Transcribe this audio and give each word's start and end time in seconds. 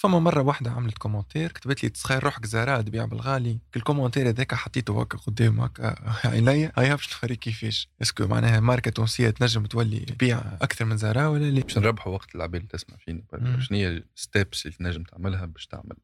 فما 0.00 0.18
مرة 0.18 0.42
واحدة 0.42 0.70
عملت 0.70 0.98
commentaire 0.98 1.52
كتبت 1.52 1.82
لي 1.82 1.88
تسخايل 1.88 2.24
روحك 2.24 2.46
Zara 2.46 2.82
تبيع 2.82 3.04
بالغالي 3.04 3.58
ال 3.76 3.80
commentaire 3.80 4.28
هذاك 4.28 4.54
حطيته 4.54 5.00
هكا 5.00 5.18
قدام 5.18 5.60
هكا. 5.60 5.94
عينيا 6.24 6.72
هيا 6.78 6.94
باش 6.94 7.24
نوريك 7.24 7.38
كيفاش؟ 7.38 7.88
est-ce 8.02 8.18
que 8.18 8.26
معناها 8.26 8.60
ماركة 8.60 8.90
تونسية 8.90 9.30
تنجم 9.30 9.66
تولي 9.66 10.00
تبيع 10.00 10.38
أكثر 10.38 10.84
من 10.84 10.96
Zara 10.96 11.30
ولا 11.30 11.50
لا؟ 11.50 11.62
باش 11.62 11.78
نربحوا 11.78 12.12
وقت 12.12 12.34
العباد 12.34 12.54
اللي 12.60 12.68
تسمع 12.68 12.96
فينا. 12.96 13.24
شنو 13.60 13.78
هي 13.78 13.88
ال 14.16 14.24
steps 14.24 14.66
اللي 14.66 14.76
تنجم 14.76 15.02
تعملها 15.02 15.46
باش 15.46 15.66
تعمل 15.66 15.96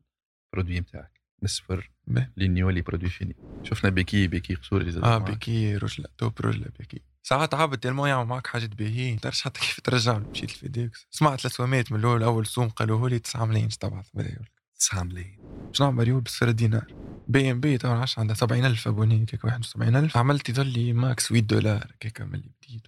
produit 0.53 0.80
نتاعك؟ 0.81 1.21
من 1.43 1.45
الصفر. 1.45 1.91
لين 2.37 2.57
يولي 2.57 2.81
produit 2.80 3.11
fini. 3.11 3.37
شفنا 3.63 3.91
بيكي 3.91 4.27
بيكي 4.27 4.55
قصوري 4.55 4.81
اللي 4.81 4.93
زاد 4.93 5.05
آه. 5.05 5.19
بيكي 5.19 5.77
رجلة 5.77 6.09
توب 6.19 6.41
رجلة 6.41 6.67
بيكي 6.79 7.03
ساعات 7.29 7.54
عبد 7.54 7.79
تلمو 7.79 8.06
يعمل 8.06 8.29
معك 8.29 8.46
حاجات 8.46 8.74
باهيين 8.74 9.20
تعرفش 9.20 9.43
حتى 9.43 9.61
كيف 9.61 9.80
ترجع 9.80 10.12
له 10.12 10.29
مشيت 10.30 10.50
ال 10.50 10.60
FedEx 10.60 11.07
سمعت 11.11 11.40
الاسوامات 11.40 11.93
من 11.93 11.98
الأول 11.98 12.22
أول 12.22 12.46
سوم 12.46 12.68
قالوا 12.68 13.08
لي 13.08 13.18
9 13.18 13.45
ملايين 13.45 13.68
تبعث 13.68 14.06
بداية 14.14 14.38
9 14.79 15.02
ملايين. 15.02 15.39
باش 15.66 15.80
نعمل 15.82 15.96
مريول 15.96 16.20
بصفر 16.20 16.50
دينار. 16.50 16.94
بي 17.29 17.50
إم 17.50 17.61
بي 17.61 17.79
تو 17.79 18.04
عندها 18.18 18.34
70000 18.34 18.89
أبوني 18.89 19.26
كيك 19.26 19.44
71000 19.44 20.17
عملت 20.17 20.48
يظل 20.48 20.67
لي 20.67 20.93
ماكس 20.93 21.29
8 21.29 21.46
دولار. 21.46 21.93
كيك 22.00 22.20
من 22.20 22.34
اللي 22.34 22.50
بديت. 22.62 22.86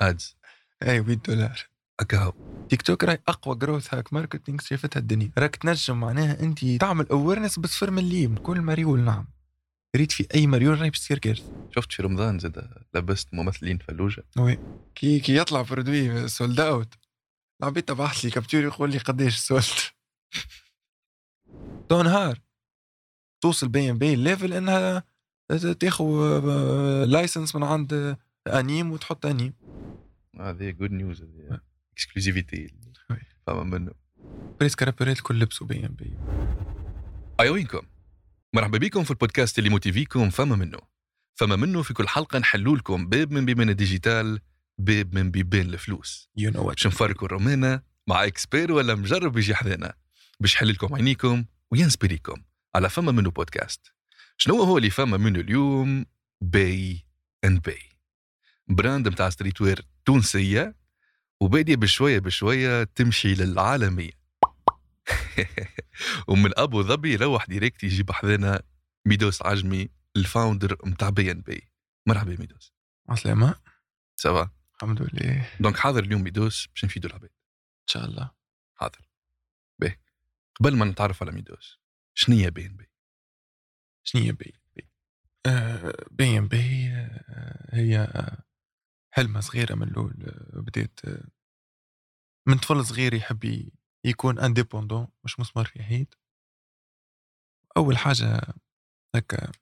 أدز. 0.00 0.36
اي 0.82 1.02
8 1.02 1.20
دولار. 1.28 1.68
اكاو 2.00 2.32
تيك 2.68 2.82
توك 2.82 3.04
راهي 3.04 3.18
أقوى 3.28 3.56
جروث 3.56 3.94
هاك 3.94 4.12
ماركتينغ 4.12 4.58
شافتها 4.60 5.00
الدنيا. 5.00 5.30
راك 5.38 5.56
تنجم 5.56 6.00
معناها 6.00 6.40
أنت 6.40 6.64
تعمل 6.64 7.06
اويرنس 7.08 7.58
بصفر 7.58 7.90
مليم 7.90 8.36
كل 8.36 8.60
مريول 8.60 9.00
نعم. 9.00 9.26
ريت 9.96 10.12
في 10.12 10.26
أي 10.34 10.46
مريول 10.46 10.80
راهي 10.80 10.90
باش 10.90 11.00
تصير 11.00 11.18
كارثه 11.18 11.68
شفت 11.70 11.92
في 11.92 12.02
رمضان 12.02 12.38
زاد 12.38 12.84
لبست 12.94 13.34
ممثلين 13.34 13.78
فلوجة. 13.78 14.24
وي. 14.38 14.58
كي 14.94 15.20
كي 15.20 15.36
يطلع 15.36 15.62
برودوي 15.62 16.28
سولد 16.28 16.60
اوت 16.60 16.94
العبيد 17.62 17.82
تبعث 17.82 18.24
لي 18.24 18.30
capture 18.30 18.62
يقول 18.62 18.90
لي 18.90 18.98
قداش 18.98 19.36
sold 19.36 19.64
out 21.88 22.02
نهار 22.02 22.40
توصل 23.42 23.68
BEY & 23.68 23.90
BEY 23.90 24.16
level 24.16 24.52
إنها 24.52 25.04
تاخذ 25.80 26.04
license 27.04 27.56
من 27.56 27.62
عند 27.62 28.16
أنيم 28.46 28.92
وتحط 28.92 29.26
أنيم. 29.26 29.52
هذه 30.40 30.70
good 30.70 30.90
news 30.90 31.22
هذه 31.22 31.60
exclusivité. 31.92 32.74
فما 33.46 33.62
منه. 33.62 33.92
presque 34.60 34.82
les 34.82 34.92
rappeurs 34.92 35.18
الكل 35.18 35.38
لبسوا 35.38 35.66
بي 35.66 35.86
ام 35.86 35.94
بي 35.94 36.16
أيوة 37.40 37.54
وينكم 37.54 37.86
مرحبا 38.54 38.78
بكم 38.78 39.04
في 39.04 39.10
البودكاست 39.10 39.58
اللي 39.58 39.70
موتيفيكم 39.70 40.30
فما 40.30 40.56
منه. 40.56 40.78
فما 41.34 41.56
منه 41.56 41.82
في 41.82 41.94
كل 41.94 42.08
حلقة 42.08 42.38
نحلوا 42.38 42.76
لكم 42.76 43.08
باب 43.08 43.32
من 43.32 43.46
بيبان 43.46 43.70
ال 43.70 43.79
digital 43.79 44.40
باب 44.78 45.14
من 45.14 45.30
بيبان 45.30 45.66
الفلوس. 45.66 46.28
you 46.36 46.50
know 46.50 46.62
what 46.62 46.76
باش 46.76 46.86
نفركوا 46.86 47.26
الرومانة 47.26 47.82
مع 48.06 48.24
expert 48.24 48.72
ولا 48.72 48.94
مجرب 48.94 49.38
يجي 49.38 49.54
حذانا 49.54 49.94
باش 50.40 50.54
يحل 50.54 50.68
لكم 50.68 50.94
عينيكم 50.94 51.44
وينسبيريكم 51.70 52.42
على 52.74 52.90
فما 52.90 53.12
منه 53.12 53.30
بودكاست. 53.30 53.92
شنو 54.36 54.62
هو 54.62 54.78
اللي 54.78 54.90
فما 54.90 55.16
منه 55.16 55.40
اليوم؟ 55.40 56.06
باي 56.40 57.06
ان 57.44 57.58
باي. 57.58 57.82
brand 58.68 59.08
متاع 59.08 59.30
streetwear 59.30 59.86
تونسية 60.04 60.76
وبادية 61.40 61.76
بشوية 61.76 62.18
بشوية 62.18 62.84
تمشي 62.84 63.34
للعالمية. 63.34 64.21
ومن 66.28 66.50
ابو 66.56 66.82
ظبي 66.82 67.12
يروح 67.12 67.46
direct 67.46 67.84
يجيب 67.84 68.12
حذانا 68.12 68.62
ميدوس 69.06 69.42
عجمي 69.42 69.88
ال 70.16 70.23
founder 70.23 70.76
متاع 70.84 71.08
بي 71.08 71.30
إن 71.30 71.40
بي. 71.40 71.68
مرحبا 72.06 72.36
ميدوس. 72.38 72.72
عسلامة 73.08 73.48
ان 73.48 73.54
سافا 74.16 74.50
الحمد 74.74 75.02
لله. 75.02 75.48
donc 75.60 75.76
حاضر 75.76 76.04
اليوم 76.04 76.22
ميدوس 76.22 76.66
باش 76.66 76.84
نفيدوا 76.84 77.10
العباد. 77.10 77.30
إن 77.80 77.86
شاء 77.86 78.04
الله. 78.04 78.30
حاضر. 78.74 79.08
باهي. 79.78 79.98
قبل 80.60 80.76
ما 80.76 80.84
نتعرف 80.84 81.22
على 81.22 81.32
ميدوس 81.32 81.78
شنو 82.14 82.36
هي 82.36 82.50
بي 82.50 82.66
إن 82.66 82.76
بي؟ 82.76 82.90
شنو 84.04 84.22
هي 84.22 84.32
BEY & 84.32 84.54
BEY؟ 84.76 84.88
آه، 85.46 85.94
بي 86.10 86.38
ام 86.38 86.48
بي 86.48 86.88
آه، 86.88 87.68
هي 87.72 88.08
حلمة 89.10 89.40
صغيرة 89.40 89.74
من 89.74 89.88
الأول 89.88 90.14
آه، 90.26 90.60
بديت 90.60 91.00
آه، 91.04 91.24
من 92.46 92.58
طفل 92.58 92.84
صغير 92.84 93.14
يحب 93.14 93.70
يكون 94.04 94.38
indépendant 94.38 95.08
مش 95.24 95.40
مسمار 95.40 95.64
في 95.66 95.82
حيط 95.82 96.18
أول 97.76 97.96
حاجة 97.98 98.54
هكا 99.16 99.52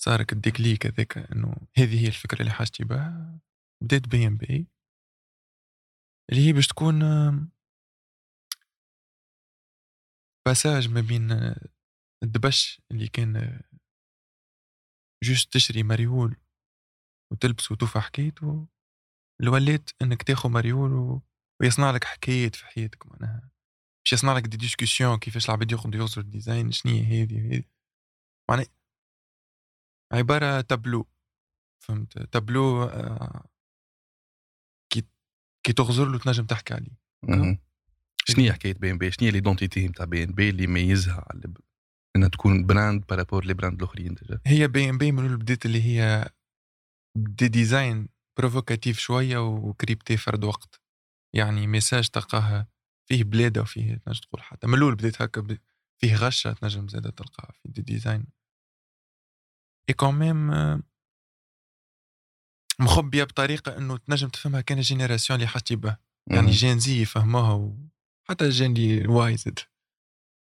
صارك 0.00 0.32
ال 0.32 0.40
déclic 0.40 0.86
هذاك 0.86 1.18
إنه 1.18 1.56
هذه 1.78 2.04
هي 2.04 2.08
الفكرة 2.08 2.40
اللي 2.40 2.52
حاجتي 2.52 2.84
بها 2.84 3.40
بديت 3.82 4.08
بي 4.08 4.26
ام 4.26 4.36
بي 4.36 4.66
اللي 6.30 6.46
هي 6.46 6.52
باش 6.52 6.66
تكون 6.66 7.02
passage 10.46 10.88
ما 10.88 11.00
بين 11.00 11.54
الدبش 12.22 12.82
اللي 12.90 13.08
كان 13.08 13.62
juste 15.24 15.52
تشري 15.52 15.82
مريول 15.82 16.36
وتلبس 17.32 17.72
وتوفى 17.72 18.00
حكايته 18.00 18.68
اللي 19.40 19.50
وليت 19.50 19.90
إنك 20.02 20.22
تاخذ 20.22 20.50
مريول. 20.50 21.20
ويصنع 21.62 21.90
لك 21.90 22.04
حكايات 22.04 22.56
في 22.56 22.66
حياتك 22.66 23.06
معناها. 23.06 23.50
باش 24.04 24.12
يصنع 24.12 24.36
لك 24.36 24.46
des 24.46 24.56
discussions 24.56 25.18
كيفاش 25.18 25.46
العباد 25.46 25.72
ياخذوا 25.72 25.96
يوصلوا 25.96 26.26
ال 26.26 26.33
design 26.33 26.72
شنو 26.72 26.92
هي 26.92 27.22
هذه 27.22 27.34
وهذه 27.34 27.64
معناها 28.50 28.66
عبارة 30.12 30.60
تابلو 30.60 31.08
فهمت؟ 31.84 32.18
تابلو 32.18 32.82
آه، 32.82 33.44
كي 34.92 35.06
كي 35.66 35.72
تغزر 35.72 36.08
له 36.08 36.18
تنجم 36.18 36.46
تحكي 36.46 36.74
عليه. 36.74 36.96
شنو 38.24 38.44
هي 38.44 38.52
حكاية 38.52 38.74
بي 38.74 38.90
ان 38.90 38.98
بي 38.98 39.10
شنو 39.10 39.26
هي 39.26 39.32
l'identité 39.32 39.88
نتاع 39.88 40.04
بي 40.04 40.22
ان 40.24 40.32
بي 40.32 40.48
اللي 40.50 40.64
يميزها 40.64 41.26
على 41.30 41.54
إنها 42.16 42.28
تكون 42.28 42.66
brand 42.66 43.06
par 43.06 43.17
rapport 43.17 43.44
les 43.44 43.54
brands 43.54 43.78
الأخرين 43.78 44.14
déjà 44.14 44.40
هي 44.46 44.68
بي 44.68 44.90
ام 44.90 44.98
بي 44.98 45.12
من 45.12 45.36
بديت 45.36 45.66
اللي 45.66 45.82
هي 45.82 46.30
des 47.16 47.48
designs 47.48 48.08
provocatifs 48.38 48.98
شوية 48.98 49.38
و 49.38 49.49
crypté 49.49 50.16
فرد 50.16 50.44
وقت. 50.44 50.81
يعني 51.34 51.66
message 51.66 52.08
تلقاه 52.08 52.66
فيه 53.08 53.24
بلادة 53.24 53.60
وفيه 53.62 53.94
تنجم 53.94 54.20
تقول 54.20 54.42
حتى. 54.42 54.66
من 54.66 54.74
الأول 54.74 54.94
بديت 54.94 55.22
هكا 55.22 55.58
فيه 55.98 56.16
غشة 56.16 56.52
تنجم 56.52 56.88
زادة 56.88 57.10
تلقاها 57.10 57.52
في 57.52 57.68
des 57.68 57.82
designs 57.82 58.24
et 59.88 59.94
quand 59.94 60.14
même 60.14 60.50
مخبية 62.80 63.24
بطريقة 63.24 63.76
إنه 63.78 63.96
تنجم 63.96 64.28
تفهمها 64.28 64.60
كان 64.60 64.78
ال 64.78 64.83
génération 64.83 65.36
اللي 65.38 65.48
حاجتي 65.48 65.76
بها 65.76 65.98
يعني 66.26 66.50
Gen 66.50 66.78
Z 66.78 67.02
يفهموها 67.02 67.52
وحتى 68.28 68.44
الجين 68.44 68.76
اللي 68.76 69.06
وايزد 69.08 69.58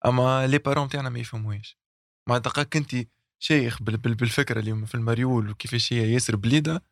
أما 0.06 0.46
les 0.46 0.58
parents 0.58 0.88
تاعنا 0.88 1.08
ما 1.08 1.18
يفهموهاش. 1.18 1.78
مع 2.28 2.38
دقائق 2.38 2.76
انت 2.76 2.96
شيخ 3.38 3.82
بال- 3.82 3.96
بال- 3.96 4.14
بالفكرة 4.14 4.60
اللي 4.60 4.86
في 4.86 4.94
المريول 4.94 5.50
وكيفاش 5.50 5.92
هي 5.92 6.12
ياسر 6.12 6.36
بليدة 6.36 6.82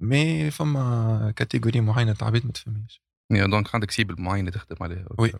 mais 0.00 0.50
فما 0.50 1.32
catégorie 1.36 1.80
معينة 1.80 2.12
تاع 2.12 2.26
عباد 2.28 2.46
ما 2.46 2.52
تفهمهاش. 2.52 3.03
donc 3.30 3.74
عندك 3.74 3.90
cible 3.90 4.22
معينه 4.22 4.50
تخدم 4.50 4.76
عليها 4.80 5.06
oui. 5.18 5.32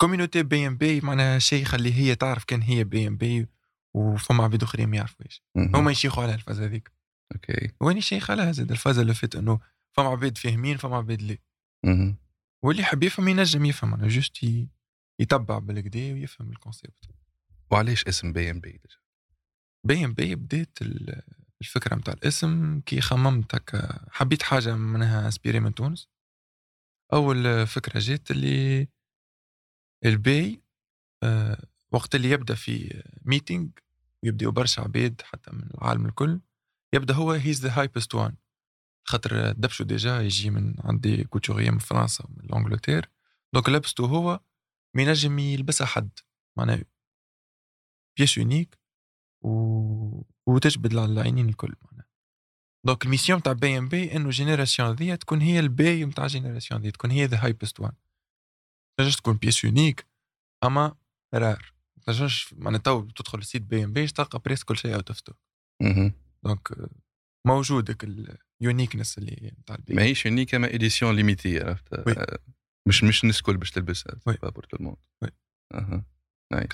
community 0.00 0.42
BEY & 0.42 0.66
BEY 0.66 1.00
معناها 1.00 1.38
شيخه 1.38 1.76
اللي 1.76 1.92
هي 1.94 2.14
تعرف 2.14 2.44
كان 2.44 2.62
هي 2.62 2.84
بي 2.84 3.06
ام 3.08 3.16
بي 3.16 3.46
وفما 3.94 4.44
عباد 4.44 4.62
آخرين 4.62 4.88
ما 4.88 4.96
يعرفوش. 4.96 5.42
هما 5.56 5.90
يشيخوا 5.90 6.22
على 6.22 6.34
الفازه 6.34 6.64
هذيك. 6.64 6.92
OK. 7.34 7.70
واني 7.80 8.00
شيخ 8.00 8.30
على 8.30 8.52
زاد 8.52 8.70
الفازه 8.70 9.02
اللي 9.02 9.14
فات 9.14 9.36
إنه 9.36 9.60
فما 9.92 10.08
عباد 10.08 10.38
فاهمين 10.38 10.76
فما 10.76 10.96
عباد 10.96 11.22
لا. 11.22 11.36
واللي 12.64 12.82
يحب 12.82 13.02
يفهم 13.02 13.28
ينجم 13.28 13.64
يفهم 13.64 13.94
أنا 13.94 14.08
juste 14.08 14.38
يتبع 15.18 15.58
بالقدا 15.58 16.12
ويفهم 16.12 16.50
ال 16.50 16.57
concept 16.57 17.04
وعلاش 17.70 18.04
اسم 18.04 18.32
بي 18.32 18.50
ان 18.50 18.60
بي 18.60 18.80
بي 19.86 20.04
ام 20.04 20.14
بي 20.14 20.34
بديت 20.34 20.78
ال- 20.82 21.22
الفكرة 21.60 21.96
نتاع 21.96 22.14
الاسم 22.14 22.80
كي 22.80 23.00
خممت 23.00 23.54
هكا 23.54 24.06
حبيت 24.10 24.42
حاجة 24.42 24.76
منها 24.76 25.26
inspirée 25.26 25.60
من 25.60 25.74
تونس. 25.74 26.08
أول 27.12 27.66
فكرة 27.66 28.00
جات 28.00 28.30
اللي 28.30 28.88
البي 30.04 30.62
آه، 31.22 31.62
وقت 31.92 32.14
اللي 32.14 32.30
يبدأ 32.30 32.54
في 32.54 33.02
meeting 33.24 33.70
ويبداو 34.24 34.50
برشا 34.50 34.82
عباد 34.82 35.22
حتى 35.24 35.50
من 35.52 35.70
العالم 35.74 36.06
الكل 36.06 36.40
يبدأ 36.94 37.14
هو 37.14 37.32
he's 37.32 37.66
the 37.66 37.80
hypest 37.80 38.14
one 38.14 38.36
خاطر 39.04 39.52
دبشو 39.52 39.84
déjà 39.84 40.20
يجي 40.20 40.50
من 40.50 40.74
عندي 40.84 41.24
couturier 41.24 41.70
من 41.70 41.78
فرنسا 41.78 42.24
ومن 42.24 42.40
الانجلتير 42.44 43.10
donc 43.54 43.68
لبسته 43.68 44.06
هو 44.06 44.40
ما 44.94 45.02
ينجم 45.02 45.38
يلبسها 45.38 45.86
حد 45.86 46.10
معناها 46.56 46.84
pièce 48.18 48.38
unique 48.38 48.78
و... 49.44 50.22
وتجبد 50.46 50.92
العينين 50.94 51.48
الكل. 51.48 51.74
donc 52.86 53.04
ال 53.04 53.09
mission 53.09 53.42
تاع 53.42 53.52
بي 53.52 53.78
ام 53.78 53.88
بي 53.88 54.16
انه 54.16 54.30
génération 54.30 54.92
Z 54.92 55.16
تكون 55.16 55.40
هي 55.40 55.60
البي 55.60 56.04
نتاع 56.04 56.26
génération 56.26 56.80
Z 56.80 56.90
تكون 56.90 57.10
هي 57.10 57.24
the 57.24 57.44
hypest 57.44 57.80
one 57.80 57.92
تنجمش 58.98 59.16
تكون 59.16 59.36
pièce 59.36 59.64
unique 59.64 60.06
اما 60.64 60.96
rare 61.34 61.72
تنجمش 62.06 62.54
معناها 62.54 62.80
تو 62.80 63.10
تدخل 63.10 63.38
ال 63.38 63.62
site 63.62 63.84
BEY & 63.84 63.92
BEY 63.92 64.06
تلقى 64.06 64.38
presque 64.38 64.64
كل 64.64 64.76
شيء 64.76 64.94
out 64.94 65.08
of 65.08 65.18
stock. 65.18 65.36
donc 66.44 66.90
موجودك 67.46 68.04
ال 68.60 68.65
uniqueness 68.65 69.18
اللي 69.18 69.52
نتاع 69.60 69.76
البي 69.76 69.94
ماهيش 69.94 70.26
unique 70.26 70.54
اما 70.54 70.74
édition 70.74 71.16
limitée 71.16 71.60
عرفت 71.60 71.94
مش 72.88 73.04
مش 73.04 73.22
الناس 73.22 73.38
الكل 73.38 73.56
باش 73.56 73.70
تلبسها. 73.70 74.20
pas 74.26 74.50
pour 74.50 74.64
tout 74.64 74.76
le 74.76 74.82
monde 74.82 74.96
oui. 75.22 75.30
أها 75.74 76.04
nice. 76.52 76.68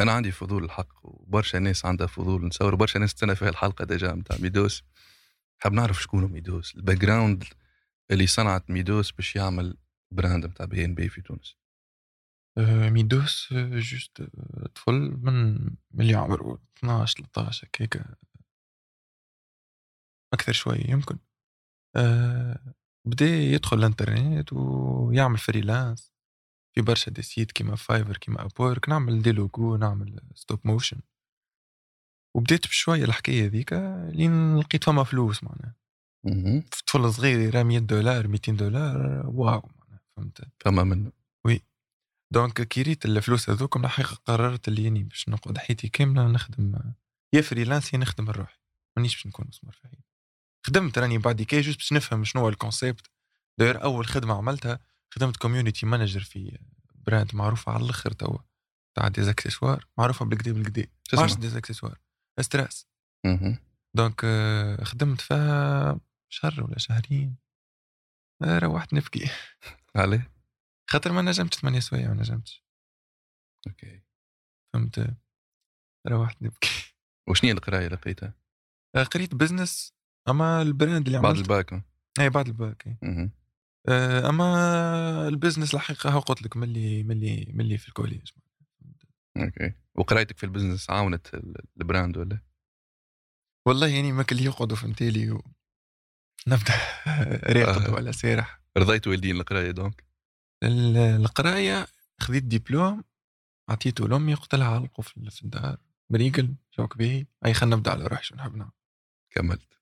أنا 0.00 0.12
عندي 0.12 0.32
فضول 0.32 0.64
الحق 0.64 0.92
وبرشا 1.02 1.56
ناس 1.56 1.86
عندها 1.86 2.06
فضول 2.06 2.46
نتصور 2.46 2.74
برشا 2.74 2.98
ناس 2.98 3.14
تستنى 3.14 3.34
في 3.34 3.48
الحلقة 3.48 3.84
déjà 3.84 4.12
نتاع 4.12 4.36
ميدوس. 4.40 4.82
حاب 5.58 5.72
نعرف 5.72 6.02
شكون 6.02 6.32
ميدوس 6.32 6.74
ال 6.76 6.96
background 6.96 7.44
اللي 8.10 8.26
صنعت 8.26 8.70
ميدوس 8.70 9.12
باش 9.12 9.36
يعمل 9.36 9.76
brand 10.10 10.46
نتاع 10.46 10.66
بي 10.66 10.84
إن 10.84 10.94
بي 10.94 11.08
في 11.08 11.20
تونس؟ 11.20 11.56
آه، 12.58 12.90
ميدوس 12.90 13.52
آه، 13.52 13.78
juste 13.78 14.20
آه، 14.20 14.66
طفل 14.74 15.18
من 15.22 15.58
اللي 16.00 16.14
عمره 16.14 16.62
12 16.78 17.24
13 17.34 17.66
هكاك 17.66 18.18
أكثر 20.32 20.52
شوية 20.52 20.90
يمكن. 20.90 21.18
بدأ 23.06 23.26
يدخل 23.26 23.78
الإنترنت 23.78 24.52
ويعمل 24.52 25.38
freelance 25.38 26.13
في 26.74 26.82
برشا 26.82 27.10
des 27.10 27.22
sites 27.22 27.52
كيما 27.52 27.76
Fiverr 27.76 28.16
كيما 28.16 28.44
Upwork 28.44 28.88
نعمل 28.88 29.22
des 29.22 29.32
logos 29.32 29.76
نعمل 29.76 30.20
stop 30.34 30.60
motion 30.64 31.00
وبديت 32.36 32.66
بشوية 32.66 33.04
الحكاية 33.04 33.46
ذيك 33.46 33.72
لين 34.12 34.58
لقيت 34.58 34.84
فما 34.84 35.04
فلوس 35.04 35.44
معناها. 35.44 35.74
مهم. 36.24 36.62
طفل 36.86 37.12
صغير 37.12 37.40
يرى 37.40 37.64
100 37.64 37.78
دولار 37.78 38.28
200 38.28 38.52
دولار 38.52 39.26
wow 39.26 39.70
معناها 39.80 40.00
فهمت؟ 40.16 40.40
فما 40.60 40.84
منه. 40.84 41.12
donc 42.30 42.62
كي 42.62 42.82
ريت 42.82 43.04
الفلوس 43.04 43.50
هذوك 43.50 43.76
من 43.76 43.84
الحقيقة 43.84 44.14
قررت 44.24 44.68
اللي 44.68 44.84
يعني 44.84 45.02
باش 45.02 45.28
نقعد 45.28 45.58
حياتي 45.58 45.88
كاملة 45.88 46.26
نخدم 46.28 46.74
يا 47.32 47.40
freelance 47.40 47.94
يا 47.94 47.98
نخدم 47.98 48.30
لروحي 48.30 48.58
مانيش 48.96 49.14
باش 49.14 49.26
نكون 49.26 49.46
مسمار 49.48 49.72
في 49.72 49.82
حياتي. 49.82 50.04
خدمت 50.66 50.98
راني 50.98 51.18
بعد 51.18 51.42
كي 51.42 51.60
juste 51.60 51.76
باش 51.78 51.92
نفهم 51.92 52.24
شنو 52.24 52.42
هو 52.42 52.48
ال 52.48 52.56
concept 52.56 53.10
d'ailleurs 53.58 53.82
أول 53.82 54.06
خدمة 54.06 54.34
عملتها 54.34 54.80
خدمت 55.14 55.36
community 55.36 55.86
manager 55.86 56.20
في 56.20 56.58
brand 57.06 57.34
معروفة 57.34 57.72
على 57.72 57.84
الأخر 57.84 58.12
توا 58.12 58.38
تاع 58.96 59.08
des 59.08 59.25
accessoires 59.25 59.86
معروفة 59.98 60.24
بالكدا 60.24 60.52
بالكدا 60.52 60.82
ما 60.82 60.88
تسمع. 61.04 61.20
عرفتش 61.22 61.38
des 61.40 61.52
accessoires 61.52 61.98
strass 62.40 62.86
مهم. 63.26 63.58
donc 63.96 64.20
آه، 64.24 64.84
خدمت 64.84 65.20
فيها 65.20 66.00
شهر 66.28 66.64
ولا 66.64 66.78
شهرين. 66.78 67.36
آه، 68.42 68.58
روحت 68.58 68.94
نبكي 68.94 69.30
عليه؟ 69.96 70.30
خاطر 70.90 71.12
ما 71.12 71.22
نجمتش 71.22 71.58
ثمانية 71.58 71.80
سوايع 71.80 72.08
ما 72.08 72.14
نجمتش. 72.14 72.64
okay. 73.68 74.02
فهمت؟ 74.74 75.16
روحت 76.08 76.42
نبكي 76.42 76.94
وشنو 77.28 77.48
هي 77.48 77.52
القراية 77.56 77.86
اللي 77.86 77.96
لقيتها؟ 77.96 78.34
آه، 78.96 79.02
قريت 79.02 79.34
business 79.34 79.94
أما 80.28 80.62
ال 80.62 80.69
brand 80.69 81.06
اللي 81.06 81.18
بعد 81.20 81.26
عملت. 81.34 81.42
الباك 81.42 81.84
اي 82.20 82.30
بعد 82.30 82.46
الباك 82.46 82.86
إي. 82.86 83.30
آه، 83.88 84.28
أما 84.28 85.28
ال 85.28 85.33
business 85.33 85.74
الحقيقة 85.74 86.18
قلت 86.20 86.42
لك 86.42 86.56
ملي 86.56 87.02
ملي 87.02 87.46
ملي 87.54 87.78
في 87.78 87.88
ال 87.88 87.93
collège 87.93 88.30
okay. 89.36 89.72
وقرايتك 89.94 90.38
في 90.38 90.44
ال 90.44 90.49
business 90.49 90.90
عاونت 90.90 91.34
ال- 91.34 91.64
ال 91.80 91.86
brand 91.86 92.16
ولا؟ 92.16 92.38
والله 93.66 93.86
يعني 93.86 94.12
ما 94.12 94.22
كان 94.22 94.38
لي 94.38 94.44
يقعدوا 94.44 94.76
في 94.76 94.84
و... 95.30 95.42
نبدأ 96.46 96.74
راقد 97.64 97.82
آه. 97.90 97.94
ولا 97.94 98.12
سارح 98.12 98.60
رضيت 98.78 99.06
والدين 99.06 99.36
القراية 99.36 99.70
donc؟ 99.70 100.04
ال- 100.62 100.96
القراية 100.96 101.86
خذيت 102.20 102.42
ديبلوم 102.44 103.04
عطيته 103.68 104.08
لأمي 104.08 104.34
قلت 104.34 104.54
لها 104.54 104.68
علقوا 104.68 105.04
في 105.04 105.16
الدار. 105.42 105.76
مريقل 106.10 106.54
شوك 106.70 106.96
به 106.96 107.26
أي 107.46 107.54
خلينا 107.54 107.76
نبدأ 107.76 107.90
على 107.90 108.06
روحي 108.06 108.22
شو 108.22 108.34
نحب 108.34 108.56
نعمل 108.56 108.70
كملت. 109.30 109.78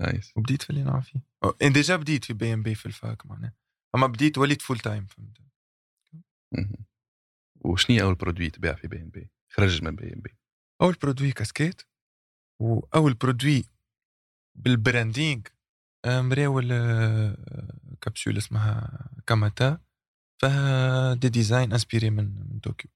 nice. 0.00 0.32
وبديت 0.36 0.62
في 0.62 0.70
اللي 0.70 0.82
نعرف 0.82 1.10
فيه. 1.10 1.20
أنا 1.62 1.72
déjà 1.72 1.96
بديت 1.96 2.24
في 2.24 2.32
بي 2.32 2.54
ام 2.54 2.62
بي 2.62 2.74
في 2.74 2.86
ال 2.86 2.96
fac 2.96 3.26
معناها. 3.26 3.54
أما 3.94 4.06
بديت 4.06 4.38
وليت 4.38 4.62
full 4.62 4.78
time 4.78 5.06
فهمت. 5.06 5.38
وشنو 7.64 7.96
هي 7.96 8.02
أول 8.02 8.14
produit 8.14 8.50
تباع 8.50 8.74
في 8.74 8.88
بي 8.88 9.02
ام 9.02 9.08
بي 9.08 9.30
خرج 9.52 9.82
من 9.82 9.96
بي 9.96 10.14
ام 10.14 10.20
بي 10.20 10.36
أول 10.82 10.94
produit 11.02 11.32
casquette 11.32 11.82
وأول 12.62 13.14
produit 13.14 13.64
بال 14.58 14.75
branding 14.75 15.42
مراول 16.06 16.68
كبسول 18.00 18.36
اسمها 18.38 19.10
كاماتا 19.26 19.80
فيها 20.40 21.14
des 21.14 21.28
designs 21.28 21.72
inspirés 21.72 22.10
من 22.10 22.24
من 22.52 22.58
طوكيو. 22.60 22.90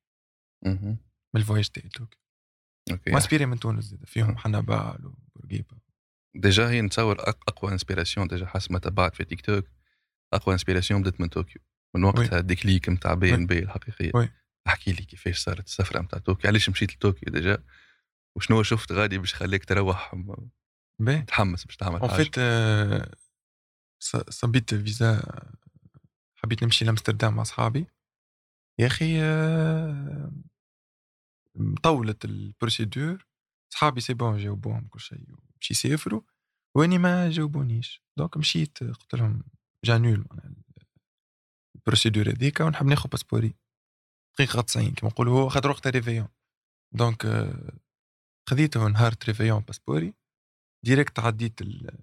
من 0.67 0.97
ال 1.37 1.41
voyage 1.41 1.69
تاعي 1.69 1.89
طوكيو 1.89 2.19
okay. 2.91 3.11
و 3.11 3.15
inspirés 3.15 3.47
من 3.47 3.59
تونس 3.59 3.85
زاد 3.85 4.05
فيهم 4.05 4.39
حنبال 4.39 5.07
وبورقيبة. 5.07 5.81
déjà 6.35 6.71
هي 6.70 6.81
نتصور 6.81 7.20
اقوى 7.20 7.73
inspiration 7.73 8.27
déjà 8.29 8.47
حسب 8.46 8.73
ما 8.73 8.79
تبعت 8.79 9.14
في 9.14 9.25
تيك 9.25 9.40
توك 9.40 9.64
اقوى 10.32 10.52
inspiration 10.53 11.03
بدات 11.02 11.20
من 11.20 11.29
طوكيو 11.29 11.62
من 11.94 12.05
وقتها 12.05 12.38
ال 12.39 12.46
déclic 12.46 12.89
نتاع 12.88 13.14
بي 13.14 13.34
ان 13.34 13.46
بي 13.46 13.58
الحقيقيه 13.58 14.11
oui. 14.15 14.33
احكي 14.67 14.93
لي 14.93 15.02
كيفاش 15.02 15.38
صارت 15.38 15.67
السفره 15.67 16.00
نتاع 16.00 16.19
طوكيو 16.19 16.50
علاش 16.50 16.69
مشيت 16.69 16.93
لطوكيو 16.93 17.32
déjà 17.33 17.65
وشنو 18.37 18.62
شفت 18.62 18.93
غادي 18.93 19.19
باش 19.19 19.34
خليك 19.34 19.64
تروح 19.64 20.14
باهي 20.99 21.23
تحمس 21.23 21.64
باش 21.64 21.76
تعمل 21.76 22.00
حاجة 22.11 22.23
vite 22.23 22.41
صبيت 24.31 24.75
فيزا 24.75 25.23
حبيت 26.37 26.62
نمشي 26.62 26.84
لامستردام 26.84 27.34
مع 27.37 27.43
اصحابي 27.43 27.87
يا 28.79 28.87
أخي 28.87 29.20
طولت 31.82 32.25
ال 32.25 32.35
procédure 32.35 33.27
صحابي 33.73 34.00
c'est 34.00 34.15
bon 34.15 34.39
جاوبوهم 34.38 34.88
كل 34.88 35.00
شيء 35.00 35.19
باش 35.62 35.70
يسافروا 35.70 36.20
واني 36.76 36.99
ما 36.99 37.31
جاوبونيش. 37.31 38.03
donc 38.19 38.37
مشيت 38.37 38.85
قلت 38.85 39.14
لهم 39.14 39.43
j'annule 39.85 40.27
ال 41.77 41.82
procédure 41.82 42.29
هذيك 42.29 42.61
ونحب 42.61 42.87
ناخذ 42.87 43.09
باسبوري 43.09 43.55
دقيقة 44.35 44.61
90 44.61 44.91
كما 44.91 45.11
نقولوا 45.11 45.41
هو 45.41 45.49
خاطر 45.49 45.70
وقتها 45.70 45.91
réveillon 45.91 46.29
donc 46.94 47.50
خذيته 48.49 48.88
نهار 48.88 49.14
réveillon 49.29 49.61
باسبوري 49.61 50.14
direct 50.85 51.19
عديت 51.19 51.62
ال 51.62 51.99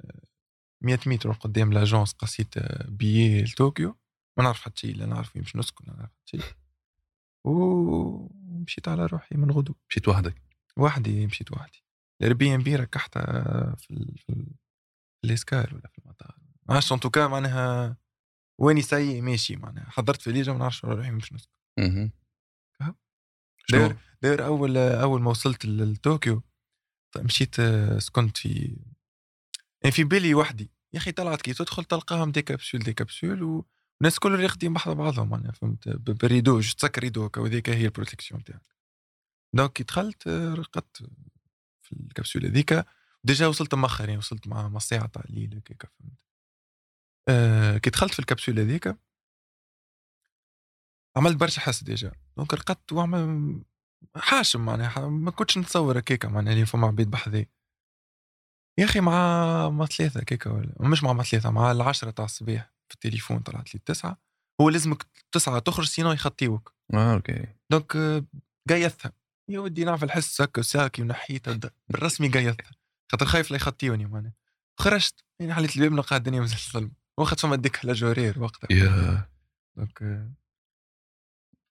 100 0.81 0.99
متر 1.05 1.31
قدام 1.31 1.73
l'agence 1.73 2.13
قصيت 2.13 2.59
بيي 2.87 3.43
لطوكيو. 3.43 3.97
ما 4.37 4.43
نعرف 4.43 4.61
حتى 4.61 4.79
شيء 4.81 4.95
لا 4.95 5.05
نعرف 5.05 5.35
وين 5.35 5.43
باش 5.43 5.55
نسكن 5.55 5.85
لا 5.87 5.93
نعرف 5.93 6.11
حتى 6.11 6.37
شيء 6.37 6.43
ومشيت 7.43 8.87
على 8.87 9.05
روحي 9.05 9.35
من 9.35 9.51
غدو. 9.51 9.75
مشيت 9.89 10.07
وحدك. 10.07 10.41
وحدي 10.77 11.27
مشيت 11.27 11.51
وحدي. 11.51 11.83
البي 12.21 12.55
ام 12.55 12.63
بي 12.63 12.75
ركحتها 12.75 13.75
في 13.75 13.91
ال 13.91 14.17
في, 14.17 14.33
في 15.21 15.27
ال 15.27 15.34
escale 15.34 15.75
ولا 15.75 15.87
في 15.87 15.99
المطار. 15.99 16.37
ما 16.69 16.75
عرفتش 16.75 16.93
en 16.93 16.99
tout 16.99 17.15
cas 17.15 17.27
معناها 17.27 17.97
ويني 18.57 18.81
سيء 18.81 19.21
ماشي 19.21 19.55
معناها. 19.55 19.89
حضرت 19.89 20.21
في 20.21 20.31
ليجا 20.31 20.51
ما 20.51 20.59
نعرفش 20.59 20.85
روحي 20.85 21.11
باش 21.11 21.33
نسكن. 21.33 21.51
داير 23.71 23.97
داير 24.21 24.45
أول 24.45 24.77
أول 24.77 25.21
ما 25.21 25.29
وصلت 25.29 25.65
لطوكيو 25.65 26.43
طيب 27.11 27.25
مشيت 27.25 27.59
آه، 27.59 27.99
سكنت 27.99 28.37
في 28.37 28.77
يعني 29.83 29.91
في 29.91 30.03
بالي 30.03 30.35
وحدي. 30.35 30.71
يا 30.93 30.99
أخي 30.99 31.11
طلعت 31.11 31.41
كي 31.41 31.53
تدخل 31.53 31.83
تلقاهم 31.83 32.31
دي 32.31 32.41
كابسول 32.41 32.81
دي 32.81 32.93
كابسول 32.93 33.43
والناس 33.43 34.13
الكل 34.15 34.39
راقدين 34.39 34.73
بحذا 34.73 34.93
بعضهم 34.93 35.33
أنا 35.33 35.51
فهمت؟ 35.51 35.89
بريدو 35.89 36.59
جو 36.59 36.73
تسكر 36.73 37.01
ريدو 37.01 37.25
هكا 37.25 37.41
وذيك 37.41 37.69
هي 37.69 37.85
البروتكسيون 37.85 38.43
تاعك. 38.43 38.61
دونك 39.53 39.73
كي 39.73 39.83
دخلت 39.83 40.27
آه، 40.27 40.53
رقدت. 40.53 41.09
في 41.89 41.95
الكبسولة 41.99 42.49
هذيك 42.49 42.85
ديجا 43.23 43.47
وصلت 43.47 43.75
مأخر 43.75 44.05
يعني 44.05 44.17
وصلت 44.17 44.47
مع 44.47 44.67
مع 44.67 44.77
الساعة 44.77 45.07
تاع 45.07 45.23
الليل 45.29 45.55
هكاك 45.57 45.83
فهمت. 45.99 46.13
آه 47.29 47.77
كي 47.77 47.89
دخلت 47.89 48.13
في 48.13 48.19
الكبسولة 48.19 48.61
هذيك 48.63 48.97
عملت 51.17 51.37
برشا 51.37 51.61
حس 51.61 51.83
ديجا. 51.83 52.11
دونك 52.37 52.53
رقدت 52.53 52.93
وعمل 52.93 53.61
حاشم 54.15 54.65
معناها 54.65 55.07
ما 55.09 55.31
كنتش 55.31 55.57
نتصور 55.57 55.99
هكاك 55.99 56.25
معناها 56.25 56.53
اللي 56.53 56.65
فما 56.65 56.87
عبيد 56.87 57.09
بحذي 57.11 57.47
يا 58.79 58.85
أخي 58.85 58.99
مع 58.99 59.69
مع 59.69 59.85
ثلاثة 59.85 60.19
هكاك 60.19 60.45
ولا 60.45 60.89
مش 60.89 61.03
مع 61.03 61.13
مع 61.13 61.23
ثلاثة 61.23 61.51
مع 61.51 61.71
العشرة 61.71 62.11
تاع 62.11 62.25
الصباح 62.25 62.73
في 62.89 62.95
التليفون 62.95 63.39
طلعت 63.39 63.67
لي 63.75 63.77
التسعه 63.79 64.17
هو 64.61 64.69
لازمك 64.69 65.05
تسعة 65.31 65.59
تخرج 65.59 65.85
سينو 65.85 66.11
يخطيوك. 66.11 66.73
آه 66.93 67.13
أوكي. 67.13 67.47
دونك 67.71 67.97
قيثها 68.69 69.11
يا 69.49 69.59
ودي 69.59 69.83
نعرف 69.83 70.03
الحس 70.03 70.41
هكا 70.41 70.61
ساكي 70.61 71.01
ونحيتها 71.01 71.59
بالرسمي 71.89 72.27
قيثها 72.27 72.57
خاطر 73.11 73.25
خايف 73.25 73.51
لا 73.51 73.57
يخطيوني 73.57 74.05
معناها 74.05 74.33
خرجت 74.79 75.23
يعني 75.39 75.53
حليت 75.53 75.75
الباب 75.75 75.91
نلقى 75.91 76.15
الدنيا 76.15 76.39
مازال 76.39 76.59
ظلمه 76.73 76.91
واخد 77.17 77.39
فما 77.39 77.55
décalage 77.55 77.93
horaire 77.93 78.43
وقتها. 78.43 78.77
يا. 78.77 79.29
donc 79.75 80.03
آه، 80.03 80.31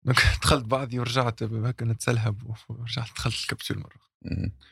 donc 0.03 0.17
دخلت 0.43 0.65
بعضي 0.65 0.99
ورجعت 0.99 1.43
هكا 1.43 1.85
نتسلهب 1.85 2.57
ورجعت 2.69 3.15
دخلت 3.17 3.35
الكبسول 3.35 3.79
مرة. 3.79 4.09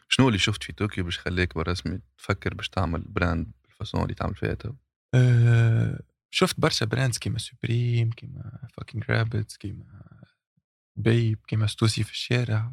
شنو 0.09 0.29
اللي 0.29 0.39
شفت 0.39 0.65
في 0.65 0.73
طوكيو 0.73 1.05
باش 1.05 1.19
خليك 1.19 1.55
بالرسمي؟ 1.55 2.01
تفكر 2.19 2.55
باش 2.55 2.69
تعمل 2.69 3.01
brand 3.01 3.53
بال 3.65 3.76
façon 3.76 4.03
اللي 4.03 4.15
تعمل 4.15 4.35
فيها 4.35 4.55
تو؟ 4.55 4.73
أه 5.15 6.01
شفت 6.31 6.61
برشا 6.61 6.87
brands 6.87 7.19
كيما 7.19 7.39
Supreme 7.39 8.11
كيما 8.11 8.69
Fucking 8.73 9.05
Rabbits 9.11 9.57
كيما 9.57 10.03
Bape 10.97 11.39
كيما 11.47 11.67
Stüssy 11.67 12.03
في 12.03 12.11
الشارع. 12.11 12.73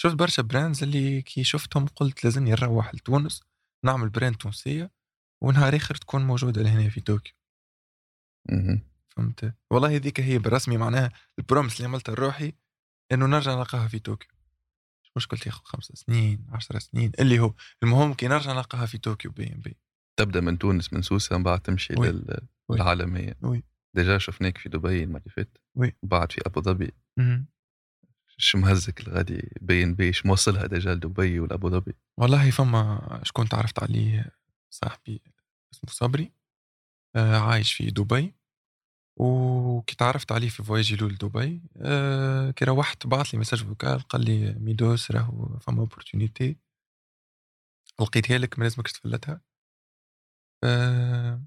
شفت 0.00 0.14
برشا 0.14 0.42
brands 0.42 0.82
اللي 0.82 1.22
كي 1.22 1.44
شفتهم 1.44 1.86
قلت 1.86 2.24
لازمني 2.24 2.50
نروح 2.50 2.94
لتونس 2.94 3.42
نعمل 3.84 4.08
brand 4.08 4.36
تونسية 4.36 4.90
ونهار 5.42 5.76
آخر 5.76 5.94
تكون 5.94 6.26
موجودة 6.26 6.62
لهنا 6.62 6.88
في 6.88 7.00
طوكيو. 7.00 7.34
فهمت 9.16 9.54
والله 9.70 9.96
هذيك 9.96 10.20
هي 10.20 10.38
بالرسمي 10.38 10.76
معناها 10.76 11.12
ال 11.38 11.42
promesse 11.42 11.76
اللي 11.76 11.88
عملتها 11.88 12.14
لروحي 12.14 12.52
إنه 13.12 13.26
نرجع 13.26 13.54
نلقاها 13.54 13.88
في 13.88 13.98
طوكيو 13.98 14.30
مش 15.04 15.12
مشكلة 15.16 15.40
ياخذ 15.46 15.64
خمس 15.64 15.84
سنين 15.84 16.46
عشر 16.52 16.78
سنين 16.78 17.12
اللي 17.20 17.38
هو 17.38 17.54
المهم 17.82 18.14
كي 18.14 18.28
نرجع 18.28 18.52
نلقاها 18.52 18.86
في 18.86 18.98
طوكيو 18.98 19.30
بي 19.30 19.52
إم 19.52 19.60
بي 19.60 19.76
تبدأ 20.18 20.40
من 20.40 20.58
تونس 20.58 20.92
من 20.92 21.02
سوسه 21.02 21.36
من 21.36 21.42
بعد 21.42 21.60
تمشي. 21.60 21.94
للعالمية 22.70 23.38
oui. 23.42 23.62
déjà 23.96 24.18
شفناك 24.18 24.58
في 24.58 24.68
دبي 24.68 25.04
المرة 25.04 25.18
اللي 25.20 25.30
فاتت 25.30 25.60
oui. 25.74 25.96
بعد 26.02 26.32
في 26.32 26.40
أبو 26.46 26.60
ظبي. 26.60 26.92
شو 28.38 28.58
مهزك 28.58 29.00
الغادي؟ 29.00 29.50
بي 29.60 29.82
إن 29.82 29.94
بي. 29.94 30.12
شو 30.12 30.28
موصلها 30.28 30.66
déjà 30.66 30.94
لدبي 30.94 31.40
ولابو 31.40 31.70
ظبي؟ 31.70 31.94
والله 32.18 32.50
فما 32.50 33.20
شكون 33.24 33.48
تعرفت 33.48 33.82
عليه 33.82 34.30
صاحبي 34.70 35.22
اسمه 35.74 35.90
صبري. 35.90 36.32
آه 37.16 37.36
عايش 37.36 37.72
في 37.72 37.90
دبي. 37.90 38.34
وكي 39.20 39.96
تعرفت 39.96 40.32
عليه 40.32 40.48
في 40.48 40.62
voyage 40.62 40.91
ي 40.91 40.96
له 40.96 41.08
لدبي 41.08 41.62
آه 41.76 42.50
كي 42.50 42.64
روحت 42.64 43.06
بعث 43.06 43.30
لي 43.30 43.38
message 43.38 43.64
vocal 43.64 44.00
قال 44.00 44.24
لي 44.24 44.52
ميدوس 44.54 45.10
راهو 45.10 45.58
فما 45.58 45.80
opportunité 45.80 46.56
لقيتها 48.00 48.38
لك 48.38 48.58
ما 48.58 48.64
لازمكش 48.64 48.92
تفلتها. 48.92 49.40
آه 50.64 51.42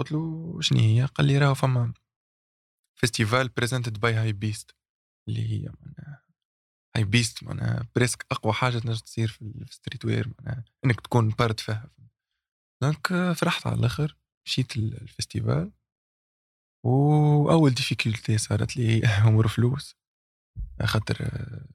قلت 0.00 0.12
له 0.12 0.56
شنو 0.60 0.78
هي؟ 0.80 1.04
قال 1.04 1.26
لي 1.26 1.38
راهو 1.38 1.54
فما 1.54 1.92
festival 2.94 3.48
presented 3.48 4.00
by 4.00 4.14
Hypebeast 4.14 4.76
اللي 5.30 5.50
هي 5.52 5.68
معناها 5.80 6.22
Hypebeast 6.96 7.44
معناها 7.44 7.88
presque 7.96 8.26
أقوى 8.30 8.52
حاجة 8.52 8.78
تنجم 8.78 8.98
تصير 8.98 9.28
في 9.28 9.42
ال 9.42 10.04
streetwear 10.04 10.32
معناها 10.38 10.64
إنك 10.84 11.00
تكون 11.00 11.28
part 11.28 11.60
فيها. 11.60 11.90
donc 12.82 13.12
آه، 13.12 13.32
فرحت 13.32 13.66
على 13.66 13.76
الآخر 13.76 14.16
مشيت 14.46 14.76
ال- 14.76 15.00
ال 15.02 15.10
festival 15.10 15.72
وأول 16.86 17.70
difficulté 17.74 18.38
صارت 18.38 18.76
لي 18.76 19.06
أمور 19.28 19.48
فلوس. 19.48 19.96
خاطر 20.84 21.16
آه، 21.20 21.66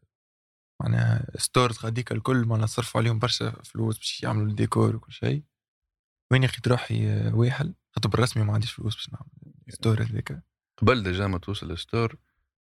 معناها 0.82 1.38
stores 1.38 1.80
غاديك 1.80 2.12
الكل 2.12 2.46
معناها 2.46 2.66
صرفوا 2.68 3.02
عليهم 3.02 3.20
برشا 3.20 3.52
فلوس 3.52 3.98
باش 3.98 4.24
يعملوا 4.24 4.48
الديكور 4.48 4.96
وكل 4.96 5.12
شيء. 5.14 5.44
وين 6.32 6.44
لقيت 6.46 6.68
روحي 6.68 7.10
آه، 7.10 7.36
واحل 7.36 7.76
خاطر 7.96 8.10
بالرسمي 8.10 8.44
ما 8.44 8.54
عنديش 8.54 8.72
فلوس 8.72 8.96
باش 8.96 9.10
نعمل 9.10 9.54
store 9.70 10.01
هذاك 10.04 10.44
قبل 10.78 11.04
déjà 11.04 11.27
ما 11.28 11.38
توصل 11.38 11.72
ال 11.72 11.79
store 11.79 12.15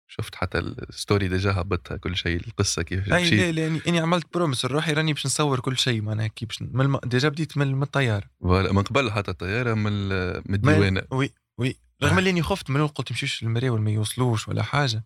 شفت 0.08 0.34
حتى 0.34 0.58
ال 0.58 0.70
story 0.70 1.28
déjà 1.28 1.52
هبطها 1.52 1.96
كل 1.96 2.16
شيء 2.16 2.46
القصة 2.46 2.82
كيف 2.82 3.12
أي 3.12 3.30
لا 3.30 3.52
لأني 3.52 3.80
إني 3.88 4.00
عملت 4.00 4.34
promesse 4.34 4.64
لروحي 4.64 4.92
راني 4.92 5.12
باش 5.12 5.26
نصور 5.26 5.60
كل 5.60 5.78
شيء 5.78 6.02
معناها 6.02 6.26
كي 6.26 6.46
باش 6.46 6.62
الم... 6.62 6.98
déjà 7.04 7.28
بديت 7.28 7.56
من, 7.56 7.74
من 7.74 7.82
الطيارة. 7.82 8.30
voilà، 8.40 8.72
من 8.72 8.82
قبل 8.82 9.12
حتى 9.12 9.30
الطيارة 9.30 9.74
من 9.74 10.08
من 10.48 10.54
الديوانة. 10.54 11.02
oui 11.10 11.30
oui. 11.58 11.76
رغم 12.02 12.18
اللي 12.18 12.30
إني 12.30 12.42
خفت 12.42 12.70
من 12.70 12.86
قلت 12.86 13.10
يمشيوش 13.10 13.42
المراول 13.42 13.80
ما 13.80 13.90
يوصلوش 13.90 14.48
ولا 14.48 14.62
حاجة 14.62 15.04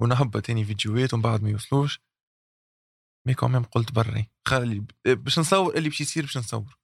ونهبط 0.00 0.44
تاني 0.44 0.64
فيديوهات 0.64 1.14
ومن 1.14 1.22
بعد 1.22 1.42
ما 1.42 1.50
يوصلوش. 1.50 2.00
mais 3.26 3.34
quand 3.34 3.50
même 3.50 3.62
قلت 3.62 3.92
بري. 3.92 4.30
خلي 4.48 4.84
باش 5.06 5.38
نصور 5.38 5.74
اللي 5.74 5.88
باش 5.88 6.00
يصير 6.00 6.22
باش 6.22 6.38
نصور. 6.38 6.78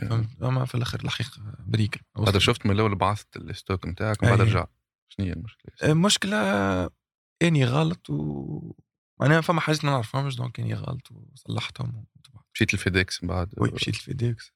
فهمت؟ 0.00 0.42
أما 0.42 0.64
في 0.64 0.74
الآخر 0.74 1.00
الحقيقة 1.04 1.54
بريكل 1.58 2.00
هذا 2.28 2.38
شفت 2.38 2.66
من 2.66 2.72
الأول 2.72 2.94
بعثت 2.94 3.36
ال 3.36 3.44
stock 3.44 3.86
نتاعك 3.86 4.22
ومن 4.22 4.30
بعد 4.30 4.40
أي. 4.40 4.46
رجع. 4.46 4.66
شنو 5.08 5.26
هي 5.26 5.32
المشكلة؟ 5.32 5.90
المشكلة 5.90 6.36
إني 7.42 7.64
غلط 7.64 8.10
و 8.10 8.72
أنا 9.22 9.40
فما 9.40 9.60
حاجات 9.60 9.84
ما 9.84 9.90
نعرفهمش 9.90 10.36
donc 10.36 10.60
إني 10.60 10.74
غلط 10.74 11.12
وصلحتهم. 11.12 12.06
مشيت 12.54 12.74
ال 12.74 12.82
FedEx 12.82 13.22
من 13.22 13.28
بعد 13.28 13.54
oui 13.58 13.70
مشيت 13.70 13.94
ال 13.94 14.02
FedEx. 14.02 14.52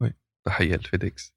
oui. 0.00 0.14
تحية 0.44 0.76
لل 0.76 0.93
FedEx 0.93 1.34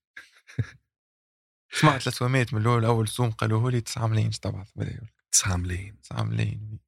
سمعت 1.72 2.02
300 2.02 2.46
من 2.54 2.62
الأول 2.62 2.86
اول 2.86 3.08
سوم 3.08 3.32
قالوا 3.32 3.72
لي 3.72 3.82
9 3.82 4.08
ملايين 4.08 4.30
تبعث 4.32 4.72
9 5.32 5.58
ملايين. 5.58 6.02
9 6.02 6.24
ملايين. 6.24 6.80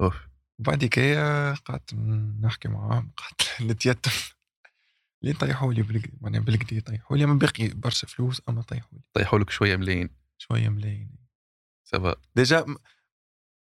أوف. 0.00 0.28
وبعد 0.58 0.84
كده 0.84 1.54
قعدت 1.54 1.94
نحكي 2.42 2.68
معاهم 2.68 3.12
قعدت 3.16 3.42
نتيتم. 3.70 4.10
لين 5.22 5.34
طيحوا 5.34 5.72
لي 5.72 5.82
بالكدي 5.82 6.18
معناها 6.20 6.40
بالكدي 6.40 6.80
طيحوا 6.80 7.16
لي 7.16 7.26
من 7.26 7.38
باقي 7.38 7.68
برشا 7.68 8.06
فلوس 8.06 8.42
أما 8.48 8.62
طيحوا 8.62 8.92
لي. 8.92 9.04
طيحوا 9.14 9.38
لك 9.38 9.50
شوية 9.50 9.76
ملايين. 9.76 10.08
شوية 10.38 10.68
ملايين. 10.68 11.21
ça 11.84 11.99
va 11.99 12.14
déjà 12.34 12.66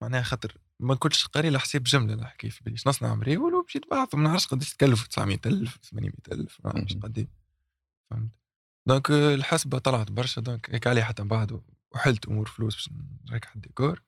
معناها 0.02 0.22
خاطر 0.22 0.58
ما 0.80 0.96
كنتش 0.96 1.28
قاري 1.28 1.48
الحساب 1.48 1.84
جملة 1.84 2.16
نحكي 2.16 2.50
في 2.50 2.64
باليش 2.64 2.88
نصنع 2.88 3.16
مريول 3.16 3.54
ومشيت 3.56 3.90
بعث 3.92 4.16
ما 4.16 4.24
نعرفش 4.24 4.48
قداش 4.48 4.74
تكلف 4.74 5.08
900000 5.08 5.78
800000 5.84 6.58
ما 6.64 6.74
نعرفش. 6.74 6.98
قد 6.98 7.18
إيه. 7.18 7.28
فهمت؟ 8.10 8.32
دونك 8.88 9.12
آه، 9.12 9.36
الحسبة 9.36 9.80
طلعت 9.80 10.12
برشا 10.12 10.42
دونك 10.42 10.70
هيك 10.70 10.88
عليه 10.88 11.04
حتى 11.04 11.24
من 11.24 11.30
بعد 11.30 11.62
وحلت 11.92 12.26
أمور 12.26 12.48
فلوس 12.48 12.76
باش 12.76 12.90
نركح 13.32 13.56
الديكور. 13.56 14.02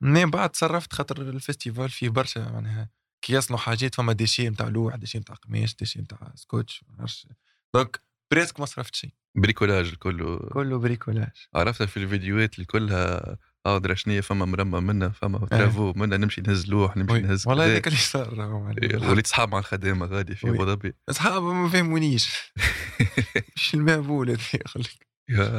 منين 0.00 0.30
بعد 0.30 0.50
تصرفت 0.50 0.92
خاطر 0.92 1.22
الفيستيفال 1.22 1.90
فيه 1.90 2.08
برشا 2.08 2.40
معناها 2.40 2.90
كي 3.22 3.32
يصنعوا 3.32 3.60
حاجات 3.60 3.94
فما 3.94 4.12
ديشي 4.12 4.48
نتاع 4.48 4.68
لوح 4.68 4.96
ديشي 4.96 5.18
نتاع 5.18 5.34
قماش 5.36 5.74
ديشي 5.76 6.00
نتاع 6.00 6.32
سكوتش 6.34 6.84
ما 6.88 6.96
نعرفش. 6.96 7.26
دونك 7.74 8.02
بريسك 8.30 8.60
ما 8.60 8.66
صرفت 8.66 8.94
شيء. 8.94 9.12
بريكولاج 9.34 9.94
كله 9.94 10.38
كله 10.38 10.78
بريكولاج 10.78 11.46
عرفتها 11.54 11.86
في 11.86 11.96
الفيديوهات 11.96 12.54
اللي 12.54 12.64
كلها 12.66 13.38
آه 13.66 13.78
درا 13.78 13.94
شنيا 13.94 14.20
فما 14.20 14.44
مرمى 14.44 14.80
منا 14.80 15.08
فما 15.08 15.46
ترافو 15.46 15.92
منا 15.96 16.16
نمشي 16.16 16.40
نهز 16.40 16.68
لوح 16.68 16.96
نمشي. 16.96 17.20
نهز 17.20 17.48
والله. 17.48 17.66
هذاك 17.66 17.86
اللي 17.86 17.98
صار 17.98 18.34
راهو 18.38 18.70
إيه،. 18.70 19.10
وليت 19.10 19.26
صحاب 19.26 19.48
مع 19.52 19.58
الخدامة 19.58 20.06
غادي 20.06 20.34
في. 20.34 20.48
أبو 20.48 20.66
ظبي 20.66 20.94
اصحاب 21.08 21.42
ما 21.42 21.68
فهمونيش 21.68 22.52
مش 23.56 23.74
المهبول 23.74 24.30
هذي 24.30 24.40
خليك 24.66 25.08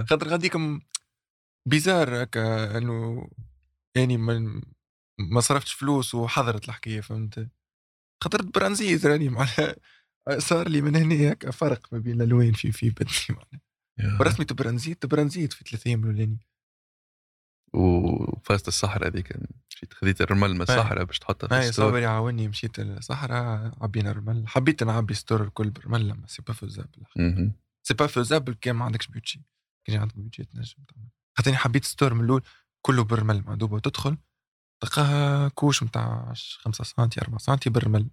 خاطر 0.09 0.27
غاديك 0.27 0.55
م- 0.55 0.79
بيزار 1.67 2.23
هكا 2.23 2.77
إنه 2.77 3.27
يعني 3.95 4.17
ما 4.17 4.61
ما 5.19 5.41
صرفتش 5.41 5.73
فلوس 5.73 6.15
وحضرت 6.15 6.69
الحكاية 6.69 7.01
فهمت 7.01 7.49
خاطر 8.23 8.41
برانزيت 8.41 9.05
راني 9.05 9.29
معناها 9.29 9.75
صار 10.37 10.69
لي 10.69 10.81
من 10.81 10.95
هنا 10.95 11.31
هكا 11.31 11.51
فرق 11.51 11.93
ما 11.93 11.99
بين 11.99 12.21
الألوان 12.21 12.53
في 12.53 12.71
في 12.71 12.89
بدني. 12.89 13.39
برسمي 14.19 14.45
تبرانزيت 14.45 15.01
تبرانزيت 15.01 15.53
في 15.53 15.63
ثلاث 15.69 15.87
أيام 15.87 15.99
الاولانيين 15.99 16.39
وفازت 17.73 18.67
الصحراء 18.67 19.07
هذيك 19.07 19.37
مشيت 19.69 19.93
خذيت 19.93 20.21
الرمل 20.21 20.53
من 20.53 20.61
الصحراء 20.61 21.03
باش 21.03 21.19
تحطها 21.19 21.47
في 21.47 21.55
هاي 21.55 21.69
الستور. 21.69 21.85
صابر 21.85 21.99
يعاوني 21.99 22.47
مشيت 22.47 22.79
الصحراء 22.79 23.77
عبينا 23.81 24.11
الرمل. 24.11 24.47
حبيت 24.47 24.83
نعبي 24.83 25.13
ستور 25.13 25.43
الكل 25.43 25.69
بالرمل 25.69 26.07
لما 26.07 26.27
سي 26.27 26.41
با 26.41 26.53
فوزابل. 26.53 27.05
سي 27.83 27.93
با 27.93 28.07
فوزابل 28.07 28.53
كان 28.53 28.75
ما 28.75 28.85
عندكش 28.85 29.07
بيوتشي 29.07 29.41
كان 29.85 29.99
عندك 30.01 30.15
بيوتشي 30.15 30.43
تنجم 30.43 30.83
تعمل. 30.87 31.07
خاطرني 31.37 31.57
حبيت 31.57 31.85
ستور 31.85 32.13
من 32.13 32.23
الأول 32.23 32.43
كله 32.81 33.03
بالرمل. 33.03 33.43
معدوبه 33.43 33.79
تدخل 33.79 34.17
تلقاها 34.83 35.47
كوش 35.49 35.83
نتاع 35.83 36.33
5 36.33 36.83
سم 36.83 37.01
4 37.01 37.37
سم 37.37 37.55
بالرمل. 37.65 38.09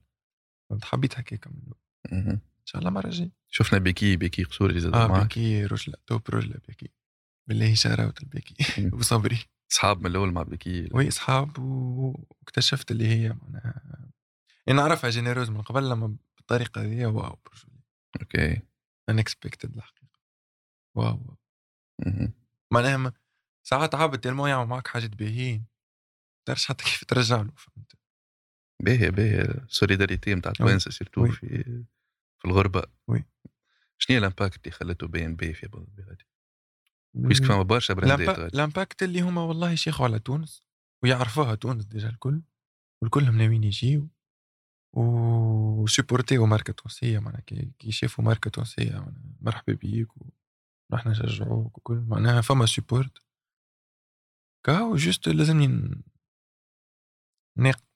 فهمت؟ 0.70 0.84
حبيت 0.84 1.18
هكاك 1.18 1.46
من 1.46 1.54
الأول. 1.58 1.80
ان 2.12 2.40
شاء 2.64 2.80
الله 2.80 2.90
مره 2.90 3.10
جاي 3.10 3.32
شفنا 3.48 3.78
بيكي 3.78 4.16
بيكي 4.16 4.44
قصور 4.44 4.70
اللي 4.70 4.80
زاد 4.80 4.94
آه 4.94 5.06
معك. 5.06 5.22
بيكي 5.22 5.64
رجلة 5.64 5.96
توب 6.06 6.30
رجلة 6.30 6.56
بيكي. 6.68 6.88
بالله 7.46 7.74
شاراوت 7.74 8.22
البيكي. 8.22 8.54
وصبري. 8.96 9.38
أصحاب 9.72 10.00
من 10.00 10.06
الأول 10.06 10.32
مع 10.32 10.42
بيكي. 10.42 10.88
oui 10.92 11.08
أصحاب 11.08 11.58
واكتشفت 11.58 12.90
اللي 12.90 13.06
هي 13.06 13.36
معناها. 13.42 14.10
أنا 14.68 14.82
نعرفها 14.82 15.10
généreux 15.10 15.50
من 15.50 15.62
قبل 15.62 15.90
اما 15.90 16.16
بالطريقة 16.36 16.82
هذه 16.82 17.06
wow 17.06 17.38
okay. 18.20 18.62
unexpected 19.08 19.76
الحقيقة. 19.76 20.20
wow. 20.94 21.36
معناها 22.72 23.12
ساعات 23.62 23.94
عبد 23.94 24.18
تلمو 24.20 24.46
يعمل 24.46 24.68
معك 24.68 24.88
حاجات 24.88 25.10
باهيين 25.10 25.66
تعرفش 26.46 26.66
حتى 26.66 26.84
كيف 26.84 27.04
ترجع 27.04 27.36
له 27.36 27.52
فهمت؟ 27.56 27.99
باهي 28.80 29.10
باهي 29.10 29.40
ال 29.40 29.49
solidarité 29.49 30.34
نتاع 30.34 30.52
التوانسة 30.52 30.90
surtout. 30.90 31.26
في 31.26 31.64
في 32.38 32.44
الغربة. 32.44 32.82
oui. 33.08 33.24
شنو 33.98 34.14
هي 34.14 34.18
ال 34.18 34.25
impact 34.25 34.66
اللي 34.66 34.70
خلته 34.70 35.06
بي 35.06 35.24
ان 35.24 35.36
بي 35.36 35.54
في 35.54 35.66
ابو 35.66 35.78
ظبي 35.78 36.02
غادي 36.02 36.26
puisque 37.14 37.44
فما 37.44 37.62
برشا 37.62 37.94
براندات. 37.94 38.54
ال 38.54 38.61
impact 38.61 39.02
اللي 39.02 39.20
هما 39.20 39.42
والله 39.42 39.70
يشيخوا 39.70 40.06
على 40.06 40.18
تونس 40.18 40.64
ويعرفوها 41.02 41.54
تونس 41.54 41.84
déjà 41.84 42.08
الكل 42.08 42.42
والكلهم 43.02 43.38
ناويين 43.38 43.64
يجيو 43.64 44.08
وسيبورتيو 44.92 46.46
ماركة 46.46 46.72
تونسية 46.72 47.18
معناها. 47.18 47.40
كي 47.40 47.72
يشوفوا 47.84 48.24
ماركة 48.24 48.50
تونسية 48.50 49.12
مرحبا 49.40 49.72
بيك 49.72 50.08
ونروح 50.16 51.06
نشجعوك 51.06 51.78
وكل. 51.78 52.04
معناها 52.08 52.40
فما 52.40 52.66
support 52.66 53.18
كاو 54.66 54.96
juste 54.96 55.28
لازمني 55.28 56.02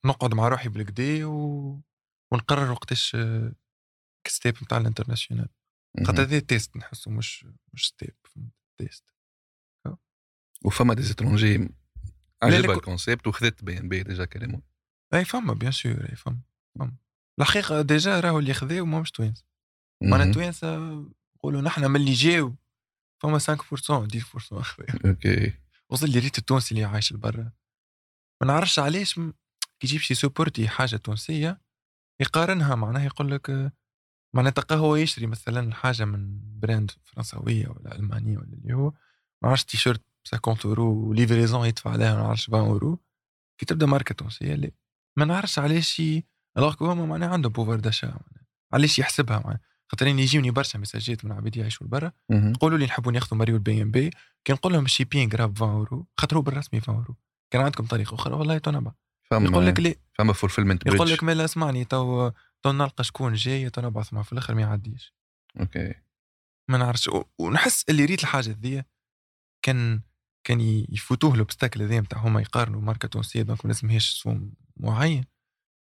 نقعد 0.06 0.34
مع 0.34 0.48
روحي 0.48 0.68
بالكدا 0.68 1.26
و... 1.26 1.80
ونقرر 2.32 2.70
وقتاش 2.72 3.14
آه، 3.14 3.52
step 4.28 4.54
نتاع 4.62 4.78
ال 4.78 4.83
international. 4.83 5.48
خاطر 6.06 6.22
هذا 6.22 6.38
test 6.38 6.76
نحسه 6.76 7.10
مش 7.10 7.46
مش 7.72 7.86
step؟ 7.88 8.14
test. 8.78 9.04
وفما 10.64 10.94
des 10.94 11.02
étrangers 11.02 11.68
عجبها 12.42 12.74
ال 12.76 12.83
concept 12.83 13.26
وخذت 13.26 13.64
BEY & 13.64 13.78
BEY 13.78 14.02
déjà 14.02 14.24
كلمه 14.24 14.62
أي 15.14 15.24
فما 15.24 15.54
bien 15.54 15.72
sûr 15.72 16.10
أي 16.10 16.16
فما 16.16 16.38
فما. 16.78 16.96
الحقيقة 17.40 17.82
déjà 17.82 18.20
راهو 18.20 18.38
اللي 18.38 18.54
خذاو 18.54 18.84
ماهمش 18.86 19.10
توانسه 19.10 19.44
معناها 20.02 20.18
مهم. 20.18 20.28
التوانسه 20.28 20.76
نقولوا 21.36 21.60
نحن 21.62 21.84
من 21.90 22.00
اللي 22.00 22.12
جاو 22.12 22.54
فما 23.22 23.38
5% 23.38 23.42
10% 23.42 24.52
اخويا 24.52 24.86
okay. 25.06 25.52
وصل 25.90 26.10
لي 26.10 26.18
ريت 26.18 26.38
التونسي 26.38 26.74
اللي 26.74 26.84
عايش 26.84 27.12
لبرا 27.12 27.52
ما 28.42 28.46
نعرفش 28.46 28.78
علاش 28.78 29.18
م- 29.18 29.32
يجي 29.84 30.00
باش 30.00 30.14
يسوبورتي 30.14 30.68
حاجة 30.68 30.96
تونسية 30.96 31.60
يقارنها 32.20 32.74
معناها 32.74 33.04
يقول 33.04 33.30
لك 33.30 33.72
معناها 34.34 34.52
تلقاه 34.52 34.76
هو 34.76 34.96
يشري 34.96 35.26
مثلا 35.26 35.74
حاجة 35.74 36.04
من 36.04 36.40
brand 36.60 36.90
فرنسويه 37.02 37.68
ولا 37.68 37.96
ألمانية 37.96 38.38
ولا 38.38 38.52
اللي 38.52 38.74
هو 38.74 38.90
ما 39.42 39.48
نعرفش 39.48 39.64
تي 39.64 39.76
شيرت 39.76 40.02
ب 40.32 40.36
50 40.46 40.70
أورو 40.70 41.08
و 41.08 41.14
livraison 41.14 41.66
يدفع 41.66 41.90
عليها 41.90 42.14
ما 42.14 42.22
نعرفش 42.22 42.50
20 42.50 42.66
أورو. 42.68 43.00
كي 43.58 43.66
تبدأ 43.66 43.86
ماركة 43.86 44.14
تونسية 44.14 44.54
لا 44.54 44.70
ما 45.16 45.24
نعرفش 45.24 45.58
علاش 45.58 46.02
alors 46.58 46.74
que 46.74 46.86
هما 46.86 47.06
معناها 47.06 47.28
عندهم 47.28 47.52
pouvoir 47.52 47.80
d'achat. 47.80 48.20
علاش 48.72 48.98
يحسبها 48.98 49.38
معناها؟ 49.38 49.60
خاطر 49.88 50.06
يجيوني 50.06 50.50
برشا 50.50 50.78
مساجات 50.78 51.24
من 51.24 51.32
عباد 51.32 51.56
يعيشوا 51.56 51.86
مهم. 52.30 52.52
يقولوا 52.52 52.78
لي 52.78 52.84
نحبوا 52.84 53.12
ناخذوا 53.12 53.38
مريول 53.38 53.56
BEY & 53.56 53.82
BEY 53.82 54.10
كي 54.44 54.52
نقول 54.52 54.72
لهم 54.72 54.84
ال 54.84 54.90
shipping 54.90 55.34
راه 55.36 55.46
ب 55.46 55.54
20 55.56 55.70
أورو 55.70 56.06
خاطر 56.16 56.36
هو 56.36 56.42
بالرسمي 56.42 56.80
20 56.80 56.98
أورو. 56.98 57.16
كان 57.50 57.62
عندكم 57.62 57.86
طريقه 57.86 58.14
أخرى 58.14 58.34
والله 58.34 58.58
تنبع 58.58 58.92
يقول 59.32 59.48
فما 59.48 59.70
لك 59.70 59.80
لا 59.80 59.94
فما 60.18 60.32
fulfillment 60.32 60.86
يقول 60.86 61.10
لك 61.10 61.24
مالا 61.24 61.44
اسمعني 61.44 61.84
تو 61.84 62.30
تو 62.62 62.72
نلقى 62.72 63.04
شكون 63.04 63.34
جاي 63.34 63.70
تو 63.70 63.80
نبعث 63.80 64.12
معه 64.12 64.22
في 64.22 64.32
الآخر 64.32 64.54
ما 64.54 64.60
يعديش. 64.60 65.14
okay. 65.60 65.94
ما 66.70 66.78
نعرفش 66.78 67.10
ونحس 67.38 67.84
اللي 67.88 68.04
ريت 68.04 68.20
الحاجة 68.20 68.50
ذي 68.50 68.84
كان 69.64 70.02
كان 70.46 70.60
يفوتوه 70.88 71.36
l'obstacle 71.36 71.82
هذا 71.82 72.00
نتاع 72.00 72.18
هما 72.18 72.40
يقارنوا 72.40 72.80
ماركة 72.80 73.08
تونسية 73.08 73.42
donc 73.42 73.64
ما 73.64 73.68
لازمهاش 73.72 74.10
سوم 74.10 74.52
معين. 74.76 75.24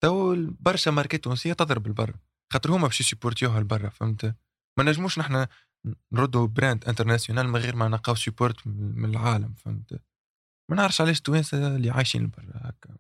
تو 0.03 0.37
برشا 0.61 0.91
ماركات 0.91 1.25
تونسية 1.25 1.53
تضرب 1.53 1.87
البر 1.87 2.17
خاطر 2.53 2.71
هما 2.71 2.87
باش 2.87 3.01
يسيبورتيوها 3.01 3.59
البرا 3.59 3.89
فهمت؟ 3.89 4.25
ما 4.79 4.85
نجموش 4.85 5.19
نحنا 5.19 5.49
نردوا 6.13 6.47
brand 6.47 6.85
international 6.85 7.49
من 7.49 7.57
غير 7.57 7.77
ما 7.77 7.89
نلقاو 7.89 8.15
support 8.15 8.67
من 8.67 9.11
العالم 9.11 9.55
فهمت؟ 9.55 10.03
ما 10.71 10.77
نعرفش 10.77 11.01
علاش 11.01 11.19
التوانسة 11.19 11.77
اللي 11.77 11.91
عايشين 11.91 12.23
البرا 12.23 12.53
هكا. 12.55 12.97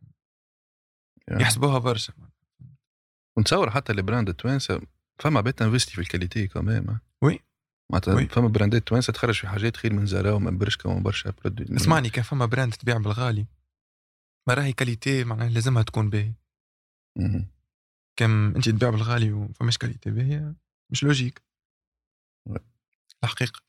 يحسبوها 1.31 1.79
برشا. 1.79 2.13
ونتصور 3.37 3.71
حتى 3.71 3.93
ال 3.93 3.99
brand 3.99 4.29
التوانسه 4.29 4.81
فما 5.19 5.41
بيت 5.41 5.63
investi 5.63 5.93
في 5.93 6.01
ال 6.01 6.07
qualité 6.07 6.49
كمان 6.49 6.99
oui. 7.23 7.41
معناتها. 7.93 8.27
فما 8.27 8.49
براندات 8.49 8.89
توانسة 8.89 9.13
تخرج 9.13 9.35
في 9.35 9.49
حاجات 9.49 9.77
خير 9.77 9.93
من 9.93 10.07
زارا 10.07 10.33
ومن 10.33 10.59
برشكا 10.59 10.89
ومن 10.89 11.03
برشا 11.03 11.31
produit 11.31 11.77
اسمعني 11.77 12.11
كان 12.11 12.25
فما 12.25 12.47
brand 12.47 12.75
تبيع 12.75 12.97
بالغالي. 12.97 13.47
ما 14.49 14.55
راهي 14.55 14.73
qualité 14.73 15.25
معناها 15.25 15.49
لازمها 15.49 15.83
تكون 15.83 16.11
باهي. 16.11 16.33
كم 18.17 18.55
انت 18.55 18.69
تبيع 18.69 18.91
بالغالي 18.91 19.33
وفماش 19.33 19.79
qualité 19.79 20.11
باهية 20.11 20.55
مش 20.93 21.05
logique. 21.05 21.43
oui. 22.49 22.59
الحقيقة. 23.25 23.61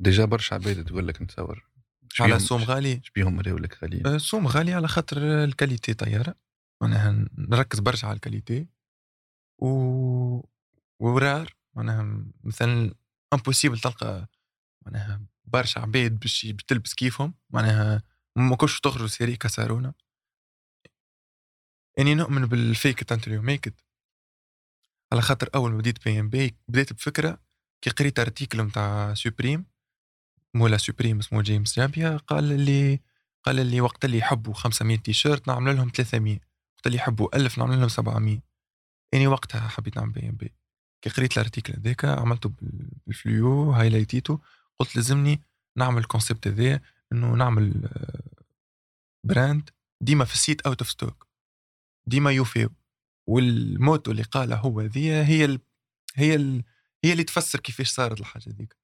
déjà 0.00 0.24
برشا 0.24 0.54
عباد 0.54 0.84
تقول 0.84 1.08
لك 1.08 1.22
نتصور. 1.22 1.68
على 2.20 2.36
السوم 2.36 2.62
غالي؟ 2.62 2.92
إيش 2.92 3.10
بيهم 3.10 3.36
مراو 3.36 3.58
لك 3.58 3.82
غاليين 3.82 4.06
آه، 4.06 4.16
السوم 4.16 4.46
غالي 4.46 4.72
على 4.72 4.88
خاطر 4.88 5.44
ال 5.44 5.50
qualité 5.50 5.94
طيارة. 5.94 6.34
معناها 6.82 7.28
نركز 7.38 7.78
برشا 7.80 8.08
على 8.08 8.16
ال 8.16 8.23
qualité 8.23 8.68
و 9.62 9.68
rare 11.00 11.54
معناها 11.74 12.24
مثلا 12.44 12.94
impossible 13.34 13.78
تلقى 13.78 14.28
معناها 14.86 15.22
برشا 15.44 15.80
عباد 15.80 16.18
باش 16.20 16.46
بتلبس 16.46 16.94
كيفهم 16.94 17.34
معناها 17.50 18.02
ما 18.36 18.56
كلش 18.56 18.80
تخرج 18.80 19.06
série 19.06 19.36
كسارونا. 19.36 19.94
إني 21.98 22.14
نؤمن 22.14 22.46
بال 22.46 22.68
fake 22.68 23.12
it 23.12 23.17
until 23.17 23.28
you 23.28 23.42
make 23.42 23.66
it 23.66 23.80
على 25.12 25.22
خاطر 25.22 25.50
أول 25.54 25.70
ما 25.70 25.78
بديت 25.78 26.04
بي 26.04 26.20
إم 26.20 26.28
بي 26.28 26.56
بديت 26.68 26.92
بفكرة 26.92 27.40
كي 27.80 27.90
قريت 27.90 28.18
article 28.18 28.62
نتاع 28.62 29.14
Supreme 29.14 29.66
مولا 30.54 30.76
Supreme 30.76 31.18
اسمه 31.18 31.42
James 31.42 31.76
Jebbia 31.76 32.16
قال 32.16 32.44
لي 32.60 33.00
قال 33.44 33.66
لي 33.66 33.80
وقت 33.80 34.04
اللي 34.04 34.18
يحبوا 34.18 34.54
500 34.54 34.98
تي 34.98 35.12
شيرت 35.12 35.48
نعمل 35.48 35.76
لهم 35.76 35.90
300 35.94 36.47
وقت 36.78 36.86
اللي 36.86 36.96
يحبوا. 36.98 37.36
1000 37.36 37.58
نعمل 37.58 37.78
لهم 37.78 37.88
700 37.88 38.40
إني 39.14 39.26
وقتها 39.26 39.68
حبيت 39.68 39.96
نعمل 39.96 40.12
بي 40.12 40.28
ام 40.28 40.36
بي 40.36 40.54
كي 41.02 41.10
قريت 41.10 41.32
ال 41.32 41.37
article 41.37 41.72
هذاك 41.72 42.04
عملته 42.04 42.48
بال- 42.48 42.90
بال 43.06 43.27
fluo 43.27 43.70
highlight 43.72 44.18
يتو. 44.18 44.38
قلت 44.78 44.96
لازمني 44.96 45.42
نعمل 45.76 45.98
ال 45.98 46.04
concept 46.04 46.46
هذا 46.48 46.80
إنه 47.12 47.34
نعمل 47.34 47.84
آه، 47.86 48.42
brand 49.26 49.70
ديما 50.00 50.24
في 50.24 50.34
ال 50.34 50.39
site 50.39 50.60
out 50.60 50.80
of 50.82 50.90
stock 50.90 51.26
ديما 52.06 52.30
يوفيو 52.32 52.70
وال 53.28 53.51
motto 53.51 54.10
اللي 54.10 54.22
قالها 54.22 54.56
هو 54.58 54.80
ذي 54.80 55.12
هي 55.12 55.44
ال... 55.44 55.60
هي 56.14 56.34
ال... 56.34 56.64
هي 57.04 57.12
اللي 57.12 57.24
تفسر 57.24 57.60
كيفاش 57.60 57.88
صارت 57.90 58.20
الحاجة 58.20 58.50
ذيك 58.50 58.76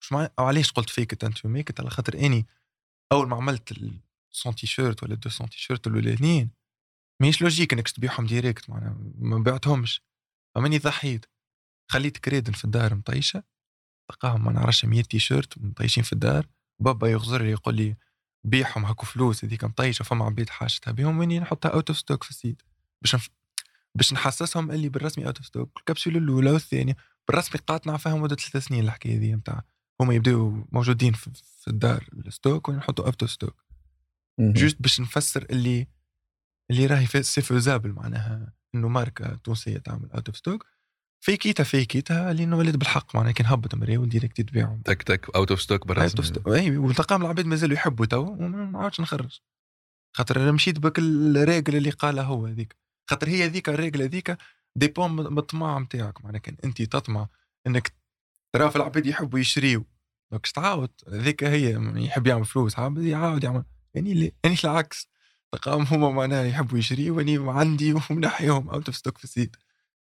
مش 0.00 0.12
مع... 0.12 0.28
أو 0.38 0.44
علاش 0.44 0.72
قلت 0.72 0.90
fake 0.90 1.12
it 1.12 1.24
until 1.24 1.46
make 1.46 1.80
على 1.80 1.90
خاطر 1.90 2.14
إني 2.14 2.46
أول 3.12 3.28
ما 3.28 3.36
عملت 3.36 3.72
ال 3.72 4.00
100 4.46 4.54
تي 4.54 4.66
شيرت 4.66 5.02
ولا 5.02 5.14
200 5.14 5.46
تي 5.46 5.58
شيرت 5.58 5.86
الأولانيين 5.86 6.50
ماهيش 7.20 7.42
logique 7.42 7.72
إنك 7.72 7.88
تبيعهم 7.88 8.26
direct 8.26 8.70
معناها 8.70 8.96
ما 9.18 9.38
بعتهمش. 9.38 10.02
فماني 10.54 10.78
ضحيت. 10.78 11.26
خليت 11.90 12.18
كراذن 12.18 12.52
في 12.52 12.64
الدار 12.64 12.94
مطيشة. 12.94 13.42
تلقاهم 14.10 14.44
ما 14.44 14.52
نعرفش 14.52 14.84
100 14.84 15.02
تي 15.02 15.18
شيرت 15.18 15.58
مطيشين 15.58 16.02
في 16.04 16.12
الدار. 16.12 16.46
بابا 16.82 17.08
يغزر 17.08 17.42
لي 17.42 17.50
يقول 17.50 17.74
لي 17.74 17.96
بيعهم 18.44 18.84
هاكو 18.84 19.06
فلوس 19.06 19.44
هذيك 19.44 19.64
مطيشة 19.64 20.02
فما 20.02 20.24
عبيد 20.24 20.48
حاجتها. 20.50 20.92
بهم 20.92 21.18
واني 21.18 21.38
نحطها 21.40 21.68
out 21.68 21.90
of 21.90 21.98
stock 21.98 22.24
في 22.24 22.30
ال 22.30 22.35
site. 22.35 22.62
باش 23.02 23.14
نف... 23.14 23.30
باش 23.94 24.12
نحسسهم 24.12 24.70
اللي 24.70 24.88
بالرسمي 24.88 25.26
out 25.26 25.36
of 25.36 25.46
stock 25.46 25.78
الكبسولة 25.78 26.18
الأولى 26.18 26.50
والثانية. 26.50 26.96
بالرسمي 27.28 27.60
قاطنا 27.66 27.96
فيها 27.96 28.14
مدة 28.14 28.36
ثلاث 28.36 28.64
سنين 28.64 28.84
الحكاية 28.84 29.18
ذي 29.18 29.34
نتاع 29.34 29.62
هما 30.00 30.14
يبداو 30.14 30.66
موجودين 30.72 31.12
في, 31.12 31.30
في 31.60 31.68
الدار 31.68 32.08
ال 32.12 32.21
stock 32.21 32.68
ونحطوا 32.68 33.06
out 33.06 33.22
of 33.22 33.30
stock. 33.30 33.64
juste 34.40 34.82
باش 34.82 35.00
نفسر 35.00 35.46
اللي 35.50 35.86
اللي 36.70 36.86
راهي 36.86 37.22
c'est 37.22 37.42
faisable 37.42 37.92
معناها 37.92 38.52
إنه 38.74 38.88
ماركة 38.88 39.34
تونسية 39.34 39.78
تعمل 39.78 40.10
out 40.10 40.28
of 40.28 40.36
stock 40.36 40.66
fake 41.20 41.45
يتها 41.45 41.64
fake 41.64 42.03
يتها 42.03 42.32
لأنه 42.32 42.56
ولد 42.56 42.76
بالحق 42.76 43.16
معناها 43.16 43.32
كي 43.32 43.42
نهبط 43.42 43.74
مريا 43.74 43.98
و 43.98 44.04
direct 44.04 44.40
تبيعهم. 44.40 44.82
تك 44.82 45.02
تك 45.02 45.36
out 45.36 45.50
of 45.50 45.62
stock 45.62 45.80
out 45.80 45.88
بالرسمي 45.88 46.18
of 46.18 46.26
stock 46.26 46.48
إي 46.48 46.76
وتلقاهم 46.76 47.22
العباد 47.22 47.46
مازالوا 47.46 47.74
يحبوا 47.74 48.06
تو 48.06 48.20
وما 48.20 48.64
نعاودش 48.64 49.00
نخرج. 49.00 49.40
خاطر 50.16 50.42
أنا 50.42 50.52
مشيت 50.52 50.78
بال 50.78 50.98
règle 50.98 51.76
اللي 51.76 51.90
قالها 51.90 52.24
هو 52.24 52.46
هذيك. 52.46 52.76
خاطر 53.10 53.28
هي 53.28 53.48
ذيك 53.48 53.68
ال 53.68 53.74
règle 53.74 54.02
هذيك 54.02 54.36
dépend 54.76 55.16
من 55.16 55.38
الطمع 55.38 55.78
نتاعك 55.78 56.24
معناها 56.24 56.40
كان 56.40 56.56
انت 56.64 56.82
تطمع 56.82 57.28
إنك 57.66 57.92
ترى 58.52 58.70
في 58.70 58.76
العباد 58.76 59.06
يحبوا 59.06 59.38
يشريوا 59.38 59.84
donc 60.30 60.46
تعاود 60.46 60.90
ذيك 61.08 61.44
هي 61.44 61.92
يحب 61.96 62.26
يعمل 62.26 62.44
فلوس 62.44 62.78
عاود 62.78 63.02
يعاود 63.02 63.44
يعمل. 63.44 63.64
يعني 63.94 64.14
لي 64.14 64.32
يعني 64.44 64.56
العكس. 64.64 65.08
تلقاهم 65.52 65.82
هما 65.82 66.10
معناها 66.10 66.44
يحبوا 66.44 66.78
يشريوا 66.78 67.16
واني 67.16 67.38
عندي 67.50 67.94
ومنحيهم 68.10 68.68
out 68.68 68.86
of 68.86 68.96
stock 68.96 69.18
في 69.18 69.24
ال 69.24 69.30
site 69.30 69.56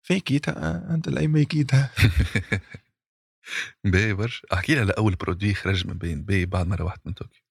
fake 0.02 0.54
يتها 0.54 0.94
until 0.94 1.28
I 1.28 1.35
make 1.36 1.66
يتها 1.67 1.90
باهي 3.84 4.14
برشا. 4.14 4.48
أحكي 4.54 4.76
لي 4.76 4.82
على 4.82 4.94
أول 4.98 5.16
produit 5.16 5.54
خرج 5.54 5.88
من 5.88 5.98
بين 5.98 6.24
بي 6.24 6.46
بعد 6.46 6.68
ما 6.68 6.76
روحت 6.76 7.02
من 7.06 7.14
طوكيو. 7.14 7.42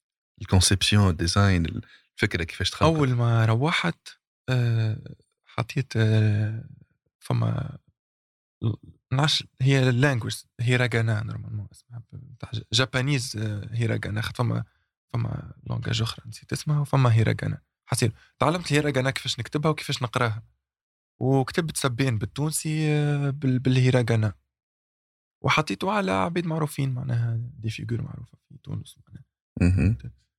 ال 0.42 0.48
conception 0.48 1.08
ال 1.10 1.18
design 1.18 1.66
الفكرة 2.16 2.44
كيفاش 2.44 2.70
تخلق 2.70 2.88
أول 2.88 3.14
ما 3.14 3.44
روحت 3.44 4.08
آه، 4.48 4.96
حطيت 5.46 5.92
آه، 5.96 6.64
فما 7.18 7.78
نعرفش 9.12 9.44
هي 9.60 9.88
ال 9.88 9.93
language 9.93 10.36
هيراغانا 10.60 11.22
normalement 11.22 11.68
اسمها 11.72 12.02
Japanese 12.72 13.36
آه، 13.36 13.68
هيراغانا 13.72 14.20
خاطر 14.20 14.34
فما 14.44 14.64
فما 15.12 15.52
langage 15.66 16.02
أخرى 16.02 16.24
نسيت 16.28 16.52
اسمها 16.52 16.80
وفما 16.80 17.12
هيراغانا. 17.14 17.58
حسيت 17.90 18.12
تعلمت 18.38 18.66
الهيراغانا 18.72 19.10
كيفاش 19.10 19.40
نكتبها 19.40 19.70
وكيفاش 19.70 20.02
نقراها. 20.02 20.42
وكتبت 21.20 21.76
سبين 21.76 22.18
بالتونسي 22.18 22.88
آه، 22.92 23.30
بال- 23.30 23.58
بالهيراغانا 23.58 24.34
وحطيته 25.44 25.92
على 25.92 26.10
عباد 26.12 26.46
معروفين 26.46 26.94
معناها 26.94 27.36
des 27.58 27.70
figures 27.70 28.02
معروفة 28.02 28.38
في 28.48 28.58
تونس 28.62 28.98
معناها. 29.08 29.24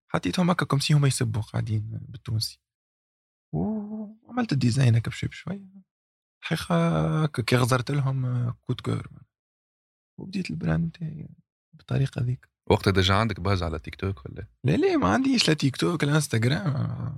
حطيتهم 0.07 0.49
هكا 0.49 0.65
comme 0.65 0.79
si 0.79 0.93
هما 0.93 1.07
يسبوا 1.07 1.41
قاعدين 1.41 1.99
بالتونسي. 2.09 2.59
وعملت 3.53 4.51
ال 4.51 4.57
design 4.57 4.95
هكا 4.95 5.11
بشوي 5.11 5.29
بشوي. 5.29 5.61
حقيقة 6.43 7.23
هكا 7.23 7.43
كي 7.43 7.55
غزرت 7.55 7.91
لهم 7.91 8.49
coup 8.51 8.71
de 8.71 8.81
cœur 8.81 9.07
وبديت 10.19 10.49
ال 10.49 10.56
brand 10.56 10.89
بتاعي 10.89 11.29
بالطريقة 11.73 12.21
ذيك. 12.21 12.49
وقتها 12.69 12.91
déjà 12.91 13.13
عندك 13.13 13.39
base 13.39 13.63
على 13.63 13.79
تيك 13.79 13.95
توك 13.95 14.25
ولا؟ 14.25 14.47
لا 14.63 14.71
لا 14.71 14.97
ما 14.97 15.07
عنديش 15.13 15.47
لا 15.47 15.53
تيك 15.53 15.77
توك 15.77 16.03
لا 16.03 16.15
إنستغرام. 16.15 17.17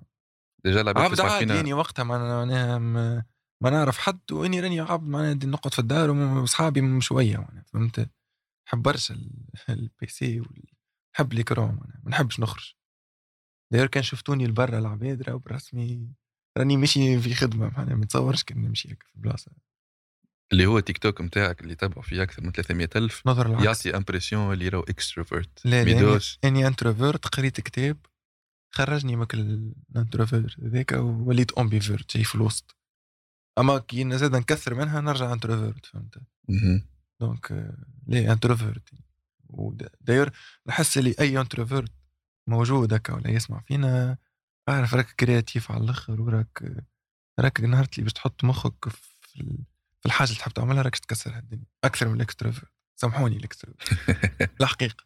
déjà 0.65 0.80
عبد 0.89 1.19
عادي 1.21 1.54
يعني 1.54 1.73
وقتها 1.73 2.04
ما 2.04 2.43
أنا 2.43 2.78
ما, 2.78 3.23
ما 3.63 3.69
نعرف 3.69 3.97
حد 3.97 4.32
وإني 4.32 4.60
راني 4.60 4.80
عبد 4.80 5.08
معناها 5.08 5.34
نقعد 5.34 5.73
في 5.73 5.80
الدار 5.80 6.12
واصحابي 6.12 7.02
شوية 7.02 7.38
معناها 7.38 7.63
فهمت؟ 7.73 8.10
نحب 8.67 8.82
برشا 8.82 9.13
ال- 9.13 9.45
ال 9.69 10.08
PC 10.08 10.41
نحب 11.15 11.34
les 11.34 11.45
écrans 11.45 11.67
معناها 11.67 12.02
ما 12.04 12.10
نحبش 12.10 12.39
نخرج. 12.39 12.73
d'ailleurs 13.73 13.88
كان 13.88 14.04
شفتوني 14.04 14.47
لبرا 14.47 14.80
العباد 14.80 15.21
راهو 15.21 15.38
بالرسمي 15.39 16.08
راني 16.58 16.78
ماشي 16.78 17.19
في 17.19 17.34
خدمة 17.34 17.69
معناها 17.78 17.95
ما 17.95 18.06
نتصورش 18.06 18.43
كان 18.43 18.62
نمشي 18.62 18.88
هكا 18.93 19.06
في 19.13 19.19
بلاصة. 19.19 19.52
اللي 20.52 20.65
هو 20.65 20.80
تيك 20.80 20.97
توك 20.97 21.21
نتاعك 21.21 21.62
اللي 21.62 21.76
تبعوا 21.76 22.02
فيه 22.02 22.23
أكثر 22.23 22.43
من 22.43 22.52
300 22.52 22.89
ألف. 22.95 23.21
نظر 23.26 23.63
يعطي 23.63 23.97
impression 23.97 24.54
اللي 24.54 24.69
راهو 24.69 24.82
extrovert 24.84 25.65
لا 25.65 25.84
لا 25.84 25.93
ميدوش. 25.95 26.39
أني 26.43 26.67
introvert 26.67 27.28
قريت 27.28 27.62
كتاب. 27.62 27.97
خرجني 28.75 29.15
من 29.15 29.25
ال 29.34 29.46
introvert 29.46 30.60
هذاك 30.59 30.91
وليت 30.91 31.51
ambivert 31.52 32.15
جاي 32.15 32.23
في 32.23 32.36
الوسط. 32.36 32.77
أما 33.57 33.77
كي 33.79 34.03
نزيد 34.03 34.36
نكثر 34.36 34.73
منها 34.73 35.01
نرجع 35.01 35.33
introvert 35.34 35.86
فهمت. 35.86 36.17
donc 37.19 37.73
ليه 38.07 38.31
introvert 38.34 38.89
و 39.49 39.57
d'ailleurs 39.57 40.32
نحس 40.67 40.97
اللي 40.97 41.15
أي 41.19 41.39
introvert 41.41 41.91
موجود 42.47 42.93
هكا 42.93 43.13
ولا 43.13 43.29
يسمع 43.29 43.59
فينا 43.62 44.17
أعرف 44.69 44.93
راك 44.95 45.12
créatif 45.12 45.71
على 45.71 45.83
الأخر 45.83 46.21
وراك 46.21 46.83
راك 47.39 47.62
نهار 47.62 47.83
اللي 47.93 48.03
باش 48.03 48.13
تحط 48.13 48.43
مخك 48.43 48.89
في 48.89 49.41
ال- 49.41 49.63
في 49.99 50.05
الحاجة 50.05 50.27
اللي 50.29 50.39
تحب 50.39 50.51
تعملها 50.51 50.81
راك 50.81 50.95
تكسر 50.97 51.38
هالدنيا 51.38 51.65
أكثر 51.83 52.07
من 52.07 52.15
ال 52.15 52.21
extrovert 52.21 52.71
سامحوني 52.95 53.38
ال 53.38 53.43
extrovert 53.43 53.89
الحقيقة. 54.62 55.05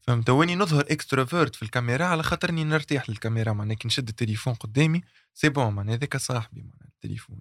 فهمت؟ 0.00 0.30
وإني 0.30 0.56
نظهر 0.56 0.84
اكستروفيرت 0.90 1.54
في 1.54 1.62
الكاميرا 1.62 2.04
على 2.04 2.22
خاطرني 2.22 2.64
نرتاح 2.64 3.10
للكاميرا 3.10 3.52
معناها 3.52 3.76
كي 3.76 3.88
نشد 3.88 4.08
التليفون 4.08 4.54
قدامي 4.54 5.02
c'est 5.34 5.48
bon 5.48 5.74
معناها 5.74 5.94
هذاك 5.94 6.16
صاحبي 6.16 6.60
معناها 6.60 6.88
التليفون. 6.88 7.40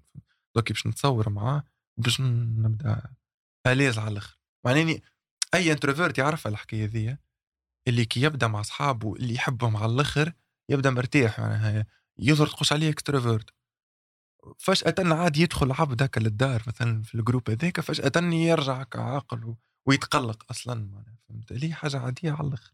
donc 0.56 0.72
باش 0.71 0.88
نتصور 0.88 1.30
معاه 1.30 1.63
باش 1.97 2.21
نبدا 2.21 3.01
à 3.67 3.72
l'aise 3.72 4.00
على 3.99 4.12
الآخر. 4.12 4.38
معناني 4.65 5.03
أي 5.53 5.71
introvert 5.72 6.17
يعرف 6.17 6.47
الحكاية 6.47 6.86
ذي 6.86 7.17
اللي 7.88 8.06
كي 8.06 8.21
يبدا 8.21 8.47
مع 8.47 8.60
اصحابه 8.60 9.15
اللي 9.15 9.34
يحبهم 9.34 9.77
على 9.77 9.91
الآخر 9.91 10.34
يبدا 10.69 10.89
مرتاح 10.89 11.39
معناها 11.39 11.86
يظهر 12.19 12.47
تخش 12.47 12.73
عليه 12.73 12.89
extrovert 12.89 13.50
فجأة 14.58 15.13
عاد 15.15 15.38
يدخل 15.38 15.71
عبد 15.71 16.03
هكا 16.03 16.19
للدار 16.19 16.63
مثلا 16.67 17.03
في 17.03 17.15
ال 17.15 17.20
groupe 17.20 17.50
هذاك 17.49 17.80
فجأة 17.80 18.23
يرجع 18.34 18.86
عاقل 18.95 19.56
ويتقلق 19.88 20.52
أصلا 20.52 21.04
فهمت؟ 21.30 21.52
ليه 21.54 21.73
حاجة 21.73 21.97
عادية 22.00 22.32
على 22.32 22.47
الآخر. 22.47 22.73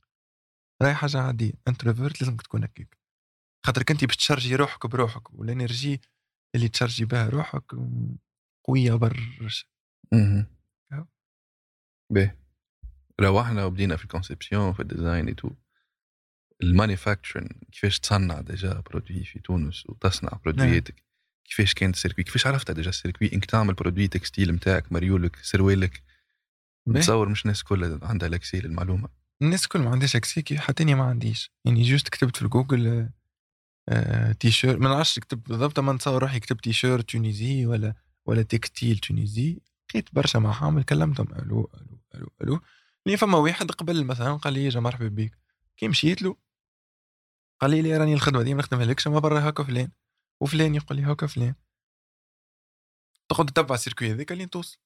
راهي 0.82 0.93
حاجة 0.93 1.17
عادية. 1.21 1.52
introvert 1.67 2.22
لازمك 2.21 2.41
تكون 2.41 2.63
هكاك. 2.63 2.97
خاطر 3.65 3.84
كنتي 3.84 4.06
باش 4.06 4.17
ت 4.17 4.22
charger 4.22 4.56
روحك 4.56 4.88
بروحك 4.88 5.34
وال 5.34 5.49
énergie 5.49 6.02
اللي 6.56 6.69
ت 6.69 6.74
charger 6.74 7.06
بها 7.06 7.30
روحك 7.30 7.73
م، 7.73 8.15
قوية 8.63 8.93
برشا. 8.93 9.65
باهي. 12.12 12.38
روحنا 13.21 13.65
وبدينا 13.65 13.95
في 13.95 14.04
ال 14.04 14.10
conception 14.10 14.74
في 14.73 14.80
ال 14.80 14.86
design 14.86 15.28
et 15.28 15.34
tout 15.34 15.50
ال 16.63 16.70
manufacturing 16.70 17.50
كيفاش 17.71 17.99
تصنع 17.99 18.41
déjà 18.41 18.80
produit 18.80 19.24
في 19.23 19.39
تونس 19.39 19.86
وتصنع 19.89 20.30
produit 20.43 20.86
اتك؟ 20.86 21.04
كيفاش 21.45 21.73
كانت 21.73 21.95
ال 21.96 21.99
circuit؟ 21.99 22.24
كيفاش 22.23 22.47
عرفت 22.47 22.71
déjà 22.72 22.89
ال 22.89 22.94
circuit؟ 22.94 23.34
إنك 23.34 23.45
تعمل 23.45 23.73
produit 23.74 24.08
textile 24.08 24.52
نتاعك 24.52 24.91
مريولك 24.91 25.36
سروالك. 25.36 26.04
نتصور 26.88 27.30
مش 27.30 27.41
الناس 27.46 27.63
كلها 27.63 28.00
عندها 28.02 28.28
l'accès 28.30 28.60
للمعلومه 28.60 29.10
الناس 29.41 29.63
الكل 29.63 29.80
ما 29.80 29.89
عندهاش 29.89 30.15
accès 30.15 30.46
كي 30.46 30.58
حتى 30.58 30.84
اني 30.84 30.96
ما 30.96 31.04
عنديش. 31.04 31.52
يعني 31.65 31.84
juste 31.84 32.10
كتبت 32.10 32.38
في 32.38 32.48
جوجل 32.48 32.88
آه، 32.88 33.10
آه، 33.89 34.32
تي 34.32 34.52
شيرت 34.52 34.80
ما 34.80 34.89
نعرفش 34.89 35.19
كتبت 35.19 35.50
بالضبط 35.50 35.80
ما 35.80 35.93
نتصور 35.93 36.22
روحي 36.22 36.39
كتبت 36.39 36.63
t-shirt 36.63 37.10
Tunisie 37.10 37.65
ولا 37.65 37.96
ولا 38.26 38.41
textile 38.41 38.98
Tunisie 38.98 39.62
لقيت 39.89 40.15
برشا 40.15 40.38
محامل 40.38 40.84
كلمتهم 40.84 41.28
ألو 41.34 41.72
ألو 41.74 42.02
ألو 42.15 42.32
ألو. 42.41 42.60
لي 43.06 43.17
فما 43.17 43.38
واحد 43.38 43.72
قبل 43.72 44.06
مثلا 44.06 44.34
قال 44.34 44.54
لي 44.54 44.65
يا 44.65 44.80
مرحبا 44.80 45.08
بك 45.08 45.38
كي 45.78 45.88
مشيت 45.88 46.22
له 46.22 46.38
قال 47.62 47.72
لي 47.72 47.82
لي 47.82 47.98
راني 47.98 48.13
الخدمة 48.13 48.43
دي 48.43 48.54
ما 48.54 48.60
نخدمها 48.60 48.86
لكش 48.86 49.08
ما 49.08 49.19
برا 49.19 49.50
هكا 49.50 49.63
فلان. 49.63 49.91
وفلان 50.41 50.76
يقول 50.76 50.98
لي 50.98 51.06
هكا 51.06 51.28
فلان. 51.28 51.56
تقعد 53.30 53.46
تتبع 53.46 53.76
الـ 53.76 53.80
circuit 53.80 54.12
هذاك 54.12 54.32
اللي 54.32 54.46
توصل 54.46 54.78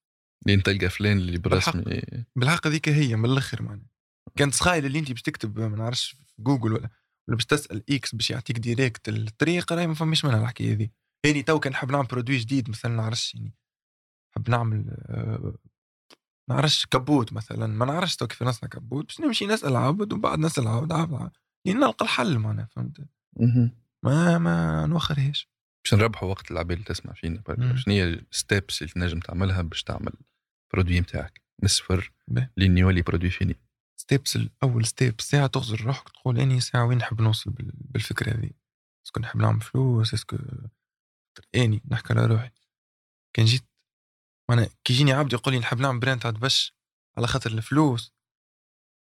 لين 0.45 0.63
تلقى 0.63 0.89
فلان 0.89 1.17
اللي 1.17 1.38
بالرسمي 1.38 2.02
بالحق 2.36 2.67
هذيك 2.67 2.89
هي 2.89 3.15
من 3.15 3.26
الآخر 3.26 3.62
معناها. 3.62 3.88
كانت 4.36 4.56
تخيل 4.56 4.86
اللي 4.86 5.00
أنت 5.00 5.12
باش 5.12 5.21
تكتب 5.21 5.60
ما 5.60 5.78
نعرفش 5.78 6.10
في 6.10 6.41
جوجل 6.41 6.73
ولا 6.73 6.89
ولا 7.28 7.36
باش 7.38 7.45
تسأل 7.45 7.84
X 7.89 8.15
باش 8.15 8.30
يعطيك 8.32 8.60
direct 8.60 9.10
الطريق 9.10 9.73
راهي 9.73 9.88
ما 9.88 9.93
فماش 9.93 10.26
منها 10.26 10.41
الحكاية 10.41 10.73
هذه. 10.73 10.89
يعني 11.26 11.43
تو 11.43 11.60
كان 11.60 11.73
نحب 11.73 11.91
نعمل 11.91 12.08
produit 12.07 12.38
جديد 12.38 12.69
مثلا 12.69 12.95
نعرفش 12.95 13.36
يعني 13.36 13.54
نحب 14.32 14.50
نعمل 14.50 14.86
آه، 14.89 15.56
نعرفش 16.50 16.86
كبوت 16.86 17.34
مثلا 17.34 17.67
ما 17.67 17.86
نعرفش 17.86 18.15
تو 18.15 18.28
كيف 18.28 18.43
نصنع 18.43 18.69
كبوت 18.69 19.06
باش 19.06 19.19
نمشي 19.21 19.45
نسأل 19.45 19.76
عبد 19.76 20.13
ومن 20.13 20.21
بعد 20.21 20.39
نسأل 20.39 20.67
عبد 20.67 20.91
عبد. 20.91 21.32
لين 21.65 21.78
نلقى 21.78 22.06
الحل 22.06 22.39
معناها 22.39 22.67
فهمت. 22.76 23.06
ما 24.04 24.38
ما 24.38 24.86
نوخرهاش. 24.86 25.50
باش 25.91 25.93
نربحوا 26.02 26.30
وقت 26.30 26.52
العباد 26.52 26.71
اللي 26.71 26.84
تسمع 26.86 27.13
فينا. 27.13 27.43
شنو 27.76 27.93
هي 27.93 28.04
الـ 28.03 28.16
steps 28.16 28.81
اللي 28.82 28.93
تنجم 28.93 29.19
تعملها 29.19 29.62
باش 29.62 29.84
تعمل 29.84 30.13
produit 30.73 30.99
نتاعك. 31.00 31.41
من 31.60 31.65
الصفر. 31.65 32.13
لين 32.58 32.78
يولي 32.78 33.02
produit 33.01 33.29
fini. 33.29 33.55
steps 33.99 34.36
الأول 34.36 34.86
step 34.86 35.21
ساعة 35.21 35.47
تغزر 35.47 35.82
روحك 35.82 36.10
تقول 36.10 36.39
اني 36.39 36.60
ساعة 36.60 36.86
وين 36.86 36.97
نحب 36.97 37.21
نوصل 37.21 37.52
بال- 37.52 37.71
بالفكرة 37.76 38.38
هذه. 38.38 38.52
est-ce 39.05 39.15
que 39.15 39.19
نحب 39.19 39.39
نعمل 39.39 39.62
فلوس 39.62 40.13
est-ce 40.13 40.29
que 40.29 40.38
اني 41.56 41.82
نحكي 41.91 42.13
على 42.13 42.26
روحي. 42.26 42.52
كان 43.34 43.45
جيت 43.45 43.65
وأنا 44.50 44.69
كي 44.84 44.93
يجيني 44.93 45.12
عبد 45.13 45.34
يقول 45.34 45.54
لي 45.54 45.60
نحب 45.60 45.80
نعمل 45.80 46.00
brand 45.99 46.21
تاع 46.21 46.30
دبش 46.32 46.73
على 47.17 47.28
خاطر 47.28 47.52
الفلوس. 47.52 48.13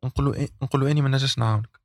نقول 0.06 0.26
له 0.26 0.50
نقول 0.63 0.82
له 0.82 0.91
اني 0.91 1.02
ما 1.02 1.10
نجمش 1.10 1.38
نعاونك. 1.39 1.80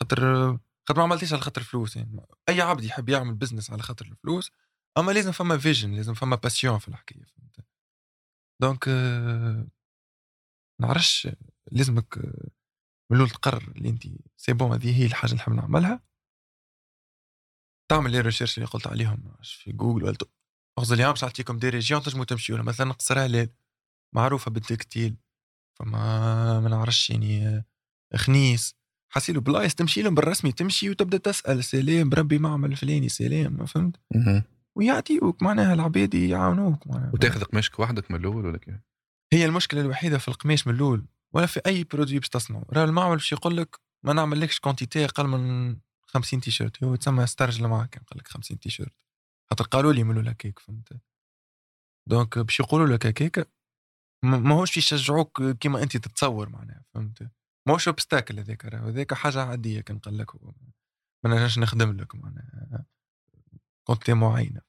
خاطر 0.00 0.58
خاطر 0.88 1.00
ما 1.00 1.02
عملتيش 1.02 1.32
على 1.32 1.42
خاطر 1.42 1.60
الفلوس 1.60 1.96
يعني. 1.96 2.26
أي 2.48 2.60
عبد 2.60 2.84
يحب 2.84 3.08
يعمل 3.08 3.34
business 3.34 3.70
على 3.70 3.82
خاطر 3.82 4.06
الفلوس 4.06 4.50
أما 4.98 5.12
لازم 5.12 5.32
فما 5.32 5.58
vision 5.58 5.94
لازم 5.94 6.14
فما 6.14 6.36
passion 6.36 6.78
في 6.78 6.88
الحكاية 6.88 7.24
فهمت؟ 7.24 7.66
donc 8.62 8.88
نعرفش 10.80 11.28
لازمك 11.72 12.18
من 13.10 13.16
الأول 13.16 13.30
تقرر 13.30 13.72
اللي 13.76 13.88
انت 13.88 14.02
c'est 14.36 14.52
bon 14.52 14.72
هذه 14.72 15.00
هي 15.00 15.06
الحاجة 15.06 15.30
اللي 15.30 15.42
نحب 15.42 15.52
نعملها. 15.52 16.02
تعمل 17.90 18.12
لي 18.12 18.20
recherche 18.20 18.58
اللي 18.58 18.68
قلت 18.68 18.86
عليهم 18.86 19.34
في 19.42 19.72
جوجل 19.72 20.04
ولا 20.04 20.16
اغزر 20.78 20.94
اليوم 20.94 21.10
باش 21.10 21.24
نعطيكم 21.24 21.58
des 21.58 21.68
régions 21.68 22.02
تنجموا 22.02 22.24
تمشيوا 22.24 22.58
مثلا 22.58 22.92
قصر 22.92 23.18
هلال 23.26 23.48
معروفة 24.14 24.50
بالـ 24.50 24.65
textile 24.65 25.16
فما 25.78 26.60
ما 26.60 26.68
نعرفش 26.68 27.10
يعني 27.10 27.64
خنيس. 28.16 28.79
حاصيلو 29.12 29.40
بلايص 29.40 29.74
تمشي 29.74 30.02
لهم 30.02 30.14
بالرسمي 30.14 30.52
تمشي 30.52 30.90
وتبدأ 30.90 31.18
تسأل 31.18 31.64
سلام 31.64 32.08
بربي 32.08 32.38
معمل 32.38 32.76
فلاني 32.76 33.08
سلام. 33.08 33.66
فهمت. 33.66 33.96
ويعطيوك 34.74 35.42
معناها 35.42 35.74
العباد 35.74 36.14
يعاونوك 36.14 36.86
معناها. 36.86 37.10
وتاخذ 37.14 37.44
قماشك 37.44 37.80
وحدك 37.80 38.10
من 38.10 38.20
الأول 38.20 38.46
ولا 38.46 38.58
كيف؟ 38.58 38.74
هي 39.32 39.44
المشكلة 39.44 39.80
الوحيدة 39.80 40.18
في 40.18 40.28
القماش 40.28 40.66
من 40.66 40.74
الأول 40.74 41.06
ولا 41.32 41.46
في 41.46 41.60
أي 41.66 41.84
produit 41.84 42.18
باش 42.18 42.28
تصنعه 42.28 42.64
راه 42.72 42.84
المعمل 42.84 43.16
باش 43.16 43.32
يقول 43.32 43.56
لك 43.56 43.76
ما 44.04 44.12
نعملكش 44.12 44.58
quantité 44.60 45.04
أقل 45.04 45.26
من 45.26 45.76
50 46.06 46.40
تيشيرت. 46.40 46.84
هو 46.84 46.96
تسمى 46.96 47.24
استرجل 47.24 47.68
معك 47.68 47.94
قال 47.94 48.18
لك 48.18 48.28
50 48.28 48.58
تيشيرت. 48.58 48.92
خاطر 49.50 49.64
قالوا 49.64 49.92
لي 49.92 50.00
يعملوا 50.00 50.22
لك 50.22 50.46
هيك 50.46 50.58
فهمت؟ 50.58 51.00
donc 52.08 52.38
باش 52.38 52.60
يقولوا 52.60 52.86
لك 52.96 53.06
هكاك 53.06 53.48
ما- 54.24 54.38
ماهوش 54.38 54.76
يشجعوك 54.76 55.42
كيما 55.42 55.82
أنت 55.82 55.96
تتصور 55.96 56.48
معناها 56.48 56.82
فهمت؟ 56.94 57.30
ماهوش 57.70 57.88
obstacle 57.88 58.38
هذاك 58.38 58.64
راه 58.64 58.78
هذاك 58.78 59.14
حاجة 59.14 59.42
عادية 59.42 59.80
كان 59.80 59.98
قال 59.98 60.18
لك 60.18 60.44
ما 61.24 61.36
نجمش 61.36 61.58
نخدم 61.58 61.96
لك 61.96 62.14
معناها. 62.14 62.84
quantité 63.84 64.14
معينة 64.14 64.60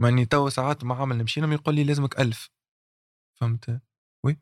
ماني 0.00 0.24
تو 0.26 0.48
ساعات 0.48 0.84
معامل 0.84 1.18
نمشي 1.18 1.40
لهم 1.40 1.52
يقول 1.52 1.74
لي 1.74 1.84
لازمك 1.84 2.20
ألف. 2.20 2.50
فهمت؟ 3.40 3.80
oui 4.24 4.36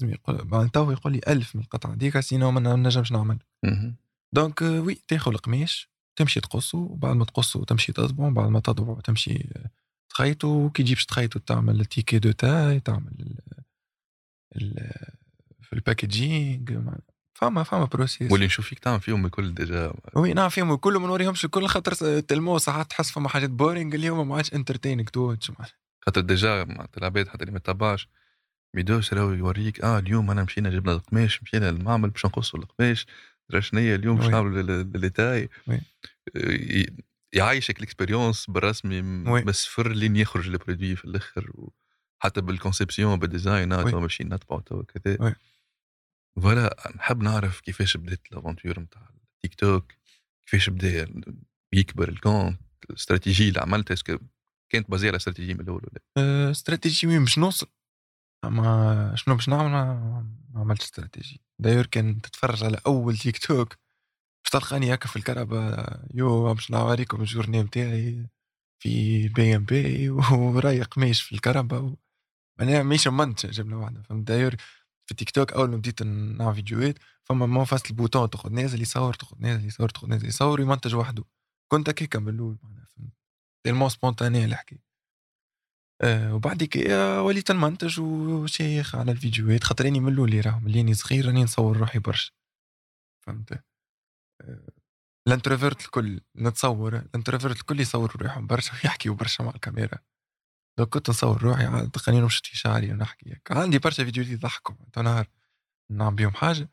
لازم 0.00 0.14
يقول 0.14 0.44
بعد 0.44 0.70
تو 0.70 0.90
يقول 0.90 1.12
لي 1.12 1.20
ألف 1.28 1.56
من 1.56 1.62
القطعة 1.62 1.94
donc 1.94 2.20
sinon 2.20 2.50
ما 2.50 2.76
نجمش 2.76 3.12
نعمل. 3.12 3.38
donc 4.32 4.62
oui 4.62 4.94
تاخذ 4.94 5.32
القماش 5.32 5.90
تمشي 6.16 6.40
تقصه 6.40 6.78
وبعد 6.78 7.16
ما 7.16 7.24
تقصه 7.24 7.64
تمشي 7.64 7.92
تطبعه 7.92 8.30
بعد 8.30 8.48
ما 8.48 8.60
تطبعه 8.60 9.00
تمشي 9.00 9.48
تخيطه 10.08 10.70
كي 10.70 10.82
تجيبش 10.82 11.06
تخيطه 11.06 11.40
تعمل 11.40 11.80
l'étiquette 11.80 12.18
de 12.18 12.32
taille 12.32 12.80
تعمل 12.80 13.38
ال 14.56 14.92
في 15.66 15.72
الـ 15.72 15.82
packaging 15.82 16.72
مع- 16.72 16.98
فما 17.34 17.62
فما 17.62 17.84
process 17.84 18.32
واللي 18.32 18.46
نشوف 18.46 18.66
فيك 18.68 18.78
تعمل 18.78 19.00
فيهم 19.00 19.26
الكل 19.26 19.54
déjà 19.54 19.92
oui 20.14 20.32
نعمل 20.32 20.48
فيهم 20.48 20.72
الكل 20.72 20.96
ما 20.96 21.06
نوريهمش 21.06 21.44
الكل 21.44 21.66
خاطر 21.66 22.20
tellement 22.20 22.58
ساعات 22.58 22.90
تحس 22.90 23.10
فما 23.10 23.28
حاجات 23.28 23.50
boring 23.50 23.94
اليوم 23.94 24.28
ما 24.28 24.36
عادش 24.36 24.54
entertaining 24.54 25.08
touch 25.08 25.52
خاطر 26.06 26.20
déjà 26.20 26.64
معناتها 26.64 26.98
العباد 26.98 27.28
حتى 27.28 27.40
اللي 27.42 27.52
ما 27.52 27.58
تتبعش 27.58 28.08
ميدوس 28.74 29.14
راهو 29.14 29.30
يوريك 29.32 29.80
آه 29.84 29.98
اليوم 29.98 30.30
أنا 30.30 30.44
مشينا 30.44 30.70
جبنا 30.70 30.92
القماش 30.92 31.42
مشينا 31.42 31.70
للمعمل 31.70 32.10
باش 32.10 32.26
نقصوا 32.26 32.58
القماش 32.60 33.06
هي 33.74 33.94
اليوم 33.94 34.16
باش. 34.16 34.26
نعملوا 34.26 34.82
لي 34.82 35.10
taille 35.10 35.48
oui. 35.68 35.80
يعيشك 37.32 37.78
l'expérience 37.78 38.46
بالرسمي. 38.50 39.02
من 39.02 39.48
الصفر 39.48 39.88
لين 39.92 40.16
يخرج 40.16 40.48
الـ 40.48 40.54
produit 40.54 40.96
في 40.96 41.04
الأخر 41.04 41.50
حتى 42.18 42.40
بالـ 42.40 42.53
conception 42.53 43.18
بالـ 43.18 43.32
design 43.32 43.72
آه. 43.72 43.90
تو 43.90 44.00
ماشيين 44.00 44.34
نتبعوا 44.34 44.60
تو 44.60 44.82
كذا. 44.82 45.34
voilà 46.42 46.92
نحب 46.96 47.22
نعرف 47.22 47.60
كيفاش 47.60 47.96
بدات 47.96 48.20
l'aventure 48.32 48.80
نتاع 48.80 49.10
التيك 49.34 49.54
توك 49.54 49.92
كيفاش 50.46 50.70
بدا 50.70 51.22
يكبر 51.72 52.08
الـ 52.08 52.15
compte 52.15 52.60
الاستراتيجيه 52.90 53.48
اللي 53.48 53.60
عملتها 53.60 53.94
est-ce 53.94 54.10
que 54.10 54.18
كانت 54.72 54.90
basée 54.90 55.08
على 55.08 55.16
استراتيجية 55.16 55.54
من 55.54 55.60
الأول 55.60 55.82
ولا؟ 55.84 56.00
أه، 56.18 56.50
استراتيجي 56.50 57.06
وين 57.06 57.20
باش 57.20 57.38
نوصل. 57.38 57.66
أما 58.44 59.12
شنو 59.16 59.34
باش 59.34 59.48
نعمل؟ 59.48 59.70
ما, 59.70 60.60
عملتش 60.60 60.84
استراتيجي 60.84 61.40
d'ailleurs 61.60 61.86
كان 61.86 62.20
تتفرج 62.20 62.64
على 62.64 62.80
أول 62.86 63.16
تيك 63.16 63.38
توك. 63.38 63.68
باش 64.44 64.50
تلقاني 64.52 64.94
هكا 64.94 65.08
في 65.08 65.16
الكهرباء 65.16 66.06
يو 66.14 66.54
باش 66.54 66.70
نوريكم 66.70 67.20
الجورني 67.20 67.62
نتاعي 67.62 68.26
في 68.82 69.16
البي 69.26 69.56
ام 69.56 69.64
بي 69.64 70.10
ورايق 70.10 70.98
ماشي 70.98 71.24
في 71.24 71.32
الكهرباء 71.32 71.94
معناها 72.60 72.82
ماشي 72.82 73.10
منتج 73.10 73.50
جبنا 73.50 73.76
واحدة. 73.76 74.02
فهمت؟ 74.02 74.28
داير 74.28 74.56
في 75.06 75.12
التيك 75.12 75.30
توك 75.30 75.52
أول 75.52 75.70
ما 75.70 75.76
بديت 75.76 76.02
نعمل 76.02 76.54
فيديوهات 76.54 76.98
فما 77.24 77.46
ما 77.46 77.64
فاست 77.64 77.90
البوتون 77.90 78.30
تاخذ 78.30 78.52
نازل 78.52 78.82
يصور 78.82 79.14
تاخذ 79.14 79.36
نازل 79.40 79.66
يصور 79.66 79.88
تاخذ 79.88 80.08
نازل 80.08 80.28
يصور 80.28 80.60
يمنتج 80.60 80.94
وحده. 80.94 81.24
كنت 81.72 81.88
هكاك 81.88 82.16
من 82.16 82.28
الأول 82.28 82.58
معناها 82.62 82.86
فهمت؟ 82.86 83.12
تيلمون 83.66 83.88
سبونتاني 83.88 84.44
الحكاية 84.44 84.84
آه 86.02 86.34
وبعد 86.34 86.64
كي 86.64 86.94
وليت 87.18 87.50
نمنتج 87.52 88.00
وشيخ 88.00 88.96
على 88.96 89.12
الفيديوهات 89.12 89.64
خاطر 89.64 89.86
اني 89.88 90.00
من 90.00 90.12
الأول 90.12 90.46
راهو 90.46 90.60
مليني 90.60 90.94
صغير 90.94 91.26
راني 91.26 91.42
نصور 91.44 91.76
روحي 91.76 91.98
برشا. 91.98 92.32
فهمت؟ 93.26 93.52
آه 94.42 94.68
الانتروفيرت 95.28 95.80
الكل 95.86 96.20
نتصور 96.36 96.96
الانتروفيرت 96.96 97.56
الكل 97.60 97.80
يصور 97.80 98.16
روحهم 98.22 98.46
برشا 98.46 98.72
ويحكيوا 98.74 99.14
برشا 99.16 99.42
مع 99.42 99.50
الكاميرا. 99.54 99.98
لو 100.78 100.86
كنت 100.86 101.10
نصور 101.10 101.42
روحي 101.42 101.86
تلقاني 101.86 102.20
نمشط 102.20 102.46
في 102.46 102.56
شعري 102.56 102.92
ونحكي 102.92 103.30
هيك. 103.30 103.52
عندي 103.52 103.78
برشا 103.78 104.04
فيديوهات 104.04 104.30
يضحكوا 104.32 104.74
تو 104.92 105.02
نهار 105.02 105.28
نعمل 105.90 106.14
بيهم 106.16 106.30
حاجة. 106.30 106.70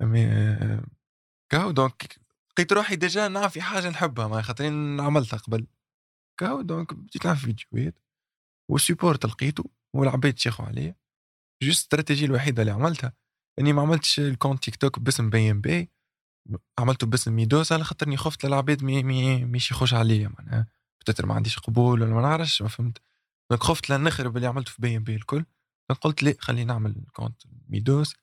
مي 0.00 0.28
كاو 1.48 1.70
دونك 1.70 2.20
لقيت 2.50 2.72
روحي 2.72 2.96
ديجا 2.96 3.28
نعرف 3.28 3.52
في 3.52 3.62
حاجة 3.62 3.88
نحبها 3.88 4.28
ما 4.28 4.42
خاطرين 4.42 5.00
عملتها 5.00 5.36
قبل. 5.36 5.66
كاو 6.40 6.62
دونك 6.62 6.94
بديت 6.94 7.26
نعمل 7.26 7.38
فيديوهات 7.38 7.98
والسيبورت 8.70 9.26
لقيته 9.26 9.64
والعباد 9.94 10.32
تشيخوا 10.32 10.64
عليا. 10.66 10.94
جوست 11.62 11.78
الاستراتيجيه 11.80 12.26
الوحيدة 12.26 12.62
اللي 12.62 12.72
عملتها 12.72 13.12
إني 13.58 13.72
ما 13.72 13.82
عملتش 13.82 14.20
الكونت 14.20 14.64
تيك 14.64 14.76
توك 14.76 14.98
باسم 14.98 15.30
بي 15.30 15.50
ام 15.50 15.60
بي 15.60 15.90
عملته 16.78 17.06
باسم 17.06 17.32
ميدوس 17.32 17.72
على 17.72 17.84
خاطرني 17.84 18.16
خفت 18.16 18.44
العباد 18.44 18.82
مي 18.84 19.02
مي 19.02 19.44
مش 19.44 19.70
يخش 19.70 19.94
عليا 19.94 20.28
معناها. 20.38 20.66
بتتر 21.00 21.26
ما 21.26 21.34
عنديش 21.34 21.58
قبول 21.58 22.02
ولا 22.02 22.14
ما 22.14 22.22
نعرفش 22.22 22.62
ما 22.62 22.68
فهمت. 22.68 22.98
دونك 23.50 23.62
خفت 23.62 23.90
لا 23.90 23.96
نخرب 23.96 24.36
اللي 24.36 24.46
عملته 24.46 24.70
في 24.70 24.82
بي 24.82 24.96
ام 24.96 25.04
بي 25.04 25.14
الكل 25.14 25.44
قلت 26.00 26.22
لا 26.22 26.34
خليني 26.38 26.64
نعمل 26.64 27.04
كونت 27.12 27.42
ميدوس 27.68 28.14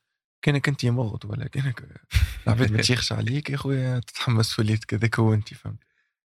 كأنك 0.41 0.69
أنت 0.69 0.85
مغط 0.85 1.25
ولا 1.25 1.47
كأنك 1.47 2.01
العباد 2.47 2.71
ما 2.71 2.81
تشيخش 2.81 3.11
عليك. 3.11 3.49
يا 3.49 3.57
خويا 3.57 3.99
تتحمس 3.99 4.53
فوليت 4.53 4.85
كذاك 4.85 5.19
هو 5.19 5.33
أنت 5.33 5.53
فهمت؟ 5.53 5.83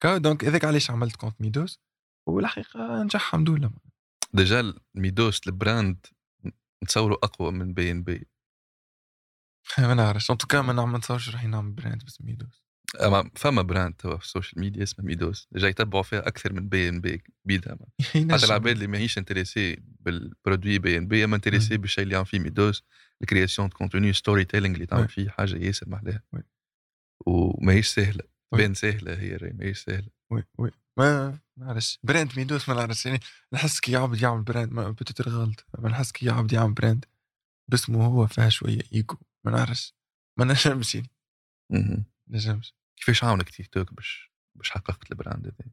دونك 0.05 0.45
هذاك 0.45 0.65
علاش 0.65 0.91
عملت 0.91 1.17
كونت 1.17 1.41
ميدوس 1.41 1.81
والحقيقة 2.27 3.03
نجح 3.03 3.15
الحمد 3.15 3.51
لله. 3.51 3.71
déjà 4.35 4.75
ميدوس 4.95 5.41
الـ 5.47 5.57
brand 5.57 6.07
نتصوروا 6.85 7.25
أقوى 7.25 7.53
من 7.53 7.75
بي 7.75 7.91
ان 7.91 8.03
بي 8.03 8.29
ما 9.79 9.95
نعرفش. 9.95 10.31
en 10.31 10.39
tout 10.39 10.52
cas 10.52 10.63
ما 10.63 10.99
نتصورش 10.99 11.31
راح 11.31 11.45
نعمل 11.45 11.73
brand 11.73 12.05
باسم 12.05 12.27
ميدوس 12.27 12.64
فما 13.35 13.63
brand 13.63 13.95
توا 13.95 14.17
في 14.17 14.25
الـ 14.25 14.30
social 14.30 14.61
media 14.61 14.83
اسمه 14.83 15.05
ميدوس 15.05 15.49
جاي 15.55 15.71
يتبعوا 15.71 16.03
فيها 16.03 16.29
أكثر 16.29 16.53
من 16.53 16.69
بي 16.69 16.89
إن 16.89 17.01
بي 17.01 17.23
بيدها 17.45 17.77
حتى 18.33 18.47
العباد 18.47 18.73
اللي 18.75 18.87
ماهيش 18.87 19.19
intéressés 19.19 19.77
بالـ 20.01 20.18
produit 20.18 20.79
بي 20.79 20.97
إن 20.97 21.07
بي 21.07 21.25
أما 21.25 21.37
intéressés 21.37 21.77
بالشيء 21.77 22.05
اللي 22.05 22.17
يعمل 22.17 22.25
فيه 22.25 22.39
ميدوس 22.39 22.83
الـ 23.23 23.28
création 23.28 23.69
de 23.69 23.77
contenu 23.77 24.05
والـ 24.05 24.13
storytelling 24.13 24.75
اللي 24.75 24.87
تعمل 24.87 25.09
فيه 25.09 25.29
حاجة 25.29 25.57
ياسر 25.57 25.89
محلاها 25.89 26.23
وماهيش 27.27 27.89
سهلة. 27.89 28.25
بين 28.57 28.75
سهلة 28.75 29.15
هي 29.15 29.39
ماهيش 29.55 29.79
سهلة. 29.79 30.09
oui 30.31 30.45
oui. 30.59 30.71
ما 30.99 31.39
نعرفش. 31.57 31.99
brand 32.03 32.33
ميدوس 32.37 32.69
ما 32.69 32.75
نعرفش. 32.75 33.07
يعني 33.07 33.21
نحس 33.53 33.81
كي 33.81 33.93
يعبد 33.93 34.23
يعمل 34.23 34.43
brand 34.43 34.73
ما 34.73 34.91
peut-être 34.91 35.29
غلط 35.29 35.67
ما 35.79 35.89
نحس 35.89 36.13
كي 36.13 36.27
يعبد 36.27 36.53
يعمل 36.53 36.73
brand 36.73 37.05
باسمه 37.71 38.07
هو 38.07 38.27
فيها 38.27 38.49
شوية 38.49 38.83
إيجو. 38.93 39.17
ما 39.45 39.53
نعرفش. 39.53 39.95
ما 40.39 40.45
نجمش 40.45 40.95
يعني. 40.95 42.05
نجمش 42.29 42.75
كيفاش 42.97 43.25
عاونك 43.25 43.51
تيك 43.51 43.67
توك 43.67 43.95
باش 43.95 44.33
باش 44.55 44.71
حققت 44.71 45.11
ال 45.13 45.18
brand 45.18 45.47
هذا؟ 45.47 45.71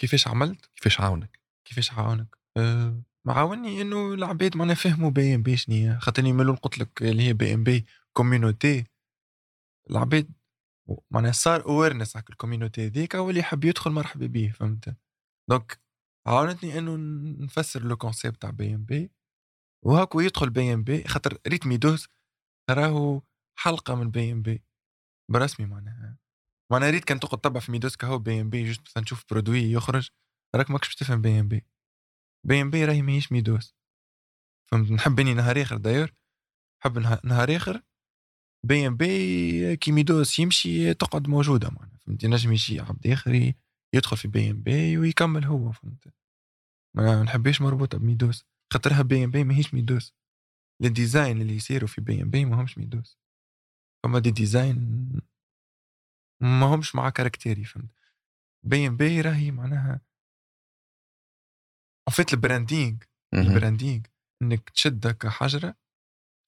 كيفاش 0.00 0.28
عملت؟ 0.28 0.66
كيفاش 0.66 1.00
عاونك؟ 1.00 1.40
كيفاش 1.64 1.92
عاونك؟ 1.92 2.36
أه 2.56 3.02
معاوني 3.26 3.82
إنه 3.82 4.14
العباد 4.14 4.56
معناها 4.56 4.74
فهموا 4.74 5.10
بي 5.10 5.34
إم 5.34 5.42
بي 5.42 5.56
شنيا 5.56 5.98
خاطرني 5.98 6.32
من 6.32 6.56
قلت 6.56 6.78
لك 6.78 7.02
اللي 7.02 7.22
هي 7.22 7.32
بي 7.32 7.54
إم 7.54 7.64
بي 7.64 7.86
community 8.12 8.86
العباد 9.90 10.32
معناها 11.10 11.32
صار 11.32 11.66
awareness 11.66 12.16
على 12.16 12.24
ال 12.30 12.36
community 12.36 12.86
هذيك 12.86 13.14
واللي 13.14 13.40
يحب 13.40 13.64
يدخل 13.64 13.90
مرحبا 13.90 14.26
به 14.26 14.52
فهمت 14.54 14.96
donc 15.50 15.80
عاونتني 16.26 16.78
إنه 16.78 16.96
نفسر 17.44 17.82
le 17.82 17.96
concept 17.96 18.42
تاع 18.42 18.50
بي 18.50 18.74
إم 18.74 18.84
بي 18.84 19.10
وهاكو 19.84 20.20
يدخل 20.20 20.50
بي 20.50 20.74
إم 20.74 20.82
بي 20.84 21.04
خاطر 21.04 21.38
ريت 21.48 21.66
ميدوس 21.66 22.08
راهو 22.70 23.22
حلقة 23.58 23.94
من 23.94 24.10
بي 24.10 24.32
إم 24.32 24.42
بي 24.42 24.62
برسمي 25.32 25.66
معناها. 25.66 26.18
معناها 26.72 26.90
ريت 26.90 27.04
كان 27.04 27.20
تقعد 27.20 27.40
تطبع 27.40 27.60
في 27.60 27.72
ميدوس 27.72 27.96
كهو 27.96 28.18
بي 28.18 28.40
ام 28.40 28.50
بي 28.50 28.64
juste 28.64 28.80
مثلا 28.86 29.04
تشوف 29.04 29.24
produit 29.30 29.60
يخرج 29.60 30.08
راك 30.56 30.70
ماكش 30.70 30.88
باش 30.88 30.96
تفهم 30.96 31.22
بي 31.22 31.40
ام 31.40 31.48
بي. 31.48 31.66
بي 32.46 32.62
ام 32.62 32.70
بي 32.70 32.84
راهي 32.84 33.02
ماهيش 33.02 33.32
ميدوس. 33.32 33.74
فهمت 34.70 34.90
نحب 34.90 35.20
إني 35.20 35.34
نهار 35.34 35.62
آخر 35.62 35.76
داير 35.76 36.14
نحب 36.80 36.98
نهار 37.24 37.56
آخر 37.56 37.82
بي 38.66 38.86
ام 38.86 38.96
بي 38.96 39.76
كي 39.76 39.92
ميدوس 39.92 40.38
يمشي 40.38 40.94
تقعد 40.94 41.28
موجودة 41.28 41.70
معناها 41.70 41.98
فهمت 41.98 42.26
نجم 42.26 42.52
يجي 42.52 42.80
عبد 42.80 43.06
اخر 43.06 43.52
يدخل 43.94 44.16
في 44.16 44.28
بي 44.28 44.50
ام 44.50 44.62
بي 44.62 44.98
ويكمل 44.98 45.44
هو 45.44 45.72
فهمت؟ 45.72 46.14
ما 46.96 47.22
نحبش 47.22 47.60
مربوطة 47.60 47.98
بميدوس. 47.98 48.44
خاطرها 48.72 49.02
بي 49.02 49.24
ام 49.24 49.30
بي 49.30 49.44
ماهيش 49.44 49.74
ميدوس. 49.74 50.14
ال 50.84 50.92
design 50.92 51.40
اللي 51.40 51.56
يصيروا 51.56 51.88
في 51.88 52.00
بي 52.00 52.22
ام 52.22 52.30
بي 52.30 52.44
ما 52.44 52.60
همش 52.60 52.78
ميدوس. 52.78 53.21
فما 54.04 54.18
des 54.18 54.30
designs 54.30 55.12
ما 56.42 56.66
همش 56.66 56.94
مع 56.94 57.10
caractère 57.10 57.59
ي 57.59 57.64
فهمت؟ 57.64 58.12
بي 58.66 58.86
ام 58.86 58.96
بي 58.96 59.20
راهي 59.20 59.50
معناها 59.50 60.00
en 62.08 62.16
fait 62.16 62.34
ال 62.34 62.41
branding 62.41 62.96
ال 63.34 63.42
branding 63.42 64.02
إنك 64.42 64.70
تشد 64.70 65.06
هكا 65.06 65.30
حجره 65.30 65.74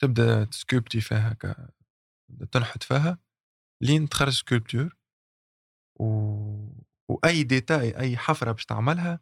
تبدأ 0.03 0.45
ت 0.45 0.51
sculpter 0.51 1.01
فيها 1.01 1.33
هكا 1.33 1.71
تنحت 2.53 2.83
فيها 2.83 3.19
لين 3.83 4.09
تخرج 4.09 4.33
sculpture 4.33 4.97
و... 6.01 6.05
وأي 7.09 7.43
détail 7.43 7.99
أي 7.99 8.17
حفرة 8.17 8.53
باش 8.53 8.67
تعملها 8.67 9.21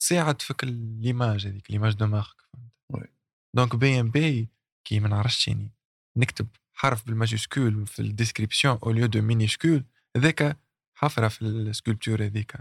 تساعد 0.00 0.42
فيك 0.42 0.64
l'image 0.64 1.46
هذيك 1.46 1.70
l'image 1.70 1.94
de 1.94 2.06
marque 2.06 2.48
donc 3.56 3.76
بي 3.76 4.00
ام 4.00 4.10
بي 4.10 4.48
كي 4.84 5.00
ما 5.00 5.08
نعرفش 5.08 5.48
يعني 5.48 5.72
نكتب 6.16 6.48
حرف 6.74 7.06
بال 7.06 7.20
majuscule 7.20 7.86
في 7.86 8.02
ال 8.02 8.08
description 8.08 8.78
أو 8.82 8.90
lieu 8.90 9.06
de 9.06 9.22
minuscule 9.22 9.84
هذاك 10.16 10.58
حفرة 10.94 11.28
في 11.28 11.42
ال 11.42 11.50
sculpture 11.50 12.24
هذيك. 12.24 12.56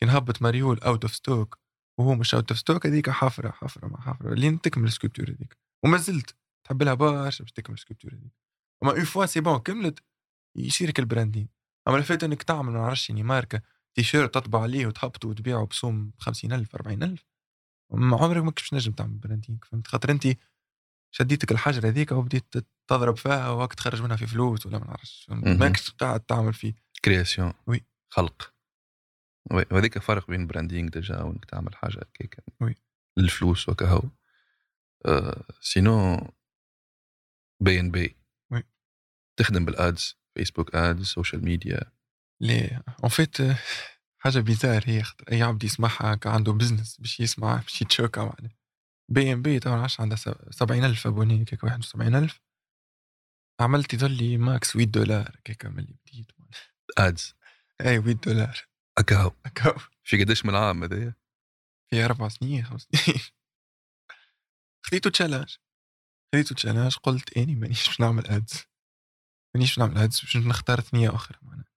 كي 0.00 0.06
نهبط 0.06 0.42
مريول 0.42 0.78
out 0.78 1.04
of 1.04 1.14
stock 1.14 1.58
وهو 1.98 2.14
مش 2.14 2.34
out 2.34 2.50
of 2.50 2.58
stock 2.58 2.86
هذيك 2.86 3.10
حفرة 3.10 3.50
حفرة 3.50 3.88
مع 3.88 4.00
حفرة. 4.00 4.34
لين 4.34 4.60
تكمل 4.60 4.86
ال 4.86 4.90
sculpture 4.90 5.30
هذيك. 5.30 5.58
وما 5.84 5.98
زلت 5.98 6.36
تحب 6.64 6.82
لها 6.82 6.94
برشا 6.94 7.44
باش 7.44 7.52
تكمل 7.52 7.74
ال 7.74 7.78
sculpture 7.78 8.14
هذيك. 8.14 8.32
أما 8.82 8.92
une 8.92 9.04
fois 9.04 9.26
c'est 9.26 9.40
bon 9.40 9.58
كملت 9.58 9.98
يصيرك 10.56 10.98
ال 10.98 11.03
branding. 11.03 11.48
أما 11.88 11.96
الفات 11.96 12.24
إنك 12.24 12.42
تعمل 12.42 12.72
ما 12.72 12.78
نعرفش 12.78 13.10
يعني 13.10 13.22
ماركة. 13.22 13.62
تيشيرت 13.94 14.34
تطبع 14.34 14.62
عليه 14.62 14.86
وتهبطه 14.86 15.28
وتبيعه 15.28 15.66
بسوم 15.66 16.12
50000 16.18 16.74
40000 16.74 17.24
ما 17.90 18.16
عمرك 18.16 18.42
ما 18.42 18.50
كنتش 18.50 18.74
نجم 18.74 18.92
تعمل 18.92 19.18
branding 19.18 19.58
فهمت؟ 19.70 19.86
خاطر 19.86 20.10
أنت 20.10 20.26
شديتك 21.14 21.52
الحجر 21.52 21.88
هذيك 21.88 22.12
وبديت 22.12 22.44
تضرب 22.88 23.16
فيها 23.16 23.48
وقت 23.48 23.78
تخرج 23.78 24.02
منها 24.02 24.16
في 24.16 24.26
فلوس 24.26 24.66
ولا 24.66 24.78
ما 24.78 24.86
نعرفش 24.86 25.26
ماكش 25.30 25.90
قاعد 25.90 26.20
تعمل 26.20 26.54
فيه. 26.54 26.74
création. 27.04 27.52
Oui. 27.66 27.84
خلق. 28.08 28.54
Oui. 29.50 29.64
وهذيك 29.70 29.98
فرق 29.98 30.30
بين 30.30 30.46
branding 30.46 30.88
déjà 30.88 31.22
وإنك 31.22 31.44
تعمل 31.44 31.76
حاجة 31.76 31.98
هكاك. 31.98 32.44
Oui. 32.60 32.74
للفلوس 33.16 33.68
وكهو. 33.68 34.02
أه 35.06 35.44
sinon 35.60 36.16
بي 37.60 37.80
ام 37.80 37.90
بي 37.90 38.16
oui. 38.52 38.62
تخدم 39.36 39.64
بال 39.64 39.85
ads 39.85 40.16
فيسبوك 40.34 40.74
ads 40.74 41.06
social 41.06 41.44
media 41.44 41.80
ليه؟ 42.40 42.82
en 43.02 43.10
fait 43.10 43.36
حاجة 44.18 44.40
bizarre 44.40 44.84
هي 44.86 45.02
اي 45.32 45.42
عبد 45.42 45.64
يسمعها 45.64 46.18
عنده 46.26 46.52
business 46.52 47.00
باش 47.00 47.20
يسمع 47.20 47.56
باش 47.56 47.82
يت 47.82 47.92
choqua 47.92 48.20
معناها 48.20 48.63
بي 49.08 49.32
إم 49.32 49.42
بي 49.42 49.58
طبعا 49.58 49.80
عاش 49.82 50.00
عندها 50.00 50.18
70000 50.50 51.06
ابوني 51.06 51.44
كيك 51.44 51.64
71000 51.64 52.40
عملت 53.60 53.94
يظل 53.94 54.38
ماكس 54.38 54.72
8 54.72 54.90
دولار 54.90 55.40
كيك 55.44 55.66
ملي 55.66 55.96
بديت 56.06 56.32
أدز. 56.98 57.34
اي 57.80 58.00
8 58.00 58.12
دولار. 58.12 58.68
اكاو 58.98 59.36
اكاو 59.46 59.74
في 60.04 60.24
قداش 60.24 60.44
من 60.44 60.54
عام 60.54 60.82
هذايا؟ 60.84 61.14
في 61.90 62.04
أربع 62.04 62.28
سنين 62.28 62.64
خمس 62.64 62.82
سنين. 62.82 63.20
خذيتو 64.86 65.10
تشالنج 65.10 65.56
خذيتو 66.34 66.54
تشالنج 66.54 66.96
قلت 66.96 67.36
إني 67.36 67.54
مانيش 67.54 67.86
باش 67.86 68.00
نعمل 68.00 68.26
أدز. 68.26 68.64
مانيش 69.54 69.70
باش 69.70 69.78
نعمل 69.78 69.98
أدز 69.98 70.20
باش 70.20 70.36
نختار 70.36 70.80
ثنيه 70.80 71.14
أخرى 71.14 71.38
معناها. 71.42 71.74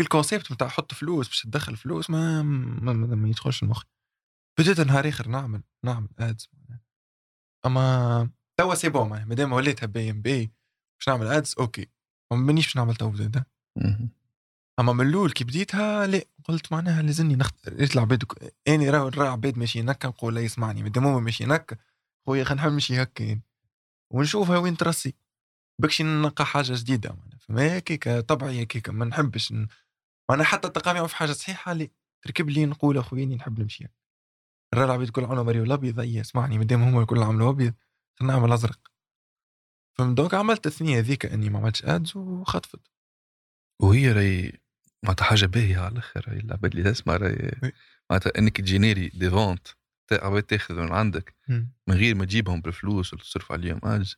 الكونسيبت 0.00 0.52
نتاع 0.52 0.68
حط 0.68 0.94
فلوس 0.94 1.28
باش 1.28 1.42
تدخل 1.42 1.76
فلوس 1.76 2.10
ما 2.10 2.42
ما, 2.42 2.92
ما, 2.92 3.16
ما 3.16 3.28
يدخلش 3.28 3.62
المخ. 3.62 3.84
بديت 4.58 4.80
نهار 4.80 5.08
آخر 5.08 5.28
نعمل 5.28 5.62
نعمل 5.84 6.08
ads 6.18 6.48
أما 7.66 8.30
توا 8.56 8.74
c'est 8.74 8.88
bon 8.88 9.08
معناها 9.08 9.24
مادام 9.24 9.52
وليتها 9.52 9.86
بي 9.86 10.10
ام 10.10 10.22
بي 10.22 10.52
باش 10.98 11.08
نعمل 11.08 11.26
ads 11.26 11.54
okay. 11.58 11.86
ما 12.32 12.36
مانيش 12.36 12.64
باش 12.66 12.76
نعمل 12.76 12.94
توا 12.96 13.14
زادة. 13.14 13.44
أما 14.80 14.92
من 14.92 15.06
الأول 15.08 15.32
كي 15.32 15.44
بديتها 15.44 16.06
لا 16.06 16.24
قلت 16.44 16.72
معناها 16.72 17.02
لازمني 17.02 17.36
نخت 17.36 17.68
ريت 17.68 17.94
العباد 17.94 18.24
أني 18.68 18.90
راه 18.90 19.10
نرى 19.10 19.28
عباد 19.28 19.58
ماشي 19.58 19.82
هكا 19.82 20.08
نقول 20.08 20.34
لا 20.34 20.40
يسمعني 20.40 20.82
مادام 20.82 21.06
هما 21.06 21.20
ماشي 21.20 21.44
هكا 21.44 21.76
خويا 22.26 22.44
خلينا 22.44 22.62
نحب 22.62 22.72
نمشي 22.72 23.02
هكا 23.02 23.22
يعني. 23.22 23.42
ونشوفها 24.12 24.58
وين 24.58 24.76
ترسي. 24.76 25.14
بالكشي 25.82 26.02
نلقى 26.02 26.46
حاجة 26.46 26.72
جديدة 26.76 27.12
معناها 27.12 27.38
فما 27.38 27.78
هكاك 27.78 28.08
طبعي 28.08 28.62
هكاك 28.62 28.88
ما 28.88 29.04
نحبش 29.04 29.52
ن... 29.52 29.66
معناها 30.30 30.46
حتى 30.46 30.68
الثقافه 30.68 31.06
في 31.06 31.16
حاجة 31.16 31.32
صحيحة 31.32 31.72
لي 31.72 31.90
تركب 32.22 32.50
لي 32.50 32.66
نقول 32.66 32.98
أخويا 32.98 33.26
نحب 33.26 33.60
نمشي 33.60 33.88
نرى 34.74 34.84
العباد 34.84 35.06
الكل 35.06 35.24
عملوا 35.24 35.44
مريو 35.44 35.64
الابيض 35.64 36.00
أي 36.00 36.20
اسمعني 36.20 36.58
مادام 36.58 36.82
هما 36.82 37.00
الكل 37.00 37.22
عملوا 37.22 37.50
أبيض 37.50 37.74
خلينا 38.14 38.34
نعمل 38.34 38.52
أزرق. 38.52 38.78
فهمت؟ 39.98 40.16
donc 40.16 40.34
عملت 40.34 40.66
الثنيه 40.66 40.98
هذيك 40.98 41.26
إني 41.26 41.50
ما 41.50 41.58
عملتش 41.58 41.84
ads 41.84 42.16
وخطفت. 42.16 42.80
وهي 43.80 44.12
راهي 44.12 44.52
معناتها 45.02 45.24
حاجة 45.24 45.46
باهية 45.46 45.78
على 45.78 45.92
الأخر 45.92 46.24
راهي 46.28 46.40
العباد 46.40 46.76
اللي 46.76 46.92
تسمع 46.92 47.16
راهي 47.16 47.72
معناتها 48.10 48.32
إنك 48.38 48.56
ت 48.56 48.62
générer 48.62 49.08
des 49.08 49.30
ventes 49.30 49.68
عباد 50.12 50.42
تاخذ 50.42 50.74
من 50.74 50.92
عندك 50.92 51.34
من 51.48 51.94
غير 51.94 52.14
ما 52.14 52.24
تجيبهم 52.24 52.60
بالفلوس 52.60 53.12
ولا 53.14 53.22
تصرف 53.22 53.52
عليهم 53.52 53.80
ads 53.84 54.16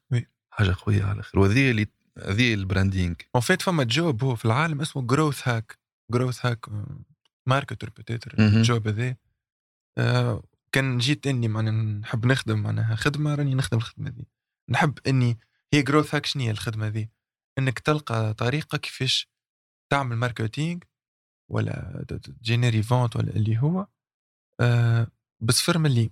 حاجة 0.50 0.76
قوية 0.78 1.02
على 1.02 1.12
الأخر. 1.12 1.38
وهذه 1.38 1.70
اللي 1.70 1.87
هذه 2.18 2.54
ال 2.55 2.61
branding 2.61 3.14
en 3.35 3.42
fait 3.42 3.62
فما 3.62 3.85
job 3.85 4.24
هو 4.24 4.37
في 4.37 4.44
العالم 4.44 4.80
اسمه 4.80 5.02
growth 5.02 5.48
hack 5.48 5.79
growth 6.12 6.46
hack 6.46 6.66
marketer 7.46 7.90
peut-être 7.90 8.35
ال 8.38 8.51
job 8.51 8.88
هذا. 8.88 9.16
كان 10.72 10.98
جيت 10.98 11.26
إني 11.26 11.48
معنا 11.48 11.70
نحب 11.70 12.26
نخدم 12.26 12.62
معناها 12.62 12.96
خدمة 12.96 13.35
راني 13.35 13.54
نخدم 13.54 13.78
الخدمة 13.78 14.11
دي 14.11 14.28
نحب 14.68 14.98
إني 15.06 15.38
هي 15.72 15.82
growth 15.83 16.14
hack 16.14 16.26
شنو 16.26 16.42
هي 16.42 16.50
الخدمة 16.50 16.88
دي 16.88 17.11
إنك 17.59 17.78
تلقى 17.78 18.35
طريقة 18.35 18.78
كيفاش 18.78 19.30
تعمل 19.92 20.16
marketing 20.16 20.81
ولا 21.50 22.04
générer 22.42 22.83
ventes 22.83 23.16
ولا 23.16 23.30
اللي 23.37 23.59
هو 23.59 23.87
آه 24.61 25.06
بصفر 25.40 25.78
مليم 25.78 26.11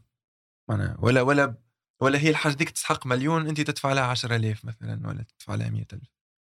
معناها 0.70 0.97
ولا 1.01 1.23
ولا 1.23 1.55
ولا 2.03 2.18
هي 2.18 2.31
الحاجة 2.31 2.55
ديك 2.55 2.70
تستحق 2.70 3.07
مليون 3.07 3.49
أنت 3.49 3.61
تدفع 3.61 3.92
لها 3.92 4.05
10000 4.05 4.64
مثلا 4.64 5.09
ولا 5.09 5.23
تدفع 5.23 5.55
لها 5.55 5.70
100000 5.70 6.03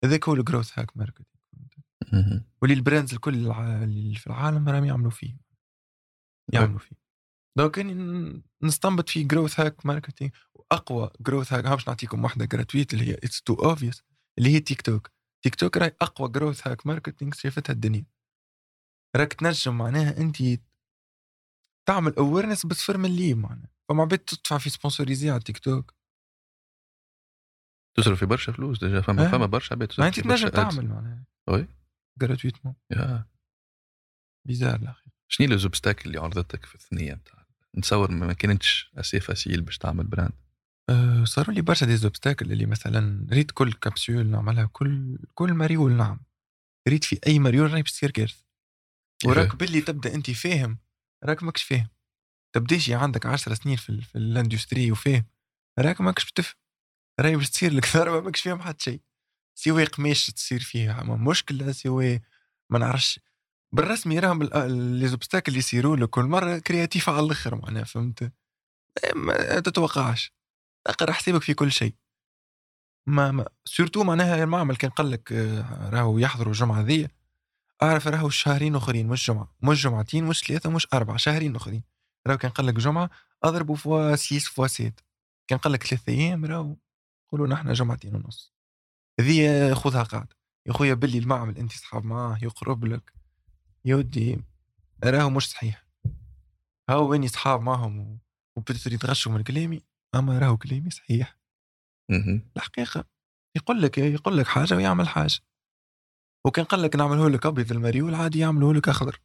هذاك 0.05 0.29
هو 0.29 0.35
ال 0.35 0.41
growth 0.41 0.79
hack 0.79 0.97
marketing 0.97 1.29
واللي 2.63 2.77
ال 2.77 2.82
brands 2.82 3.13
الكل 3.15 3.35
اللي 3.35 4.15
في 4.15 4.27
العالم 4.27 4.69
راهم 4.69 4.85
يعملوا 4.85 5.11
فيه. 5.11 5.37
يعملوا 6.53 6.79
فيه. 6.79 7.04
donc 7.57 7.79
نستنبط 8.63 9.09
في 9.09 9.25
growth 9.25 9.61
hack 9.61 9.87
marketing 9.87 10.31
وأقوى 10.55 11.11
growth 11.21 11.53
hack 11.53 11.65
باش 11.65 11.89
نعطيكم 11.89 12.25
واحدة 12.25 12.45
gratuite 12.45 12.95
اللي 12.95 13.05
هي 13.05 13.15
it's 13.15 13.43
too 13.43 13.55
obvious 13.55 14.03
اللي 14.39 14.51
هي 14.55 14.61
تيك 14.61 14.83
توك 14.83 15.11
تيك 15.45 15.55
توك 15.55 15.77
راهي 15.77 15.97
أقوى 16.03 16.29
growth 16.29 16.69
hack 16.69 16.87
marketing 16.87 17.33
شافتها 17.33 17.73
الدنيا. 17.73 18.07
راك 19.17 19.33
تنجم 19.33 19.79
معناها 19.79 20.17
أنت 20.17 20.37
تعمل 21.89 22.15
awareness 22.17 22.67
بصفر 22.67 22.99
مليم 22.99 23.39
معناها. 23.39 23.71
فما 23.89 24.03
عباد 24.03 24.19
تدفع 24.19 24.59
في 24.59 24.71
sponsoriser 24.71 25.31
على 25.31 25.41
تيك 25.41 25.59
توك 25.59 25.95
تصرف 27.97 28.19
في 28.19 28.27
برشا 28.27 28.53
فلوس 28.53 28.85
déjà 28.85 29.01
فما 29.01 29.27
آه. 29.27 29.31
فما 29.31 29.47
برشا 29.47 29.75
عباد 29.75 29.93
ما 29.99 30.07
انت 30.07 30.21
تنجم 30.21 30.49
تعمل 30.49 30.89
معناها. 30.89 31.27
Oui? 31.49 31.69
gratuitement 32.19 32.75
يا. 32.91 33.27
bizarre 34.47 34.75
الاخير 34.75 35.13
شنو 35.29 35.49
les 35.49 35.59
obstacles 35.59 36.07
اللي 36.07 36.19
عرضتك 36.19 36.65
في 36.65 36.75
الثنية 36.75 37.15
نتاع 37.15 37.44
نتصور 37.79 38.11
ما 38.11 38.33
كانتش 38.33 38.91
assez 38.97 39.21
facile 39.21 39.61
باش 39.61 39.79
تعمل 39.79 40.05
brand. 40.05 40.33
أه 40.91 41.25
صاروا 41.25 41.55
لي 41.55 41.61
برشا 41.63 41.87
des 41.87 41.97
obstacles 41.97 42.53
اللي 42.53 42.67
مثلا 42.67 43.27
ريت 43.33 43.51
كل 43.51 43.73
كابسول 43.73 44.27
نعملها 44.27 44.65
كل 44.73 45.19
كل 45.35 45.55
مريول 45.55 45.93
نعم. 45.93 46.21
ريت 46.89 47.05
في 47.05 47.21
أي 47.27 47.39
مريول 47.39 47.73
راهي 47.73 47.83
باش 47.83 47.93
تصير 47.93 48.11
كارثه 48.11 48.45
وراك 49.25 49.57
باللي 49.57 49.81
تبدأ 49.81 50.15
أنت 50.15 50.31
فاهم 50.31 50.79
راك 51.25 51.43
ماكش 51.43 51.63
فاهم. 51.63 51.89
تبداش 52.55 52.91
عندك 52.91 53.27
10 53.27 53.55
سنين 53.55 53.77
في, 53.77 54.01
في 54.03 54.19
ال 54.19 54.27
industry 54.27 54.93
وفاهم. 54.93 55.25
راك 55.79 56.01
ماكش 56.01 56.31
بتفهم. 56.31 56.55
راهي 57.21 57.37
باش 57.37 57.51
تصير 57.51 57.73
لك 57.73 57.87
ضربة 57.97 58.21
ماكش 58.21 58.41
فاهم 58.41 58.63
حتى 58.63 58.85
شيء. 58.85 59.01
سوى 59.55 59.85
قماش 59.85 60.27
تصير 60.27 60.61
فيها. 60.61 61.03
مشكلة 61.03 61.73
سوى 61.73 62.21
ما 62.71 62.79
نعرفش. 62.79 63.21
بالرسمي 63.75 64.19
راهم 64.19 64.43
les 64.99 65.09
obstacles 65.09 65.49
اللي 65.49 65.59
يصيروا 65.59 65.97
لك 65.97 66.11
كل 66.11 66.25
مرة 66.25 66.59
créatifs 66.59 67.09
على 67.09 67.21
الأخر 67.27 67.55
معناها 67.55 67.85
فهمت؟ 67.85 68.33
ما 69.17 69.61
تتوقعش. 69.61 70.33
أقرأ 70.87 71.13
حسابك 71.13 71.43
في 71.43 71.55
كل 71.55 71.73
شيء. 71.73 71.95
ما, 73.07 73.31
ما 73.31 73.49
surtout 73.65 74.05
معناها 74.05 74.45
المعمل 74.45 74.77
كان 74.77 74.91
قال 74.91 75.11
لك 75.11 75.33
آه، 75.33 75.91
راهو 75.91 76.19
يحضروا 76.19 76.53
الجمعة 76.53 76.81
ذي 76.81 77.09
أعرف 77.83 78.09
راهو 78.09 78.29
شهرين 78.29 78.77
أخرين 78.77 79.09
مش 79.09 79.27
جمعة 79.27 79.55
مش 79.63 79.83
جمعتين 79.83 80.25
مش 80.25 80.41
ثلاثة 80.41 80.71
مش 80.71 80.87
أربعة 80.95 81.17
شهرين 81.17 81.57
أخرين. 81.57 81.83
راهو 82.27 82.39
كان 82.39 82.51
قال 82.51 82.67
لك 82.67 82.75
جمعة 82.75 83.11
أضربوا 83.45 83.77
fois 83.77 84.17
six 84.17 84.49
fois 84.49 84.67
sept 84.67 85.01
كان 85.49 85.59
قال 85.59 85.73
لك 85.73 85.83
ثلاثة 85.85 86.13
أيام 86.13 86.45
راهو. 86.45 86.77
قولوا 87.33 87.47
نحن 87.47 87.73
جمعتين 87.73 88.15
ونص. 88.17 88.55
هذه 89.21 89.75
خذها 89.75 90.03
قاعدة 90.03 90.37
يا 90.67 90.73
خويا 90.73 90.95
باللي 90.95 91.19
المعمل 91.19 91.59
أنت 91.59 91.73
صحاب 91.73 92.05
معاه 92.05 92.39
يقرب 92.43 92.85
لك. 92.85 93.24
يا 93.87 93.97
ودي 93.97 94.45
راهو 95.05 95.31
مش 95.31 95.49
صحيح؟ 95.51 95.87
هاو 96.91 97.11
وين 97.11 97.29
صحاب 97.29 97.61
معهم 97.61 98.19
وبتقدر 98.59 98.93
يتغششوا 98.93 99.33
من 99.33 99.43
كلامي؟ 99.43 99.83
أما 100.15 100.39
راهو 100.39 100.57
كلامي 100.57 100.91
صحيح. 100.91 101.39
الحقيقة 102.57 103.05
يقول 103.57 103.83
لك 103.83 103.99
يقول 103.99 104.39
لك 104.39 104.47
حاجة 104.47 104.75
ويعمل 104.75 105.09
حاجة. 105.09 105.41
وكان 106.47 106.65
قال 106.65 106.83
لك 106.83 106.97
نعمله 106.97 107.31
لك 107.31 107.47
أبيض 107.47 107.73
المريول 107.73 108.15
عادي 108.15 108.39
يعمله 108.39 108.75
لك 108.75 108.89
أخضر. 108.89 109.21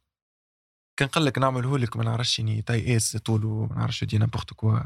كان 0.98 1.08
قال 1.08 1.24
لك 1.24 1.38
نعمله 1.38 1.78
لك 1.78 1.96
ما 1.96 2.04
نعرفش 2.04 2.38
يعني 2.38 2.62
taille 2.62 2.96
S 2.96 3.16
طوله 3.16 3.66
ما 3.66 3.76
نعرفش 3.76 4.04
de 4.04 4.18
n'importe 4.18 4.52
quoi 4.54 4.80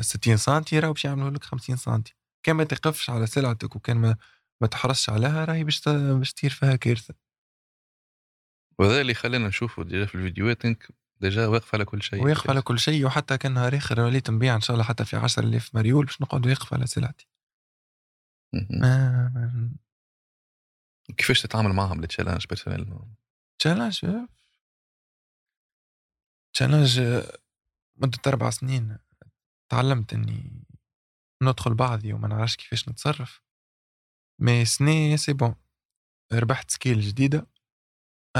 60 0.00 0.36
سنتي 0.36 0.78
راهو 0.78 0.92
باش 0.92 1.04
يعمله 1.04 1.30
لك 1.30 1.44
50 1.44 1.76
سنتي. 1.76 2.14
كان 2.46 2.56
ما 2.56 2.64
تقفش 2.64 3.10
على 3.10 3.26
سلعتك 3.26 3.76
وكان 3.76 3.96
ما 3.96 4.16
ما 4.62 4.68
تحرصش 4.68 5.10
عليها 5.10 5.44
راهي 5.44 5.64
باش 5.64 5.88
باش 5.88 6.32
تصير 6.32 6.50
فيها 6.50 6.76
كارثة. 6.76 7.14
وهذا 8.78 9.00
اللي 9.00 9.14
خلينا 9.14 9.48
نشوفه 9.48 9.84
déjà 9.84 10.06
في 10.06 10.14
الفيديوهات 10.14 10.64
انك 10.64 10.88
déjà 11.20 11.46
واقف 11.46 11.74
على 11.74 11.84
كل 11.84 12.02
شيء. 12.02 12.24
واقف 12.24 12.50
على 12.50 12.62
كل 12.62 12.78
شيء 12.78 13.06
وحتى 13.06 13.38
كان 13.38 13.54
نهار 13.54 13.76
اخر 13.76 14.00
وليت 14.00 14.30
نبيع 14.30 14.54
إن 14.54 14.60
شاء 14.60 14.74
الله 14.74 14.84
حتى 14.84 15.04
في 15.04 15.16
10000 15.16 15.74
مريول. 15.74 16.04
باش 16.04 16.22
نقعد 16.22 16.46
واقف 16.46 16.74
على 16.74 16.86
سلعتي. 16.86 17.28
كيفاش 21.16 21.42
تتعامل 21.42 21.72
معهم 21.72 22.02
ال 22.02 22.06
challenge 22.06 22.46
personnel 22.46 22.98
challenge 23.58 24.26
challenge 26.52 27.00
مدة 27.96 28.18
أربع 28.26 28.50
سنين. 28.50 28.98
تعلمت 29.68 30.12
إني 30.14 30.64
ندخل 31.42 31.74
بعضي 31.74 32.12
وما 32.12 32.28
نعرفش 32.28 32.56
كيفاش 32.56 32.88
نتصرف. 32.88 33.42
mais 34.40 34.64
سنة 34.64 35.16
c'est 35.16 35.32
bon 35.32 35.54
ربحت 36.32 36.70
skill 36.70 37.00
جديدة. 37.00 37.46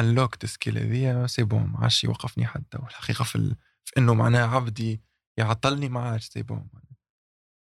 انلوكت 0.01 0.47
skill 0.47 0.79
هذيا 0.79 1.27
c'est 1.27 1.43
bon 1.45 1.63
ما 1.63 1.79
عادش 1.79 2.05
يوقفني 2.05 2.47
حتى 2.47 2.79
والحقيقة 2.79 3.25
في, 3.25 3.37
ال... 3.37 3.57
في 3.85 3.93
إنه 3.99 4.15
معناها 4.15 4.47
عبد 4.47 5.03
يعطلني 5.39 5.89
ما 5.89 6.01
عادش 6.01 6.25
c'est 6.25 6.43
bon 6.43 6.71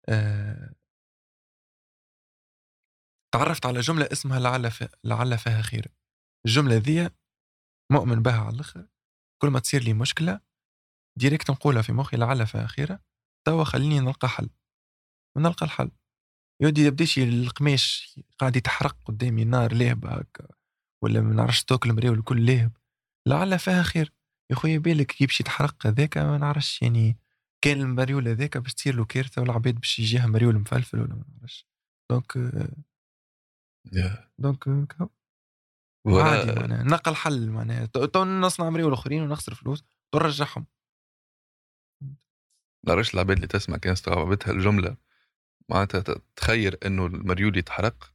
أه... 0.09 0.73
تعرفت 3.33 3.65
على 3.65 3.79
جملة 3.79 4.09
اسمها 4.11 4.39
لعل 4.39 4.71
ف... 4.71 4.83
لعل 5.03 5.37
فيها 5.37 5.61
خير. 5.61 5.87
الجملة 6.45 6.75
ذي 6.75 7.09
مؤمن 7.91 8.21
بها 8.21 8.39
على 8.39 8.55
الآخر 8.55 8.87
كل 9.41 9.49
ما 9.49 9.59
تصير 9.59 9.83
لي 9.83 9.93
مشكلة 9.93 10.39
direct 11.19 11.51
نقولها 11.51 11.81
في 11.81 11.93
مخي 11.93 12.17
لعل 12.17 12.47
فيها 12.47 12.67
خير 12.67 12.99
توا 13.47 13.63
خليني 13.63 13.99
نلقى 13.99 14.29
حل. 14.29 14.49
ونلقى 15.35 15.65
الحل. 15.65 15.91
يودي 16.61 16.81
يبديش 16.81 17.19
القماش 17.19 18.15
قاعد 18.39 18.55
يتحرق 18.55 18.97
قدامي 19.05 19.45
نار 19.45 19.73
لهبة 19.73 20.09
هكا 20.09 20.56
ولا 21.03 21.21
ما 21.21 21.33
نعرفش 21.33 21.63
توكل 21.63 21.93
مريول 21.93 22.13
كل 22.13 22.45
لهب 22.45 22.71
لعل 23.27 23.59
فيها 23.59 23.83
خير. 23.83 24.13
يا 24.51 24.55
خويا 24.55 24.77
بالك 24.77 25.21
يمشي 25.21 25.43
يتحرق 25.43 25.87
هذاك 25.87 26.17
ما 26.17 26.37
نعرفش 26.37 26.81
يعني 26.81 27.17
كان 27.63 27.81
المريول 27.81 28.27
هذاك 28.27 28.57
باش 28.57 28.73
تصير 28.73 28.95
له 28.95 29.05
كارثة 29.05 29.41
والعباد 29.41 29.75
باش 29.75 29.99
يجيها 29.99 30.27
مريول 30.27 30.55
مفلفل 30.55 30.99
ولا 30.99 31.15
ما 31.15 31.25
نعرفش. 31.37 31.67
donc 32.11 32.37
donc 34.39 34.67
عادي 36.07 36.59
معناها. 36.59 36.83
نلقى 36.83 37.15
حل 37.15 37.49
معناها. 37.49 37.85
تو 37.85 38.23
نصنع 38.23 38.69
مريول 38.69 38.93
اخرين 38.93 39.21
ونخسر 39.21 39.55
فلوس. 39.55 39.83
ونرجعهم 40.15 40.65
نعرفش 42.87 43.13
العباد 43.13 43.35
اللي 43.35 43.47
تسمع 43.47 43.77
كان 43.77 43.91
استوعبتها 43.91 44.51
الجملة. 44.51 44.97
معناتها 45.69 46.21
تخير 46.35 46.77
إنه 46.85 47.05
المريول 47.05 47.57
يتحرق 47.57 48.13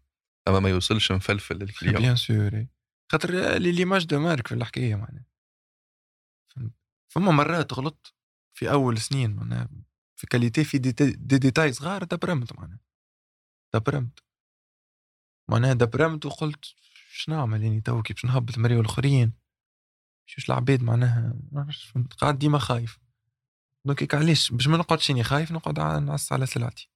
أما 0.49 0.61
ما 0.61 0.68
يوصلش 0.68 1.12
مفلفل 1.12 1.57
لل 1.57 1.68
client 1.68 2.03
bien 2.03 2.16
sûr 2.16 2.66
خاطر 3.12 3.58
لي 3.58 3.72
l'image 3.72 4.07
de 4.07 4.20
marque 4.20 4.47
في 4.46 4.54
الحكاية 4.54 4.94
معناها 4.94 5.24
فهمت؟ 6.48 6.72
فما 7.08 7.32
مرات 7.32 7.72
غلطت 7.72 8.14
في 8.52 8.70
أول 8.70 8.98
سنين 8.98 9.36
معناها 9.36 9.68
في 10.16 10.26
qualité 10.26 10.64
في 10.64 10.78
دي, 10.78 10.92
دي 10.92 11.38
ديتاي 11.38 11.72
صغار 11.72 12.04
دبرمت 12.04 12.52
معناها. 12.52 12.80
دبرمت. 13.74 14.18
معناها 15.48 15.72
دبرمت 15.72 16.26
وقلت 16.26 16.64
شنو 17.12 17.36
نعمل 17.36 17.62
يعني 17.62 17.80
تو 17.80 18.02
كي 18.02 18.12
باش 18.12 18.24
نهبط 18.24 18.58
مريول 18.59 18.80
اخرين 18.80 19.32
مش 20.26 20.50
العباد 20.50 20.82
معناها؟ 20.82 21.34
قاعد 22.18 22.38
ديما 22.38 22.58
خايف. 22.58 22.98
donc 23.84 24.14
علاش؟ 24.14 24.52
باش 24.52 24.68
ما 24.68 24.76
نقعدش 24.76 25.10
اني 25.10 25.24
خايف 25.24 25.52
نقعد 25.52 26.02
نعس 26.02 26.32
على 26.32 26.46
سلعتي. 26.46 26.90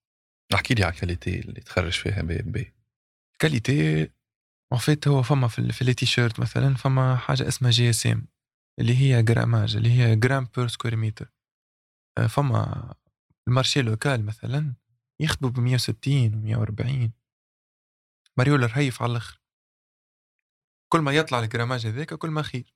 احكي 0.55 0.75
لي 0.75 0.85
على 0.85 0.95
ال 0.95 1.00
qualité 1.00 1.41
اللي 1.41 1.61
تخرج 1.61 1.93
فيها 1.93 2.23
BEY & 2.23 2.43
BEY. 2.43 2.75
qualité 3.39 4.11
en 4.73 4.81
fait 4.81 5.09
هو 5.09 5.23
فما 5.23 5.49
في, 5.49 5.73
في 5.73 5.85
les 5.85 5.95
t-shirts 5.95 6.41
مثلا 6.41 6.75
فما 6.75 7.17
حاجة 7.17 7.49
اسمها 7.49 7.71
GSM 7.71 8.27
اللي 8.81 8.97
هي 8.97 9.23
grammage 9.23 9.77
اللي 9.77 9.91
هي 9.91 10.17
gram 10.17 10.49
per 10.57 10.69
square 10.69 10.97
meter 10.97 11.33
فما 12.29 12.95
ال 13.49 13.54
marché 13.54 13.83
local 13.83 14.27
مثلا 14.27 14.75
يخدموا 15.21 15.51
ب 15.51 15.59
160 15.59 16.35
و 16.35 16.39
140 16.39 17.13
مريول 18.39 18.63
رهيف 18.63 19.03
على 19.03 19.13
الأخر. 19.13 19.41
كل 20.93 21.01
ما 21.01 21.13
يطلع 21.13 21.41
ال 21.41 21.46
grammage 21.46 21.87
هذاك 21.87 22.15
كل 22.15 22.31
ما 22.31 22.43
خير. 22.43 22.75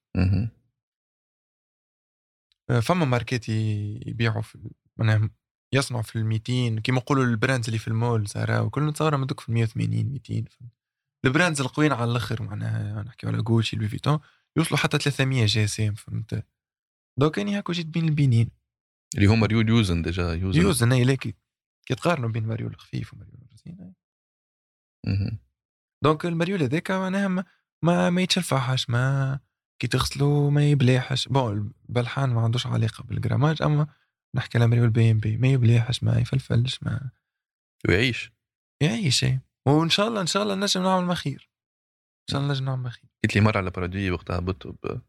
فما 2.83 3.05
ماركات 3.05 3.49
يبيعوا 3.49 4.43
في 4.43 4.71
معناها 4.97 5.31
يصنعوا 5.75 6.03
في 6.03 6.17
ال 6.17 6.27
200 6.27 6.81
كيما 6.81 6.99
نقولوا 6.99 7.25
ال 7.25 7.31
brands 7.31 7.67
اللي 7.67 7.79
في 7.79 7.89
المول 7.89 8.27
زارا 8.27 8.61
وكل 8.61 8.87
نتصور 8.87 9.17
مدوك 9.17 9.41
في 9.41 9.53
180 9.53 10.07
200 10.07 10.45
ال 11.25 11.30
brands 11.30 11.61
القويين 11.61 11.93
على 11.93 12.11
الأخر 12.11 12.43
معناها 12.43 13.03
نحكي 13.03 13.27
على 13.27 13.43
جوتشي 13.43 13.77
لوي 13.77 13.89
فيتون 13.89 14.19
يوصلوا 14.57 14.79
حتى 14.79 14.99
300 14.99 15.47
GSM 15.47 15.95
فهمت؟ 15.95 16.47
donc 17.19 17.39
اني 17.39 17.59
هاكو 17.59 17.73
جيت 17.73 17.87
بين 17.87 18.09
البينين 18.09 18.51
اللي 19.15 19.27
هما 19.27 19.47
ريول 19.47 19.69
يوزن 19.69 20.03
ديجا 20.03 20.35
يوزن. 20.35 20.61
يوزن 20.61 20.93
أي 20.93 21.05
لكي 21.05 21.35
كي 21.87 21.95
تقارنوا 21.95 22.29
بين 22.29 22.47
ماريول 22.47 22.73
الخفيف 22.73 23.15
وماريول 23.15 23.39
الرزين 23.43 23.95
دونك 26.05 26.27
الماريول 26.27 26.63
هذاك 26.63 26.91
معناها 26.91 27.29
ما, 27.29 27.45
ما, 27.85 28.11
ما 28.11 28.23
يتشلفحش 28.23 28.91
ما 28.91 29.41
كي 29.83 29.87
تغسلو 29.87 30.51
ما 30.51 30.71
يبلاحش 30.71 31.29
بون 31.29 31.73
البلحان 31.89 32.31
ما 32.31 32.41
عندوش 32.41 32.67
علاقة 32.67 33.05
بالجراماج 33.05 33.63
أما 33.63 33.87
نحكي 34.37 34.59
على 34.59 34.67
مريول 34.67 34.91
بي 34.91 35.11
إم 35.11 35.19
بي 35.19 35.37
ما 35.37 35.49
يبلاحش 35.49 36.03
ما 36.03 36.19
يفلفلش 36.19 36.83
ما 36.83 37.11
ويعيش. 37.89 38.33
يعيش 38.83 39.25
إيه 39.25 39.50
وإن 39.67 39.91
شاء 39.91 40.09
الله 40.09 40.21
إن 40.21 40.27
شاء 40.27 40.43
الله 40.43 40.55
نجم 40.55 40.83
نعمل 40.83 41.07
ما 41.07 41.15
خير 41.15 41.51
إن 42.21 42.33
شاء 42.33 42.41
الله 42.41 42.53
نجم 42.53 42.65
نعمل 42.65 42.83
ما 42.83 42.91
خير 42.91 43.11
قلت 43.25 43.35
لي 43.35 43.41
مرة 43.41 43.57
على 43.59 43.71
برودوي 43.71 44.11
وقتها 44.11 44.39
هبطوا 44.39 44.73
ب 44.73 45.01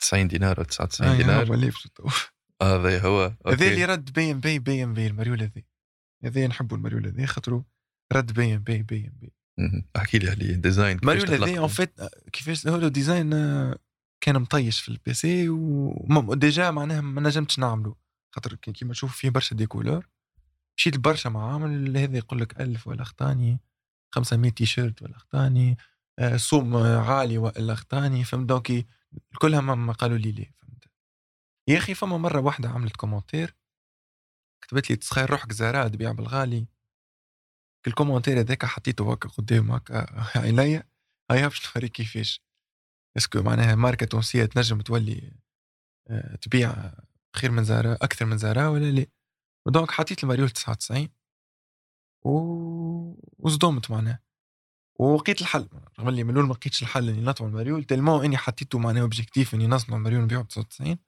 90 0.00 0.28
دينار 0.28 0.60
ولا 0.60 0.68
99 0.68 1.16
دينار. 1.16 1.70
هذا 2.62 3.00
هو. 3.00 3.34
هذا 3.46 3.66
اللي 3.66 3.84
رد 3.84 4.12
بي 4.12 4.30
ام 4.30 4.40
بي 4.40 4.58
بي 4.58 4.84
ام 4.84 4.94
بي 4.94 5.06
المريول 5.06 5.42
هذا 5.42 5.62
هذا 6.24 6.46
نحبوا 6.46 6.76
المريول 6.76 7.06
هذا 7.06 7.26
خاطرو 7.26 7.64
رد 8.12 8.32
بي 8.32 8.54
ام 8.54 8.62
بي 8.62 8.82
بي 8.82 9.06
ام 9.06 9.18
بي 9.20 9.32
احكي 9.96 10.18
لي 10.18 10.30
عليه 10.30 10.54
ديزاين 10.54 11.00
ماريو 11.02 11.24
هذا 11.24 11.58
اون 11.58 11.68
فيت 11.68 12.00
كيفاش 12.32 12.66
هو 12.66 12.88
ديزاين 12.88 13.30
كان 14.20 14.38
مطيش 14.38 14.80
في 14.80 14.88
البي 14.88 15.14
سي 15.14 15.48
وديجا 15.48 16.70
معناها 16.70 17.00
ما 17.00 17.20
نجمتش 17.20 17.58
نعمله 17.58 17.96
خاطر 18.34 18.54
كيما 18.54 18.92
تشوف 18.92 19.16
فيه 19.16 19.30
برشا 19.30 19.56
ديكولور. 19.56 20.06
مشيت 20.78 20.96
لبرشا 20.96 21.28
معامل 21.28 21.96
هذا 21.96 22.18
يقول 22.18 22.40
لك 22.40 22.60
1000 22.60 22.86
ولا 22.86 23.02
اخطاني 23.02 23.60
500 24.14 24.50
تيشيرت 24.50 25.02
ولا 25.02 25.16
اخطاني 25.16 25.76
صوم 26.36 26.76
عالي 26.76 27.38
ولا 27.38 27.72
اخطاني 27.72 28.24
فهمت؟ 28.24 28.48
donc 28.48 28.86
كلها 29.38 29.60
ما 29.60 29.92
قالوا 29.92 30.18
لي 30.18 30.32
لا 30.32 30.54
فهمت؟ 30.58 30.84
يا 31.68 31.78
أخي 31.78 31.94
فما 31.94 32.18
مرة 32.18 32.40
واحدة 32.40 32.68
عملت 32.68 32.96
commentaire 32.96 33.56
كتبت 34.64 34.90
لي 34.90 34.96
تسخير 34.96 35.30
روحك 35.30 35.52
زهراء 35.52 35.88
تبيع 35.88 36.12
بالغالي. 36.12 36.66
ال 37.86 37.91
commentaire 37.91 38.40
هذاك 38.40 38.64
حطيته 38.64 39.12
هكا 39.12 39.28
قدام 39.28 39.70
هكا 39.70 40.06
عينيا. 40.38 40.82
هيا 41.30 41.48
باش 41.48 41.76
نوريك 41.76 41.92
كيفاش؟ 41.92 42.40
est-ce 43.16 43.33
que 43.33 43.42
معناها 43.42 43.74
ماركة 43.74 44.06
تونسية 44.06 44.44
تنجم 44.44 44.80
تولي 44.80 45.32
آه، 46.10 46.36
تبيع 46.36 46.92
خير 47.36 47.50
من 47.50 47.64
زارا 47.64 47.94
أكثر 47.94 48.24
من 48.24 48.38
زارا 48.38 48.68
ولا 48.68 48.90
لا؟ 48.90 49.06
و 49.66 49.71
donc 49.71 49.90
حطيت 49.90 50.24
المريول 50.24 50.50
99 50.50 51.08
و... 52.24 52.30
وصدمت 53.38 53.90
معناها. 53.90 54.22
ولقيت 55.00 55.40
الحل 55.40 55.68
رغم 55.98 56.08
اللي 56.08 56.24
من 56.24 56.30
الأول 56.30 56.46
ما 56.46 56.52
لقيتش 56.52 56.82
الحل 56.82 57.08
إني 57.08 57.20
نطبع 57.20 57.48
المريول 57.48 57.84
tellement 57.84 58.24
إني 58.24 58.36
حطيته 58.36 58.78
معناها 58.78 59.02
objectif 59.02 59.54
إني 59.54 59.66
نصنع 59.66 59.96
المريول 59.96 60.22
نبيعه 60.22 60.42
ب 60.42 60.48
99 60.48 60.98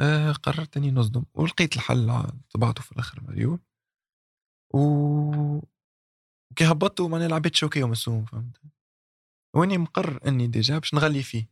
آه 0.00 0.32
قررت 0.32 0.76
إني 0.76 0.90
نصدم. 0.90 1.24
ولقيت 1.34 1.76
الحل 1.76 2.26
طبعته 2.50 2.82
في 2.82 2.92
الآخر 2.92 3.18
المريول 3.18 3.60
و 4.74 5.60
كي 6.56 6.64
هبطوا 6.64 7.08
معناها 7.08 7.26
العباد 7.26 7.54
choqué 7.54 7.83
هم 7.83 7.92
السوم 7.92 8.24
فهمت؟ 8.24 8.60
وإني 9.56 9.78
مقرر 9.78 10.28
إني 10.28 10.46
déjà 10.46 10.78
باش 10.78 10.94
نغلي 10.94 11.22
فيه. 11.22 11.50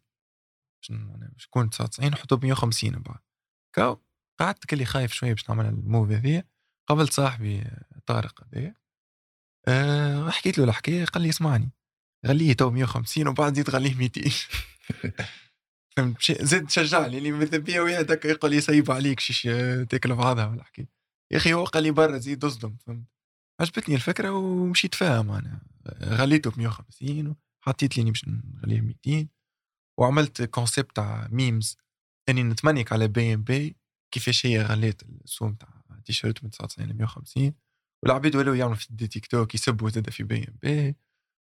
باش 0.82 1.44
يكون 1.44 1.70
99 1.70 2.11
نحطو 2.11 2.36
ب 2.36 2.44
150 2.44 2.90
بعد. 2.90 3.20
كاو. 3.74 4.03
قعدت 4.40 4.66
كلي 4.66 4.84
خايف 4.84 5.12
شوية 5.12 5.32
باش 5.32 5.50
نعمل 5.50 5.66
الموف 5.66 6.10
هذيا 6.10 6.44
قابلت 6.88 7.12
صاحبي 7.12 7.64
طارق 8.06 8.44
هذايا 8.44 8.74
أه 9.68 10.30
حكيت 10.30 10.58
له 10.58 10.64
الحكاية 10.64 11.04
قال 11.04 11.22
لي 11.22 11.28
اسمعني 11.28 11.70
غليه 12.26 12.52
تو 12.52 12.70
150 12.70 13.28
وبعد 13.28 13.54
زيد 13.54 13.70
غليه 13.70 13.94
200 13.94 14.30
فهمت؟ 15.96 16.32
زاد 16.42 16.70
شجعني 16.70 17.18
اللي 17.18 17.32
ماذا 17.32 17.58
بيا 17.58 17.80
وياه 17.80 18.06
يقول 18.24 18.50
لي 18.50 18.60
سيب 18.60 18.90
عليك 18.90 19.20
شيش 19.20 19.42
تاكل 19.88 20.14
بعضها 20.14 20.46
ولا 20.46 20.64
حكي 20.64 20.88
يا 21.32 21.36
أخي 21.36 21.54
هو 21.54 21.64
قال 21.64 21.82
لي 21.82 21.90
برا 21.90 22.18
زيد 22.18 22.44
اصدم 22.44 22.76
فهمت؟ 22.86 23.06
عجبتني 23.60 23.94
الفكرة 23.94 24.30
ومشيت 24.30 24.94
فيها 24.94 25.20
أنا 25.20 25.60
غليته 26.02 26.50
ب 26.50 26.58
150 26.58 27.36
وحطيت 27.62 27.98
لي 27.98 28.10
باش 28.10 28.24
نغليه 28.28 28.80
200 28.80 29.28
وعملت 29.98 30.42
concept 30.42 30.96
تاع 30.96 31.28
memes 31.30 31.76
اني 32.28 32.42
نتمنيك 32.42 32.92
على 32.92 33.08
بي 33.08 33.34
ام 33.34 33.42
بي 33.42 33.76
كيفاش 34.12 34.46
هي 34.46 34.62
غليت 34.62 35.02
السوم 35.02 35.54
تاع 35.54 35.68
تيشيرت 36.04 36.44
من 36.44 36.50
99 36.50 36.88
ل 36.88 36.94
150 36.96 37.54
والعباد 38.02 38.36
ولاو 38.36 38.54
يعملوا 38.54 38.76
في 38.76 38.86
des 38.90 39.06
TikTok 39.06 39.54
يسبوا 39.54 39.90
زاد 39.90 40.10
في 40.10 40.22
بي 40.22 40.48
إم 40.48 40.56
بي 40.62 40.96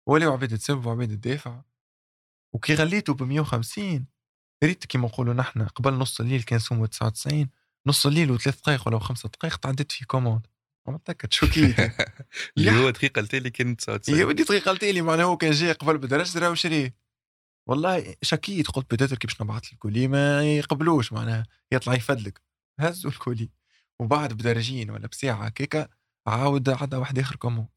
ولاو 0.08 0.32
عباد 0.32 0.58
تسب 0.58 0.86
وعباد 0.86 1.08
تدافع. 1.08 1.62
وكي 2.54 2.74
غليته 2.74 3.14
ب 3.14 3.22
150 3.22 4.06
ريت 4.64 4.84
كيما 4.84 5.06
نقولوا 5.06 5.34
نحن 5.34 5.62
قبل 5.62 5.92
نص 5.94 6.20
الليل 6.20 6.42
كان 6.42 6.58
سومه 6.58 6.86
99 6.86 7.48
نص 7.86 8.06
الليل 8.06 8.30
وثلاث 8.30 8.60
دقائق 8.60 8.88
ولا 8.88 8.98
خمسة 8.98 9.28
دقائق 9.28 9.56
تعديت 9.56 9.92
في 9.92 10.04
commande. 10.04 10.46
ما 10.88 10.98
تاكد 11.04 11.32
شو 11.32 11.46
كي 11.46 11.74
اللي 12.58 12.70
هو 12.70 12.90
دقيقة 12.90 13.20
قلت 13.20 13.34
لي 13.34 13.50
كان 13.50 13.76
99 13.76 14.18
يا 14.20 14.24
ودي 14.24 14.42
دقيقة 14.42 14.70
قلت 14.70 14.84
لي 14.84 15.02
معناها 15.02 15.24
هو 15.26 15.36
كان 15.36 15.50
جاي 15.50 15.72
قبل 15.72 15.98
بدرج 15.98 16.38
راه 16.38 16.50
وشريه 16.50 16.94
والله 17.68 18.14
شكيت 18.22 18.68
قلت 18.68 18.94
بدأت 18.94 19.14
كي 19.14 19.26
باش 19.26 19.42
نبعث 19.42 19.72
ال 19.72 19.78
colis 19.78 20.08
ما 20.08 20.56
يقبلوش 20.56 21.12
معناها 21.12 21.46
يطلع 21.72 21.94
يفدلك. 21.94 22.49
هزوا 22.80 23.10
ال 23.10 23.17
colis 23.17 23.50
وبعد 24.00 24.32
بدرجين 24.32 24.90
ولا 24.90 25.06
بساعة 25.06 25.48
كيكا 25.48 25.88
عاود 26.26 26.68
عدا 26.68 26.96
واحد 26.96 27.18
آخر 27.18 27.36
commande 27.36 27.68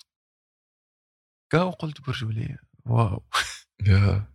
كاو 1.52 1.70
قلت 1.70 2.02
برجولية 2.02 2.60
wow. 2.86 3.24
يا 3.88 4.34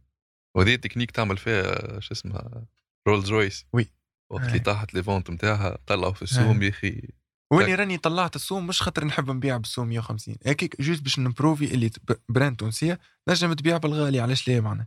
وهذه 0.56 0.74
التكنيك 0.74 1.10
تعمل 1.10 1.36
فيها 1.36 2.00
شو 2.00 2.14
اسمها 2.14 2.66
رولز 3.08 3.30
رويس 3.30 3.66
oui. 3.72 3.86
وقت 4.30 4.44
اللي 4.44 4.58
طاحت 4.58 4.94
لي 4.94 5.02
vente 5.02 5.30
نتاعها 5.30 5.78
طلعوا 5.86 6.12
في 6.12 6.22
السوم 6.22 6.62
يا 6.62 6.68
أخي. 6.68 7.08
وإني 7.52 7.74
راني 7.74 7.98
طلعت 7.98 8.36
السوم 8.36 8.66
مش 8.66 8.82
خاطر 8.82 9.04
نحب 9.04 9.30
نبيع 9.30 9.56
بالسوم 9.56 9.88
150 9.88 10.36
هيك 10.46 10.80
juste 10.80 11.02
باش 11.02 11.18
نبروفي 11.18 11.74
اللي 11.74 11.90
brand 12.28 12.56
تونسية 12.56 13.00
نجم 13.28 13.52
تبيع 13.52 13.76
بالغالي 13.76 14.20
علاش 14.20 14.48
ليه 14.48 14.60
معنا 14.60 14.86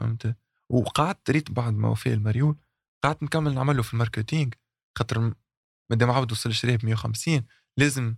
فهمت؟ 0.00 0.36
وقعدت 0.68 1.30
ريت 1.30 1.50
بعد 1.50 1.72
ما 1.72 1.88
وفاء 1.88 2.14
المريول 2.14 2.56
قعدت 3.04 3.22
نكمل 3.22 3.54
نعمله 3.54 3.82
في 3.82 3.94
ال 3.94 3.99
marketing. 3.99 4.50
خاطر 4.98 5.34
مادام 5.90 6.10
عاود 6.10 6.32
وصل 6.32 6.52
شريه 6.54 6.76
ب 6.76 6.84
150 6.84 7.46
لازم 7.78 8.16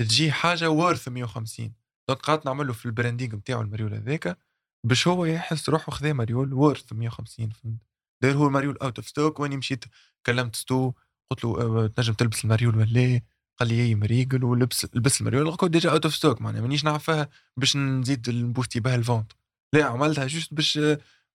تجي 0.00 0.32
حاجة 0.32 0.70
worth 0.70 1.08
150 1.08 1.74
donc 2.08 2.20
قعدت 2.20 2.46
نعمله 2.46 2.72
في 2.72 2.86
ال 2.86 2.92
branding 2.92 3.36
نتاعو 3.36 3.60
المريول 3.60 3.94
هذاك 3.94 4.38
باش 4.86 5.08
هو 5.08 5.24
يحس 5.24 5.68
روحه 5.68 5.92
خذا 5.92 6.12
مريول 6.12 6.52
worth 6.54 6.92
150 6.92 7.50
فهمت. 7.50 7.80
داير 8.22 8.36
هو 8.36 8.46
المريول 8.46 8.76
out 8.76 8.98
of 8.98 9.08
stock 9.08 9.40
واني 9.40 9.56
مشيت 9.56 9.84
كلمت 10.26 10.56
Sto 10.56 10.92
قلت 11.30 11.44
له 11.44 11.60
آه، 11.60 11.86
تنجم 11.86 12.12
تلبس 12.12 12.44
المريول 12.44 12.76
ولا 12.76 13.20
قال 13.60 13.68
لي 13.68 13.82
اي 13.82 13.94
مريقل 13.94 14.44
ولبس 14.44 14.86
لبس 14.94 15.20
المريول. 15.20 15.50
قلت 15.50 15.72
déjà 15.72 15.90
out 15.90 16.04
of 16.04 16.14
stock 16.14 16.42
معناها 16.42 16.62
مانيش 16.62 16.84
نعرفها 16.84 17.28
باش 17.56 17.76
نزيد 17.76 18.30
نبوستي 18.30 18.80
بها 18.80 18.94
ال 18.94 19.00
vente 19.00 19.32
لا 19.74 19.84
عملتها 19.84 20.26
juste 20.26 20.54
باش 20.54 20.78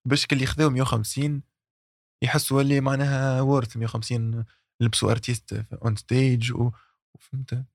باش 0.05 0.25
كل 0.27 0.41
ياخذوا 0.41 0.69
150 0.69 1.41
يحسوا 2.25 2.61
اللي 2.61 2.81
معناها 2.81 3.41
worth 3.41 3.77
150 3.77 4.45
لبسوا 4.79 5.11
artiste 5.11 5.65
on 5.73 5.95
stage 5.95 6.53
وفهمت 6.53 7.65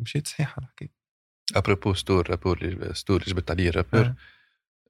مشيت 0.00 0.28
صحيحه 0.28 0.62
الحكاية 0.62 0.90
à 1.56 1.61
propos 1.61 1.94
Sto 1.94 2.30
rappeur 2.30 2.92
Sto 2.92 3.22
اللي 3.22 3.34
جبت 3.34 3.50
عليه 3.50 3.68
ال 3.68 3.74
rappeur 3.74 4.14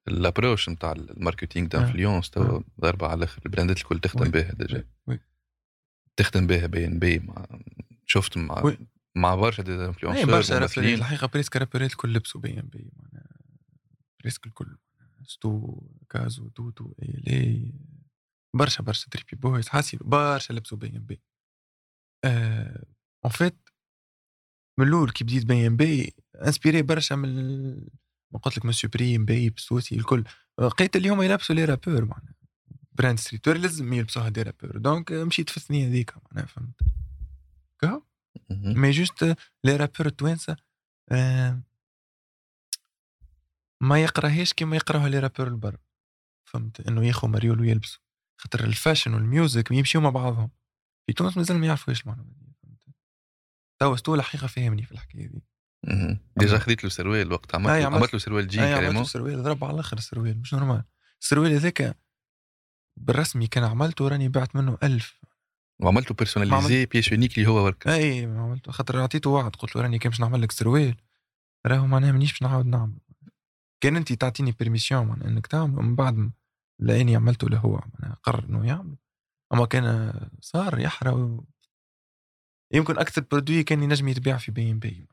الابروش 0.08 0.68
نتاع 0.68 0.92
الماركتينغ 0.92 1.66
آه. 1.66 1.68
دانفلونس 1.68 2.30
تو 2.30 2.42
آه. 2.42 2.64
ضربة 2.80 3.06
على 3.06 3.18
الآخر 3.18 3.42
البراندات 3.46 3.78
الكل 3.78 3.98
تخدم. 3.98 4.30
بها 4.30 4.52
ديجا. 4.52 4.84
تخدم 6.16 6.46
بها 6.46 6.66
بي 6.66 6.86
ان 6.86 6.98
بي 6.98 7.18
مع 7.18 7.46
شفت 8.06 8.36
مع 8.38 8.64
وي. 8.64 8.78
مع 9.14 9.34
برشا 9.34 9.62
دي 9.62 9.74
انفلونسور 9.74 10.30
برشا 10.30 10.64
الحقيقة 10.78 11.26
بريسك 11.26 11.56
رابرين 11.56 11.86
الكل 11.86 12.12
لبسوا 12.12 12.40
بي 12.40 12.60
ام 12.60 12.68
بي 12.72 12.90
معناها 12.96 13.36
بريسك 14.20 14.46
الكل 14.46 14.76
ستو 15.26 15.82
كازو 16.10 16.48
دوتو 16.48 16.94
إي 17.02 17.22
لي 17.26 17.72
برشا 18.58 18.82
برشا 18.82 19.08
تريبي 19.10 19.36
بويز 19.36 19.68
حاسي 19.68 19.98
برشا 20.00 20.52
لبسوا 20.52 20.78
بي 20.78 20.96
إم 20.96 21.04
بي. 21.04 21.20
اون 23.24 23.32
فيت 23.32 23.68
من 24.78 24.88
الأول 24.88 25.10
كي 25.10 25.24
بديت 25.24 25.46
بي 25.46 25.66
إم 25.66 25.76
بي 25.76 26.14
انسبيري 26.46 26.82
برشا 26.82 27.14
من 27.14 27.74
ما 28.32 28.38
قلت 28.42 28.58
لك 28.58 28.64
من 28.64 28.72
سوبريم 28.72 29.24
بي 29.24 29.50
بسوسي 29.50 29.94
الكل. 29.94 30.24
لقيت 30.60 30.96
اللي 30.96 31.08
هما 31.08 31.24
يلبسوا 31.24 31.54
les 31.54 31.64
rappeurs 31.64 32.04
معناها. 32.04 32.34
brand 32.92 33.18
streetwear 33.18 33.58
لازم 33.58 33.92
يلبسوها 33.92 34.28
des 34.28 34.42
rappeurs 34.42 34.78
donc 34.78 35.12
مشيت 35.12 35.50
في 35.50 35.56
الثنية 35.56 35.88
هذيك 35.88 36.14
معناها 36.26 36.46
فهمت. 36.46 36.80
كهو. 37.80 38.02
mais 38.50 38.90
juste 38.90 39.36
les 39.64 39.76
rappeurs 39.76 40.06
التوانسه 40.06 40.56
آه، 41.12 41.62
ما 43.80 44.02
يقراهاش 44.02 44.52
كيما 44.52 44.76
يقراوها 44.76 45.08
les 45.08 45.18
rappeurs 45.18 45.46
البر. 45.48 45.76
فهمت؟ 46.44 46.80
إنه 46.88 47.06
ياخذ 47.06 47.28
مريول 47.28 47.60
ويلبسوا. 47.60 48.07
خاطر 48.38 48.64
ال 48.64 48.70
fashion 48.70 49.14
وال 49.14 49.30
music 49.30 49.70
يمشيو 49.70 50.00
مع 50.00 50.10
بعضهم. 50.10 50.50
في 51.06 51.12
تونس 51.12 51.36
مازال 51.36 51.58
ما 51.58 51.66
يعرفوش 51.66 52.02
المعلومه 52.02 52.30
دي 52.40 52.54
فهمت؟ 52.62 52.96
توا 53.80 53.96
Sto 53.96 54.14
الحقيقة 54.14 54.46
فهمني 54.46 54.82
في 54.82 54.92
الحكاية 54.92 55.26
دي. 55.26 55.42
déjà 56.36 56.58
خديت 56.58 56.84
له 56.84 56.90
سروال 56.90 57.32
وقت 57.32 57.54
عملت 57.54 57.68
له- 57.68 57.86
عملت- 57.86 58.12
له 58.12 58.18
سروال 58.18 58.48
جين 58.48 58.62
أي 58.62 58.72
عملت 58.72 58.84
كريمون 58.84 59.02
السروال 59.02 59.42
ضرب 59.42 59.64
على 59.64 59.74
الآخر 59.74 59.96
السروال 59.96 60.40
مش 60.40 60.54
normal. 60.54 60.84
السروال 61.22 61.52
هذاك 61.52 61.96
بالرسمي 62.96 63.46
كان 63.46 63.64
عملته 63.64 64.08
راني 64.08 64.28
بعت 64.28 64.56
منه 64.56 64.78
ألف. 64.82 65.20
وعملت 65.80 66.10
له 66.10 66.16
personnalisé 66.16 66.86
pièce 66.86 67.12
unique 67.12 67.38
اللي 67.38 67.48
هو 67.48 67.64
ورك 67.64 67.88
أي 67.88 68.24
عملته. 68.24 68.72
خاطر 68.72 69.00
عطيته 69.00 69.30
وعد 69.30 69.56
قلت 69.56 69.76
له 69.76 69.82
راني 69.82 69.98
كان 69.98 70.10
باش 70.10 70.20
نعمل 70.20 70.42
لك 70.42 70.52
سروال 70.52 70.96
راهو 71.66 71.86
معناها 71.86 72.12
مانيش 72.12 72.32
باش 72.32 72.42
نعاود 72.42 72.66
نعمل. 72.66 72.98
كان 73.80 73.96
أنت 73.96 74.12
تعطيني 74.12 74.52
permission 74.52 75.06
معناها 75.06 75.28
إنك 75.28 75.46
تعمل 75.46 75.70
من 75.82 75.96
بعد 75.96 76.30
لأني 76.78 77.16
عملته 77.16 77.48
له 77.48 77.58
هو 77.58 77.80
معناها 77.94 78.16
قرر 78.22 78.44
إنه 78.44 78.66
يعمل. 78.66 78.96
أما 79.52 79.66
كان 79.66 80.12
صار 80.40 80.78
يحرى. 80.78 81.40
يمكن 82.74 82.98
أكثر 82.98 83.22
produit 83.30 83.62
كان 83.62 83.82
ينجم 83.82 84.08
يتباع 84.08 84.36
في 84.36 84.52
بي 84.52 84.70
ام 84.70 84.78
بي. 84.78 85.08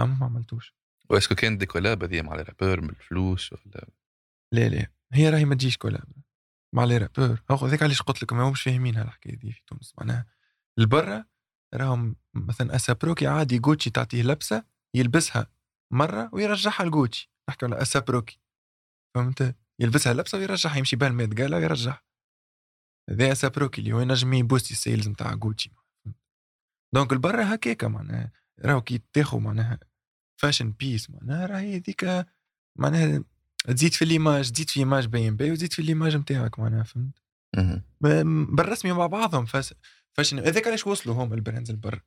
أما 0.00 0.14
ما 0.14 0.26
عملتوش. 0.26 0.74
و 1.10 1.12
est-ce 1.12 1.27
que 1.27 1.34
كانت 1.34 1.60
des 1.60 1.66
collabs 1.66 2.02
هذه 2.02 2.22
مع 2.22 2.34
ال 2.34 2.39
rappeurs 2.39 2.80
بالفلوس 2.80 3.52
ولا؟ 3.52 3.88
لا 4.52 4.68
لا. 4.68 4.90
هي 5.12 5.30
راهي 5.30 5.44
ما 5.44 5.54
تجيش 5.54 5.76
collab 5.76 6.08
مع 6.74 6.84
les 6.84 6.98
rappeurs 6.98 7.42
هو 7.50 7.66
ذاك 7.66 7.82
علاش 7.82 8.02
قلت 8.02 8.22
لك 8.22 8.32
ما 8.32 8.42
همش 8.48 8.62
فاهمين 8.62 8.96
هالحكاية 8.96 9.36
دي 9.36 9.52
في 9.52 9.60
تونس. 9.66 9.94
معناها 9.98 10.26
البرة 10.78 11.26
راهم 11.74 12.16
مثلا 12.34 12.76
A$AP 12.76 12.98
Rocky 12.98 13.26
عادي 13.26 13.58
جوتشي 13.58 13.90
تعطيه 13.90 14.22
لبسة 14.22 14.64
يلبسها 14.94 15.46
مرة 15.90 16.30
ويرجعها 16.32 16.84
لجوتشي 16.84 17.30
نحكي 17.48 17.66
على 17.66 17.82
A$AP 17.82 18.08
Rocky 18.08 18.40
فهمت؟ 19.14 19.56
يلبسها 19.80 20.14
لبسه 20.14 20.38
ويرجعها 20.38 20.76
يمشي 20.76 20.96
بها 20.96 21.08
الميت 21.08 21.40
قالا 21.40 21.56
ويرجعها. 21.56 22.02
هذا 23.10 23.32
اسابروكي 23.32 23.80
اللي 23.80 23.92
هو 23.92 24.00
ينجم 24.00 24.32
يبوستي 24.32 24.74
السيلز 24.74 25.08
نتاع 25.08 25.34
جوتشي 25.34 25.70
دونك 26.94 27.12
البرة 27.12 27.42
هكاكا 27.42 27.88
معناها 27.88 28.32
راهو 28.60 28.80
كي 28.80 29.02
تاخو 29.12 29.38
معناها 29.38 29.78
فاشن 30.40 30.70
بيس 30.72 31.10
معناها 31.10 31.46
راهي 31.46 31.76
هذيك 31.76 32.26
معناها 32.76 33.24
تزيد 33.66 33.92
في 33.92 34.04
ليماج 34.04 34.50
تزيد 34.50 34.70
في 34.70 34.80
إيماج 34.80 35.06
بي 35.06 35.28
ام 35.28 35.36
بي 35.36 35.52
وتزيد 35.52 35.72
في 35.72 35.82
ليماج 35.82 36.16
نتاعك 36.16 36.58
معناها 36.58 36.82
فهمت؟ 36.82 37.18
بالرسمي 38.56 38.92
مع 38.92 39.06
بعضهم 39.06 39.46
فاس 39.46 39.74
فاشن 40.12 40.38
هذاك 40.38 40.66
علاش 40.66 40.86
وصلوا 40.86 41.14
هم 41.14 41.32
البراندز 41.32 41.70
البر 41.70 42.00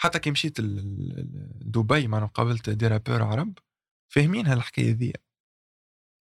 حتى 0.00 0.18
كي 0.18 0.30
مشيت 0.30 0.60
ل- 0.60 0.64
ل- 0.64 1.20
ل- 1.20 1.70
دبي 1.70 2.08
معنا 2.08 2.26
قابلت 2.26 2.70
دي 2.70 2.86
رابور 2.86 3.22
عرب 3.22 3.58
فاهمين 4.08 4.46
هالحكاية 4.46 4.92
ذي 4.92 5.12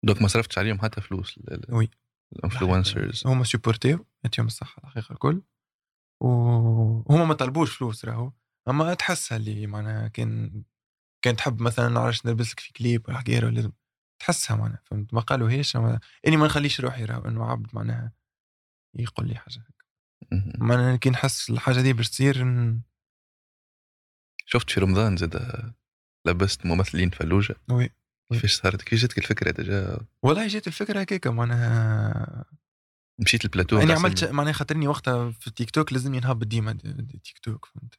donc 0.05 0.23
ما 0.23 0.29
صرفتش 0.29 0.59
عليهم 0.59 0.79
حتى 0.81 1.01
فلوس 1.01 1.39
oui. 1.69 1.91
ال 2.33 2.40
influencers 2.40 3.23
هما 3.27 3.45
سيبورتيو 3.45 4.07
يعطيهم 4.25 4.47
الصحة 4.47 4.83
الحقيقة 4.85 5.13
الكل. 5.13 5.43
وهما 6.23 7.25
ما 7.25 7.35
طلبوش 7.35 7.77
فلوس 7.77 8.05
راهو. 8.05 8.33
أما 8.69 8.95
تحسها 8.95 9.37
اللي 9.37 9.67
معناها 9.67 10.09
كان 10.09 10.63
كان 11.25 11.37
تحب 11.37 11.63
مثلا 11.63 11.89
نعرفش 11.89 12.27
نلبس 12.27 12.51
لك 12.53 12.61
في 12.61 12.73
كليب 12.73 13.09
ولا 13.09 13.19
حكاية 13.19 13.45
ولا 13.45 13.73
تحسها 14.21 14.57
معناها 14.57 14.83
فهمت؟ 14.85 15.15
mais 15.15 15.21
أما 15.77 16.01
إني 16.27 16.37
ما 16.37 16.47
نخليش 16.47 16.81
روحي 16.81 17.05
راهو 17.05 17.25
إنه 17.29 17.45
عبد 17.45 17.75
معناها 17.75 18.13
يقول 18.95 19.29
لي 19.29 19.35
حاجة 19.35 19.59
هكا. 19.59 19.85
معناها 20.59 20.97
كي 20.97 21.11
نحس 21.11 21.51
الحاجة 21.51 21.81
دي 21.81 21.93
باش 21.93 22.11
تصير 22.11 22.45
ن- 22.45 22.83
شفت 24.47 24.71
في 24.71 24.81
رمضان 24.81 25.17
زاد 25.17 25.73
لبست 26.27 26.67
ممثلين 26.67 27.11
فلوجة. 27.11 27.55
oui. 27.71 27.91
كيفاش 28.33 28.55
صارت؟ 28.55 28.83
كيفاش 28.83 29.01
جاتك 29.01 29.19
الفكرة 29.19 29.51
déjà 29.51 29.99
والله 30.23 30.47
جات 30.47 30.67
الفكرة 30.67 31.01
هكاكا 31.01 31.31
معناها 31.31 32.45
مشيت 33.21 33.45
البلاتو 33.45 33.79
نتاع 33.79 33.97
عملت. 33.97 34.25
معناها 34.25 34.53
خاطرني 34.53 34.89
وقتها 34.89 35.31
في 35.31 35.47
التيك 35.47 35.71
توك 35.71 35.93
لازمني 35.93 36.21
نهبط 36.21 36.47
ديما 36.47 36.73
des- 36.73 36.93
des 36.93 37.19
TikTok 37.25 37.67
فهمت؟ 37.67 37.95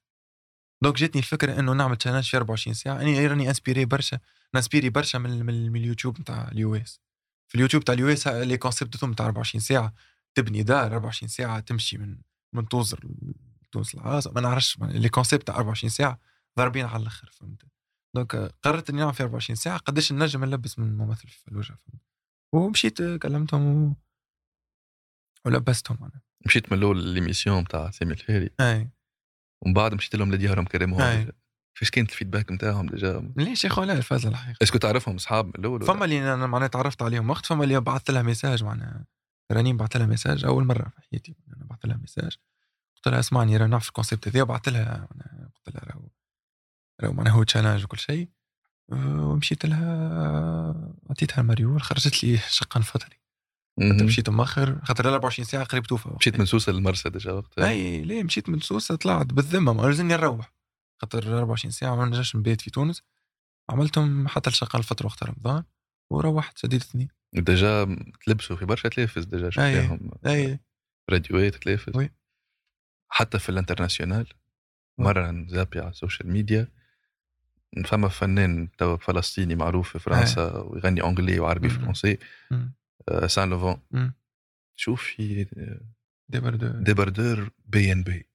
donc 0.84 0.96
جاتني 0.96 1.22
الفكرة 1.22 1.60
إنه 1.60 1.74
نعمل 1.74 1.96
challenge 1.98 2.24
في 2.30 2.38
24 2.38 2.74
ساعة. 2.74 3.02
اني 3.02 3.28
راني 3.28 3.48
انسبيري 3.50 3.86
برشا 3.86 4.20
نسبيري 4.56 4.90
برشا 4.90 5.18
من, 5.18 5.46
من, 5.46 5.76
اليوتيوب 5.76 6.20
نتاع 6.22 6.48
ال 6.52 6.76
US. 6.76 7.02
في 7.48 7.56
اليوتيوب 7.56 7.84
تاع 7.84 7.94
ال 7.94 8.10
US 8.10 8.28
les 8.28 8.58
concepts 8.58 8.98
تاعهم 8.98 9.14
تاع 9.14 9.26
24 9.26 9.62
ساعة 9.62 9.94
تبني 10.36 10.64
دار 10.64 10.94
24 10.94 11.30
ساعة 11.30 11.60
تمشي 11.60 11.98
من 11.98 12.18
من 12.56 12.68
توزر 12.68 13.00
تونس 13.72 13.96
العاصمة 13.96 14.34
ما 14.34 14.42
نعرفش 14.42 14.78
les 14.82 15.10
concepts 15.10 15.48
تاع 15.48 15.56
24 15.56 15.90
ساعة 15.90 16.20
ضاربين 16.58 16.86
على 16.86 17.02
الآخر 17.02 17.30
فهمت؟ 17.34 17.62
donc 18.16 18.36
قررت 18.36 18.90
إني 18.90 19.00
نعمل 19.00 19.14
في 19.14 19.24
24 19.24 19.56
ساعة. 19.56 19.78
قداش 19.78 20.14
نجم 20.14 20.46
نلبس 20.46 20.80
من 20.80 20.98
ممثل 20.98 21.28
في 21.28 21.40
فلوجه 21.40 21.74
فهمت 21.74 22.02
ومشيت 22.54 23.02
كلمتهم 23.02 23.84
و... 23.86 23.96
ولبستهم 25.46 25.98
أنا. 26.02 26.22
مشيت 26.46 26.72
من 26.72 26.78
الأول 26.78 27.04
l'émission 27.04 27.64
تاع 27.64 27.92
سامي 27.92 28.12
الفاري 28.12 28.50
أي. 28.60 28.90
ومن 29.62 29.74
بعد 29.74 29.94
مشيت 29.94 30.16
لهم 30.16 30.34
لديارهم 30.34 30.66
كريمهم. 30.66 31.32
كيفاش 31.76 31.90
كانت 31.92 32.12
ال 32.12 32.16
feedback 32.16 32.52
نتاعهم 32.52 32.88
déjà 32.90 33.34
ليش 33.38 33.64
يا 33.64 33.70
اخو 33.70 33.84
لا 33.84 33.94
الفازه 33.94 34.30
الحقيقة 34.30 34.58
est-ce 34.62 34.72
que 34.72 34.78
تعرفهم 34.78 35.16
أصحاب 35.16 35.46
من 35.46 35.54
الأول؟ 35.56 35.86
فما 35.86 36.06
اللي 36.06 36.34
أنا 36.34 36.48
معناها 36.48 36.68
تعرفت 36.68 37.02
عليهم 37.02 37.30
وقت 37.30 37.46
فما 37.46 37.64
اللي 37.64 37.80
بعثت 37.80 38.12
لها 38.12 38.22
message 38.22 38.64
معناها. 38.64 39.06
رنين 39.52 39.78
بعثت 39.78 39.98
لها 39.98 40.06
message 40.06 40.46
أول 40.46 40.66
مرة 40.66 40.90
في 40.90 41.02
حياتي 41.12 41.36
أنا 41.48 41.66
بعثت 41.66 41.86
لها 41.86 41.98
message. 41.98 42.38
قلت 42.96 43.08
لها 43.08 43.20
اسمعني 43.20 43.58
راه 43.58 43.68
نعرف 43.68 43.88
ال 43.88 43.93
concept 43.93 44.28
هذا 44.28 44.42
وبعثت 44.42 44.70
لها 44.70 45.08
قلت 45.56 45.76
لها 45.76 45.84
راهو 45.86 46.10
معناها 47.04 47.34
هو 47.34 47.44
challenge 47.44 47.84
وكل 47.84 48.00
شيء 48.00 48.30
أه، 48.92 49.28
ومشيت 49.28 49.66
لها 49.66 50.94
عطيتها 51.10 51.42
المريول 51.42 51.82
خرجت 51.82 52.24
لي 52.24 52.38
شقة 52.38 52.80
نفطري 52.80 53.22
مهم. 53.80 54.06
مشيت 54.06 54.30
مؤخر 54.30 54.80
خاطر 54.84 55.08
ال 55.08 55.14
24 55.14 55.46
ساعة 55.46 55.64
قريب 55.64 55.84
توفى. 55.84 56.10
مشيت 56.20 56.40
من 56.40 56.46
سوسة 56.46 56.72
للمرسى 56.72 57.10
déjà 57.10 57.32
وقتها 57.32 57.70
أي 57.70 58.02
ليه؟ 58.02 58.24
مشيت 58.24 58.50
من 58.50 58.60
سوسة 58.60 58.96
طلعت 58.96 59.26
بالذمة 59.26 59.74
ما 59.74 59.82
لازمني 59.82 60.14
نروح. 60.14 60.54
خاطر 61.02 61.38
24 61.40 61.72
ساعة 61.72 61.96
ما 61.96 62.06
نجمش 62.06 62.36
نبيت 62.36 62.62
في 62.62 62.72
تونس. 62.72 63.04
عملتهم 63.70 64.28
حتى 64.28 64.50
الشقة 64.50 64.78
الفترة 64.78 65.06
وقت 65.06 65.24
رمضان 65.24 65.64
وروحت 66.10 66.58
شديد 66.58 66.82
اثنين. 66.82 67.08
ديجا 67.34 67.98
تلبسوا 68.26 68.56
في 68.56 68.66
برشا 68.66 68.90
تلافز 68.90 69.26
ديجا 69.26 69.50
شفتهم 69.50 70.12
أي 70.26 70.60
راديوات 71.10 71.56
تلافز. 71.56 72.10
حتى 73.08 73.40
في 73.40 73.50
الانترناسيونال. 73.50 74.28
مرة 74.98 75.32
نزابي 75.32 75.80
على 75.80 75.90
السوشيال 75.90 76.32
ميديا. 76.32 76.68
فما 77.86 78.08
فنان 78.08 78.70
توا 78.78 78.98
فلسطيني 78.98 79.56
معروف 79.56 79.90
في 79.92 80.00
فرنسا 80.00 80.58
ويغني 80.58 81.04
انجلي 81.04 81.40
وعربي 81.40 81.68
مم. 81.68 81.74
فرنسي 81.74 82.18
مم. 82.52 82.74
آه، 83.10 83.28
سان 83.28 83.50
لوفون. 83.50 83.82
شوف 84.76 85.04
في 85.04 85.46
ديبر 86.30 86.56
دو 86.56 86.68
ديبردور 86.68 87.50
بي 87.66 87.92
ان 87.92 88.04
بي 88.04 88.28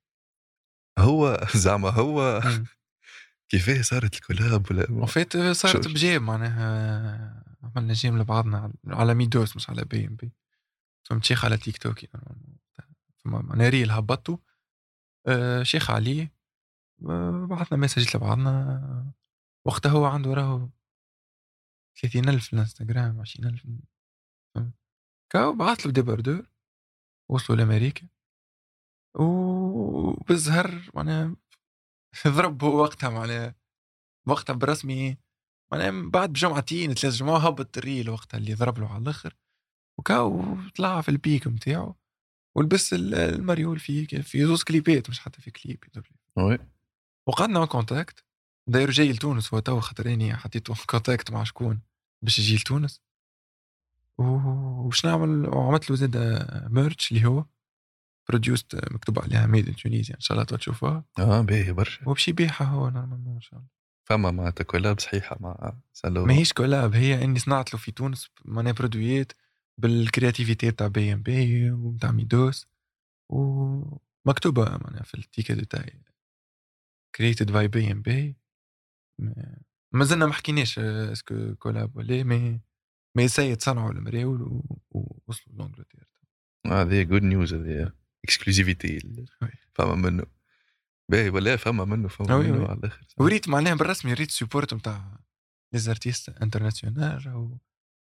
هو 0.99 1.47
زعما 1.57 1.91
هو. 1.91 2.41
كيفاه 3.49 3.83
صارت 3.83 4.15
الكولاب 4.15 4.71
ولا 4.71 4.87
وفيت 4.91 5.37
صارت 5.37 5.85
شو- 5.85 5.91
بجيم 5.95 6.23
معناها 6.23 7.45
عملنا 7.63 7.93
جيم 7.93 8.19
لبعضنا 8.19 8.73
على- 8.89 9.01
ميدوس 9.11 9.57
مش 9.57 9.71
على 9.71 9.85
بي 9.85 10.07
ام 10.07 10.17
بي 10.17 10.33
فهمت؟ 11.03 11.25
شيخ 11.25 11.45
على 11.45 11.57
تيك 11.57 11.79
توك 11.79 11.99
معناها 13.25 13.69
ريل 13.69 13.91
هبطته 13.91 14.39
آه، 15.27 15.63
شيخ 15.63 15.91
عليه 15.91 16.33
آه، 17.09 17.47
بعثنا 17.51 17.79
مسجات 17.79 18.17
لبعضنا. 18.17 19.13
وقتها 19.67 19.91
هو 19.93 20.05
عنده 20.05 20.35
راهو 20.35 20.69
30000 22.03 22.45
في 22.47 22.53
الانستغرام 22.53 23.21
20000 23.21 23.63
فهمت؟ 24.55 24.75
كاو 25.33 25.53
بعث 25.57 25.87
له 25.87 25.93
ديبردور 25.93 26.51
وصلوا 27.31 27.59
لأمريكا 27.59 28.09
وبالزهر 29.19 30.91
معناها 30.95 31.37
ضرب 32.27 32.63
وقتها 32.63 33.11
معناها 33.11 33.55
وقتها 34.27 34.53
بالرسمي 34.55 35.17
معناها 35.73 36.11
بعد 36.11 36.31
بجمعتين 36.31 36.95
ثلاث 36.95 37.15
جمعة 37.15 37.39
هبط 37.39 37.79
الريل 37.79 38.11
وقتها 38.11 38.39
اللي 38.39 38.55
ضرب 38.55 38.79
له 38.79 38.89
على 38.93 39.03
الآخر 39.03 39.37
وكاو 39.99 40.57
طلع 40.77 41.01
في 41.01 41.09
البيك 41.09 41.47
نتاعو 41.47 41.97
ولبس 42.57 42.93
ال- 42.93 43.15
المريول 43.15 43.79
في 43.79 44.07
في 44.23 44.47
زوز 44.47 44.63
كليبات 44.63 45.11
مش 45.11 45.21
حتى 45.21 45.43
في 45.43 45.51
كليب. 45.51 45.85
وي 46.39 46.59
وقعدنا 47.29 47.67
كونتاكت 47.67 48.26
داير 48.67 48.91
جاي 48.91 49.13
لتونس 49.13 49.55
هو 49.55 49.61
تو 49.61 49.81
خاطر 49.81 50.13
اني 50.13 50.37
حطيته 50.37 50.75
في 50.75 50.87
كونتاكت 50.87 51.31
مع 51.31 51.45
شكون؟ 51.45 51.81
باش 52.23 52.39
يجي 52.39 52.57
لتونس؟ 52.57 53.03
وش 54.19 55.07
نعمل؟ 55.07 55.49
وعملت 55.49 55.91
له 55.91 55.97
زاد 55.97 56.17
ميرتش 56.71 57.13
اللي 57.13 57.27
هو 57.27 57.45
بروديوست 58.29 58.75
مكتوب 58.93 59.19
عليها 59.19 59.47
ميد 59.47 59.69
ان 59.69 59.77
تونيزيا 59.77 60.15
إن 60.15 60.21
شاء 60.21 60.39
الله 60.39 60.45
تشوفوها. 60.45 61.05
آه 61.19 61.41
باهي 61.41 61.73
برشا. 61.73 62.09
وبشي 62.09 62.31
يبيعها 62.31 62.65
هو 62.65 62.91
نورمالمون 62.91 63.35
ان 63.35 63.41
شاء 63.41 63.55
الله. 63.59 63.69
فما 64.05 64.31
معناتها 64.31 64.65
كولاب 64.65 65.01
صحيحة 65.01 65.37
مع 65.41 65.73
سالو 65.93 66.25
ماهيش 66.27 66.53
كولاب 66.53 66.95
هي 66.95 67.25
إني 67.25 67.39
صنعت 67.39 67.75
له 67.75 67.79
في 67.79 67.93
تونس 67.93 68.31
معناها 68.45 68.73
برودويات 68.73 69.33
بالكرياتيفيتي 69.79 70.71
تاع 70.71 70.87
بي 70.87 71.13
ام 71.13 71.23
بي 71.23 71.71
وتاع 71.71 72.11
ميدوس 72.11 72.67
ومكتوبة 73.29 74.65
معناها 74.65 75.03
في 75.03 75.15
التيكا 75.15 75.55
دو 75.55 75.65
تاعي 75.65 76.01
كريتد 77.15 77.53
باي 77.53 77.69
بي 77.69 77.93
ام 77.93 78.03
بي 78.03 78.37
ما 79.93 80.05
زلنا 80.05 80.27
ما 80.27 80.33
حكيناش 80.33 80.79
آه، 80.79 81.13
اسكو 81.13 81.55
كولاب 81.55 81.97
ولا 81.97 82.23
مي 82.23 82.61
مي 83.17 83.29
سي 83.29 83.57
تصنعوا 83.57 83.91
المراول 83.91 84.63
ووصلوا 84.91 85.57
لانجلتير 85.57 86.09
هذه 86.67 87.03
جود 87.03 87.23
نيوز 87.23 87.55
هذه 87.55 87.93
اكسكلوزيفيتي. 88.25 88.99
فما 89.75 89.95
منه 89.95 90.25
باهي 91.11 91.31
ولا 91.31 91.57
فما 91.57 91.85
منه 91.85 92.09
فما 92.09 92.39
منه. 92.39 92.67
على 92.67 92.79
الآخر 92.79 93.07
وريت 93.19 93.49
معناها 93.49 93.75
بالرسمي 93.75 94.13
ريت 94.13 94.31
سيبورت 94.31 94.75
نتاع 94.75 95.19
لي 95.73 95.79
زارتيست 95.79 96.29
انترناسيونال 96.29 97.27
راهو 97.27 97.59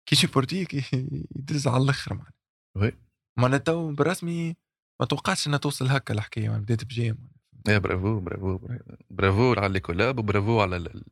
كي 0.05 0.15
سيبورتيك 0.15 0.93
يدز 1.35 1.67
على 1.67 1.83
الآخر 1.83 2.13
معناها 2.13 2.33
وي. 2.75 2.91
معناها 3.37 3.59
تو 3.59 3.91
بالرسمي 3.91 4.55
ما 4.99 5.05
توقعتش 5.05 5.47
إنها 5.47 5.57
توصل 5.57 5.87
هكا 5.87 6.13
الحكاية 6.13 6.49
بدات 6.49 6.83
بجيم 6.83 7.30
يا 7.67 7.77
برافو 7.77 8.19
برافو 8.19 8.59
برافو 9.09 9.53
على 9.53 9.73
لي 9.73 9.79
كولاب 9.79 10.19
وبرافو 10.19 10.61
على 10.61 10.77
ال- 10.77 10.95
ال- 10.95 11.05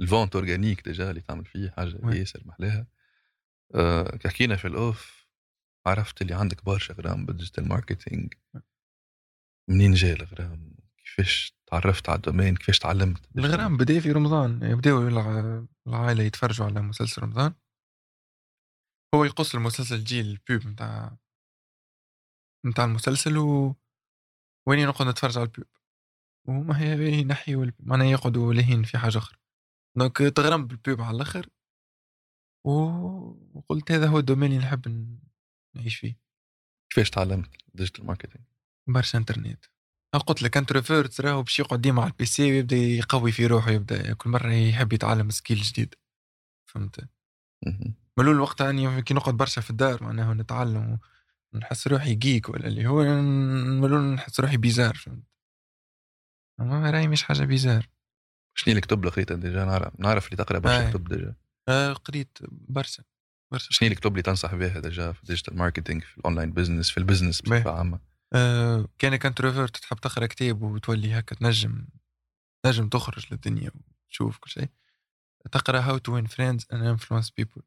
الفونت 0.00 0.36
اورجانيك 0.36 0.84
ديجا 0.84 1.10
اللي 1.10 1.20
تعمل 1.20 1.44
فيه 1.44 1.70
حاجة. 1.70 1.98
ياسر 2.14 2.42
محلاها. 2.46 2.86
آه 3.74 4.16
كي 4.16 4.28
حكينا 4.28 4.56
في 4.56 4.68
ال 4.68 4.82
off 4.82 5.26
عرفت 5.86 6.22
اللي 6.22 6.34
عندك 6.34 6.64
برشا 6.64 6.94
غرام 6.94 7.26
بال 7.26 7.35
digital 7.35 7.68
marketing 7.68 8.34
منين 9.70 9.94
جاي 9.94 10.12
الغرام؟ 10.12 10.74
كيفاش 10.98 11.54
تعرفت 11.66 12.08
على 12.08 12.16
ال 12.16 12.20
domaine؟ 12.20 12.56
كيفاش 12.56 12.78
تعلمت 12.78 13.28
الغرام 13.38 13.76
بدا 13.76 14.00
في 14.00 14.12
رمضان 14.12 14.62
يبداو 14.62 15.08
الع- 15.08 15.66
العائلة 15.86 16.22
يتفرجوا 16.22 16.66
على 16.66 16.80
مسلسل 16.82 17.22
رمضان. 17.22 17.54
هو 19.14 19.24
يقص 19.24 19.54
المسلسل 19.54 20.04
جيل 20.04 20.26
ال 20.50 20.54
pub 20.54 20.66
نتاع 20.72 21.16
نتاع 22.66 22.84
المسلسل 22.84 23.36
و 23.38 23.74
وين 24.66 24.88
نقعد 24.88 25.08
نتفرج 25.08 25.38
على 25.38 25.46
ال 25.46 25.51
pub 25.51 25.66
وما 26.48 26.80
هي 26.80 27.18
ينحيوا 27.20 27.64
الب- 27.64 27.74
معناها 27.80 28.06
يقعدوا 28.06 28.54
لاهين 28.54 28.82
في 28.82 28.98
حاجة 28.98 29.18
أخرى. 29.18 29.38
donc 29.96 30.16
تغرم 30.18 30.66
بال 30.66 30.80
pub 30.80 31.00
على 31.00 31.16
الآخر. 31.16 31.46
وقلت 32.64 33.92
هذا 33.92 34.06
هو 34.06 34.18
ال 34.18 34.22
domaine 34.22 34.52
اللي 34.52 34.62
نحب 34.64 35.08
نعيش 35.76 35.96
فيه. 35.96 36.18
كيفاش 36.90 37.10
تعلمت 37.10 37.50
digital 37.74 38.06
marketing 38.06 38.44
برشا 38.88 39.18
انترنت 39.18 39.64
قلت 40.26 40.42
لك 40.42 40.56
introvert 40.56 41.20
راهو 41.20 41.42
باش 41.42 41.58
يقعد 41.58 41.80
ديما 41.80 42.02
على 42.02 42.10
ال 42.10 42.24
PC 42.26 42.50
ويبدأ 42.52 42.76
يقوي 42.76 43.32
في 43.32 43.46
روحه 43.46 43.70
يبدأ 43.70 44.12
كل 44.14 44.30
مرة 44.30 44.52
يحب 44.52 44.92
يتعلم 44.92 45.30
skill 45.30 45.58
جديد. 45.58 45.94
فهمت. 46.66 47.08
ملول 48.18 48.40
وقتها 48.40 48.70
اني 48.70 49.02
كي 49.02 49.14
نقعد 49.14 49.34
برشا 49.36 49.60
في 49.60 49.70
الدار 49.70 50.02
معناها 50.04 50.34
نتعلم 50.34 50.98
ونحس 51.54 51.86
روحي 51.86 52.14
geek 52.14 52.48
ولا 52.48 52.66
اللي 52.66 52.86
هو 52.86 53.04
ملول 53.80 54.00
نحس 54.14 54.40
روحي 54.40 54.56
bizarre 54.56 54.94
فهمت؟ 54.94 55.27
راهي 56.60 57.08
مش 57.08 57.22
حاجة 57.22 57.44
bizarre. 57.44 57.88
شنو 58.54 58.74
الكتب 58.74 58.98
اللي 58.98 59.10
قريتها 59.10 59.36
déjà 59.36 59.64
نعرف 59.64 60.00
نعرف 60.00 60.26
اللي 60.26 60.36
تقرأ 60.36 60.58
برشا. 60.58 60.90
كتب 60.90 61.08
déjà 61.08 61.34
آه 61.68 61.92
قريت 61.92 62.38
برشا 62.50 63.02
برشا 63.52 63.68
شنو 63.70 63.88
الكتب 63.88 64.10
اللي 64.10 64.22
تنصح 64.22 64.54
بها 64.54 64.80
déjà 64.80 65.12
في 65.12 65.22
ال 65.22 65.26
digital 65.26 65.56
marketing 65.56 66.02
في 66.02 66.18
ال 66.18 66.23
online 66.23 66.52
business 66.52 66.90
في 66.90 66.98
ال 66.98 67.03
business 67.03 67.42
بصفة. 67.42 67.70
عامة. 67.70 68.00
آه 68.32 68.88
كأنك 68.98 69.26
introvert 69.26 69.76
تحب 69.76 69.96
تقرأ 69.96 70.26
كتاب 70.26 70.62
وتولي 70.62 71.18
هكا 71.18 71.34
تنجم 71.34 71.86
تنجم 72.64 72.88
تخرج 72.88 73.26
للدنيا 73.30 73.70
وتشوف 74.06 74.38
كل 74.38 74.50
شيء. 74.50 74.68
تقرأ 75.52 75.80
How 75.80 75.98
to 75.98 76.14
Win 76.14 76.26
Friends 76.26 76.66
and 76.72 76.82
Influence 76.82 77.30
People 77.30 77.62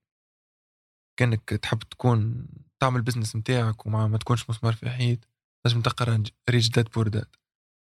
كأنك 1.19 1.49
تحب 1.49 1.79
تكون 1.79 2.47
تعمل 2.79 3.01
business 3.01 3.35
نتاعك 3.35 3.85
وما 3.85 4.07
ما 4.07 4.17
تكونش 4.17 4.49
مسمار 4.49 4.73
في 4.73 4.89
حيط. 4.89 5.27
لازم 5.65 5.81
تقرأ 5.81 6.23
ريش 6.49 6.69
داد 6.69 6.89
بور 6.89 7.07
داد 7.07 7.35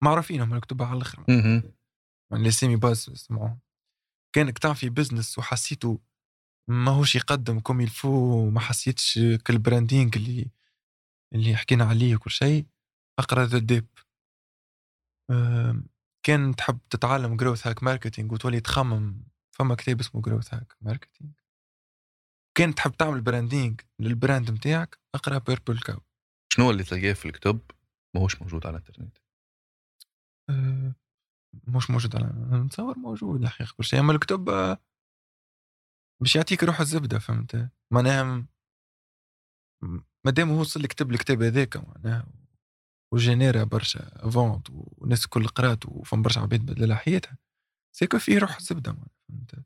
معروفين 0.02 0.40
هم 0.40 0.56
مكتوبة 0.56 0.86
على 0.86 0.96
الآخر. 0.96 1.24
يعني 2.30 2.50
سيمي 2.50 2.76
باز 2.76 3.10
سمعوهم 3.14 3.60
كانك 4.34 4.58
تعمل 4.58 4.90
بزنس 4.90 5.38
وحسيته 5.38 6.00
ماهوش 6.68 7.16
يقدم 7.16 7.60
كوم 7.60 7.80
يلفو 7.80 8.08
وما 8.08 8.60
حسيتش 8.60 9.18
كل 9.46 9.58
براندينج 9.58 10.16
اللي 10.16 10.50
اللي 11.34 11.56
حكينا 11.56 11.84
عليه 11.84 12.16
وكل 12.16 12.30
شيء. 12.30 12.66
أقرأ 13.18 13.44
ذا 13.44 13.58
ديب 13.58 13.86
كان 16.26 16.56
تحب 16.56 16.78
تتعلم 16.90 17.36
جروث 17.36 17.66
هاك 17.66 17.82
ماركتينج 17.82 18.32
وتولي 18.32 18.60
تخمم. 18.60 19.24
فما 19.52 19.74
كتاب 19.74 20.00
اسمه 20.00 20.22
جروث 20.22 20.54
هاك 20.54 20.76
ماركتينج 20.80 21.32
كان 22.56 22.74
تحب 22.74 22.92
تعمل 22.92 23.20
براندينج 23.20 23.80
للبراند 23.98 24.50
نتاعك 24.50 24.98
أقرأ 25.14 25.38
بيربل 25.38 25.78
كاو 25.78 26.00
شنو 26.52 26.70
اللي 26.70 26.84
تلقاه 26.84 27.12
في 27.12 27.24
الكتب 27.24 27.60
ماهوش 28.14 28.42
موجود 28.42 28.66
على 28.66 28.76
الإنترنت؟ 28.76 29.18
مش 31.68 31.90
موجود 31.90 32.16
على 32.16 32.32
نتصور 32.64 32.98
موجود 32.98 33.42
الحقيقة 33.42 33.74
كل 33.76 33.84
شيء 33.84 34.00
اما 34.00 34.12
الكتب 34.12 34.48
آه، 34.48 34.78
باش 36.22 36.36
يعطيك 36.36 36.64
روح 36.64 36.80
الزبدة 36.80 37.18
فهمت؟ 37.18 37.70
معناها 37.92 38.46
مادام 40.26 40.50
هو 40.50 40.60
وصل 40.60 40.86
كتب 40.86 41.10
الكتاب 41.10 41.42
هذاك 41.42 41.76
معناها 41.76 42.26
وجينيرا 43.14 43.64
برشا 43.64 44.30
فونت 44.30 44.70
والناس 44.70 45.24
الكل 45.24 45.48
قرات 45.48 45.86
وفهم 45.86 46.22
برشا 46.22 46.40
عباد 46.40 46.60
بدل 46.60 46.94
حياتها. 46.94 47.38
سيكو 47.96 48.18
فيه 48.18 48.38
روح 48.38 48.56
الزبدة 48.56 48.92
معناها 48.92 49.10
فهمت؟ 49.28 49.64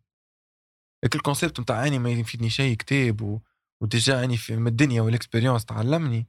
هيك 1.04 1.14
الكونسيبت 1.14 1.60
نتاع 1.60 1.86
أني 1.86 1.98
ما 1.98 2.10
يفيدني 2.10 2.50
شيء 2.50 2.76
كتاب. 2.76 3.40
و 3.82 3.91
déjà 3.91 4.24
أني 4.24 4.36
في 4.36 4.54
الدنيا 4.54 5.02
وال 5.02 5.12
expérience 5.12 5.64
تعلمني 5.64 6.26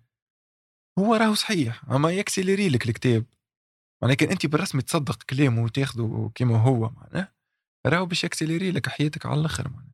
هو 1.00 1.16
راهو 1.16 1.34
صحيح. 1.34 1.92
أما 1.92 2.12
يaccélérer 2.12 2.70
لك 2.70 2.90
الكتاب. 2.90 3.26
معناها 4.02 4.16
كان 4.16 4.30
انت 4.30 4.46
بالرسمي 4.46 4.82
تصدق 4.82 5.24
كلامه 5.24 5.64
وتاخذه 5.64 6.32
كما 6.36 6.58
هو 6.58 6.90
معناه 6.90 7.34
راهو 7.88 8.06
باش 8.06 8.24
يaccélérer 8.24 8.72
لك 8.72 8.90
حياتك 8.90 9.26
على 9.26 9.40
الآخر 9.40 9.70
معناها. 9.70 9.94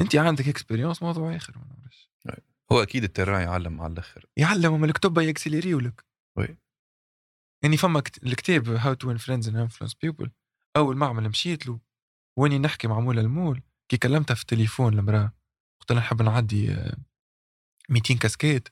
انت 0.00 0.16
عندك 0.16 0.48
expérience 0.48 1.02
موضوع 1.02 1.36
آخر 1.36 1.58
ما 1.58 1.64
نعرفش 1.64 2.10
هو 2.72 2.82
أكيد 2.82 3.04
ال 3.04 3.09
terrain 3.09 3.40
يعلم 3.42 3.80
على 3.80 3.92
الآخر. 3.92 4.26
يعلم 4.36 4.80
من 4.80 4.88
الكتب 4.88 5.18
يaccélérerو 5.18 5.80
لك. 5.80 6.04
oui. 6.38 6.56
يعني 7.64 7.76
فما 7.76 8.00
كت- 8.00 8.22
الكتاب 8.24 8.68
How 8.68 8.94
to 8.94 9.18
friends 9.18 9.48
and 9.48 9.56
Influence 9.56 9.94
People 9.94 10.30
أول 10.76 10.96
معمل 10.96 11.28
مشيت 11.28 11.66
له 11.66 11.80
وأني 12.38 12.58
نحكي 12.58 12.88
مع 12.88 13.00
مولا 13.00 13.20
المول 13.20 13.62
كي 13.88 13.96
كلمتها 13.96 14.34
في 14.34 14.42
التليفون 14.42 14.98
المرأة 14.98 15.32
قلت 15.80 15.92
لها 15.92 16.00
نحب 16.00 16.22
نعدي 16.22 16.72
آه، 16.72 16.96
200 17.88 18.14
كاسكيت 18.18 18.68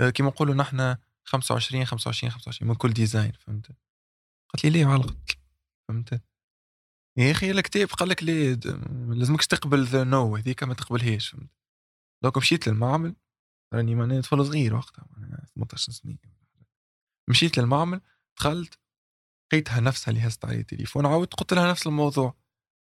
آه، 0.00 0.10
كيما 0.10 0.28
نقولوا 0.28 0.54
نحن 0.54 0.96
25 1.24 1.84
25 1.84 2.30
25 2.32 2.68
من 2.70 2.74
كل 2.76 2.92
design 2.92 3.32
فهمت؟ 3.32 3.66
قالت 4.48 4.64
لي 4.64 4.70
ليه 4.70 4.86
علقت 4.86 5.38
فهمت؟ 5.88 6.22
يا 7.18 7.30
أخي 7.30 7.50
الكتاب 7.50 7.88
قال 7.88 8.08
لك 8.08 8.22
ليه 8.22 8.54
د- 8.54 8.66
لازمكش 9.14 9.46
تقبل 9.46 9.84
the 9.84 10.04
no 10.04 10.36
هذيك 10.36 10.62
ما 10.62 10.74
تقبلهاش 10.74 11.28
فهمت؟ 11.28 11.50
donc 12.24 12.36
مشيت 12.38 12.68
للمعمل 12.68 13.14
راني 13.74 13.94
معناها 13.94 14.20
طفل 14.20 14.46
صغير 14.46 14.74
وقتها 14.74 15.06
معناها 15.10 15.46
18 15.54 15.92
سنه 15.92 16.16
مشيت 17.30 17.58
للمعمل 17.58 18.00
دخلت 18.38 18.78
لقيتها 19.52 19.80
نفسها 19.80 20.10
اللي 20.12 20.26
هزت 20.26 20.44
علي 20.44 20.60
التليفون 20.60 21.06
عاودت 21.06 21.34
قلت 21.34 21.52
لها 21.54 21.70
نفس 21.70 21.86
الموضوع. 21.86 22.34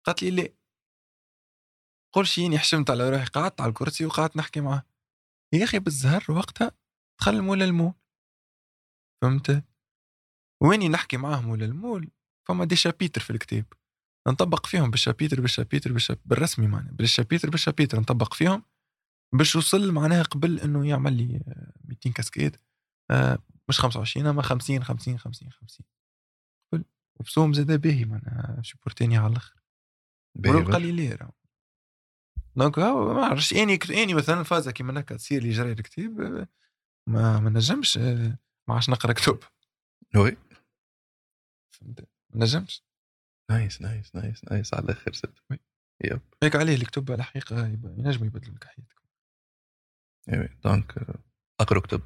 قالت 0.05 0.23
لي 0.23 0.31
لا 0.31 0.53
قول 2.13 2.27
شيني 2.27 2.59
حشمت 2.59 2.89
على 2.89 3.09
روحي 3.09 3.25
قعدت 3.25 3.61
على 3.61 3.69
الكرسي 3.69 4.05
وقعدت 4.05 4.37
نحكي 4.37 4.61
معاه. 4.61 4.83
يا 5.53 5.63
أخي 5.63 5.79
بالزهر 5.79 6.25
وقتها 6.29 6.71
دخل 7.19 7.41
مولا 7.41 7.65
المول 7.65 7.93
فهمت؟ 9.21 9.63
ويني 10.63 10.89
نحكي 10.89 11.17
معاه 11.17 11.41
مولا 11.41 11.65
المول؟ 11.65 12.11
فما 12.47 12.65
des 12.65 12.75
chapitres 12.75 13.21
في 13.21 13.29
الكتاب. 13.29 13.65
نطبق 14.27 14.65
فيهم 14.65 14.91
بال 14.91 15.01
chapitre 15.01 15.41
بال 15.41 15.51
chapitre 15.51 15.91
بال 15.91 16.01
chap 16.01 16.19
بالرسمي 16.25 16.67
معناها. 16.67 16.91
بال 16.91 17.03
chapitre 17.03 17.49
بال 17.49 17.58
chapitre. 17.58 17.99
نطبق 17.99 18.33
فيهم 18.33 18.63
باش 19.33 19.55
وصل 19.55 19.91
معناها 19.91 20.23
قبل 20.23 20.59
إنه 20.59 20.87
يعمل 20.87 21.13
لي 21.13 21.43
آه، 21.47 21.73
200 21.85 22.11
كاسكيد 22.11 22.57
آه، 23.11 23.37
مش 23.69 23.79
25 23.79 24.27
أما 24.27 24.41
50 24.41 24.83
50 24.83 25.19
50 25.19 25.51
50 25.51 25.85
قبل 26.73 26.83
وبسوم 27.19 27.53
زاد 27.53 27.81
باهي 27.81 28.05
معناها 28.05 28.61
شبورتيني 28.61 29.17
على 29.17 29.31
الأخر. 29.31 29.61
مرور 30.35 30.63
قليلين 30.73 31.13
راهو 31.13 31.31
donc 32.55 32.79
ما 32.79 33.25
عرفتش 33.25 33.53
إني 33.53 33.79
إني 33.89 34.13
مثلا 34.13 34.43
فازة 34.43 34.71
كيما 34.71 34.99
هكا 34.99 35.15
تصير 35.15 35.43
لي 35.43 35.49
جرة 35.49 35.71
الكتاب 35.71 36.21
آه، 36.21 36.47
ما 37.09 37.39
ما 37.39 37.49
نجمش 37.49 37.97
آه، 37.97 38.37
ما 38.71 38.75
عادش 38.75 38.89
نقرا 38.89 39.13
كتب. 39.13 39.39
oui 40.15 40.37
فهمت؟ 41.75 41.99
ما 42.29 42.41
نجمش. 42.45 42.83
نايس 43.51 43.81
نايس 43.81 44.15
نايس 44.15 44.45
نايس. 44.51 44.73
على 44.73 44.83
الآخر 44.83 45.13
زاد 45.13 45.33
oui. 45.51 45.59
Yep. 46.03 46.21
هيك 46.43 46.55
عليه 46.55 46.75
الكتب 46.75 47.11
الحقيقة 47.11 47.67
yep- 47.67 47.95
ينجموا 47.97 48.27
يبدلوا 48.27 48.55
لك 48.55 48.63
حياتك. 48.63 49.01
أيوه 50.33 50.49
donc 50.63 50.97
آه، 50.97 51.19
أقرأ 51.59 51.79
كتب. 51.79 52.01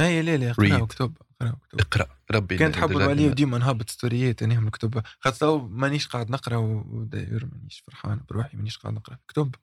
اي 0.00 0.22
لا 0.22 0.36
لا 0.36 0.52
Read. 0.52 0.86
كتب 0.88 1.16
قراو 1.40 1.56
كتب. 1.56 1.80
اقرأ. 1.80 2.06
ربي 2.30 2.58
كان 2.58 2.72
تحبوا 2.72 2.92
déjà 2.98 3.10
علي 3.10 3.24
كنا- 3.24 3.34
ديما 3.34 3.58
نهبط 3.58 3.90
story 3.90 4.33
ات 4.33 4.42
انهم 4.42 4.66
الكتب 4.66 5.02
خاطر 5.20 5.58
مانيش 5.58 6.08
قاعد 6.08 6.30
نقرأ 6.30 6.56
و 6.56 6.64
d'ailleurs 6.64 7.46
مانيش 7.52 7.80
فرحان 7.80 8.24
بروحي 8.28 8.56
مانيش 8.56 8.78
قاعد 8.78 8.94
نقرأ 8.94 9.18
كتب. 9.28 9.54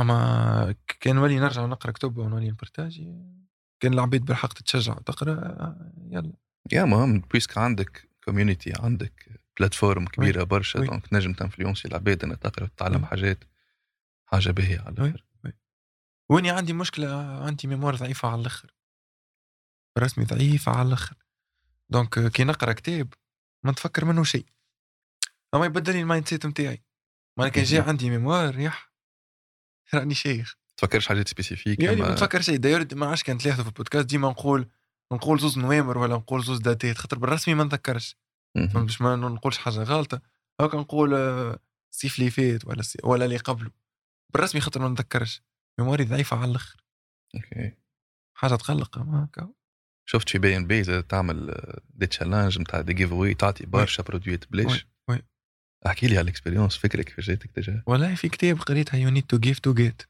أما 0.00 0.74
كان 1.00 1.16
نولي 1.16 1.38
نرجع 1.40 1.66
نقرأ 1.66 1.90
كتب 1.92 2.18
ونولي 2.18 2.50
نبرتاجي. 2.50 3.14
كان 3.82 3.92
العباد 3.92 4.24
بالحق 4.24 4.52
تتشجع 4.52 4.94
تقرأ 4.94 5.32
آه، 5.32 5.92
يلا. 6.10 6.32
يا 6.72 6.84
مهم 6.84 7.18
puisque 7.20 7.58
عندك 7.58 8.08
community 8.24 8.72
عندك 8.78 9.40
platform 9.58 10.06
كبيرة 10.06 10.44
برشا. 10.44 10.80
donc 10.80 11.06
تنجم 11.06 11.32
تنفلونسي 11.32 11.88
العباد 11.88 12.24
انها 12.24 12.36
تقرأ 12.36 12.64
وتتعلم. 12.64 13.04
حاجات 13.04 13.44
حاجة 14.26 14.50
باهية 14.50 14.80
على. 14.80 14.94
الآخر. 14.98 15.24
وأني 16.30 16.50
عندي 16.50 16.72
مشكلة 16.72 17.14
عندي 17.42 17.68
mémoire 17.68 17.94
ضعيفه 17.96 18.28
على 18.28 18.40
الآخر. 18.40 18.74
رسمي 19.98 20.24
ضعيفه 20.24 20.72
على 20.72 20.88
الآخر. 20.88 21.16
donc 21.88 22.32
كي 22.32 22.44
نقرأ 22.44 22.72
كتاب 22.72 23.14
ما 23.64 23.70
نتفكر 23.72 24.04
منه 24.04 24.24
شيء. 24.24 24.46
أما 25.54 25.66
يبدل 25.66 25.92
لي 25.92 26.00
ال 26.00 26.28
mindset 26.28 26.46
نتاعي 26.46 26.82
ما 27.38 27.48
كان 27.48 27.64
جاي 27.64 27.80
عندي 27.88 28.10
mémoire 28.10 28.58
يح 28.58 28.92
راني 29.94 30.14
شيخ. 30.14 30.61
تفكرش 30.82 31.06
حاجات 31.08 31.28
spécifiques 31.28 31.82
يعني 31.82 31.96
ما 31.96 32.12
نتفكر 32.12 32.40
شيء 32.40 32.56
d'ailleurs 32.56 32.86
ما 32.94 33.06
عادش 33.06 33.22
كان 33.22 33.38
تلاحظوا 33.38 33.62
في 33.64 33.68
البودكاست. 33.70 34.06
ديما 34.06 34.28
نقول 34.28 34.68
نقول 35.12 35.38
زوز 35.40 35.58
نوامر 35.58 35.98
ولا 35.98 36.14
نقول 36.16 36.44
زوز 36.44 36.58
date 36.58 36.90
ات 36.90 36.98
خاطر 36.98 37.18
بالرسمي 37.18 37.54
ما 37.54 37.64
نتذكرش 37.64 38.16
مهم. 38.56 38.68
فهمت 38.68 38.84
باش 38.86 39.00
ما 39.02 39.16
نقولش 39.16 39.58
حاجة 39.58 39.82
غلطة. 39.82 40.20
هاكا 40.60 40.78
نقول 40.78 41.14
آه، 41.14 41.58
الصيف 41.92 42.18
اللي 42.18 42.30
فات 42.30 42.64
ولا 42.64 42.80
الصي- 42.80 42.98
ولا 43.04 43.24
اللي 43.24 43.36
قبله. 43.36 43.70
بالرسمي 44.34 44.60
خاطر 44.60 44.80
ما 44.80 44.88
نتذكرش 44.88 45.42
memory 45.78 46.04
ضعيفة 46.04 46.36
على 46.36 46.50
الأخر. 46.50 46.84
OK. 47.34 47.72
حاجة 48.36 48.54
تقلق. 48.56 48.98
هكا 48.98 49.48
شفت 50.06 50.28
في 50.28 50.38
بي 50.38 50.56
إن 50.56 50.66
بي 50.66 51.02
تعمل 51.02 51.50
آه، 51.50 51.80
des 51.94 52.06
challenges 52.06 52.58
نتاع 52.60 52.80
des 52.80 52.92
giveaways 52.92 53.34
تعطي 53.34 53.66
برشا 53.66 54.02
produit 54.02 54.39
ات 54.39 54.44
بلاش. 54.52 54.86
oui، 55.08 55.14
oui. 55.14 55.22
احكي 55.86 56.06
لي 56.06 56.12
على 56.18 56.24
ال 56.24 56.29
expérience 56.29 56.76
فكرك 56.76 57.04
كيفاش 57.04 57.26
جاتك 57.26 57.50
déjà 57.54 57.82
والله 57.86 58.14
في 58.14 58.28
كتاب 58.28 58.60
قريتها 58.60 58.98
you 58.98 59.08
need 59.10 59.26
to 59.26 59.38
give 59.38 59.58
to 59.58 59.74
get 59.74 60.02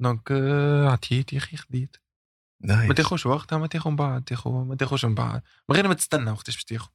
donc 0.00 0.32
آه، 0.32 0.88
عطيت 0.88 1.32
يا 1.32 1.38
أخي 1.38 1.56
خديت. 1.56 1.96
ما 2.88 2.94
تاخوش 2.94 3.26
وقتها 3.26 3.58
ما 3.58 3.66
تاخو 3.66 3.90
من 3.90 3.96
بعد 3.96 4.24
تاخو 4.24 4.64
ما 4.64 4.74
تاخوش 4.74 5.04
من 5.04 5.14
بعد. 5.14 5.42
من 5.68 5.76
غير 5.76 5.88
ما 5.88 5.94
تستنى 5.94 6.30
وقتاش 6.30 6.54
باش 6.54 6.64
تاخو 6.64 6.90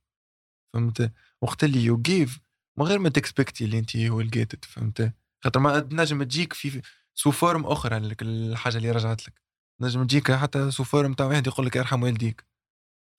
فهمت؟ 0.74 1.14
وقت 1.41 1.64
اللي 1.64 1.84
you 1.84 1.98
give 1.98 2.39
من 2.80 2.86
غير 2.86 2.99
ما 2.99 3.10
تكسبكتي 3.10 3.66
اللي 3.66 3.80
أنت 3.80 3.97
هو 3.97 4.22
لقيت 4.22 4.66
فهمت؟ 4.66 5.14
خاطر 5.43 5.60
ما 5.60 5.80
تنجم 5.80 6.24
تجيك 6.24 6.53
في 6.53 6.82
sous 7.14 7.32
forme 7.32 7.66
أخرى 7.66 7.99
لك 7.99 8.22
الحاجة 8.22 8.78
اللي 8.78 8.91
رجعت 8.91 9.28
لك. 9.28 9.41
نجم 9.82 10.03
تجيك 10.03 10.32
حتى 10.32 10.72
sous 10.72 10.84
forme 10.84 11.14
تاع 11.14 11.26
واحد 11.26 11.47
يقول 11.47 11.66
لك 11.66 11.78
ارحم 11.78 12.03
والديك. 12.03 12.45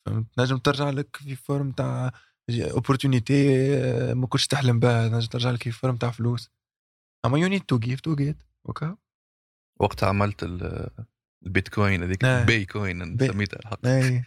فهمت؟ 0.07 0.27
نجم 0.39 0.57
ترجع 0.57 0.91
لك 0.91 1.17
في 1.17 1.37
forme 1.37 1.73
تاع 1.73 2.13
opportunité 2.51 3.35
ما 4.15 4.27
كنتش 4.27 4.47
تحلم 4.47 4.81
بها. 4.81 5.09
نجم 5.09 5.27
ترجع 5.29 5.51
لك 5.51 5.63
في 5.63 5.71
forme 5.73 5.97
تاع 5.97 6.11
فلوس. 6.11 6.51
أما 7.27 7.39
you 7.39 7.49
need 7.49 7.63
to 7.63 7.79
give 7.79 8.01
to 8.01 8.15
get 8.15 8.37
OK؟ 8.69 8.97
وقتها 9.81 10.09
عملت 10.09 10.43
ال- 10.43 10.91
البيتكوين 11.47 12.03
هذيك. 12.03 12.25
البيكوين 12.25 13.17
بي- 13.17 13.29
سميتها 13.29 13.59
الحق. 13.59 13.87
اي 13.87 14.25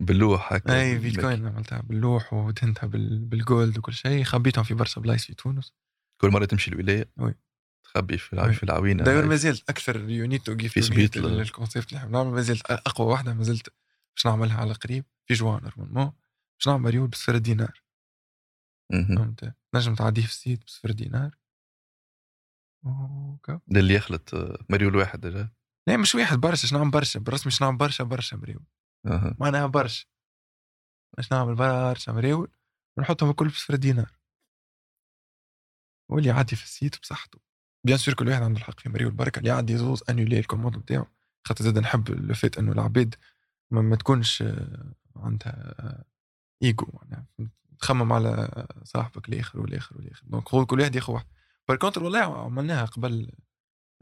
باللوح 0.00 0.52
هكا 0.52 0.80
اي 0.80 0.98
بيتكوين 0.98 1.46
عملتها 1.46 1.80
باللوح 1.80 2.32
ودهنتها 2.32 2.86
بال- 2.86 3.18
بالجولد 3.18 3.78
وكل 3.78 3.92
شيء. 3.92 4.24
خبيتهم 4.24 4.64
في 4.64 4.74
برشا 4.74 5.00
بلايص 5.00 5.24
في 5.24 5.34
تونس. 5.34 5.72
كل 6.20 6.28
مرة 6.30 6.44
تمشي 6.44 6.70
الولاية؟ 6.70 7.08
وي. 7.16 7.34
تخبي 7.84 8.18
في 8.18 8.32
الع- 8.32 8.46
وي. 8.46 8.52
في 8.54 8.62
العوينة 8.62 9.04
داير. 9.04 9.26
ما 9.26 9.36
زلت 9.36 9.70
أكثر 9.70 10.10
يونيت 10.10 10.46
تو 10.46 10.54
جيف 10.56 10.72
في 10.72 10.82
سبيط 10.82 11.16
ل- 11.16 11.40
الكونسيبت 11.40 11.88
اللي 11.88 11.98
نحب 11.98 12.10
نعمل 12.10 12.30
ما 12.30 12.40
زلت 12.40 12.70
أقوى 12.70 13.06
واحدة 13.08 13.34
ما 13.34 13.42
زلت 13.42 13.68
باش 14.16 14.26
نعملها 14.26 14.56
على 14.60 14.72
قريب. 14.72 15.04
في 15.26 15.34
جوان 15.34 15.62
نورمالمون 15.62 16.12
باش 16.58 16.68
نعمل 16.68 16.82
مريول 16.82 17.08
بصفر 17.08 17.38
دينار. 17.38 17.82
فهمت؟ 18.92 19.54
نجم 19.74 19.94
تعديه 19.94 20.22
في 20.22 20.28
السيت 20.28 20.64
بصفر 20.64 20.90
دينار. 20.90 21.30
ده 23.68 23.80
اللي 23.80 23.94
يخلط 23.94 24.34
آه، 24.34 24.64
مريول 24.70 24.96
واحد 24.96 25.20
déjà 25.20 25.48
لا 25.86 25.96
مش 25.96 26.14
واحد 26.14 26.38
برشا. 26.38 26.62
باش 26.62 26.72
نعمل 26.72 26.90
برشا؟ 26.90 27.20
بالرسمي 27.20 27.44
باش 27.44 27.62
نعمل 27.62 27.76
برشا؟ 27.76 28.04
برشا 28.04 28.36
مريول 28.36 28.64
أها. 29.06 29.36
معناها 29.40 29.66
برشا. 29.66 30.06
باش 31.16 31.32
نعمل 31.32 31.54
برشا 31.54 32.10
مريول 32.12 32.50
ونحطهم 32.96 33.30
الكل 33.30 33.48
بصفر 33.48 33.74
دينار. 33.76 34.18
واللي 36.08 36.28
يعدي 36.28 36.56
في 36.56 36.64
ال 36.64 36.71
site 36.71 37.00
بصحته. 37.00 37.38
bien 37.86 37.98
sûr 37.98 38.14
كل 38.14 38.28
واحد 38.28 38.42
عنده 38.42 38.58
الحق 38.58 38.80
في 38.80 38.88
مريول 38.88 39.12
بركه 39.12 39.38
اللي 39.38 39.50
يعدي 39.50 39.76
زوز 39.76 40.02
انولي 40.10 40.38
ال 40.38 40.42
commande 40.42 40.76
نتاعو 40.76 41.06
خاطر 41.46 41.64
زاد 41.64 41.78
نحب 41.78 42.32
فيت 42.32 42.58
أنه 42.58 42.72
العباد 42.72 43.14
ما, 43.70 43.82
ما 43.82 43.96
تكونش 43.96 44.42
آه، 44.42 44.94
عندها 45.16 45.74
آه، 45.78 46.04
ايجو 46.62 46.86
معناها 46.92 47.26
تخمم 47.78 48.12
على 48.12 48.66
صاحبك 48.84 49.28
الآخر 49.28 49.60
والآخر 49.60 49.96
والآخر. 49.96 50.22
donc 50.26 50.44
كل 50.44 50.80
واحد 50.80 50.96
ياخذ 50.96 51.12
واحد. 51.12 51.26
par 51.70 51.78
contre 51.78 52.04
والله 52.04 52.44
عملناها 52.44 52.84
قبل 52.84 53.32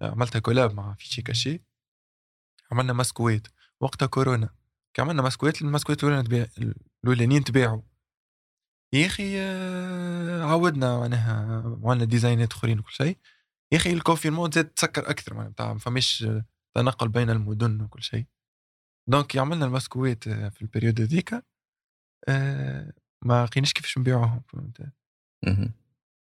عملتها 0.02 0.38
collab 0.38 0.74
مع 0.74 0.94
فيشي 0.94 1.22
كاشي 1.22 1.62
عملنا 2.72 2.92
ماسكويت 2.92 3.48
وقتها 3.80 4.06
كورونا. 4.06 4.54
كي 4.94 5.02
عملنا 5.02 5.22
ماسكويت 5.22 5.62
الماسكويت 5.62 6.04
الاولانيين 6.04 6.24
تباع 6.24 6.74
الأولانيين 7.04 7.44
تباعوا. 7.44 7.82
يا 8.92 9.06
أخي 9.06 9.40
آه، 9.40 10.42
عودنا 10.42 10.98
معناها 10.98 11.62
عملنا 11.84 12.04
design 12.04 12.45
ات 12.45 12.52
آخرين 12.52 12.78
وكل 12.78 12.92
شيء. 12.92 13.18
يا 13.72 13.78
أخي 13.78 13.92
ال 13.92 13.97
confinement 13.97 14.50
زاد 14.50 14.68
تسكر 14.68 15.10
أكثر 15.10 15.34
معناها 15.34 15.72
ما 15.72 15.78
فماش 15.78 16.22
آه، 16.22 16.44
تنقل 16.74 17.08
بين 17.08 17.30
المدن 17.30 17.80
وكل 17.80 18.02
شيء. 18.02 18.26
donc 19.08 19.36
عملنا 19.36 19.66
الماسكويت 19.66 20.28
آه، 20.28 20.48
في 20.48 20.62
ال 20.62 20.67
période 20.67 21.00
هذيك 21.00 21.34
ما 23.24 23.44
لقيناش 23.44 23.72
كيفاش 23.72 23.98
نبيعوهم 23.98 24.42
فهمت. 24.48 24.92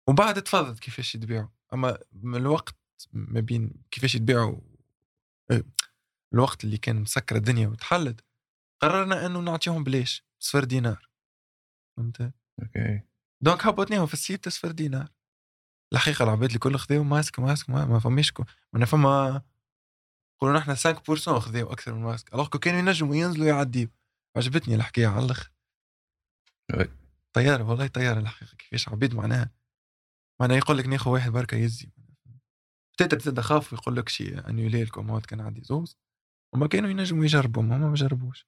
وبعد 0.09 0.43
تفضل 0.43 0.79
كيفاش 0.79 1.15
يتباعوا 1.15 1.49
أما 1.75 1.99
من 2.13 2.37
الوقت 2.37 2.77
ما 3.13 3.41
بين 3.41 3.73
كيفاش 3.91 4.15
يتباعوا 4.15 4.61
آه، 5.51 5.63
الوقت 6.35 6.65
اللي 6.65 6.79
كان 6.79 6.97
مسكر 7.01 7.37
الدنيا 7.37 7.69
وتحلت 7.69 8.25
قررنا 8.83 9.27
أنه 9.27 9.41
نعطيهم 9.41 9.85
بلاش 9.85 10.25
صفر 10.39 10.65
دينار. 10.65 11.11
فهمت؟ 11.97 12.33
OK. 12.63 13.01
donc 13.41 13.67
هبطناهم 13.67 14.07
في 14.07 14.15
ال 14.15 14.22
site 14.22 14.49
صفر 14.49 14.71
دينار. 14.71 15.09
الحقيقة 15.93 16.23
العباد 16.23 16.51
الكل 16.51 16.77
خذاو 16.77 17.05
masque 17.05 17.39
masque 17.39 17.71
ما, 17.71 17.85
ما 17.85 17.99
فماش 17.99 18.33
ما 18.73 18.85
فما 18.85 19.43
قولوا 20.41 20.59
نحن 20.59 20.75
5% 20.75 21.39
خذاو 21.39 21.73
أكثر 21.73 21.95
من 21.95 22.03
masque. 22.03 22.35
alors 22.35 22.49
كانوا 22.49 22.79
ينجموا 22.79 23.17
ينزلوا 23.17 23.47
يعديوا. 23.47 23.91
عجبتني 24.37 24.75
الحكاية 24.75 25.07
على 25.07 25.25
الأخر. 25.25 25.51
طيارة 27.33 27.63
والله 27.63 27.87
طيارة 27.87 28.21
الحقيقة 28.21 28.57
كيفاش 28.57 28.89
عبيد 28.89 29.15
معناها. 29.15 29.51
معناها 30.43 30.59
يقول 30.59 30.79
لك 30.79 30.87
ناخذ 30.87 31.11
واحد 31.11 31.31
بركة 31.31 31.57
يزي. 31.57 31.93
تقدر 32.99 33.19
تزيد 33.19 33.41
خاف 33.41 33.73
ويقول 33.73 33.97
لك 33.97 34.09
شي 34.09 34.39
انيولي 34.39 34.83
ال 34.83 34.88
commande 34.88 35.27
كان 35.27 35.41
عندي 35.41 35.63
زوز 35.65 35.99
وما 36.55 36.67
كانوا 36.67 36.91
ينجموا 36.91 37.25
يجربوا 37.25 37.63
هما 37.63 37.79
ما 37.79 37.95
جربوش. 37.95 38.47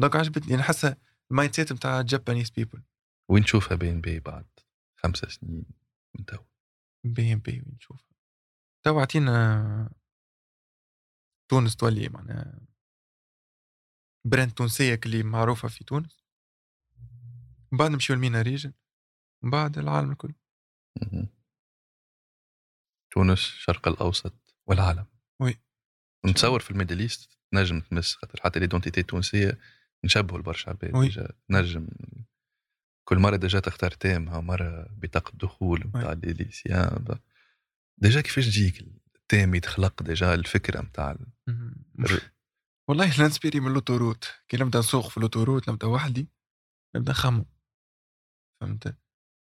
donc 0.00 0.16
عجبتني 0.16 0.54
أنا 0.54 0.62
حاسة 0.62 0.96
ال 1.30 1.54
mindset 1.54 1.72
نتاع 1.72 2.02
Japanese 2.02 2.50
people 2.50 2.82
وين 3.30 3.44
تشوفها 3.44 3.76
بين 3.76 4.00
بي 4.00 4.20
بعد 4.20 4.48
خمسة 4.96 5.28
سنين 5.28 5.64
من 6.18 6.24
تو؟ 6.24 6.44
بي 7.04 7.32
ام 7.32 7.38
بي 7.38 7.52
وين 7.52 7.74
نشوفها 7.76 8.16
تو 8.84 8.98
عطينا 9.00 9.90
تونس 11.50 11.76
تولي 11.76 12.08
معناها 12.08 12.60
brand 14.26 14.52
تونسية 14.52 15.00
اللي 15.06 15.22
معروفة 15.22 15.68
في 15.68 15.84
تونس. 15.84 16.24
بعد 17.72 17.90
نمشيو 17.90 18.16
لمينا 18.16 18.42
région 18.42 18.72
من 19.42 19.50
بعد 19.50 19.78
العالم 19.78 20.10
الكل. 20.10 20.34
تونس 23.10 23.38
الشرق 23.38 23.88
الأوسط 23.88 24.34
والعالم. 24.66 25.06
Oui. 25.40 25.60
نتصور 26.26 26.60
في 26.60 26.70
ال 26.70 26.74
Middle 26.74 27.00
East 27.00 27.38
نجم 27.54 27.80
تمس 27.80 28.14
خاطر 28.14 28.40
حتى 28.44 28.60
l'identité 28.60 29.00
التونسية 29.00 29.58
نشبهوا 30.04 30.38
لبرشا 30.38 30.70
عباد 30.70 30.94
نجم 31.50 31.88
كل 33.08 33.18
مرة 33.18 33.36
déjà 33.36 33.60
تختار 33.60 33.90
thème 33.90 34.32
ها 34.32 34.40
مرة 34.40 34.88
بطاقة 34.90 35.32
دخول 35.34 35.80
نتاع 35.86 36.12
ليليسيان 36.12 36.88
ب- 37.04 37.18
déjà 37.98 38.20
كيفاش 38.20 38.46
تجيك 38.46 38.80
ال 39.16 39.22
thème 39.22 39.54
يتخلق 39.54 40.02
déjà 40.02 40.34
الفكرة 40.34 40.80
نتاع 40.80 41.16
والله 42.88 43.22
ن 43.22 43.27
inspiré 43.27 43.60
من 43.60 43.72
l'autoroute. 43.72 44.24
كي 44.48 44.56
نبدأ 44.56 44.78
نسوق 44.78 45.08
في 45.08 45.20
l'autoroute 45.20 45.68
نبدأ 45.70 45.86
وحدي 45.86 46.28
نبدأ 46.96 47.12
نخمم. 47.12 47.44
فهمت؟ 48.60 48.96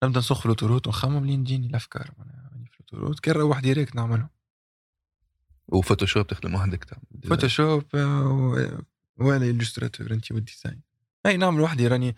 نبدأ 0.04 0.18
نسوق 0.18 0.38
في 0.38 0.44
ال 0.44 0.48
autoroute 0.48 0.86
ونخمم 0.86 1.26
لين 1.26 1.44
تجيني 1.44 1.66
الأفكار 1.66 2.10
معناها 2.18 2.50
في 2.72 2.80
ال 2.80 2.84
autoroute 2.84 3.20
كان 3.20 3.34
نروح 3.36 3.60
direct 3.60 3.96
نعملهم. 3.96 4.28
و 5.68 5.74
Photoshop 5.74 6.26
تخدم 6.26 6.54
وحدك 6.54 6.86
Photoshop 7.28 7.84
آه، 7.94 8.26
و- 8.28 8.78
ولا 9.26 9.50
Illustrator 9.50 10.10
أنت 10.10 10.32
وال 10.32 10.43
design. 10.43 10.80
أي 11.26 11.36
نعمل 11.36 11.60
وحدي 11.60 11.86
راني 11.88 12.16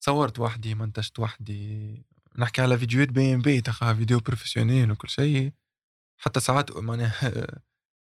صورت 0.00 0.38
وحدي 0.38 0.74
منتجت 0.74 1.18
وحدي 1.18 2.02
نحكي 2.38 2.62
على 2.62 2.78
فيديوهات 2.78 3.08
BEY & 3.08 3.34
BEY 3.34 3.60
تاخها 3.60 3.94
vidéo 3.94 4.20
professionnelle 4.20 4.92
وكل 4.92 5.08
شيء. 5.08 5.52
حتى 6.18 6.40
ساعات 6.40 6.76
معناها 6.76 7.32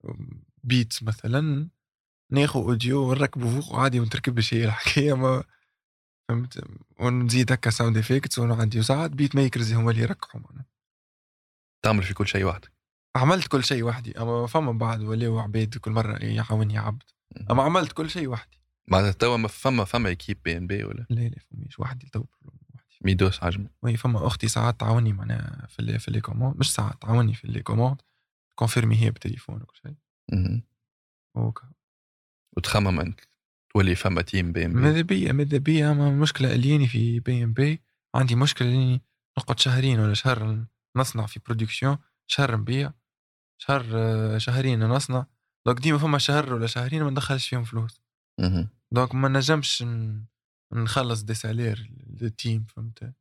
beats 0.63 1.03
مثلا 1.03 1.69
ناخذ 2.31 2.59
audio 2.59 3.09
ونركبه 3.09 3.61
فوق 3.61 3.75
عادي 3.79 3.99
ونتركبش 3.99 4.53
هي 4.53 4.65
الحكاية 4.65 5.13
ما 5.13 5.43
فهمت؟ 6.31 6.63
ونزيد 6.99 7.51
هكا 7.51 7.69
sound 7.69 7.97
effects 7.97 8.39
ونعدي 8.39 8.79
وساعات 8.79 9.11
beat 9.11 9.35
makers 9.35 9.73
هما 9.73 9.91
اللي 9.91 10.01
يركحوا 10.01 10.41
تعمل 11.83 12.03
في 12.03 12.13
كل 12.13 12.27
شيء 12.27 12.45
وحدك. 12.45 12.71
عملت 13.15 13.47
كل 13.47 13.63
شيء 13.63 13.83
وحدي. 13.83 14.19
أما 14.19 14.47
فما 14.47 14.71
بعد 14.71 15.01
ولاو 15.01 15.39
عباد 15.39 15.77
كل 15.77 15.91
مرة 15.91 16.17
يعاوني 16.17 16.77
عبد 16.77 17.03
أما 17.51 17.63
عملت 17.63 17.91
كل 17.91 18.09
شيء 18.09 18.27
وحدي. 18.27 18.61
معناتها 18.87 19.11
توا 19.11 19.37
ما 19.37 19.47
فما 19.47 19.83
فما 19.83 20.09
équipe 20.09 20.43
BEY & 20.43 20.57
BEY 20.57 20.83
ولا؟ 20.83 21.05
لا 21.09 21.21
لا 21.21 21.39
فماش 21.39 21.79
وحدي 21.79 22.09
تو 22.13 22.19
وحدي. 22.19 22.97
ميدوس 23.01 23.43
عجمي 23.43 23.69
Oui 23.81 23.97
فما 23.97 24.27
أختي 24.27 24.47
ساعات 24.47 24.79
تعاوني 24.79 25.13
معناها 25.13 25.67
في 25.67 25.79
اللي 25.79 25.99
في 25.99 26.11
les 26.11 26.21
commandes 26.21 26.57
مش 26.57 26.73
ساعات 26.73 27.01
تعاوني 27.01 27.33
في 27.33 27.47
les 27.47 27.61
commandes 27.61 28.01
confirmer 28.55 29.01
هي 29.01 29.11
بالتليفون 29.11 29.61
وكل 29.61 29.77
شيء. 29.83 29.95
أوكي. 31.35 31.71
وتخمم 32.57 32.99
انك 32.99 33.27
تولي 33.73 33.95
فما 33.95 34.21
team 34.21 34.51
BEY & 34.51 34.65
BEY؟ 34.65 34.79
ماذا 34.79 35.01
بيا؟ 35.01 35.31
ماذا 35.31 35.57
بيا؟ 35.57 35.91
أما 35.91 36.09
المشكلة 36.09 36.53
اليني 36.53 36.87
في 36.87 37.19
بي 37.19 37.43
إم 37.43 37.53
بي. 37.53 37.81
عندي 38.15 38.35
مشكلة 38.35 38.67
إني 38.67 39.01
نقعد 39.37 39.59
شهرين 39.59 39.99
ولا 39.99 40.13
شهر 40.13 40.65
نصنع 40.95 41.25
في 41.25 41.39
production 41.45 41.97
شهر 42.27 42.57
نبيع. 42.57 42.93
شهر 43.57 43.85
آه، 43.93 44.37
شهرين 44.37 44.83
نصنع. 44.83 45.25
donc 45.65 45.79
ديما 45.79 45.97
فما 45.97 46.17
شهر 46.17 46.53
ولا 46.53 46.67
شهرين 46.67 47.03
ما 47.03 47.09
ندخلش 47.09 47.49
فيهم 47.49 47.63
فلوس. 47.63 48.01
Donc 48.91 49.15
ما 49.15 49.27
نجمش 49.27 49.85
نخلص 50.73 51.21
des 51.21 51.33
salaires 51.33 51.91
لل 52.21 52.36
team 52.36 52.65
فهمت؟ 52.65 53.13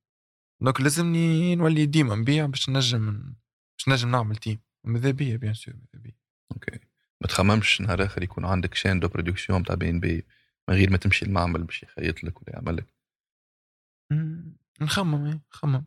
Donc 0.63 0.81
لازمني 0.81 1.57
نولي 1.57 1.87
ديما 1.87 2.15
نبيع 2.15 2.47
باش 2.47 2.69
نجم 2.69 3.35
باش 3.79 3.89
نجم 3.89 4.11
نعمل 4.11 4.37
team. 4.37 4.61
ماذا 4.85 5.11
بيا؟ 5.11 5.37
bien 5.37 5.55
sûr 5.55 5.75
ماذا 5.75 6.03
بيا. 6.03 6.17
OK 6.53 6.81
ما 7.21 7.27
تخممش 7.29 7.81
نهار 7.81 8.05
آخر 8.05 8.23
يكون 8.23 8.45
عندك 8.45 8.75
chaîne 8.75 9.01
de 9.01 9.09
production 9.09 9.65
تاع 9.65 9.75
BEY & 9.75 9.91
BEY؟ 9.91 10.27
من 10.71 10.77
غير 10.77 10.91
ما 10.91 10.97
تمشي 10.97 11.25
المعمل 11.25 11.65
باش 11.65 11.83
يخيط 11.83 12.25
لك 12.25 12.43
ولا 12.43 12.53
يعمل 12.55 12.77
لك. 12.77 12.95
نخمم 14.81 15.25
إيه، 15.27 15.41
نخمم 15.53 15.85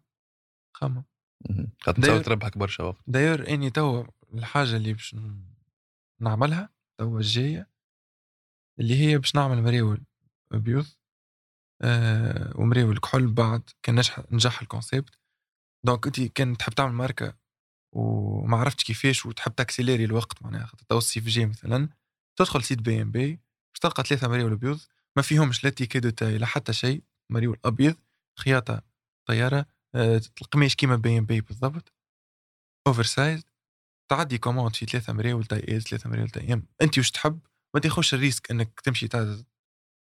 نخمم. 0.75 1.03
مهم. 1.49 1.71
خاطر 1.81 2.23
تربحك 2.23 2.57
برشا 2.57 2.83
وقت. 2.83 3.01
داير 3.07 3.49
إني 3.49 3.69
توا 3.69 4.03
الحاجة 4.33 4.75
اللي 4.75 4.93
باش 4.93 5.15
نعملها 6.21 6.69
توا 6.99 7.17
الجاية 7.19 7.69
اللي 8.79 8.95
هي 8.95 9.17
باش 9.17 9.35
نعمل 9.35 9.61
مريول 9.61 10.03
بيوض 10.51 10.85
آه 11.81 12.53
ومريول 12.55 12.99
كحول 12.99 13.27
بعد 13.33 13.69
كان 13.83 13.95
نجح 13.95 14.31
نجح 14.31 14.61
ال 14.61 14.68
concept 14.69 15.19
donc 15.85 16.05
انت 16.05 16.21
كان 16.21 16.57
تحب 16.57 16.73
تعمل 16.73 16.93
ماركة 16.93 17.37
وما 17.95 18.57
عرفتش 18.57 18.83
كيفاش 18.83 19.25
وتحب 19.25 19.55
ت 19.55 19.60
accélérer 19.60 20.05
الوقت 20.05 20.43
معناها 20.43 20.65
خاطر 20.65 20.83
توا 20.89 20.97
الصيف 20.97 21.27
جاي 21.27 21.45
مثلا 21.45 21.89
تدخل 22.39 22.63
site 22.63 22.79
BEY & 22.81 23.01
BEY 23.01 23.39
باش 23.73 23.79
تلقى 23.79 24.03
ثلاثة 24.03 24.27
مريول 24.27 24.55
بيوض 24.55 24.79
ما 25.15 25.21
فيهمش 25.21 25.63
l'étiquette 25.63 25.99
لا 26.21 26.45
حتى 26.45 26.73
شيء 26.73 27.03
مريول 27.29 27.57
ابيض 27.65 27.95
خياطة 28.39 28.81
طيارة 29.27 29.65
آه 29.95 30.21
القماش 30.41 30.75
كيما 30.75 30.95
BEY & 30.95 31.25
BEY 31.25 31.41
بالضبط. 31.41 31.93
oversize 32.87 33.43
تعدي 34.09 34.37
commande 34.37 34.75
في 34.75 34.85
ثلاثة 34.85 35.13
مراول 35.13 35.45
taille 35.45 35.65
S 35.67 35.83
ثلاثة 35.83 36.09
مراول 36.09 36.29
taille 36.29 36.53
M 36.53 36.67
أنت 36.81 36.99
وش 36.99 37.11
تحب؟ 37.11 37.39
ما 37.73 37.79
تاخذش 37.79 38.13
ال 38.13 38.19
risque 38.19 38.51
إنك 38.51 38.81
تمشي 38.81 39.07
تاع 39.07 39.37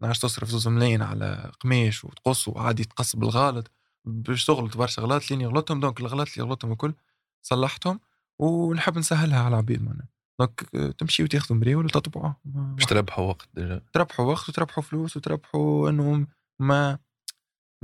نعرفش 0.03 0.19
تصرف 0.19 0.49
زوز 0.49 0.69
ملايين 0.69 1.03
على 1.03 1.53
قماش 1.61 2.05
وتقص 2.05 2.49
وعادي 2.49 2.85
تقص 2.85 3.17
بالغلط 3.17 3.71
باش 4.05 4.45
تغلط 4.45 4.77
برشا 4.77 5.03
غلط 5.03 5.31
لين 5.31 5.41
يغلطهم 5.41 5.81
donc 5.81 6.01
الغلط 6.01 6.29
اللي 6.29 6.47
يغلطهم 6.47 6.73
الكل 6.73 6.95
صلحتهم 7.43 8.01
ونحب 8.39 8.99
نسهلها 8.99 9.39
على 9.39 9.49
العبيد 9.49 9.83
معنا 9.83 10.07
donc 10.41 10.75
آه، 10.75 10.91
تمشي 10.91 11.23
وتاخذوا 11.23 11.59
مراول 11.59 11.85
وتطبعوا 11.85 12.33
باش 12.45 12.85
تربحوا 12.85 13.25
وقت 13.25 13.49
déjà. 13.55 13.83
تربحوا 13.93 14.25
وقت 14.25 14.49
وتربحوا 14.49 14.83
فلوس 14.83 15.17
وتربحوا 15.17 15.91
انه 15.91 16.27
ما 16.61 16.99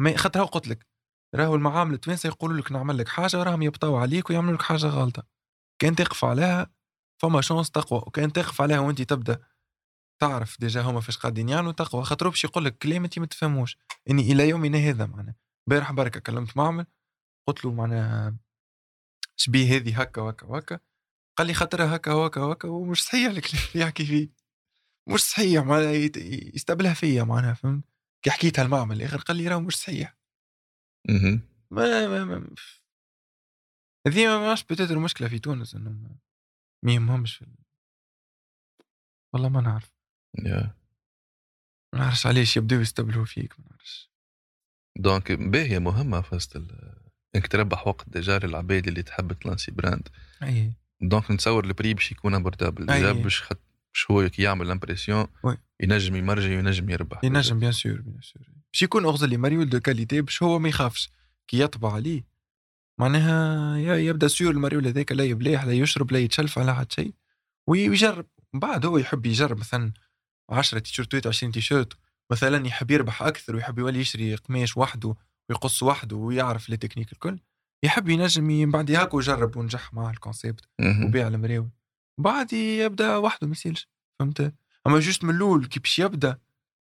ما 0.00 0.16
خاطر 0.16 0.44
قلت 0.44 0.68
لك 0.68 0.86
راهو 1.34 1.55
المعامل 1.55 1.94
التوانسة 1.94 2.26
يقولوا 2.26 2.57
لك 2.57 2.72
نعمل 2.72 2.98
لك 2.98 3.09
حاجة 3.09 3.42
راهم 3.42 3.62
يبطاو 3.62 3.96
عليك 3.96 4.30
ويعملوا 4.30 4.55
لك 4.55 4.62
حاجة 4.62 4.86
غلطة. 4.86 5.26
كان 5.82 5.96
تقف 5.96 6.24
عليها 6.24 6.70
فما 7.22 7.40
chance 7.41 7.70
تقوى. 7.70 7.98
وكان 8.07 8.32
تقف 8.32 8.61
عليها 8.61 8.78
وانت 8.80 9.03
تبدأ 9.03 9.44
تعرف 10.20 10.61
déjà 10.61 10.83
هما 10.82 11.00
فاش 11.00 11.18
قاعدين 11.18 11.48
يعملوا 11.48 11.72
تقوى. 11.72 12.05
خاطر 12.05 12.28
باش 12.28 12.44
يقول 12.44 12.64
لك 12.64 12.78
كلام 12.78 13.05
انت 13.05 13.18
ما 13.18 13.26
تفهموش. 13.26 13.78
اني 14.11 14.32
إلى 14.32 14.48
يومنا 14.48 14.78
هذا 14.78 15.07
معناها. 15.07 15.34
امبارح 15.68 15.92
بركه 15.92 16.20
كلمت 16.20 16.57
معمل 16.57 16.86
قلت 17.48 17.64
له 17.64 17.72
معناها 17.72 18.36
شبيه 19.36 19.76
هذه 19.76 20.00
هكا 20.03 20.22
وهكا 20.22 20.46
وهكا. 20.46 20.78
قال 21.39 21.47
لي 21.47 21.55
خاطرها 21.55 21.97
هكا 21.97 22.12
وهكا 22.12 22.41
وهكا 22.41 22.68
ومش 22.68 23.03
صحيح 23.05 23.30
الكلام 23.30 23.62
اللي 23.74 23.80
يحكي 23.87 24.05
فيه. 24.07 24.28
مش 25.09 25.20
صحيح 25.20 25.64
معناها 25.64 25.91
يستقبلها 26.55 26.95
فيا 26.95 27.24
معناها 27.24 27.55
فهمت؟ 27.55 27.85
كي 28.24 28.30
حكيتها 28.30 28.62
المعمل 28.64 28.97
الآخر 28.97 29.18
قال 29.18 29.37
لي 29.37 29.49
راه 29.49 29.59
مش 29.59 29.76
صحيح. 29.76 30.16
مهم. 31.09 31.41
ما 31.70 32.09
ما 32.09 32.24
ما 32.24 32.55
هذه 34.07 34.26
ما 34.26 34.39
ماش 34.39 34.64
بتاتر 34.64 34.95
المشكلة 34.95 35.28
في 35.28 35.39
تونس 35.39 35.74
انه 35.74 35.91
ما 36.85 36.93
يهمهمش 36.93 37.35
في 37.37 37.43
ال- 37.43 37.64
والله 39.35 39.49
ما 39.49 39.61
نعرف. 39.61 39.91
يا. 40.47 40.74
ما 41.95 42.01
نعرفش 42.01 42.26
علاش 42.26 42.57
يبداو 42.57 42.80
يستبلوا 42.80 43.24
فيك 43.24 43.61
ما 43.61 43.66
نعرفش. 43.70 44.11
دونك 44.99 45.33
باهية 45.33 45.78
مهمة 45.78 46.20
فاست 46.20 46.57
ال- 46.57 47.03
إنك 47.37 47.47
تربح 47.47 47.87
وقت 47.87 48.09
ديجا 48.09 48.39
للعباد 48.39 48.87
اللي 48.89 49.03
تحب 49.03 49.33
تلانسي 49.33 49.70
براند. 49.72 50.09
اي 50.43 50.72
دونك 51.03 51.30
نتصور 51.30 51.64
ال 51.64 51.70
prix 51.70 51.95
باش 51.94 52.12
يكون 52.12 52.34
abordable. 52.35 52.87
déjà 52.87 53.12
باش 53.12 53.42
خد 53.42 53.57
باش 53.94 54.11
هو 54.11 54.28
كي 54.28 54.42
يعمل 54.42 54.68
l'impression. 54.68 55.26
ينجم 55.80 56.16
ي 56.16 56.22
marger 56.22 56.57
وينجم 56.57 56.90
يربح. 56.90 57.24
ينجم 57.24 57.59
bien 57.59 57.72
sûr 57.72 58.01
bien 58.01 58.20
sûr 58.22 58.43
باش 58.72 58.82
يكون 58.82 59.05
اغزل 59.05 59.28
لي 59.28 59.36
مريول 59.36 59.68
de 59.68 59.80
qualité 59.80 60.20
باش 60.20 60.42
هو 60.42 60.59
ما 60.59 60.68
يخافش. 60.68 61.11
كي 61.48 61.61
يطبع 61.61 61.92
عليه 61.92 62.24
معناها 62.98 63.96
يبدأ 63.96 64.28
sûr 64.28 64.51
المريول 64.50 64.86
هذاك 64.86 65.12
لا 65.12 65.24
يبليح 65.24 65.64
لا 65.64 65.72
يشرب 65.72 66.12
لا 66.12 66.18
يتشلف 66.18 66.59
على 66.59 66.74
حد 66.74 66.92
شيء 66.92 67.14
ويجرب. 67.66 68.26
من 68.55 68.61
بعد 68.61 68.86
هو 68.86 68.98
يحب 68.98 69.26
يجرب 69.26 69.59
مثلا 69.59 69.92
10 70.50 70.78
تيشيرتات 70.78 71.26
20 71.26 71.53
تيشيرت. 71.53 71.92
مثلا 72.30 72.66
يحب 72.66 72.90
يربح 72.90 73.22
أكثر 73.22 73.57
ويحب 73.57 73.78
يولي 73.78 74.00
يشري 74.00 74.34
قماش 74.34 74.76
وحده 74.76 75.14
ويقص 75.48 75.82
وحده 75.82 76.16
ويعرف 76.16 76.70
les 76.70 76.76
techniques 76.76 77.12
الكل. 77.12 77.38
يحب 77.85 78.09
ينجم 78.09 78.45
من 78.45 78.70
بعد 78.70 78.91
هاك 78.91 79.14
ويجرب 79.14 79.57
ونجح 79.57 79.95
معاه 79.95 80.11
ال 80.11 80.17
concept. 80.17 80.68
وبيع 81.07 81.28
المراول 81.28 81.70
بعد 82.18 82.53
يبدأ 82.53 83.16
وحده 83.16 83.47
ما 83.47 83.53
يسالش 83.53 83.89
فهمت؟ 84.18 84.55
أما 84.87 84.99
juste 84.99 85.24
من 85.24 85.35
الأول 85.35 85.66
كي 85.66 85.80
باش 85.80 85.99
يبدأ 85.99 86.39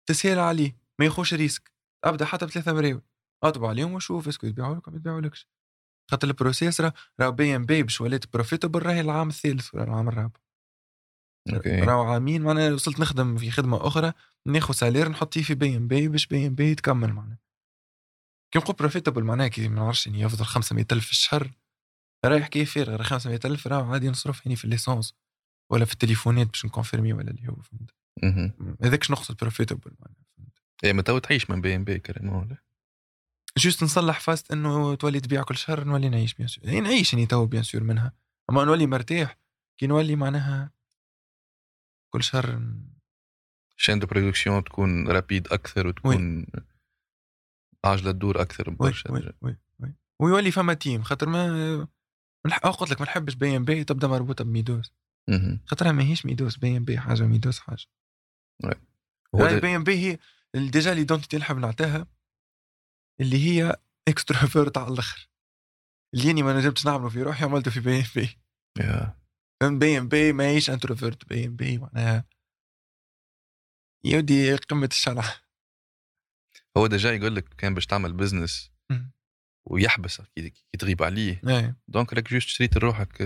تسهيل 0.05 0.39
عليه 0.39 0.77
ما 0.99 1.05
ياخوش 1.05 1.33
risque. 1.33 1.71
أبدأ 2.03 2.25
حتى 2.25 2.45
بثلاثة 2.45 2.73
مراول 2.73 3.01
أطبع 3.43 3.69
عليهم 3.69 3.93
وشوف 3.93 4.27
est-ce 4.27 4.40
que 4.40 4.47
يبيعوا 4.47 4.75
لك 4.75 4.89
ما 4.89 4.95
يبيعولكش. 4.95 5.47
خاطر 6.11 6.27
ال 6.27 6.34
process 6.34 6.81
راه 6.81 6.93
راه 7.19 7.29
بي 7.29 7.55
ام 7.55 7.65
بي 7.65 7.83
باش 7.83 8.01
وليت 8.01 8.33
profitable 8.33 8.83
راهي 8.83 9.01
العام 9.01 9.29
الثالث 9.29 9.75
ولا 9.75 9.83
العام 9.83 10.07
الرابع. 10.07 10.39
OK. 11.53 11.79
راهو 11.79 12.03
عامين 12.03 12.41
معناها 12.41 12.73
وصلت 12.73 12.99
نخدم 12.99 13.37
في 13.37 13.51
خدمة 13.51 13.87
أخرى 13.87 14.13
ناخذ 14.45 14.73
salaire 14.73 15.09
نحط 15.09 15.33
فيه 15.33 15.43
في 15.43 15.55
بي 15.55 15.77
ام 15.77 15.87
بي 15.87 16.07
باش 16.07 16.27
بي 16.27 16.47
ام 16.47 16.55
بي 16.55 16.71
يتكمل 16.71 17.13
معناها 17.13 17.39
كي 18.55 18.59
نقول 18.59 18.75
profitable 18.75 19.23
معناها 19.23 19.47
كي 19.47 19.67
ما 19.67 19.75
نعرفش 19.75 20.07
يعني 20.07 20.21
يفضل 20.21 20.45
500 20.45 20.85
ألف 20.91 21.05
في 21.05 21.11
الشهر. 21.11 21.51
رايح 22.25 22.47
كيف 22.47 22.73
فارغ 22.73 23.03
500 23.03 23.39
ألف 23.45 23.67
راه 23.67 23.91
عادي 23.91 24.09
نصرف 24.09 24.45
يعني 24.45 24.55
في 24.55 24.65
ال 24.65 24.70
l'essence 24.70 25.13
ولا 25.71 25.85
في 25.85 25.93
التليفونات 25.93 26.47
باش 26.47 26.65
ن 26.65 26.70
confirmer 26.70 27.13
ولا 27.13 27.31
اللي 27.31 27.49
هو 27.49 27.55
فهمت. 27.55 27.91
هذاك 28.83 29.03
شنو 29.03 29.15
نقصد 29.15 29.37
profitable 29.37 29.91
معناها 29.99 30.25
فهمت؟ 30.37 30.59
إيه 30.83 30.93
ما 30.93 31.01
تو 31.01 31.17
تعيش 31.17 31.49
من 31.49 31.61
BEY & 31.61 31.75
BEY 31.75 31.99
carrément 31.99 32.43
ولا؟ 32.43 32.57
juste 33.57 33.83
نصلح 33.83 34.19
فاست 34.19 34.51
إنه 34.51 34.95
تولي 34.95 35.19
تبيع 35.19 35.43
كل 35.43 35.57
شهر 35.57 35.83
نولي 35.83 36.09
نعيش 36.09 36.33
bien 36.33 36.47
sûr 36.47 36.65
يعني 36.65 36.81
نعيش 36.81 37.13
يعني 37.13 37.25
تو 37.25 37.45
bien 37.45 37.63
sûr 37.63 37.83
منها. 37.83 38.13
أما 38.49 38.63
نولي 38.63 38.87
مرتاح 38.87 39.37
كي 39.77 39.87
نولي 39.87 40.15
معناها 40.15 40.71
كل 42.13 42.23
شهر 42.23 42.61
chaîne 43.77 43.99
de 43.99 44.07
production 44.07 44.63
تكون 44.63 45.07
rapide 45.07 45.47
أكثر 45.47 45.87
وتكون 45.87 46.45
عجله 47.85 48.11
تدور 48.11 48.41
أكثر 48.41 48.69
برشا 48.69 49.11
oui 49.11 49.19
déjà. 49.19 49.33
oui 49.41 49.57
oui. 49.79 49.93
ويولي 50.21 50.51
فما 50.51 50.73
team 50.73 51.03
خاطر 51.03 51.29
ما 51.29 51.87
قلت 52.63 52.91
لك 52.91 53.01
ما 53.01 53.07
نحبش 53.07 53.33
بي 53.33 53.57
إم 53.57 53.65
بي 53.65 53.83
تبدأ 53.83 54.07
مربوطة 54.07 54.43
بميدوس 54.43 54.91
مهم. 55.29 55.59
خاطرها 55.65 55.91
ماهيش 55.91 56.25
ميدوس 56.25 56.57
بي 56.57 56.77
إم 56.77 56.85
بي 56.85 56.97
حاجة 56.97 57.23
ميدوس 57.23 57.59
حاجة. 57.59 57.85
هو 59.35 59.59
بي 59.59 59.75
إم 59.75 59.83
بي 59.83 59.95
هي 59.97 60.19
déjà 60.55 60.93
l'identité 60.93 61.35
اللي 61.35 61.45
نحب 61.45 61.57
نعطيها 61.57 62.07
اللي 63.21 63.37
هي 63.47 63.75
extrovert 64.07 64.77
على 64.77 64.93
الآخر. 64.93 65.29
اللي 66.13 66.31
أني 66.31 66.43
ما 66.43 66.57
نجمتش 66.57 66.85
نعمله 66.85 67.09
في 67.09 67.21
روحي 67.23 67.45
عملته 67.45 67.71
في 67.71 67.79
بي 67.79 67.99
إم 67.99 68.05
بي. 68.15 68.39
فهمت؟ 69.61 69.79
بي 69.79 69.97
إم 69.97 70.07
بي 70.07 70.33
ماهيش 70.33 70.69
introvert 70.69 71.25
بي 71.29 71.45
إم 71.45 71.55
بي 71.55 71.77
معناها 71.77 72.25
يودي 74.05 74.55
قمة 74.55 74.89
الشرع. 74.91 75.23
هو 76.77 76.87
déjà 76.87 77.11
يقول 77.11 77.35
لك 77.35 77.49
كان 77.57 77.73
باش 77.73 77.85
تعمل 77.85 78.13
business. 78.13 78.71
ويحبسك 79.65 80.23
كي 80.35 80.49
كي 80.49 80.77
تغيب 80.79 81.03
عليه. 81.03 81.41
إيه 81.47 81.77
donc 81.87 82.13
راك 82.13 82.29
juste 82.29 82.47
شريت 82.47 82.77
لروحك 82.77 83.23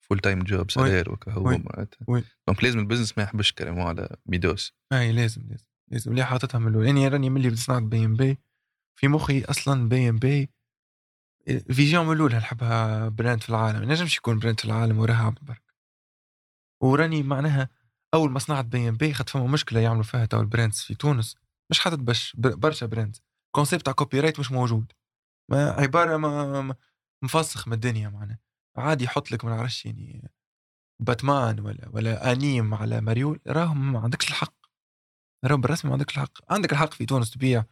full 0.00 0.18
time 0.18 0.42
job 0.42 0.70
salaire 0.70 1.12
وكا 1.12 1.32
هو 1.32 1.48
oui. 1.48 1.58
معناتها. 1.58 2.24
donc 2.46 2.64
لازم 2.64 2.78
ال 2.78 2.82
business 2.82 3.18
ما 3.18 3.24
يحبش 3.24 3.52
كلامه 3.52 3.84
على 3.84 4.16
ميدوس. 4.26 4.72
أي 4.92 5.12
لازم 5.12 5.42
لازم. 5.48 5.66
لازم. 5.90 6.10
اللي 6.10 6.24
حاططها 6.24 6.58
من 6.58 6.68
الأول؟ 6.68 6.86
يعني 6.86 7.08
راني 7.08 7.30
ملي 7.30 7.48
بديت 7.48 7.60
صنعت 7.60 7.82
بي 7.82 8.04
ام 8.04 8.14
بي 8.16 8.38
في 8.94 9.08
مخي 9.08 9.42
أصلا 9.42 9.88
بي 9.88 10.08
ام 10.08 10.16
بي 10.16 10.50
vision 11.46 12.06
من 12.06 12.12
الأول 12.12 12.34
نحبها 12.34 13.08
brand 13.08 13.42
في 13.42 13.50
العالم. 13.50 13.80
ما 13.80 13.86
نجمش 13.86 14.16
يكون 14.16 14.38
brand 14.38 14.60
في 14.60 14.64
العالم 14.64 14.98
وراها 14.98 15.24
عبد 15.26 15.38
برك. 15.42 15.74
وراني 16.82 17.22
معناها 17.22 17.68
أول 18.14 18.30
ما 18.30 18.38
صنعت 18.38 18.64
بي 18.64 18.88
ام 18.88 18.96
بي 18.96 19.14
خدت 19.14 19.28
فما 19.28 19.46
مشكلة 19.46 19.80
يعملوا 19.80 20.02
فيها 20.02 20.26
تو 20.26 20.40
ال 20.40 20.45
brands 20.45 20.78
في 20.80 20.94
تونس. 20.94 21.36
مش 21.70 21.80
حاطط 21.80 21.98
بش 21.98 22.36
بر- 22.36 22.54
برشا 22.54 22.86
brands 22.86 23.22
concept 23.54 23.84
تاع 23.84 23.92
copyright 23.92 24.40
مش 24.40 24.52
موجود. 24.52 24.92
ما 25.50 25.70
عبارة 25.70 26.16
ما 26.16 26.74
مفسخ 27.24 27.68
من 27.68 27.74
الدنيا 27.74 28.08
معناها. 28.08 28.38
عادي 28.76 29.04
يحط 29.04 29.30
لك 29.32 29.44
ما 29.44 29.56
نعرفش 29.56 29.86
يعني 29.86 30.30
باتمان 31.02 31.60
ولا 31.60 31.88
ولا 31.92 32.32
أنيم 32.32 32.74
على 32.74 33.00
مريول 33.00 33.40
راهم 33.46 33.92
ما 33.92 34.00
عندكش 34.00 34.28
الحق. 34.28 34.54
راهم 35.44 35.60
بالرسمي 35.60 35.88
ما 35.88 35.94
عندك 35.94 36.10
الحق. 36.10 36.52
عندك 36.52 36.72
الحق 36.72 36.94
في 36.94 37.06
تونس 37.06 37.30
تبيع 37.30 37.64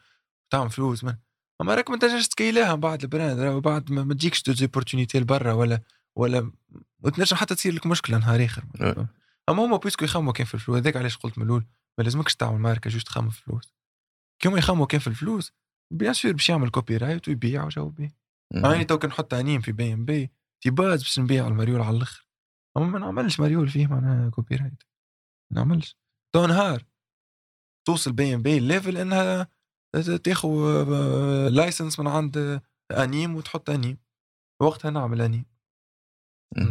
وتعمل 0.49 0.71
فلوس 0.71 1.05
من. 1.05 1.17
اما 1.61 1.75
راك 1.75 1.91
ما 1.91 1.99
تنجمش 1.99 2.29
ت 2.29 2.36
scale 2.36 2.68
ها 2.68 2.75
بعد 2.75 3.03
ال 3.03 3.12
brand. 3.12 3.63
بعد 3.63 3.93
ما 3.93 4.15
تجيكش 4.15 4.43
des 4.43 4.59
opportunités 4.59 5.21
لبرا 5.21 5.53
ولا 5.53 5.81
ولا 6.17 6.53
وتنجم 7.03 7.37
حتى 7.37 7.55
تصير 7.55 7.75
لك 7.75 7.87
مشكلة 7.87 8.19
نهار 8.19 8.45
آخر 8.45 8.65
أه. 8.81 9.09
أما 9.49 9.65
هما 9.65 9.77
parce 9.77 9.94
que 9.94 10.05
يخموا 10.05 10.33
كان 10.33 10.47
في 10.47 10.55
الفلوس. 10.55 10.79
هذاك 10.79 10.97
علاش 10.97 11.17
قلت 11.17 11.39
من 11.39 11.45
الأول 11.45 11.67
ما 11.99 12.05
لازمكش 12.05 12.37
تعمل 12.37 12.59
ماركة 12.59 12.91
juste 12.91 13.07
تخمم 13.07 13.31
في 13.31 13.39
الفلوس. 13.41 13.76
كي 14.43 14.49
هما 14.49 14.59
يخموا 14.59 14.87
كان 14.87 15.01
في 15.01 15.07
الفلوس؟ 15.07 15.53
bien 15.93 16.13
sûr 16.13 16.33
باش 16.33 16.49
يعمل 16.49 16.71
copyright 16.71 17.29
ويبيع 17.29 17.65
وجو 17.65 17.89
بيه 17.89 18.17
راني 18.55 18.85
تو 18.85 18.99
كان 18.99 19.11
نحط 19.11 19.35
انيم 19.35 19.61
في 19.61 19.73
بي 19.73 19.93
إم 19.93 20.05
بي 20.05 20.31
تيباز 20.63 21.03
باش 21.03 21.19
نبيع 21.19 21.49
المريول 21.49 21.81
على 21.81 21.97
الآخر. 21.97 22.29
أما 22.77 22.87
ما 22.87 22.99
نعملش 22.99 23.41
مريول 23.41 23.69
فيه 23.69 23.87
معناها 23.87 24.31
copyright. 24.31 24.83
ما 25.53 25.59
نعملش. 25.59 25.97
تو 26.35 26.47
نهار. 26.47 26.85
توصل 27.87 28.13
بي 28.13 28.35
إم 28.35 28.43
بي 28.43 28.61
level 28.61 28.97
إنها 28.97 29.49
تاخذ 30.25 30.49
license 31.51 32.01
من 32.01 32.07
عند 32.07 32.63
أنيم 32.91 33.35
وتحط 33.37 33.71
أنيم. 33.71 33.99
وقتها 34.63 34.91
نعمل 34.91 35.21
أنيم. 35.21 35.45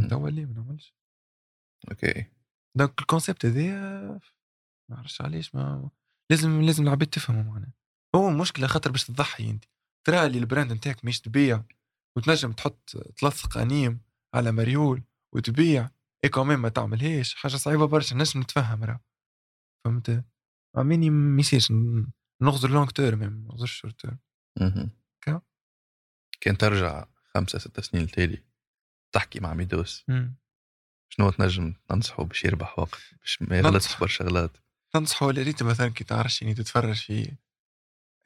تو 0.09 0.27
ليه 0.27 0.45
ما 0.45 0.53
نعملش. 0.53 0.95
okay. 1.91 2.25
donc 2.77 3.01
ال 3.01 3.07
concept 3.07 3.45
هذا 3.45 4.11
ما 4.89 4.95
نعرفش 4.95 5.21
علاش 5.21 5.55
ما 5.55 5.89
لازم 6.31 6.61
لازم 6.61 6.83
العباد 6.83 7.07
تفهموا 7.07 7.43
معناها. 7.43 7.73
هو 8.15 8.29
مشكلة 8.29 8.67
خاطر 8.67 8.91
باش 8.91 9.03
تضحي 9.03 9.49
أنت. 9.49 9.65
ترى 10.07 10.25
اللي 10.25 10.37
ال 10.37 10.43
brand 10.43 10.73
نتاعك 10.73 11.05
مش 11.05 11.21
تبيع 11.21 11.63
وتنجم 12.17 12.51
تحط 12.51 12.89
تلصق 13.17 13.57
أنيم 13.57 14.01
على 14.33 14.51
مريول 14.51 15.03
وتبيع 15.35 15.89
اي 16.23 16.29
كومين 16.29 16.57
ما 16.57 16.69
تعملهاش. 16.69 17.35
حاجة 17.35 17.55
صعيبة 17.55 17.87
برشا 17.87 18.15
نجم 18.15 18.39
نتفهم 18.41 18.83
راه. 18.83 18.99
فهمت؟ 19.85 20.23
ما 20.75 21.39
يصيرش. 21.39 21.71
ن- 21.71 22.07
نغزر 22.41 22.69
long 22.69 22.89
term 22.89 23.19
ما 23.19 23.27
نغزرش 23.27 23.71
short 23.79 23.99
term. 24.01 24.19
كان 26.41 26.57
ترجع 26.57 27.05
خمسة 27.33 27.59
ستة 27.59 27.81
سنين 27.81 28.03
التالي 28.03 28.43
تحكي 29.11 29.39
مع 29.39 29.53
ميدوس. 29.53 30.05
شنو 31.09 31.29
تنجم 31.29 31.73
تنصحه 31.89 32.23
باش 32.23 32.45
يربح 32.45 32.79
وقت 32.79 32.99
باش 33.21 33.41
ما 33.41 33.57
يغلطش. 33.57 33.99
برشا 33.99 34.25
غلط؟ 34.25 34.63
تنصحوا 34.95 35.31
ريت 35.31 35.63
مثلا 35.63 35.89
كي 35.89 36.03
تعرفش 36.03 36.41
يعني 36.41 36.53
تتفرج 36.53 36.95
في 36.95 37.37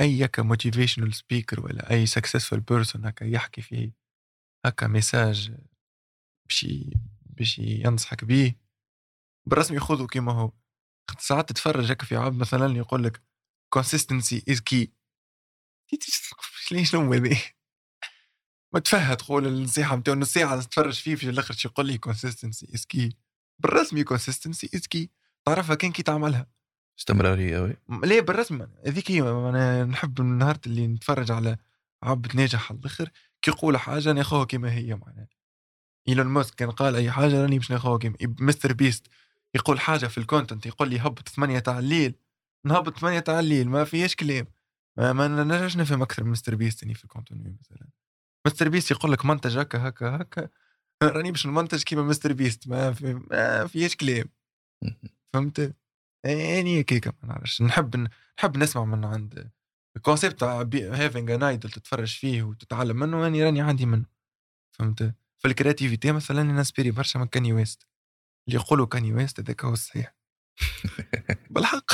أي 0.01 0.26
هكا 0.26 0.43
motivational 0.43 1.14
speaker 1.14 1.66
ولا 1.65 1.91
أي 1.91 2.05
successful 2.05 2.55
person 2.55 3.05
هكا 3.05 3.26
يحكي 3.26 3.61
فيه 3.61 3.93
هكا 4.65 4.88
message 4.88 5.51
باش 6.45 6.65
باش 7.26 7.59
ينصحك 7.59 8.26
بيه. 8.26 8.59
بالرسمي 9.45 9.78
ياخذه 9.78 10.07
كيما 10.07 10.32
هو. 10.32 10.51
ساعات 11.20 11.49
تتفرج 11.49 11.91
هكا 11.91 12.05
في 12.05 12.15
عبد 12.15 12.36
مثلا 12.36 12.78
يقول 12.78 13.03
لك 13.03 13.24
consistency 13.76 14.41
is 14.49 14.59
key. 14.74 14.88
ليش 16.72 16.91
شنو 16.91 17.13
هذي 17.13 17.38
ما 18.74 18.80
تفهم 18.80 19.13
تقول 19.13 19.47
النصيحة 19.47 19.95
نتاعو 19.95 20.17
نص 20.17 20.34
ساعه 20.34 20.61
تتفرج 20.61 20.93
فيه 20.93 21.15
في 21.15 21.30
الآخر 21.30 21.55
يقول 21.65 21.88
لي 21.88 21.99
consistency 22.07 22.67
is 22.67 22.82
key. 22.93 23.13
بالرسمي 23.59 24.05
consistency 24.05 24.67
is 24.76 24.82
key. 24.95 25.07
تعرفها 25.45 25.76
كان 25.76 25.91
كي 25.91 26.03
تعملها. 26.03 26.59
استمرارية 27.00 27.60
oui 27.60 27.76
ليه 28.04 28.22
بالرسم؟ 28.22 28.68
هذيك 28.86 29.12
هي 29.12 29.22
أنا 29.22 29.86
نحب 29.86 30.20
النهار 30.20 30.58
اللي 30.66 30.88
نتفرج 30.88 31.32
على 31.32 31.58
عبد 32.04 32.36
ناجح 32.36 32.72
على 32.72 32.80
الآخر 32.80 33.10
كي 33.41 33.52
يقول 33.52 33.78
حاجة 33.78 34.12
ناخذها 34.12 34.43
كما 34.45 34.74
هي 34.74 34.95
معناها. 34.95 35.28
إيلون 36.08 36.28
ماسك 36.28 36.56
كان 36.56 36.72
قال 36.72 36.95
أي 36.95 37.12
حاجة 37.12 37.41
راني 37.41 37.58
باش 37.58 37.72
ناخذها 37.72 37.97
كيما 37.97 38.16
مستر 38.22 38.74
بيست 38.74 39.08
يقول 39.56 39.80
حاجة 39.80 40.08
في 40.08 40.18
ال 40.18 40.24
content 40.24 40.66
يقول 40.66 40.89
لي 40.89 41.00
هبط 41.00 41.30
8 41.30 41.60
تاع 41.60 41.80
الليل. 41.80 42.16
نهبط 42.66 43.00
8 43.00 43.20
تاع 43.20 43.39
الليل 43.39 43.70
ما 43.70 43.84
فيهاش 43.84 44.16
كلام. 44.16 44.47
ما, 44.97 45.14
ما 45.14 45.28
نجمش 45.28 45.78
نفهم 45.78 46.02
أكثر 46.02 46.24
من 46.24 46.32
مستر 46.32 46.56
بيست 46.56 46.84
يعني 46.84 46.93
في 46.93 47.04
ال 47.03 47.09
content 47.09 47.47
مثلا. 47.62 47.88
مستر 48.47 48.70
بيست 48.70 48.91
يقول 48.91 49.12
لك 49.12 49.26
منتج 49.26 49.58
هكا 49.58 49.88
هكا 49.88 50.16
هكا. 50.16 50.50
راني 51.04 51.32
باش 51.32 51.47
نمنتج 51.47 51.84
كيما 51.84 52.04
مستر 52.04 52.34
بيست 52.34 52.68
ما 52.68 52.93
في 52.93 53.14
ما 53.32 53.68
فيهاش 53.68 53.95
كلام. 53.95 54.26
فهمت؟ 55.34 55.78
يعني 56.24 56.78
هيك 56.78 57.07
ما 57.07 57.13
نعرفش. 57.24 57.61
نحب 57.61 58.07
نحب 58.39 58.57
نسمع 58.57 58.86
من 58.86 59.05
عند 59.05 59.51
ال 59.95 60.01
concept 60.01 60.39
تاع 60.39 60.61
having 60.74 61.32
an 61.32 61.43
idol 61.43 61.70
تتفرج 61.70 62.20
فيه 62.20 62.43
وتتعلم 62.43 62.99
منه 62.99 63.22
يعني 63.24 63.43
راني 63.43 63.61
عندي 63.61 63.86
منه. 63.86 64.05
فهمت؟ 64.72 65.13
في 65.38 65.47
ال 65.47 65.53
creativity 65.53 66.12
مثلا 66.11 66.43
ن 66.43 66.49
inspire 66.49 66.86
ي 66.86 66.91
برشا 66.91 67.17
من 67.17 67.26
كاني 67.28 67.53
ويست 67.53 67.88
اللي 68.47 68.59
يقولوا 68.59 68.86
كاني 68.86 69.13
ويست 69.13 69.39
هذاك 69.39 69.65
هو 69.65 69.74
الصحيح. 69.74 70.15
بالحق. 71.53 71.91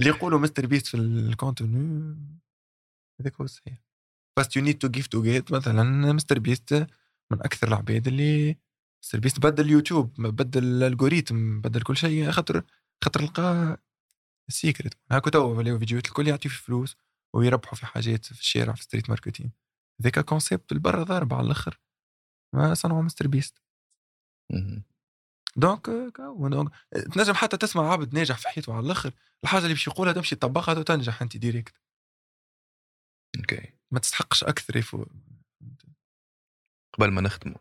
اللي 0.00 0.10
يقولوا 0.10 0.38
مستر 0.38 0.66
بيست 0.66 0.86
في 0.86 0.96
ال 0.96 1.11
contenu 1.11 2.16
هذاك 3.20 3.36
هو 3.36 3.44
الصحيح. 3.44 3.82
بس 4.38 4.56
you 4.56 4.62
need 4.62 4.78
to 4.78 4.88
give 4.88 5.06
to 5.06 5.22
get 5.22 5.52
مثلا 5.52 6.12
مستر 6.12 6.38
بيست 6.38 6.86
من 7.30 7.40
أكثر 7.40 7.68
العباد 7.68 8.06
اللي 8.06 8.56
مستر 9.02 9.20
بيست 9.20 9.38
بدل 9.40 9.64
اليوتيوب 9.64 10.20
بدل 10.20 10.64
ال 10.64 10.73
algorithme 10.73 11.60
بدل 11.60 11.82
كل 11.82 11.96
شيء 11.96 12.30
خاطر 12.30 12.62
خاطر 13.04 13.22
لقى 13.22 13.76
ال 14.48 14.55
secret 14.55 14.94
هاكو 15.12 15.30
تو 15.30 15.58
ولاو 15.58 15.78
فيديوهات 15.78 16.06
الكل 16.06 16.28
يعطيو 16.28 16.50
في 16.50 16.62
فلوس 16.62 16.96
ويربحوا 17.34 17.74
في 17.74 17.86
حاجات 17.86 18.24
في 18.24 18.40
الشارع 18.40 18.74
في 18.74 18.82
street 18.82 19.10
marketing 19.10 19.50
ذاك 20.02 20.18
concept 20.18 20.72
البرا 20.72 21.02
ضارب 21.02 21.34
على 21.34 21.46
الأخر. 21.46 21.80
ما 22.54 22.74
صنعوا 22.74 23.02
مستر 23.02 23.26
بيست. 23.26 23.62
donc 25.56 25.90
donc 26.50 26.72
تنجم 27.14 27.34
حتى 27.34 27.56
تسمع 27.56 27.92
عبد 27.92 28.14
ناجح 28.14 28.38
في 28.38 28.48
حياته 28.48 28.74
على 28.74 28.86
الأخر. 28.86 29.12
الحاجة 29.44 29.62
اللي 29.62 29.74
باش 29.74 29.86
يقولها 29.86 30.12
تمشي 30.12 30.36
تطبقها 30.36 30.78
وتنجح 30.78 31.22
أنت 31.22 31.36
direct 31.36 31.74
okay 33.38 33.72
ما 33.90 33.98
تستحقش 33.98 34.44
أكثر 34.44 34.76
يفو 34.76 35.06
قبل 36.94 37.10
ما 37.10 37.20
نختموا 37.20 37.58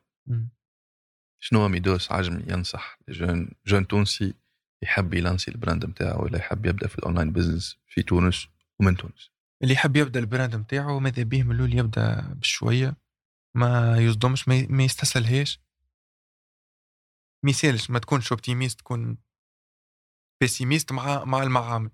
شنو 1.40 1.60
هو 1.62 1.68
ميدوس 1.68 2.12
عجمي 2.12 2.44
ينصح 2.48 3.00
jeune 3.10 3.52
jeune 3.66 3.88
تونسي 3.88 4.34
يحب 4.86 5.14
ي 5.14 5.19
lance 5.19 5.46
ي 5.46 5.52
ال 5.52 5.57
brand 5.57 5.86
نتاعو 5.86 6.24
ولا 6.24 6.38
يحب 6.38 6.66
يبدأ 6.66 6.88
في 6.88 7.00
ال 7.00 7.04
online 7.04 7.32
business 7.32 7.78
في 7.88 8.04
تونس 8.04 8.48
ومن 8.80 8.98
تونس. 8.98 9.32
اللي 9.64 9.74
يحب 9.74 9.96
يبدأ 9.96 10.20
ال 10.20 10.26
brand 10.26 10.56
نتاعو 10.56 11.00
ماذا 11.00 11.24
بيه 11.24 11.44
من 11.44 11.52
الأول 11.56 11.74
يبدأ 11.74 12.34
بشوية 12.34 12.98
ما 13.56 13.98
يصدمش 13.98 14.48
ما 14.48 14.84
يستسهلهاش 14.84 15.60
ما 17.44 17.50
يسالش 17.50 17.90
ما 17.90 18.00
تكونش 18.00 18.32
optimiste 18.32 18.80
تكون 18.80 19.18
pessimiste 20.42 20.92
مع 20.92 21.26
مع 21.26 21.44
المعامل. 21.44 21.92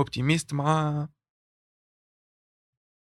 optimiste 0.00 0.54
مع 0.54 1.08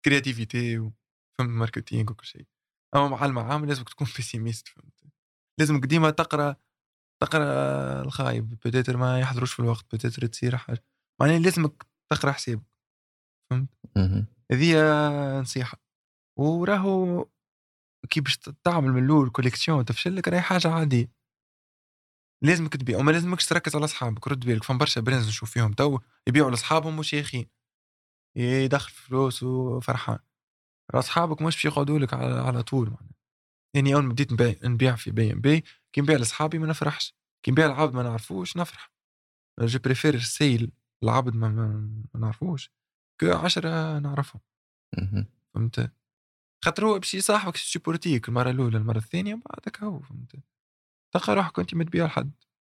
creativity 0.06 0.80
وفهمت 0.80 0.94
marketing 1.42 2.12
وكل 2.12 2.26
شيء. 2.26 2.48
أما 2.96 3.08
مع 3.08 3.26
المعامل 3.26 3.68
لازمك 3.68 3.90
تكون 3.90 4.08
pessimiste 4.18 4.68
فهمت؟ 4.68 5.04
لازمك 5.60 5.86
ديما 5.86 6.10
تقرأ 6.10 6.56
تقرأ 7.26 8.02
الخايب 8.02 8.50
peut-être 8.50 8.98
ما 8.98 9.20
يحضروش 9.20 9.54
في 9.54 9.60
الوقت 9.60 9.96
peut-être 9.96 10.26
تصير 10.28 10.58
حاجة 10.58 10.84
معناها 11.22 11.40
لازمك 11.40 11.86
تقرأ 12.12 12.32
حسابك. 12.32 12.64
مهم. 13.98 14.26
هذه 14.52 14.76
نصيحة. 15.40 15.78
وراهو 16.40 17.26
كي 18.10 18.22
باش 18.22 18.38
تعمل 18.38 18.92
من 18.92 19.06
الأول 19.06 19.30
collection 19.30 19.86
تفشل 19.86 20.16
لك 20.16 20.28
راهي 20.28 20.42
حاجة 20.42 20.68
عادية. 20.72 21.12
لازمك 22.44 22.78
تبيع 22.78 22.98
وما 22.98 23.12
لازمكش 23.12 23.46
تركز 23.46 23.76
على 23.76 23.86
أصحابك 23.86 24.28
رد 24.28 24.46
بالك 24.46 24.64
فما 24.64 24.78
برشا 24.78 25.02
brands 25.02 25.28
نشوف 25.28 25.52
فيهم 25.52 25.74
تو 25.74 26.00
يبيعوا 26.28 26.50
لأصحابهم 26.50 27.00
وشيخين 27.00 27.50
يدخل 28.38 28.92
فلوس 28.92 29.44
وفرحان. 29.44 30.20
أصحابك 30.94 31.42
مش 31.42 31.56
باش 31.56 31.66
يقعدوا 31.66 32.00
لك 32.00 32.14
على, 32.14 32.42
على 32.42 32.64
طول 32.64 32.90
معناها. 32.90 33.13
يعني 33.74 33.96
أول 33.96 34.04
ما 34.04 34.10
بديت 34.14 34.34
نبيع, 34.34 34.56
نبيع 34.64 34.96
في 34.96 35.12
بي 35.12 35.34
ام 35.34 35.42
بي 35.42 35.64
كي 35.94 36.02
نبيع 36.02 36.18
لأصحابي 36.18 36.60
ما 36.60 36.68
نفرحش 36.68 37.16
كي 37.46 37.52
نبيع 37.52 37.66
العبد 37.66 37.94
ما 37.94 38.04
نعرفوش 38.04 38.58
نفرح. 38.58 38.92
je 39.60 39.80
préfère 39.80 40.14
ال 40.14 40.26
sale 40.26 40.72
العبد 41.04 41.36
ما, 41.36 41.50
ما, 41.50 41.68
ما 42.14 42.20
نعرفوش 42.20 42.72
كو 43.20 43.32
عشرة 43.32 44.00
نعرفهم. 44.00 44.42
فهمت؟ 45.54 45.92
خاطر 46.66 46.86
هو 46.86 47.00
باش 47.00 47.14
يصاحبك 47.14 47.58
support 47.58 48.14
يك 48.14 48.30
المرة 48.30 48.50
الأولى 48.50 48.78
المرة 48.78 48.98
الثانية 48.98 49.36
بعدك 49.36 49.84
هو 49.84 50.00
فهمت؟ 50.00 50.36
تلقى 51.14 51.36
روحك 51.36 51.52
كنت 51.52 51.76
ما 51.76 51.82
تبيع 51.82 52.06
لحد. 52.06 52.32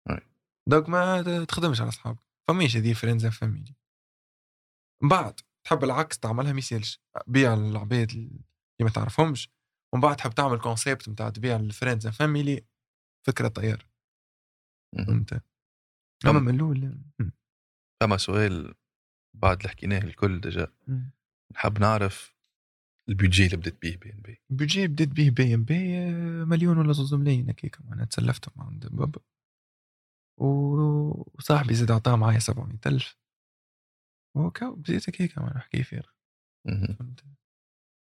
أي. 0.09 0.19
donc 0.67 0.89
ما 0.89 1.45
تخدمش 1.45 1.81
على 1.81 1.89
أصحابك. 1.89 2.19
فماش 2.47 2.77
هذه 2.77 2.93
friends 2.93 3.25
and 3.25 3.33
family 3.33 3.75
من 5.03 5.09
بعد 5.09 5.39
تحب 5.63 5.83
العكس 5.83 6.19
تعملها 6.19 6.51
ما 6.51 6.59
يسالش. 6.59 7.01
بيع 7.27 7.53
العباد 7.53 8.11
اللي 8.11 8.39
ما 8.81 8.89
تعرفهمش. 8.89 9.49
ومن 9.93 10.01
بعد 10.01 10.15
تحب 10.15 10.31
تعمل 10.31 10.59
concept 10.59 11.09
نتاع 11.09 11.29
تبيع 11.29 11.55
ال 11.55 11.62
friends 11.62 12.05
and 12.05 12.15
family 12.15 12.65
فكرة 13.27 13.47
طيار. 13.47 13.87
فهمت؟ 14.97 15.43
أما 16.25 16.39
من 16.39 16.55
الأول 16.55 16.97
فما 18.01 18.17
سؤال 18.17 18.73
بعد 19.35 19.57
اللي 19.57 19.69
حكيناه 19.69 19.99
الكل 20.03 20.41
déjà. 20.41 20.73
نحب 21.53 21.79
نعرف 21.79 22.37
ال 23.09 23.14
budget 23.14 23.45
اللي 23.45 23.57
بديت 23.57 23.81
بيه 23.81 23.97
بي 23.97 24.13
إن 24.13 24.21
بي. 24.21 24.41
البيجي 24.51 24.87
بديت 24.87 25.09
به 25.09 25.29
بي 25.29 25.55
ام 25.55 25.63
بي 25.63 25.97
آه، 25.97 26.43
مليون 26.43 26.77
ولا 26.77 26.93
زوز 26.93 27.13
ملايين 27.13 27.49
هكاك 27.49 27.77
أنا 27.81 28.05
تسلفتهم 28.05 28.61
عند 28.67 28.87
بابا 28.87 29.21
وصاحبي 30.39 31.73
زاد 31.73 31.91
عطاه 31.91 32.15
معايا 32.15 32.39
700 32.39 32.79
ألف. 32.85 33.17
وكا 34.37 34.69
بديت 34.69 35.09
هكاك 35.09 35.37
أنا 35.37 35.53
نحكي 35.57 35.83
فارغ 35.83 36.09
مهم. 36.67 36.95
فهمت؟ 36.99 37.23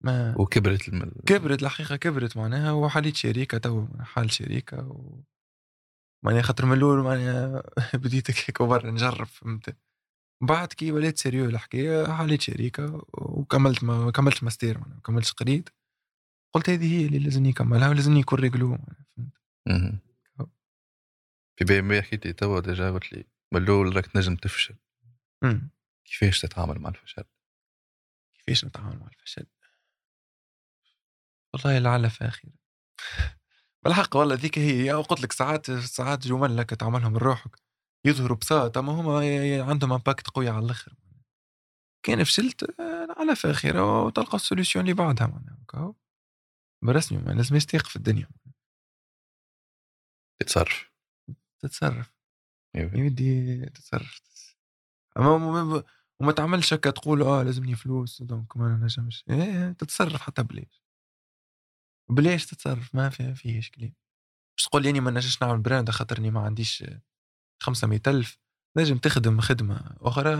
ما 0.03 0.34
وكبرت 0.38 0.88
الم... 0.88 1.12
كبرت 1.26 1.62
الحقيقة 1.62 1.96
كبرت 1.96 2.36
معناها 2.36 2.72
وحليت 2.72 3.16
شركه 3.16 3.59
تو 3.59 3.86
حال 4.00 4.32
شركه 4.32 4.88
و 4.88 5.20
معناها 6.24 6.42
خاطر 6.42 6.66
من 6.66 6.72
الأول 6.72 7.03
معناها 7.03 7.62
بديت 7.94 8.30
هكاك 8.30 8.62
برا 8.62 8.90
نجرب 8.90 9.26
فهمت 9.26 9.76
بعد 10.42 10.68
كي 10.68 10.92
وليت 10.92 11.18
sérieux 11.18 11.44
الحكاية 11.44 12.12
حليت 12.12 12.40
شركه 12.40 13.05
وكملت 13.12 13.84
ما 13.84 14.11
كملتش 14.11 14.42
ماستير 14.42 14.78
معناها 14.78 15.00
كملتش 15.00 15.32
قريت 15.32 15.68
قلت 16.55 16.70
هذه 16.70 17.00
هي 17.00 17.07
اللي 17.07 17.18
لازمني 17.18 17.48
نكملها 17.48 17.88
ولازمني 17.88 18.20
يكون 18.20 18.50
معناها، 18.53 19.07
فهمت. 19.16 20.00
في 21.57 21.64
بي 21.64 21.78
ام 21.78 21.88
بي 21.88 22.03
حكيت 22.03 22.26
لي 22.26 22.32
توا 22.32 22.61
déjà 22.61 22.90
قلت 22.90 23.12
لي 23.12 23.24
من 23.53 23.62
الأول 23.62 23.96
راك 23.96 24.07
تنجم 24.07 24.36
تفشل. 24.36 24.74
كيفاش 26.05 26.40
تتعامل 26.40 26.78
مع 26.78 26.88
الفشل؟ 26.88 27.24
كيفاش 28.34 28.64
نتعامل 28.64 28.98
مع 28.98 29.07
الفشل 29.07 29.46
والله 31.55 31.78
لعل 31.78 32.11
فاخر 32.11 32.48
بالحق 33.84 34.16
والله 34.16 34.34
ذيك 34.34 34.59
هي 34.59 34.86
يا 34.86 34.96
قلت 34.96 35.20
لك 35.20 35.32
ساعات 35.32 35.70
ساعات 35.70 36.26
جمل 36.26 36.57
لك 36.57 36.70
تعملهم 36.70 37.12
من 37.12 37.18
روحك 37.18 37.57
يظهروا 38.07 38.36
بساط 38.36 38.78
اما 38.78 38.92
هما 38.92 39.62
عندهم 39.62 39.92
امباكت 39.92 40.28
قوي 40.30 40.48
على 40.48 40.64
الآخر. 40.64 40.94
كان 42.07 42.24
فشلت 42.24 42.80
آه، 42.80 43.09
على 43.18 43.36
فاخرة 43.36 44.03
وتلقى 44.05 44.36
السوليسيون 44.36 44.84
اللي 44.84 44.94
بعدها 44.94 45.26
معناها. 45.26 45.94
برسمي 46.84 47.18
ما 47.18 47.32
لازمش 47.32 47.66
تيق 47.66 47.86
في 47.86 47.96
الدنيا. 47.96 48.28
تتصرف. 50.40 50.90
تتصرف. 51.62 52.12
أيوة. 52.76 52.94
يا 52.96 53.05
ودي 53.07 53.66
تتصرف. 53.66 54.22
أما 55.18 55.38
ما- 55.38 55.84
وما 56.20 56.32
تعملش 56.32 56.74
هكا 56.74 56.90
تقول 56.90 57.22
آه 57.22 57.42
لازمني 57.42 57.76
فلوس 57.76 58.22
دونك 58.22 58.57
ما 58.57 58.76
نجمش. 58.76 59.24
إيه 59.30 59.72
تتصرف 59.72 60.22
حتى 60.22 60.42
بلاش 60.42 60.82
بلاش 62.11 62.46
تتصرف 62.46 62.94
ما 62.94 63.09
في 63.09 63.34
فيهش 63.34 63.70
كلام. 63.70 63.94
مش 64.57 64.64
تقول 64.64 64.82
لي 64.82 64.90
اني 64.90 65.00
ما 65.00 65.11
نجمش 65.11 65.42
نعمل 65.42 65.61
brand 65.61 65.90
خاطرني 65.90 66.30
ما 66.30 66.40
عنديش 66.40 66.84
500 67.62 68.00
ألف 68.07 68.38
نجم 68.78 68.98
تخدم 68.98 69.40
خدمة 69.40 69.96
أخرى 70.00 70.36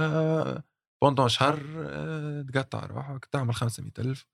pendant 1.03 1.29
شهر 1.29 1.61
آه، 1.79 2.43
تقطع 2.43 2.87
روحك 2.87 3.25
تعمل 3.25 3.55
500 3.55 3.93
ألف 3.99 4.27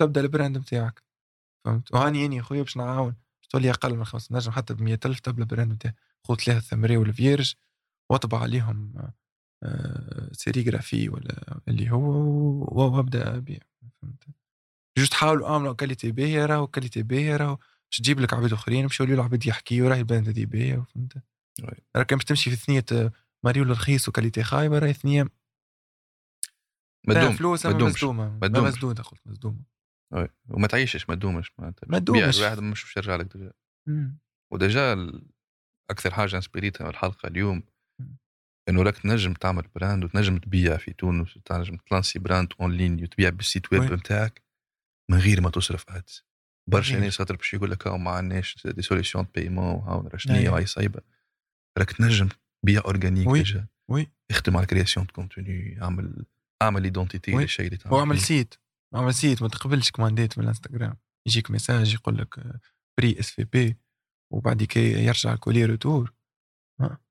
تبدأ 0.00 0.20
ال 0.20 0.26
brand 0.26 0.58
نتاعك 0.58 1.02
فهمت؟ 1.66 1.94
وهاني 1.94 2.26
اني 2.26 2.42
خويا 2.42 2.62
باش 2.62 2.76
نعاون 2.76 3.12
باش 3.12 3.48
تولي 3.48 3.70
أقل 3.70 3.96
من 3.96 4.04
5 4.04 4.34
نجم 4.36 4.52
حتى 4.52 4.74
ب 4.74 4.82
100 4.82 4.98
ألف 5.06 5.20
تبدأ 5.20 5.42
ال 5.42 5.47
brand 5.47 5.72
نتاعك 5.72 5.96
خذ 6.24 6.34
ثلاثة 6.36 6.60
مراول 6.60 6.96
vierges 6.96 7.54
واطبع 8.10 8.38
عليهم 8.40 8.94
آه، 9.62 10.28
sérigraphie 10.32 11.08
ولا 11.08 11.60
اللي 11.68 11.90
هو 11.90 12.06
وابدأ 12.96 13.36
أبيع. 13.36 13.60
فهمت؟ 14.02 14.41
juste 14.98 15.14
حاولوا 15.14 15.48
اعملوا 15.48 15.72
qualité 15.72 16.12
باهيه 16.12 16.46
راهو 16.46 16.66
qualité 16.66 17.02
باهيه 17.02 17.36
راهو 17.36 17.56
باش 17.56 17.98
تجيب 17.98 18.20
لك 18.20 18.34
عباد 18.34 18.52
اخرين 18.52 18.86
باش 18.86 19.00
يوليو 19.00 19.14
العباد 19.14 19.46
يحكيو 19.46 19.88
راهي 19.88 20.00
ال 20.00 20.05
brand 20.05 20.28
هذه 20.28 20.44
باهيه 20.44 20.84
فهمت 20.94 21.16
oui. 21.62 21.74
راك 21.96 22.06
كان 22.06 22.18
باش 22.18 22.24
تمشي 22.24 22.50
في 22.50 22.56
ثنية 22.56 22.84
آه، 22.92 23.12
ماريول 23.44 23.70
رخيص 23.70 24.08
و 24.08 24.12
qualité 24.12 24.42
خايبة 24.42 24.78
راهي 24.78 24.92
ثنية 24.92 25.28
تدومش 27.14 27.36
فلوس 27.36 27.66
ما 27.66 27.72
اما 27.72 28.48
تدومش 28.48 28.74
قلت 29.10 29.26
ما 29.26 29.31
تدومش 29.31 29.62
oui. 30.12 30.28
وما 30.48 30.66
تعيشش 30.66 31.08
ما 31.08 31.14
تدومش 31.14 31.52
معناتها 31.58 31.86
ما 31.88 31.98
تدومش. 31.98 32.38
الواحد 32.38 32.60
مش 32.60 32.84
باش 32.84 32.96
يرجع 32.96 33.16
لك 33.16 33.36
déjà. 33.36 33.52
و 34.52 34.64
déjà 34.64 35.12
أكثر 35.90 36.14
حاجة 36.14 36.36
inspir 36.36 36.68
يتها 36.68 36.84
من 36.84 36.90
الحلقة 36.90 37.26
اليوم. 37.26 37.62
إنه 38.68 38.82
راك 38.82 38.98
تنجم 38.98 39.32
تعمل 39.32 39.68
brand 39.74 40.04
وتنجم 40.04 40.38
تبيع 40.38 40.76
في 40.76 40.92
تونس 40.92 41.36
وتنجم 41.36 41.76
ت 41.76 41.83
lance 41.83 42.18
ي 42.18 42.24
brand 42.24 42.52
en 42.60 42.72
ligne 42.72 43.02
وتبيع 43.02 43.30
بال 43.30 43.44
site 43.44 43.72
web 43.72 43.82
oui. 43.82 43.96
نتاعك 43.96 44.42
من 45.10 45.18
غير 45.18 45.40
ما 45.40 45.50
تصرف 45.50 45.84
ads 45.88 46.24
برشا. 46.70 46.96
ناس 46.96 47.18
خاطر 47.18 47.36
باش 47.36 47.54
يقول 47.54 47.70
لك 47.70 47.86
هاو 47.86 47.98
ما 47.98 48.10
عندناش 48.10 48.66
des 48.66 48.82
solutions 48.82 49.26
paiement 49.34 49.64
وهاو 49.74 50.00
أيوة. 50.00 50.16
شنيا 50.16 50.50
وهي 50.50 50.66
صايبة 50.66 51.00
راك 51.78 51.92
تنجم 51.92 52.28
تبيع 52.62 52.82
organique 52.84 53.28
oui. 53.28 53.38
déjà 53.38 53.66
oui 53.90 54.12
اخدم 54.30 54.56
على 54.56 54.66
création 54.66 55.06
de 55.06 55.12
contenu 55.12 55.82
اعمل 55.82 56.24
اعمل 56.62 56.84
identité. 56.84 57.32
للشيء 57.32 57.66
اللي 57.66 57.76
تعمل 57.76 57.94
واعمل. 57.94 58.20
site 58.20 58.54
اعمل 58.94 59.14
site 59.14 59.42
ما 59.42 59.48
تقبلش 59.48 59.90
commande 59.90 60.33
ات 60.33 60.38
من 60.38 60.44
الانستغرام 60.44 60.96
يجيك 61.26 61.50
message 61.50 61.94
يقول 61.94 62.18
لك 62.18 62.60
prix 62.98 63.20
SVP 63.20 63.76
وبعد 64.32 64.62
كي 64.62 65.04
يرجع 65.04 65.32
ال 65.32 65.37
colis 65.37 65.64
retour. 65.64 66.12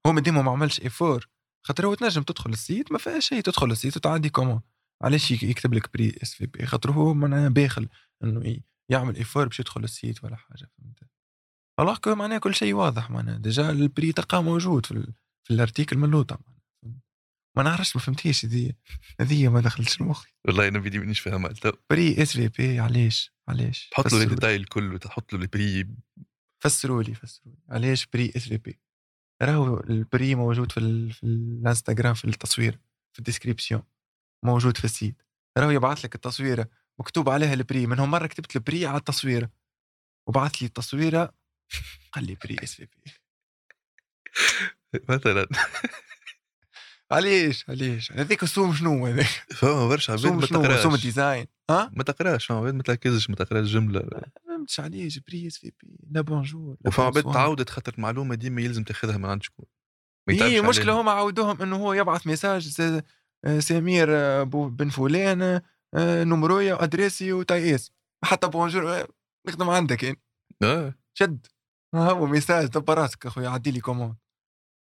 هو 0.08 0.12
ما 0.12 0.22
ديما 0.22 0.42
ما 0.42 0.52
عملش 0.52 0.82
effort 0.82 1.30
خاطر 1.66 1.86
هو 1.86 1.94
تنجم 1.94 2.24
تدخل 2.24 2.50
ال 2.50 2.58
site 2.58 2.92
ما 2.92 2.98
فيهاش 2.98 3.28
شيء 3.28 3.42
تدخل 3.42 3.72
ال 3.72 3.77
site 3.77 3.98
وتعدي 3.98 4.30
commande 4.30 4.62
علاش 5.02 5.32
يك- 5.32 5.44
يكتب 5.44 5.74
لك 5.74 5.94
prix 5.94 6.16
SVP 6.24 6.66
خاطر 6.66 6.92
هو 6.92 7.14
معناها 7.14 7.50
باخل 7.50 7.90
إنه 8.24 8.60
يعمل 8.92 9.16
effort 9.16 9.48
باش 9.48 9.60
يدخل 9.60 9.84
ال 9.84 9.92
site 9.92 10.24
ولا 10.24 10.36
حاجة 10.36 10.70
فهمت؟ 10.78 11.00
الله 11.80 11.96
كو 11.98 12.16
معناها 12.16 12.38
كل 12.40 12.56
شيء 12.56 12.74
واضح 12.74 13.10
معناها. 13.12 13.38
déjà 13.38 13.70
ال 13.70 13.78
prix 13.78 14.12
تلقاه 14.14 14.42
موجود 14.42 14.86
في 14.86 14.92
ال... 14.92 15.14
في 15.48 15.54
ال 15.54 15.59
article 15.59 15.98
من 15.98 16.10
لوطا 16.10 16.38
ما 17.58 17.64
نعرفش 17.64 17.96
ما 17.96 18.02
فهمتيش 18.02 18.46
هذه 18.46 18.74
هذه 19.22 19.48
ما 19.48 19.60
دخلتش 19.62 20.02
مخي 20.02 20.30
والله 20.48 20.68
أنا 20.68 20.80
بدي 20.80 21.00
مانيش 21.00 21.20
فاهمها. 21.20 21.52
تو 21.54 21.72
prix 21.90 22.24
SVP 22.24 22.80
علاش؟ 22.80 23.34
علاش؟ 23.48 23.90
تحط 23.92 24.14
له. 24.14 24.24
الديتاي 24.24 24.56
الكل 24.56 24.94
وتحط 24.94 25.34
له 25.34 25.42
ال 25.42 25.49
prix. 25.49 25.88
فسروا 26.64 27.04
لي 27.04 27.14
فسروا 27.16 27.54
لي 27.54 27.60
علاش 27.70 28.08
prix 28.14 28.32
SVP 28.36 28.80
راهو 29.42 29.80
ال 29.80 29.91
prix 29.91 30.36
موجود 30.36 30.72
في 30.72 30.80
ال... 30.80 31.12
في 31.14 31.24
الانستغرام 31.24 32.14
في 32.14 32.26
التصوير 32.26 32.80
في 33.14 33.20
ال 33.20 33.25
description. 33.25 33.84
موجود 34.44 34.78
في 34.78 34.86
ال 34.86 34.93
site 34.93 35.22
راهو 35.58 35.70
يبعث 35.70 36.06
لك 36.06 36.16
التصويرة 36.16 36.70
مكتوب 37.00 37.30
عليها 37.30 37.54
ال 37.54 37.59
prix. 37.59 37.88
منهم 37.88 38.12
مرة 38.12 38.28
كتبت 38.28 38.56
ال 38.56 38.62
prix 38.62 38.86
على 38.86 38.98
التصويرة. 38.98 39.50
وبعث 40.28 40.56
لي 40.56 40.68
التصويرة. 40.68 41.34
قال 42.12 42.26
لي 42.26 42.36
prix 42.36 42.58
SVP. 42.64 43.12
مثلا. 45.10 45.48
علاش 47.12 47.70
علاش 47.70 48.12
هذيك 48.12 48.44
السوم 48.44 48.74
شنو 48.74 49.06
هذاك 49.06 49.26
فما 49.56 49.88
برشا 49.88 50.14
عباد 50.14 50.32
ما 50.32 50.46
شنو؟ 50.46 50.62
سوم 50.62 50.64
تقراش 50.64 50.86
الديزاين. 50.86 51.48
ها؟ 51.70 51.92
ما 51.94 52.04
تقراش. 52.04 52.46
فما 52.46 52.58
عباد 52.58 52.74
ما 52.74 52.84
تركزش 52.84 53.30
ما 53.30 53.36
تقراش 53.36 53.68
جملة. 53.68 54.00
ما 54.00 54.22
فهمتش 54.48 54.80
علاش 54.80 55.20
بري 55.20 55.48
اس 55.48 55.58
في 55.58 55.72
بي. 55.84 55.98
لا 56.12 56.22
بونجور 56.22 56.78
وفما 56.86 57.06
عباد. 57.06 57.24
تعودت 57.24 57.70
خاطر 57.70 57.94
المعلومه 57.94 58.36
ديما 58.36 58.62
يلزم 58.62 58.84
تاخذها 58.84 59.18
من 59.18 59.26
عند 59.26 59.44
شكون. 59.44 59.66
هي 60.30 60.36
يتعبش 60.36 60.54
المشكلة. 60.54 61.02
هما 61.02 61.12
عودوهم 61.12 61.62
إنه 61.62 61.76
هو 61.76 61.94
يبعث 61.94 62.28
ميساج. 62.28 62.68
سمير 63.60 64.08
آه، 64.12 64.44
بو- 64.44 64.70
بن 64.70 64.90
فلان 64.90 65.62
آه، 65.94 66.24
نمرويا 66.24 66.74
وادريسي 66.74 67.34
وتايس. 67.34 67.92
حتى 68.24 68.48
بونجور 68.48 69.00
آه، 69.02 69.08
نخدم 69.48 69.70
عندك 69.70 70.04
يعني. 70.04 70.22
آه. 70.64 70.96
شد. 71.14 71.48
ها 71.96 72.12
هو 72.12 72.26
ميساج. 72.26 72.68
دبر 72.68 72.98
راسك 72.98 73.26
أخويا 73.26 73.50
عدي 73.50 73.72
لي 73.72 73.80
كوموند. 73.82 74.16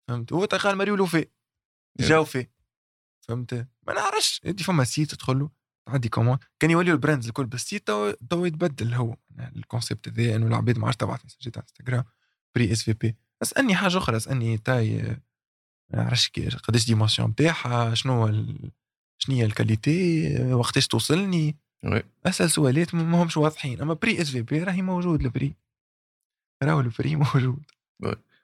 فهمت؟ 0.08 0.34
هو 0.34 0.46
قال 0.46 0.78
مريولو 0.78 1.06
في. 1.06 1.26
جاو 2.00 2.26
في. 2.26 2.48
فهمت؟ 3.28 3.54
ما 3.88 3.94
نعرفش. 3.94 4.42
انت 4.46 4.64
فما 4.64 4.84
site 4.84 5.12
تدخل 5.16 5.40
له 5.40 5.50
تعدي 5.88 6.10
commande. 6.10 6.40
كان 6.60 6.72
يوليو 6.72 6.94
ال 6.94 6.99
brands 6.99 7.28
الكل 7.28 7.46
بال 7.46 7.60
site 7.60 7.88
تو 7.88 8.12
تو 8.12 8.46
يتبدل 8.46 8.94
هو. 8.94 9.16
ال 9.56 9.62
concept 9.62 10.08
هذا 10.08 10.36
إنه 10.36 10.48
العباد 10.48 10.78
ما 10.80 10.86
عادش 10.86 10.98
تبعث 10.98 11.24
message 11.24 11.54
ات 11.54 11.58
على 11.58 11.64
انستغرام 11.70 12.04
prix 12.56 12.72
SVP 12.72 13.16
أسألني 13.42 13.76
حاجة 13.76 13.98
أخرى 13.98 14.18
أسألني 14.18 14.58
taille 14.58 15.02
آه، 15.02 15.22
ما 15.94 16.04
نعرفش 16.04 16.32
قداش 16.64 16.86
dimension 16.86 17.30
نتاعها 17.30 17.94
شنو. 17.94 18.28
شنو 19.18 19.36
هي 19.36 19.46
ال 19.46 19.59
qualité 19.59 20.54
وقتاش 20.54 20.88
توصلني. 20.88 21.56
أسأل 22.26 22.52
سؤالات 22.52 22.96
ما 22.96 23.24
همش 23.24 23.38
واضحين 23.38 23.82
أما 23.82 23.94
prix 23.94 24.22
SVP 24.22 24.64
راهي 24.64 24.82
موجود 24.82 25.22
ال 25.22 25.29
prix 25.29 25.56
راهو 26.64 26.80
ال 26.80 26.87
prix 26.87 27.16
موجود 27.34 27.64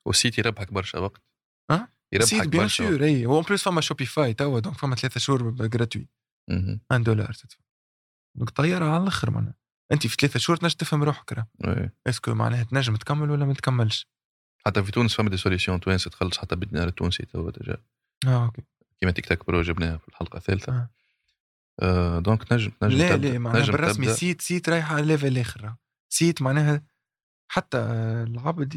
وال 0.06 0.16
site 0.16 0.38
يربحك 0.38 0.74
برشا 0.74 1.00
وقت 1.00 1.22
أه؟ 1.72 1.88
يربحك 2.14 2.48
bien. 2.48 2.68
sûr 2.68 3.04
إي 3.04 3.26
هو 3.26 3.42
plus 3.42 3.64
فما 3.64 3.82
Shopify 3.82 4.34
توا 4.34 4.60
donc 4.60 4.78
فما 4.78 4.96
ثلاثة 4.96 5.20
شهور 5.20 5.50
gratuit 5.52 6.08
مهم. 6.50 6.80
1 6.92 7.04
دولار 7.04 7.34
تدفع 7.34 7.60
donc 8.38 8.50
طيارة 8.50 8.86
على 8.86 9.04
الأخر 9.04 9.32
معناها 9.32 9.56
أنت 9.92 10.08
في 10.08 10.16
ثلاثة 10.20 10.40
شهور 10.40 10.58
تنجم 10.58 10.76
تفهم 10.76 11.04
روحك 11.04 11.34
راه. 11.34 11.48
est-ce 12.08 12.25
que 12.25 12.34
معناها 12.34 12.64
تنجم 12.64 12.96
تكمل 12.96 13.32
ولا 13.32 13.46
ما 13.46 13.54
تكملش 13.54 14.08
حتى 14.68 14.84
في 14.84 14.92
تونس 14.92 15.16
فما 15.16 15.30
des 15.30 15.38
solutions 15.38 15.80
توانسه 15.80 16.10
تخلص 16.10 16.38
حتى 16.38 16.56
بالدينار 16.56 16.88
التونسي 16.88 17.26
توا 17.26 17.52
déjà 17.52 17.78
آه 18.28 18.46
ok 18.46 18.64
كيما 19.00 19.12
تيك 19.12 19.26
تاك 19.26 19.46
برو 19.48 19.62
جبناها 19.62 19.98
في 19.98 20.08
الحلقة 20.08 20.38
الثالثة 20.38 20.74
آه. 20.74 20.90
آه 21.80 22.20
donc 22.20 22.54
نجم 22.54 22.72
نجم 22.84 22.98
لا. 22.98 23.18
لا 23.18 23.40
معناها 23.40 23.66
بالرسمي. 23.66 24.14
site 24.14 24.42
site 24.42 24.70
رايحة 24.70 24.96
على 24.96 25.06
level 25.06 25.38
آخر. 25.38 25.76
site 26.10 26.42
معناها 26.42 26.84
حتى 27.52 27.78
العبد 28.28 28.76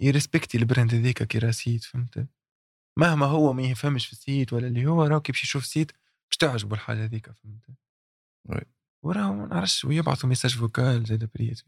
ي 0.00 0.06
respecti 0.06 0.58
ال 0.58 0.64
brand 0.64 0.94
هذيك 0.94 1.22
كي 1.22 1.38
راه 1.38 1.50
site 1.50 1.84
فهمت 1.84 2.26
مهما 2.98 3.26
هو 3.26 3.52
ما 3.52 3.62
يفهمش 3.62 4.06
في 4.06 4.12
ال 4.12 4.20
site 4.20 4.52
ولا 4.52 4.66
اللي 4.66 4.86
هو 4.86 5.04
راه 5.04 5.18
كي 5.18 5.32
باش 5.32 5.44
يشوف 5.44 5.66
site 5.66 5.92
باش 6.30 6.36
تعجبه 6.38 6.74
الحاجة 6.74 7.04
هذيك 7.04 7.30
فهمت. 7.32 7.66
وراه 9.02 9.32
ما 9.32 9.46
نعرفش 9.46 9.84
ويبعثوا 9.84 10.28
message 10.28 10.56
vocal 10.58 11.04
زاد 11.04 11.30
بريت 11.34 11.60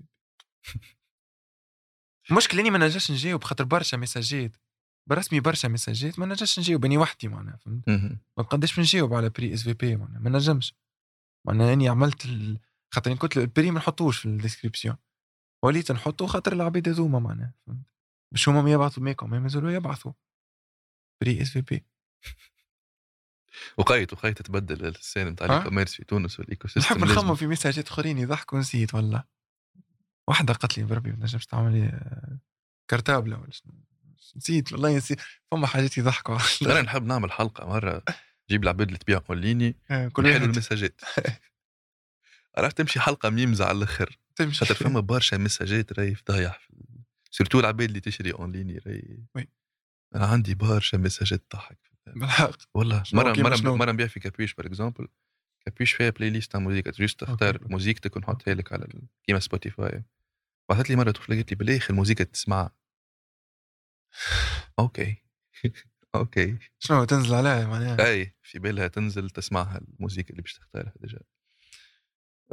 المشكلة 2.31 2.61
اني 2.61 2.71
ما 2.71 2.79
نجاش 2.79 3.11
نجاوب 3.11 3.45
خاطر 3.45 3.65
برشا 3.65 3.97
message 3.97 4.49
ات 4.49 4.57
برسمي 5.07 5.41
برشا 5.41 5.69
message 5.69 6.13
ات 6.13 6.19
ما 6.19 6.27
نجاش 6.27 6.59
نجاوب 6.59 6.85
اني 6.85 6.99
وحدي 6.99 7.29
معناها 7.29 7.57
فهمت. 7.57 7.89
ما 8.39 8.45
قداش 8.45 8.77
بنجاوب 8.77 9.15
على 9.15 9.29
prix 9.31 9.55
s'il 9.55 9.63
vous 9.63 9.73
plaît 9.73 9.97
معناها 9.97 10.21
ما 10.21 10.31
نجمش. 10.31 10.75
معناها 11.47 11.73
أني 11.73 11.89
عملت 11.89 12.25
ال... 12.25 12.61
خاطر 12.95 13.15
قلت 13.15 13.37
له 13.37 13.43
ال 13.43 13.49
prix 13.49 13.71
ما 13.71 13.79
نحطوش 13.79 14.19
في 14.19 14.27
ال 14.27 14.32
description. 14.32 14.97
وليت 15.65 15.93
نحطه 15.93 16.27
خاطر 16.27 16.53
العباد 16.53 16.89
هذوما 16.89 17.19
معناها 17.19 17.55
فهمت؟ 17.67 17.87
باش 18.33 18.49
هما 18.49 18.63
ما 18.63 18.73
يبعثوا 18.73 19.03
ميكم 19.03 19.31
ما 19.31 19.39
مازالوا 19.39 19.71
يبعثوا. 19.71 20.13
prix 21.21 21.43
s'il 21.43 21.51
vous 21.51 21.61
plaît 21.61 21.85
وقايت 23.79 24.13
وقايت 24.13 24.39
تتبدل 24.39 24.87
ال 24.87 24.94
scène 24.94 25.29
نتاع؟ 25.29 25.59
ال 25.59 25.63
commerce 25.63 25.95
في 25.95 26.05
تونس 26.05 26.41
وال 26.41 26.69
ecosystem 26.69 26.95
نحب 26.95 27.05
نخمم 27.05 27.35
في 27.35 27.47
message 27.47 27.84
ات 27.84 27.89
أخرين 27.89 28.19
يضحكوا 28.19 28.59
نسيت 28.59 28.95
والله. 28.95 29.25
واحدة 30.29 30.55
قالت 30.55 30.79
لي 30.79 30.85
بربي 30.85 31.11
ما 31.11 31.17
تنجمش 31.17 31.47
تعمل 31.47 31.73
لي 31.73 31.85
آه، 31.87 32.39
cartable 32.91 33.34
ة 33.34 33.39
ولا 33.41 33.51
شنو 33.51 33.73
نسيت 34.37 34.73
والله 34.73 34.97
نسيت. 34.97 35.21
فما 35.51 35.67
حاجات 35.67 35.99
يضحكوا 35.99 36.39
أنا 36.63 36.83
نحب 36.83 37.07
نعمل 37.07 37.33
حلقة 37.33 37.67
مرة 37.69 38.03
جيب 38.51 38.63
العباد 38.63 38.87
اللي 38.87 38.99
تبيع 38.99 39.21
en 39.31 39.44
ligne 39.44 39.77
آه، 39.91 40.09
كل 40.09 40.27
واحد. 40.27 40.43
ال 40.43 40.49
message 40.49 40.89
ات. 40.89 41.01
عرفت 42.59 42.79
تمشي 42.79 43.01
حلقة 43.01 43.31
ميمزة 43.31 43.65
على 43.65 43.79
الآخر. 43.79 44.19
تمشي. 44.37 44.65
خاطر 44.65 44.75
فما 44.75 45.01
برشا 45.15 45.37
message 45.37 45.86
ات 45.86 45.93
راهي 45.99 46.17
ال- 46.31 46.53
surtout 47.31 47.61
العباد 47.61 47.89
اللي 47.89 48.01
تشري 48.01 48.33
en 48.33 48.46
ligne 48.46 48.79
راهي. 48.87 49.19
Oui. 49.35 49.49
أنا 50.15 50.27
عندي 50.27 50.55
برشا 50.55 50.97
message 50.97 51.37
ات 51.37 51.43
تضحك 51.51 51.79
بالحق. 52.07 52.57
والله 52.75 53.03
مرة 53.13 53.33
مرة؟ 53.43 53.57
مرة 53.77 53.93
نبيع 53.93 54.07
في 54.07 54.21
كابيش 54.21 54.55
par 54.55 54.67
exemple 54.67 55.09
كابيش 55.67 55.93
فيها 55.93 56.11
playlist 56.11 56.53
تاع 56.53 56.61
موزيكا 56.61 56.91
juste 56.91 57.21
تختار. 57.21 57.69
موزيكتك 57.69 58.17
ونحطها 58.17 58.55
لك 58.55 58.73
على 58.73 58.87
كيما 59.23 59.41
سبوتيفاي 59.41 60.05
بعثت 60.71 60.91
لي 60.91 60.97
مرة 60.97 61.11
طفلة 61.11 61.37
قالت 61.37 61.51
لي 61.51 61.57
بالاخر 61.57 61.91
الموزيكا 61.91 62.25
تسمعها. 62.25 62.77
Okay. 64.79 65.17
Okay. 66.15 66.59
شنو 66.79 67.05
تنزل 67.05 67.35
عليها 67.35 67.67
معناها 67.67 68.09
أي 68.09 68.35
في 68.43 68.59
بالها 68.59 68.89
تنزل 68.89 69.31
تسمعها 69.31 69.79
الموزيكا 69.79 70.31
اللي 70.31 70.43
باش 70.43 70.55
تختارها 70.55 70.93
déjà. 71.01 71.21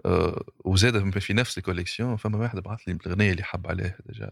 أه 0.06 0.46
وزاد 0.66 1.20
في 1.20 1.34
نفس 1.34 1.58
ال 1.58 1.63
collection 1.63 2.18
فما 2.18 2.38
واحد 2.38 2.60
بعث 2.60 2.82
لي 2.88 2.94
الأغنية 2.94 3.32
اللي 3.32 3.44
حب 3.44 3.68
عليها 3.68 3.98
déjà. 4.06 4.32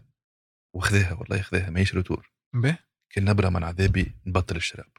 وخذاها 0.74 1.12
والله 1.12 1.42
خذاها 1.42 1.70
ماهيش 1.70 1.94
retour 1.94 2.32
به؟ 2.54 2.78
كان 3.10 3.24
نبرة 3.24 3.48
من 3.48 3.64
عذابي 3.64 4.14
نبطل 4.26 4.56
الشراب. 4.56 4.92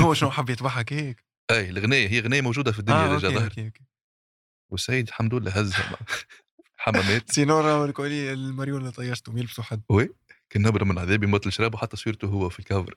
هو 0.00 0.14
شنو 0.14 0.30
حب 0.36 0.50
يتضحك 0.50 0.92
هيك؟ 0.92 1.25
أي 1.50 1.70
الاغنيه 1.70 2.08
هي 2.08 2.18
اغنيه 2.18 2.40
موجودة 2.40 2.72
في 2.72 2.78
الدنيا 2.78 2.98
آه 2.98 3.16
Déjà 3.48 3.70
والسيد 4.70 5.06
الحمد 5.08 5.34
لله 5.34 5.50
هزها 5.50 5.98
حمامات. 6.76 7.32
سينو 7.32 7.60
راهو 7.60 7.84
ال 7.84 7.92
colis 7.92 8.32
المريول 8.32 8.80
اللي 8.80 8.92
طيشتهم 8.92 9.38
يلبسوا 9.38 9.64
حد؟ 9.64 9.82
Oui 9.88 10.14
كان 10.50 10.62
نبره 10.62 10.84
من 10.84 10.98
عذابي 10.98 11.26
مبطل 11.26 11.48
الشراب 11.48 11.74
وحتى 11.74 11.96
صورته 11.96 12.26
هو 12.28 12.48
في 12.48 12.58
الكفر. 12.58 12.94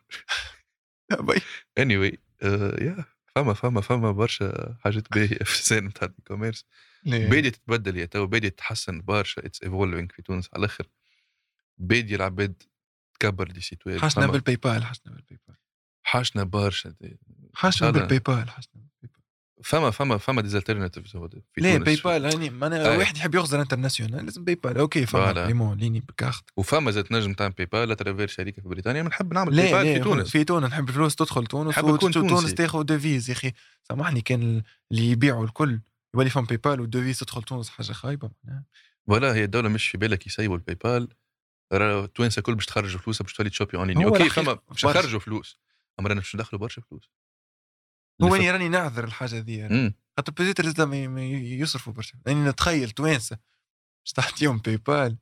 اني 1.78 2.12
anyway, 2.12 2.14
uh, 2.44 2.82
يا 2.84 3.06
فما 3.36 3.54
فما 3.54 3.82
فما 3.82 4.12
برشا 4.12 4.78
حاجات 4.80 5.12
باهية 5.14 5.28
في 5.38 5.60
ال 5.60 5.64
scène 5.64 5.86
نتاع 5.86 6.08
ال 6.20 6.24
commerce. 6.24 6.66
ليه؟ 7.06 7.30
بادي 7.30 7.52
تتبدل 7.52 7.98
yeah 7.98 8.06
تو 8.06 8.28
بادي 8.28 8.50
تتحسن 8.50 9.02
برشا 9.02 9.46
it's 9.46 9.64
evolving 9.64 10.08
في 10.16 10.22
تونس. 10.22 10.50
على 10.54 10.60
الآخر 10.60 10.88
بادي 11.78 12.16
العباد 12.16 12.64
تكبر 13.20 13.48
des 13.52 13.62
sites 13.62 13.88
web 13.88 14.02
حاشنا 14.02 14.24
فما- 14.24 14.32
بال 14.34 14.56
PayPal 14.56 14.84
حاشنا 14.86 15.40
بال 15.48 15.50
PayPal 15.50 15.56
حاشنا 16.10 16.44
برشا. 16.44 16.94
حاشنا 17.54 17.90
بال 17.90 18.20
PayPal 18.20 18.50
حاشنا 18.50 18.82
فما 19.64 19.92
فما 19.92 20.18
فما 20.18 20.42
ليه 20.42 20.88
تونس. 20.88 21.16
PayPal 21.56 22.26
يعني 22.26 22.50
معناها. 22.50 22.98
واحد 22.98 23.18
يحب 23.18 23.36
يخزر 23.36 23.62
international 23.62 24.26
لازم 24.26 24.44
PayPal 24.44 24.78
okay 24.78 25.06
فما. 25.06 25.32
vraiment 25.32 25.78
en 25.78 25.84
ligne 25.84 26.00
بكارت 26.00 26.44
وفما 26.58 26.92
زاد 26.92 27.08
نجم 27.12 27.34
تعمل 27.34 27.54
PayPal 27.58 27.66
à 27.66 27.92
travers 27.92 28.28
شركه 28.28 28.62
في 28.62 28.68
بريطانيا 28.70 29.02
بنحب 29.02 29.34
نعمل 29.34 29.56
باي 29.56 29.72
لا 29.72 29.78
بال 29.78 29.88
لا 29.88 29.94
في 29.94 30.04
تونس 30.04 30.30
في 30.30 30.44
تونس 30.44 30.70
نحب 30.72 30.90
الفلوس 30.90 31.16
تدخل 31.16 31.46
تونس 31.46 31.70
نحب 31.70 31.98
تونسي. 31.98 32.52
تاخذ 32.52 32.84
devise 32.84 33.30
يا 33.30 33.36
أخي 33.36 33.52
سامحني 33.84 34.22
كان 34.22 34.64
اللي 34.92 35.12
يبيعوا 35.12 35.46
الكل 35.46 35.80
يولي 36.16 36.30
فهم 36.30 36.46
PayPal 36.46 36.58
وال 36.58 36.82
devise 36.82 37.20
تدخل 37.20 37.44
تونس 37.44 37.70
حاجة 37.70 37.92
خايبة. 37.92 38.32
ولا 39.08 39.34
هي 39.34 39.44
الدولة 39.44 39.70
مش 39.70 39.88
في 39.88 39.98
بالك 39.98 40.28
يسيبوا 40.28 40.56
ال 40.56 40.76
PayPal 40.84 41.08
التوانسه 41.74 42.40
الكل 42.40 42.56
باش 42.56 42.66
تخرجوا 42.66 43.00
فلوسها 43.00 43.24
باش 43.24 43.34
تولي 43.34 43.50
t 43.50 43.54
shoppi 43.54 43.78
online 43.78 44.04
هو 44.04 44.16
okay 44.16 44.30
فما 44.30 44.54
باش 44.54 44.86
برشا. 44.86 45.00
نخرجوا 45.00 45.20
فلوس 45.20 45.60
أما 46.00 46.10
رانا 46.10 46.20
باش 46.20 46.36
ندخلوا 46.36 46.62
برشا 46.62 46.82
فلوس. 46.82 47.10
هو 48.24 48.36
اللي 48.36 48.38
اني 48.38 48.52
راني 48.52 48.70
نعذر 48.70 49.04
الحاجة 49.04 49.40
ذي 49.40 49.58
يعني. 49.58 49.76
إمم. 49.76 49.94
خاطر 50.18 50.32
بوزيتر 50.32 50.66
زاد 50.66 50.82
ما 50.82 51.22
يصرفوا 51.26 51.94
برشا. 51.94 52.20
يعني 52.26 52.50
نتخيل 52.50 52.90
توانسة. 52.90 53.38
باش 54.06 54.14
تعطيهم 54.14 54.58
PayPal 54.58 55.18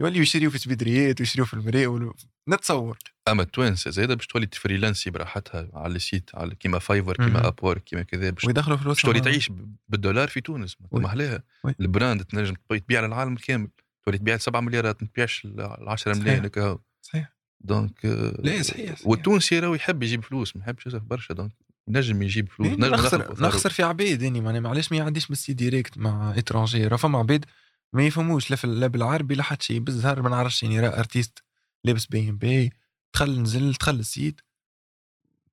يوليوا 0.00 0.22
يشريوا 0.22 0.50
في 0.50 0.58
سبيدريات 0.58 1.20
ويشريوا 1.20 1.46
في 1.46 1.54
المراء 1.54 2.14
نتصور. 2.48 2.98
أما 3.28 3.42
التوانسة 3.42 3.90
زاده 3.90 4.14
باش 4.14 4.26
تولي 4.26 4.46
ت 4.46 4.52
freelanci 4.52 5.10
براحتها 5.10 5.68
على 5.74 5.96
ال 5.96 6.03
site 6.03 6.30
على 6.34 6.54
كيما 6.54 6.78
Fiverr. 6.78 7.16
كيما 7.16 7.46
Upwork 7.48 7.84
كيما 7.84 8.02
كذا 8.02 8.30
باش 8.30 8.44
ويدخلوا 8.44 8.76
فلوس 8.76 8.96
باش 8.96 9.02
تولي 9.02 9.20
تعيش 9.20 9.50
بالدولار 9.88 10.28
في 10.28 10.40
تونس. 10.40 10.76
ما 10.92 11.40
Oui. 11.64 11.74
ال 11.80 11.87
brand 11.87 12.24
تنجم 12.24 12.54
تبيع 12.68 13.00
للعالم 13.00 13.36
كامل 13.36 13.68
تولي 14.04 14.18
تبيع 14.18 14.36
7 14.36 14.60
مليارات 14.60 15.02
ما 15.02 15.08
تبيعش 15.08 15.44
ال 15.44 15.88
10 15.88 16.12
صحيح. 16.12 16.24
ملايين 16.24 16.44
هكا 16.44 16.78
صحيح. 17.02 17.31
donc 17.64 18.06
آه، 18.06 18.40
لا 18.42 18.62
صحيح. 18.62 18.94
والتونسي 19.04 19.58
راهو 19.58 19.74
يحب 19.74 20.02
يجيب 20.02 20.24
فلوس 20.24 20.56
ما 20.56 20.62
يحبش 20.62 20.86
يصرف 20.86 21.02
برشا 21.02 21.34
donc 21.34 21.52
ينجم 21.88 22.22
يجيب 22.22 22.48
فلوس 22.48 22.68
نجم 22.68 22.84
نخسر 22.84 23.42
نخسر 23.42 23.70
في 23.70 23.82
عباد 23.82 24.22
يعني 24.22 24.40
معناها 24.40 24.60
معليش 24.60 24.92
ما 24.92 24.98
يعديش 24.98 25.30
من 25.30 25.32
السي 25.34 25.52
direct 25.52 25.98
مع 25.98 26.34
étranger 26.38 26.86
راه 26.86 26.96
فما 26.96 27.18
عباد 27.18 27.44
ما 27.92 28.06
يفهموش 28.06 28.50
لا 28.50 28.56
لا 28.72 28.86
بالعربي 28.86 29.34
لا 29.34 29.42
حتى 29.42 29.64
شيء 29.64 29.78
بالزهر 29.78 30.22
ما 30.22 30.28
نعرفش 30.28 30.62
يعني 30.62 30.80
راه 30.80 30.98
artiste 30.98 31.42
لابس 31.84 32.06
BMB 32.06 32.72
دخل 33.14 33.40
نزل 33.42 33.72
دخل 33.72 33.94
ال 33.94 34.02
site. 34.02 34.40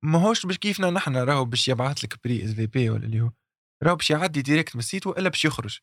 ما 0.02 0.18
هوش 0.18 0.46
باش 0.46 0.58
كيفنا 0.58 0.90
نحن 0.90 1.16
راهو 1.16 1.44
باش 1.44 1.68
يبعث 1.68 2.04
لك 2.04 2.18
prix 2.24 2.44
s'il 2.44 2.50
vous 2.50 2.66
plaît 2.66 2.90
ولا 2.90 3.04
اللي 3.04 3.20
هو. 3.20 3.30
راهو 3.82 3.96
باش 3.96 4.10
يعدي 4.10 4.42
direct 4.42 4.76
من 4.76 4.78
ال 4.78 4.84
site 4.84 5.06
وإلا 5.06 5.28
باش 5.28 5.44
يخرج. 5.44 5.78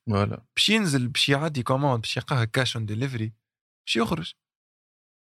باش 0.55 0.69
ينزل 0.69 1.07
باش 1.07 1.29
يعدي 1.29 1.63
commande 1.63 2.01
باش 2.01 2.17
يلقاها 2.17 2.45
cash 2.45 2.75
on 2.75 2.85
delivery 2.85 3.33
باش 3.85 3.95
يخرج. 3.95 4.33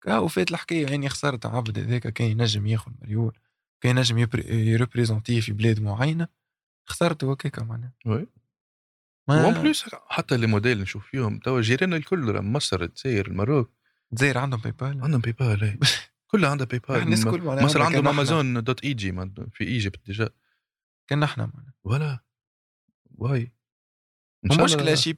كاو 0.04 0.28
فات 0.28 0.52
الحكاية 0.52 0.88
يعني 0.88 1.10
خسرت 1.10 1.46
عبد 1.46 1.80
هذاك 1.80 2.08
كان 2.08 2.28
ينجم 2.32 2.68
ياخذ 2.68 2.92
مليون 3.02 3.32
كان 3.82 3.98
ينجم 3.98 4.18
ي 4.50 4.57
représenti 4.57 5.34
ه 5.34 5.42
في 5.42 5.52
بلاد 5.54 5.80
معينة 5.80 6.28
خسرته 6.86 7.32
هكاك 7.32 7.60
معناها. 7.60 7.94
Oui. 8.06 8.28
ما- 9.28 9.46
en 9.46 9.62
plus 9.62 9.86
حتى 10.10 10.38
les 10.38 10.48
modèles 10.48 10.82
نشوف 10.82 11.08
فيهم 11.08 11.40
توا 11.40 11.62
جيراننا 11.62 11.98
الكل 11.98 12.42
مصر 12.42 12.82
الجزائر 12.84 13.28
المغرب 13.28 13.70
الجزائر 14.12 14.38
عندهم 14.38 14.60
PayPal 14.62 15.04
عندهم 15.04 15.22
PayPal. 15.22 15.80
كلها 16.28 16.50
عندها 16.50 16.68
PayPal 16.72 16.96
الناس 17.02 17.28
الكل 17.28 17.42
معناها 17.42 17.66
مصر 17.66 17.82
عندهم 17.82 18.08
Amazon 18.08 18.64
dot 18.64 18.84
EG 18.84 19.12
في 19.52 19.64
Egypt 19.64 20.06
déjà. 20.06 20.30
كان 21.08 21.20
نحن 21.20 21.42
معناها. 21.42 21.74
ولا 21.84 22.20
واي. 23.16 23.52
إن 24.46 24.50
شاء 24.52 24.66
الله- 24.66 24.74
المشكلة 24.76 24.96
شي 24.96 25.18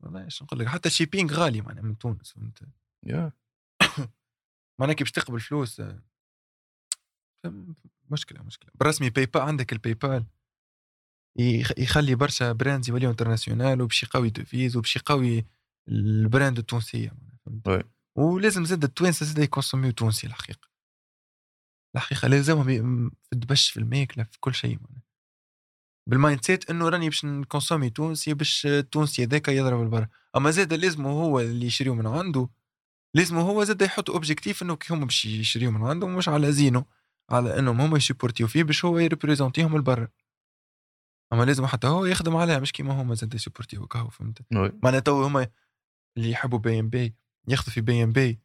والله 0.00 0.24
إيش 0.24 0.42
نقول 0.42 0.58
لك 0.60 0.66
حتى 0.66 0.88
ال 0.88 0.93
shipping 0.93 1.32
غالي 1.32 1.60
معناها 1.60 1.82
من 1.82 1.98
تونس 1.98 2.32
فهمت؟ 2.32 2.58
Yeah. 3.06 3.32
معناها 4.80 4.94
كي 4.94 5.04
باش 5.04 5.12
تقبل 5.12 5.40
فلوس 5.40 5.80
آه، 5.80 6.02
مشكلة 8.10 8.42
مشكلة. 8.42 8.70
بالرسمي 8.74 9.10
PayPal 9.10 9.42
عندك 9.42 9.72
ال 9.72 9.94
PayPal 9.94 10.26
يخ- 11.38 11.78
يخلي 11.78 12.14
برشا 12.14 12.52
brands 12.52 12.88
يوليو 12.88 13.10
international 13.10 13.82
وباش 13.82 14.02
يقوي 14.02 14.30
devise 14.30 14.76
وباش 14.76 14.96
يقوي 14.96 15.46
ال 15.88 16.00
brand 16.00 16.58
التونسية 16.58 17.12
فهمت. 17.64 17.86
ولازم 18.16 18.64
زاد 18.64 18.84
التوانسة 18.84 19.26
زاد 19.26 19.38
ي 19.38 19.43
consommi 19.43 19.85
و 19.85 19.90
تونسي 19.92 20.26
الحقيقة. 20.26 20.68
الحقيقة 21.96 22.28
لازمهم 22.28 23.10
في 23.22 23.32
الدبش 23.32 23.70
في 23.70 23.76
الماكلة 23.80 24.24
في 24.24 24.40
كل 24.40 24.54
شيء 24.54 24.78
معناها. 24.80 25.02
بال 26.08 26.44
mindset 26.44 26.70
إنه 26.70 26.88
راني 26.88 27.08
باش 27.08 27.24
ن 27.24 27.31
consommi 27.31 27.90
تونسي 27.90 28.34
باش 28.34 28.66
التونسي 28.66 29.24
هذاك 29.24 29.48
يضرب 29.48 29.82
البرا 29.82 30.08
أما 30.36 30.50
زاد 30.50 30.72
لازم 30.72 31.06
هو 31.06 31.40
اللي 31.40 31.66
يشريو 31.66 31.94
من 31.94 32.06
عنده 32.06 32.48
لازم 33.14 33.36
هو 33.38 33.64
زاد 33.64 33.82
يحط 33.82 34.10
objectif 34.10 34.62
إنه 34.62 34.76
كي 34.76 34.94
هما 34.94 35.04
باش 35.04 35.24
يشريو 35.24 35.70
من 35.70 35.86
عنده 35.86 36.06
مش 36.06 36.28
على 36.28 36.52
زينو 36.52 36.84
على 37.30 37.58
إنهم 37.58 37.80
هما 37.80 37.96
ي 37.96 38.01
supporti 38.01 38.41
و 38.41 38.46
فيه 38.46 38.62
باش 38.62 38.84
هو 38.84 38.98
ي 38.98 39.04
représenti 39.04 39.64
هم 39.64 39.76
البرا 39.76 40.08
أما 41.32 41.44
لازم 41.44 41.66
حتى 41.66 41.86
هو 41.86 42.04
يخدم 42.04 42.36
عليها 42.36 42.58
مش 42.58 42.72
كيما 42.72 43.02
هما 43.02 43.14
زاد 43.14 43.34
ي 43.34 43.39
supporti 43.39 43.81
و 43.81 43.86
كهو 43.86 44.08
فهمت. 44.08 44.38
معناتها 44.82 45.00
تو 45.00 45.24
هما 45.24 45.48
اللي 46.16 46.30
يحبوا 46.30 46.58
BMB 46.58 47.14
ياخذوا 47.48 47.74
في 47.74 47.80
BMB 47.80 48.40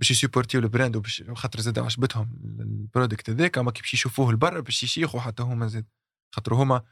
باش 0.00 0.10
ي 0.10 0.16
supporti 0.16 0.60
و 0.60 0.65
ال 0.65 0.70
brand 0.70 0.96
وباش 0.96 1.24
خاطر 1.34 1.60
زاد 1.60 1.78
عجبتهم 1.78 2.40
ال 2.60 2.69
product 2.69 3.30
هذاك 3.30 3.58
أما 3.58 3.70
كي 3.70 3.80
باش 3.80 3.94
يشوفوه 3.94 4.32
لبرا 4.32 4.60
باش 4.60 4.82
يشيخوا 4.82 5.20
حتى 5.20 5.42
هما 5.42 5.66
زاد. 5.66 5.86
خاطر 6.34 6.54
هما 6.54 6.82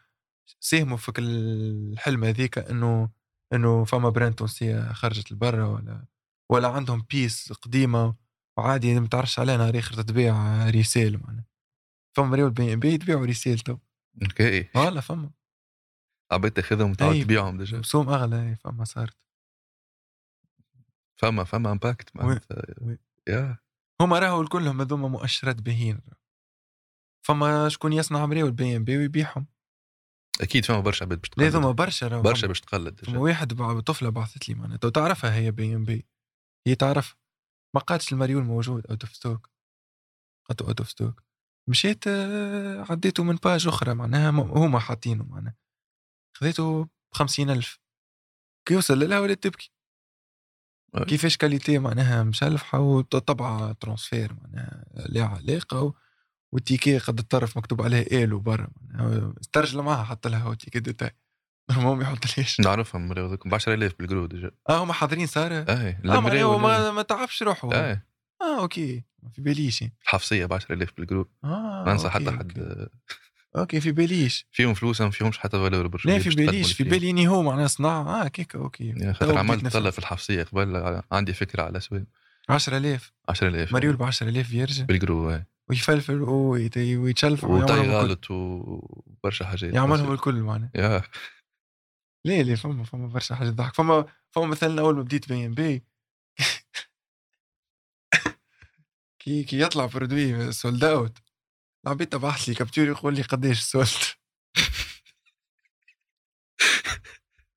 ساهموا 0.61 0.97
في 0.97 1.13
الحلم 1.19 2.25
هذيك 2.25 2.59
إنه 2.59 3.11
إنه 3.53 3.85
فما 3.85 4.09
brand 4.09 4.35
تونسية 4.35 4.93
خرجت 4.93 5.33
لبرا 5.33 5.65
ولا 5.67 6.07
ولا 6.53 6.69
عندهم 6.69 7.07
pièce 7.11 7.53
قديمة 7.53 8.17
وعادي 8.59 9.01
ما 9.01 9.07
تعرفش 9.07 9.39
عليها 9.39 9.57
نهار 9.57 9.79
آخر 9.79 10.03
تبيع 10.03 10.69
resell 10.69 11.21
معناها. 11.25 11.47
فما 12.17 12.27
مريول 12.27 12.51
BMB 12.51 12.99
تبيعوا 12.99 13.27
resell 13.27 13.59
تو. 13.59 13.79
Okay. 14.23 14.65
Voilà 14.65 15.01
فما. 15.01 15.31
عبيت 16.33 16.57
تأخذهم 16.57 16.91
وتعاود 16.91 17.15
أي. 17.15 17.25
تبيعهم 17.25 17.59
déjà. 17.59 17.79
بسوم 17.79 18.09
أغلى 18.09 18.57
فما 18.57 18.85
صارت. 18.85 19.17
فما 21.17 21.45
فما 21.45 21.73
impact 21.73 22.17
معناتها. 22.17 22.63
yeah. 23.29 23.59
هما 24.01 24.19
راهو 24.19 24.45
كلهم 24.45 24.81
هذوما 24.81 25.09
مؤشرات 25.09 25.63
باهين 25.63 26.01
فما 27.27 27.69
شكون 27.69 27.93
يصنع 27.93 28.27
مريول 28.27 28.53
بي 28.53 28.77
إم 28.77 28.85
بي 28.85 28.97
ويبيعهم. 28.97 29.47
أكيد 30.41 30.65
فما 30.65 30.81
برشا 30.81 31.05
عباد 31.05 31.19
باش 31.19 31.31
تقلد. 31.31 31.47
هذوما 31.47 31.71
برشا 31.71 32.09
راهو 32.09 32.23
برشا 32.23 32.47
باش 32.47 32.61
تقلد 32.61 33.17
واحد 33.17 33.81
طفلة 33.83 34.09
بعثت 34.11 34.49
لي 34.49 34.55
معناتها 34.55 34.91
تعرفها 34.91 35.35
هي 35.35 35.51
بي 35.51 35.75
إم 35.75 35.85
بي. 35.85 36.12
هي 36.67 36.75
تعرف 36.75 37.17
ما 37.75 37.81
قالتش 37.81 38.13
المريول 38.13 38.43
موجود 38.45 38.87
out 38.87 39.03
of 39.05 39.15
stock 39.15 39.51
قالت 40.49 40.63
out 40.63 40.81
of 40.81 40.91
stock 40.91 41.23
مشيت 41.69 42.07
آه، 42.09 42.87
عديته 42.91 43.25
من 43.25 43.37
page 43.37 43.69
أخرى 43.69 43.95
معناها 43.95 44.31
هما 44.31 44.79
حاطينه 44.79 45.25
معناها. 45.25 45.55
خذيته 46.37 46.89
بخمسين 47.13 47.51
ألف. 47.51 47.79
كي 48.69 48.77
وصل 48.77 49.09
لها 49.09 49.21
ولات 49.21 49.43
تبكي. 49.43 49.73
كيفاش 51.09 51.37
كاليتي 51.37 51.79
معناها 51.79 52.23
مشلفحة 52.23 52.79
وطبعة 52.81 53.73
ترانسفير 53.73 54.35
معناها 54.35 54.85
لا 55.09 55.25
علاقة 55.25 55.83
و- 55.83 55.95
والتيكي 56.53 56.99
قد 56.99 57.19
الطرف 57.19 57.57
مكتوب 57.59 57.83
عليه 57.83 58.07
إيلو 58.13 58.41
برا 58.41 58.69
معناها. 58.81 59.35
استرجل 59.41 59.83
معها 59.83 60.05
حط 60.05 60.27
لها 60.27 60.39
هو 60.43 60.55
تيكي 60.55 60.81
ديتاي. 60.81 61.11
المهم 61.77 62.01
يحط 62.01 62.39
ليش 62.39 62.61
نعرفهم 62.61 63.09
مريو 63.09 63.37
ب 63.47 63.55
10000 63.55 63.93
بالجرو 63.99 64.27
ديجا 64.27 64.51
آه 64.69 64.83
هما 64.85 64.93
حاضرين 64.93 65.27
ساره 65.27 65.55
اي 65.69 65.97
معناها 66.05 66.19
المريو 66.19 66.53
هو 66.53 66.59
ما, 66.59 66.91
ما 66.91 67.03
تعبش 67.03 67.43
روحه 67.43 67.69
هو. 67.69 67.73
اي 67.73 68.01
آه 68.43 68.61
أوكي. 68.61 69.03
ما 69.23 69.31
في 69.31 69.43
باليش 69.43 69.85
الحفصية 70.03 70.47
ب 70.47 70.53
10000 70.53 70.93
بالجرو 70.97 71.29
آه 71.45 71.49
ما 71.87 71.93
أنسى 71.93 72.05
أوكي، 72.07 72.15
حتى 72.15 72.31
حد. 72.31 72.59
أوكي. 72.59 72.89
أوكي 73.57 73.81
في 73.81 73.93
باليش 73.93 74.47
فيهم 74.53 74.75
فلوس 74.75 75.01
ما 75.01 75.11
فيهمش 75.11 75.39
حتى 75.39 75.59
فالور 75.59 75.87
برشا 75.87 76.09
لا 76.09 76.19
في 76.19 76.31
باليش 76.31 76.73
في 76.73 76.85
بالي 76.85 77.11
إني 77.11 77.29
هو 77.29 77.43
معناها 77.43 77.67
صناعة. 77.67 78.25
آه 78.25 78.29
كيكا 78.29 78.59
أوكي. 78.59 79.13
خاطر 79.13 79.39
عملت. 79.39 79.67
طلع 79.67 79.91
في 79.91 79.99
الحفصية 79.99 80.43
قبل 80.43 81.03
عندي 81.13 81.33
فكرة 81.33 81.63
على 81.63 81.81
سوين 81.81 82.07
10000 82.49 83.13
10000 83.29 83.73
مريول 83.73 83.97
ب 83.97 84.03
10000 84.03 84.53
يرجع. 84.55 84.85
بالجرو 84.85 85.31
اي 85.31 85.45
ويفلفل 85.69 86.23
ويت- 86.23 86.77
ويتشلف 86.77 87.45
ويعملهم 87.45 87.79
وطي. 87.79 87.89
غالط 87.91 88.31
وبرشا 88.31 89.45
حاجات. 89.47 89.75
يعملهم 89.75 90.13
الكل 90.13 90.35
معناها 90.35 91.03
ليه 92.25 92.43
ليه؟ 92.43 92.55
فما 92.55 92.85
فما 92.85 93.07
برشا 93.09 93.35
حاجات 93.35 93.53
ضحك 93.53 93.75
فما 93.75 94.07
فما 94.31 94.47
مثلا 94.47 94.81
أول 94.81 94.97
ما 94.97 95.03
بديت 95.03 95.29
بي 95.29 95.47
ام 95.47 95.55
بي 95.55 95.85
كي 99.23 99.45
كي 99.45 99.61
يطلع 99.61 99.87
produit 99.87 100.53
sold 100.53 100.85
out 100.85 101.19
العبيد 101.87 102.09
تبعث 102.09 102.49
لي 102.49 102.55
capture 102.55 102.87
يقول 102.87 103.15
لي 103.15 103.23
قديش 103.23 103.61
sold 103.61 103.89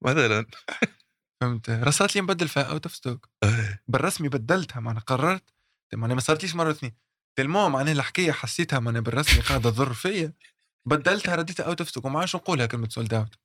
مثلا. 0.05 0.45
فهمت؟ 1.41 1.69
رصات 1.69 2.15
لي 2.15 2.21
نبدل 2.21 2.47
فيها 2.47 2.63
out 2.63 2.85
of 2.85 2.95
stock. 2.95 3.29
بالرسمي 3.87 4.29
بدلتها 4.29 4.79
معناها 4.79 5.01
قررت. 5.03 5.43
معناها 5.93 6.15
ما 6.15 6.21
صارتليش 6.21 6.55
مرة 6.55 6.71
اثنين 6.71 6.95
تلمو 7.37 7.69
معناها 7.69 7.93
الحكاية 7.93 8.31
حسيتها 8.31 8.79
معناها 8.79 9.01
بالرسمي 9.01 9.41
قاعدة 9.41 9.69
تضر 9.71 9.93
فيا. 9.93 10.33
بدلتها 10.87 11.35
رديتها 11.35 11.63
out 11.65 11.81
of 11.81 11.89
stock 11.89 12.05
وما 12.05 12.19
عادش 12.19 12.35
نقولها 12.35 12.65
كلمة 12.65 12.89
sold 12.89 13.13
out 13.13 13.35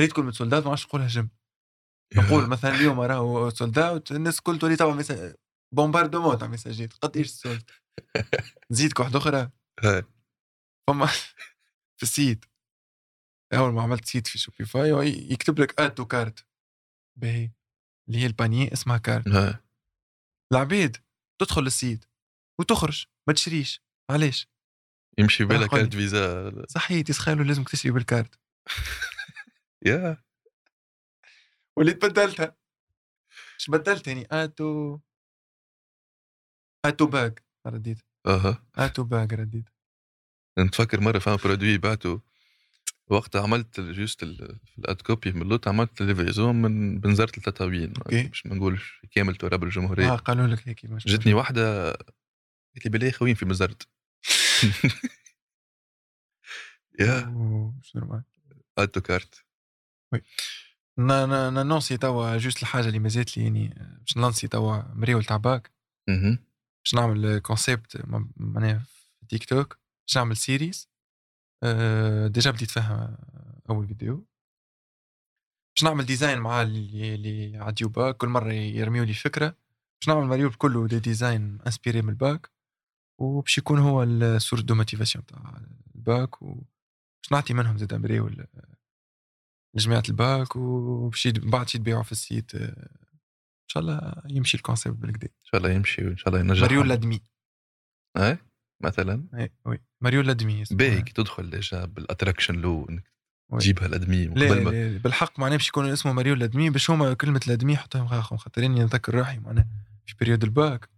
ريت 0.00 0.12
كلمه 0.12 0.32
sold 0.32 0.54
out 0.54 0.64
ما 0.64 0.70
عادش 0.70 0.86
نقولها 0.86 1.06
jamais. 1.06 1.30
نقول 2.16 2.46
مثلا 2.48 2.74
اليوم 2.74 3.00
راهو 3.10 3.50
sold 3.50 3.78
out 3.78 4.12
الناس 4.12 4.38
الكل 4.38 4.58
تولي 4.58 4.76
تبع 4.76 4.94
messa- 5.02 5.34
bombardement 5.74 6.38
تاع 6.38 6.48
ميساجات 6.48 6.92
قد 6.92 7.16
إيش 7.16 7.30
sold 7.30 7.70
نزيدك 8.70 9.00
واحدة 9.00 9.18
أخرى. 9.18 9.50
فما 10.88 11.06
في 11.96 12.02
ال 12.02 12.10
site 12.10 12.44
أول 13.54 13.72
ما 13.72 13.82
عملت 13.82 14.04
site 14.04 14.26
في 14.26 14.38
Shopify 14.38 15.08
يكتب 15.30 15.58
لك 15.60 15.80
add 15.80 15.94
to 15.94 16.04
cart 16.04 16.46
باهي. 17.18 17.50
اللي 18.08 18.18
هي 18.18 18.26
ال 18.26 18.33
panier 18.33 18.72
اسمها 18.72 18.98
cart. 18.98 19.26
العبيد 20.52 20.96
تدخل 21.40 21.66
ال 21.66 21.74
site 21.74 22.04
وتخرج 22.60 23.04
ما 23.28 23.34
تشريش. 23.34 23.82
علاش 24.10 24.48
يمشي 25.18 25.44
بالك. 25.44 25.70
carte 25.70 25.94
Visa 25.94 26.52
صحيح 26.68 27.04
يسخايلوا 27.10 27.44
لازم 27.44 27.64
تشتري 27.64 27.92
بال 27.92 28.05
carte 28.05 28.38
yeah 29.84 30.22
وليت 31.78 32.04
بدلتها 32.06 32.56
إيش 33.54 33.70
بدلت 33.70 34.06
يعني 34.08 34.26
آتو 34.30 34.98
آتو 36.86 37.06
باج 37.06 37.38
رديت. 37.66 37.98
أها. 38.26 38.66
آتو 38.76 39.04
باج 39.04 39.34
رديت. 39.34 39.64
نتفكر 40.58 41.00
مرة 41.00 41.18
فما 41.18 41.36
برودوي 41.36 41.78
بعته 41.78 42.20
وقتها 43.06 43.42
عملت 43.42 43.80
جوست 43.80 44.22
الأد 44.22 45.02
كوبي 45.02 45.32
من 45.32 45.42
اللوت 45.42 45.68
عملت 45.68 46.02
ليفيزون 46.02 46.62
من 46.62 47.00
بنزرة 47.00 47.32
التطاوين. 47.38 47.92
باش 47.92 48.46
ما 48.46 48.54
نقولش 48.54 49.00
كامل 49.10 49.36
تراب 49.36 49.64
الجمهوريه 49.64 50.12
آه 50.12 50.16
قالوا 50.16 50.46
لك 50.46 50.68
هيك 50.68 50.84
مش 50.84 51.04
جتني 51.06 51.34
واحدة 51.34 51.84
قالت 51.92 52.84
لي 52.84 52.90
بالله 52.90 53.10
خوين 53.10 53.34
في 53.34 53.46
مزرت 53.46 53.88
يا 57.00 57.24
مش 57.80 57.96
normal. 57.96 58.22
add 58.78 58.91
to 58.91 59.00
cart. 59.00 59.43
نانونسي 61.62 61.96
توا 61.96 62.36
juste 62.36 62.62
الحاجة 62.62 62.86
اللي 62.88 62.98
مازالت 62.98 63.36
لي 63.38 63.44
يعني 63.44 63.74
آه، 63.80 63.98
باش 64.00 64.16
نلانسي 64.16 64.48
توا 64.48 64.82
مريول 64.94 65.24
تاع 65.24 65.36
باك. 65.36 65.72
باش 66.84 66.94
نعمل 66.94 67.38
concept 67.38 68.02
معناها 68.36 68.78
في 68.78 69.26
تيك 69.28 69.44
توك 69.44 69.78
باش 70.08 70.16
نعمل 70.16 70.36
series 70.36 70.88
أه 71.62 72.26
déjà 72.26 72.50
بديت 72.50 72.70
فيها 72.70 73.18
أول 73.70 73.86
فيديو. 73.88 74.26
باش 75.76 75.84
نعمل 75.84 76.06
design 76.06 76.38
مع 76.38 76.62
اللي 76.62 77.14
اللي 77.14 77.56
عديو 77.56 77.88
باك 77.88 78.16
كل 78.16 78.28
مرة 78.28 78.52
يرميو 78.52 79.04
لي 79.04 79.14
فكرة. 79.14 79.46
باش 80.00 80.08
نعمل 80.08 80.26
مريول 80.26 80.54
كله 80.54 80.86
des 80.88 80.98
designs 80.98 81.58
inspirés 81.66 82.02
من 82.02 82.08
الباك. 82.08 82.50
وباش 83.20 83.58
يكون 83.58 83.78
هو 83.78 84.02
السورس 84.02 84.62
دو 84.62 84.74
موتيفاسيون 84.74 85.26
تاع 85.26 85.62
الباك. 85.94 86.42
وباش 86.42 87.32
نعطي 87.32 87.54
منهم 87.54 87.78
زاد 87.78 87.94
مريول 87.94 88.46
لجماعه 89.74 90.02
الباك 90.08 90.56
وباش 90.56 91.26
يد- 91.26 91.50
بعد 91.50 91.68
شي 91.68 91.78
يتبيعوا 91.78 92.02
في 92.02 92.12
السيت 92.12 92.54
آه، 92.54 92.90
إن 93.64 93.68
شاء 93.68 93.80
الله 93.82 94.12
يمشي 94.30 94.56
الكونسيبت 94.56 94.96
بالكدا 94.96 95.26
إن 95.26 95.44
شاء 95.44 95.56
الله 95.60 95.70
يمشي 95.70 96.06
وإن 96.06 96.16
شاء 96.16 96.28
الله 96.28 96.40
ينجح 96.40 96.62
مريول 96.62 96.88
لادمي. 96.88 97.20
اي 98.16 98.38
مثلا؟ 98.80 99.26
اي 99.34 99.52
وي 99.66 99.78
مريول 100.00 100.26
لادمي. 100.26 100.64
باهي 100.70 101.02
كي 101.02 101.12
تدخل 101.12 101.50
ديجا 101.50 101.84
بالاتراكشن 101.84 102.54
لو 102.54 102.86
إنك. 102.90 103.14
تجيبها 103.58 103.86
الادمي 103.86 104.24
لا, 104.26 104.98
بالحق 104.98 105.38
معناه 105.40 105.56
باش 105.56 105.68
يكون 105.68 105.86
اسمه 105.86 106.12
مريول 106.12 106.38
لادمي 106.40 106.70
باش 106.70 106.90
هما 106.90 107.14
كلمة 107.14 107.40
لادمي 107.46 107.76
حطوهم 107.76 108.06
خاخهم 108.06 108.38
خاطر 108.38 108.64
اني 108.64 108.80
نذكر 108.80 109.14
روحي 109.14 109.38
معناه 109.38 109.66
في 110.06 110.14
période 110.20 110.44
ال 110.44 110.55
bac 110.55 110.88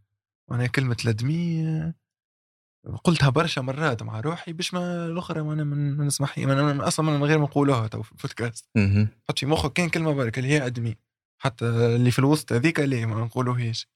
معناها 0.51 0.66
كلمة 0.66 0.97
l'admis 1.05 1.66
آه، 1.69 1.94
قلتها 3.05 3.29
برشا 3.29 3.61
مرات 3.61 4.03
مع 4.03 4.21
روحي 4.21 4.53
باش 4.53 4.75
ما 4.75 5.07
الأخرى 5.07 5.43
ما 5.43 5.55
ما 5.55 5.65
ما 5.65 6.05
نسمح 6.05 6.39
ما- 6.39 6.89
أصلا 6.89 7.11
من 7.19 7.25
غير 7.25 7.39
ما 7.39 7.45
نقولوها 7.45 7.87
تو 7.87 8.03
في 8.03 8.13
البودكاست. 8.13 8.69
حط 9.29 9.39
في 9.39 9.47
مخك 9.47 9.73
كان 9.73 9.89
كلمة 9.89 10.13
برك 10.15 10.39
اللي 10.39 10.49
هي 10.51 10.67
admis. 10.66 10.97
حتى 11.43 11.65
اللي 11.67 12.11
في 12.11 12.19
الوسط 12.19 12.53
هذيك 12.53 12.81
ليه 12.81 13.07
ما 13.07 13.25
نقولوهاش 13.25 13.89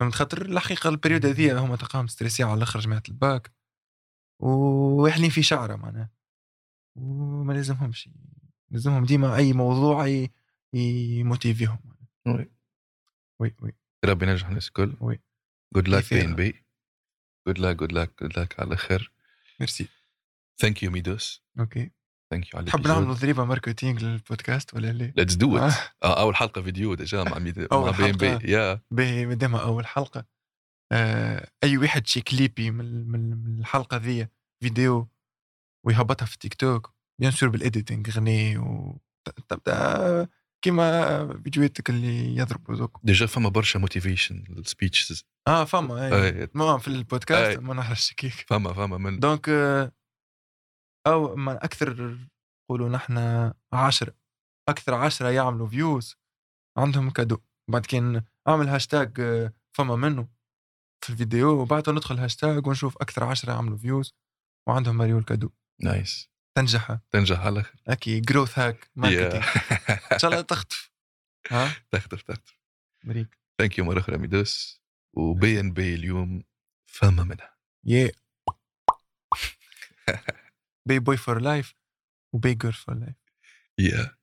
فهمت 0.00 0.14
خاطر 0.14 0.42
الحقيقة 0.42 0.88
ال 0.90 0.94
période 0.94 1.26
هذيا 1.26 1.58
هما 1.58 1.76
تلقاهم 1.76 2.06
stressés 2.06 2.42
على 2.42 2.54
الآخر 2.54 2.80
جماعة 2.80 3.02
الباك. 3.08 3.52
وواحلين 4.42 5.30
في 5.30 5.42
شعرة 5.42 5.76
معناها. 5.76 6.10
وما 6.96 7.52
لازمهمش 7.52 8.08
لازمهم 8.70 9.04
ديما 9.04 9.36
أي 9.36 9.52
موضوع 9.52 10.26
يموتيفيهم. 10.74 11.78
وي. 12.26 12.50
وي 13.40 13.54
وي. 13.62 13.72
ربي 14.04 14.26
ينجح 14.26 14.48
الناس 14.48 14.68
الكل. 14.68 14.96
oui. 15.00 15.20
good 15.74 15.88
luck 15.88 16.14
Bey & 16.14 16.24
Bey 16.24 16.64
good 17.46 17.58
luck 17.58 17.76
good 17.76 17.92
luck 17.92 18.12
good 18.22 18.38
luck 18.38 18.60
على 18.60 18.76
خير. 18.76 19.12
merci 19.60 19.88
thank 20.60 20.82
you 20.82 20.90
ميدوس 20.90 21.42
okay 21.60 21.90
thank 22.30 22.52
you 22.54 22.58
على 22.58 22.66
تحب 22.66 22.86
نعملوا 22.86 23.14
ضربة 23.14 23.44
marketing 23.44 24.00
لل 24.00 24.16
podcast 24.16 24.74
ولا 24.74 24.92
لا؟ 24.92 25.12
let's 25.16 25.34
do. 25.34 25.58
it 25.58 25.72
أول 26.02 26.36
حلقة 26.36 26.62
فيديو 26.62 26.94
déjà 26.94 27.24
مع 27.24 27.38
ميد... 27.38 27.58
مع 27.58 27.66
أول 27.72 28.12
بي. 28.12 28.52
yeah 28.52 28.80
باهي 28.90 29.26
مادامها 29.26 29.62
أول 29.62 29.86
حلقة. 29.86 30.24
آه 30.92 31.50
أي 31.64 31.78
واحد 31.78 32.06
شي 32.06 32.20
كليبي 32.20 32.70
من 32.70 33.08
من 33.08 33.60
الحلقة 33.60 33.96
ذي 33.96 34.28
فيديو 34.62 35.08
ويهبطها 35.86 36.26
في 36.26 36.38
تيك 36.38 36.54
توك 36.54 36.94
بيان 37.20 37.32
سور 37.32 37.48
بالاديتنج 37.48 38.10
غني 38.10 38.58
و 38.58 39.00
كيما 40.64 41.42
فيديوهاتك 41.42 41.90
اللي 41.90 42.36
يضربوا 42.36 42.76
دوك 42.76 43.00
ديجا 43.04 43.26
فما 43.26 43.48
برشا 43.48 43.78
موتيفيشن 43.78 44.44
السبيتشز 44.50 45.24
آه 45.48 45.64
فما 45.64 46.06
إي. 46.06 46.42
أي. 46.42 46.48
ما 46.54 46.78
في 46.78 46.88
البودكاست. 46.88 47.58
ما 47.58 47.74
نعرفش 47.74 48.12
كيف 48.12 48.44
فما 48.48 48.72
فما 48.72 48.98
من 48.98 49.18
دونك 49.18 49.48
آه، 49.48 49.92
أو 51.06 51.36
ما 51.36 51.64
أكثر 51.64 52.18
نقولوا 52.70 52.88
نحن 52.88 53.18
عشرة 53.72 54.14
أكثر 54.68 54.94
عشرة 54.94 55.28
يعملوا 55.28 55.66
فيوز 55.66 56.16
عندهم 56.78 57.10
كادو. 57.10 57.38
بعد 57.70 57.86
كان 57.86 58.22
أعمل 58.48 58.68
هاشتاج 58.68 59.20
آه، 59.20 59.52
فما 59.76 59.96
منه 59.96 60.28
في 61.04 61.10
الفيديو 61.10 61.48
وبعدها 61.60 61.94
ندخل 61.94 62.18
هاشتاج 62.18 62.66
ونشوف 62.66 62.96
أكثر 62.96 63.24
عشرة 63.24 63.52
عملوا 63.52 63.76
views 63.76 64.14
وعندهم 64.68 64.96
مليون 64.96 65.22
cadeau. 65.22 65.50
nice 65.82 66.29
تنجح. 66.56 66.98
تنجح 67.10 67.40
على 67.40 67.48
الآخر 67.52 67.74
okay 67.88 68.20
growth 68.20 68.58
hack 68.58 68.90
marketing 68.96 69.44
إن 70.12 70.18
شاء 70.18 70.30
الله 70.30 70.40
تخطف 70.42 70.90
ها؟ 71.50 71.72
تخطف 71.90 72.22
تخطف 72.22 72.58
مريك. 73.04 73.38
thank 73.60 73.78
you 73.78 73.84
مرة 73.84 73.98
أخرى 74.00 74.18
ميدوس. 74.18 74.80
وبي 75.16 75.60
إن 75.60 75.72
بي 75.72 75.94
اليوم 75.94 76.44
فما 76.86 77.24
منها. 77.24 77.56
يا 77.84 78.10
بي 80.88 80.98
بوي 80.98 81.16
فور 81.16 81.40
لايف 81.40 81.74
وبي 82.34 82.54
جيرل 82.54 82.72
فور 82.72 82.94
لايف 82.94 83.16
يا 83.78 84.16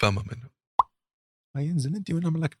فما 0.00 0.22
منه. 0.32 0.50
هينزل 1.56 1.96
أنت 1.96 2.10
ونعمل 2.10 2.40
لك. 2.40 2.58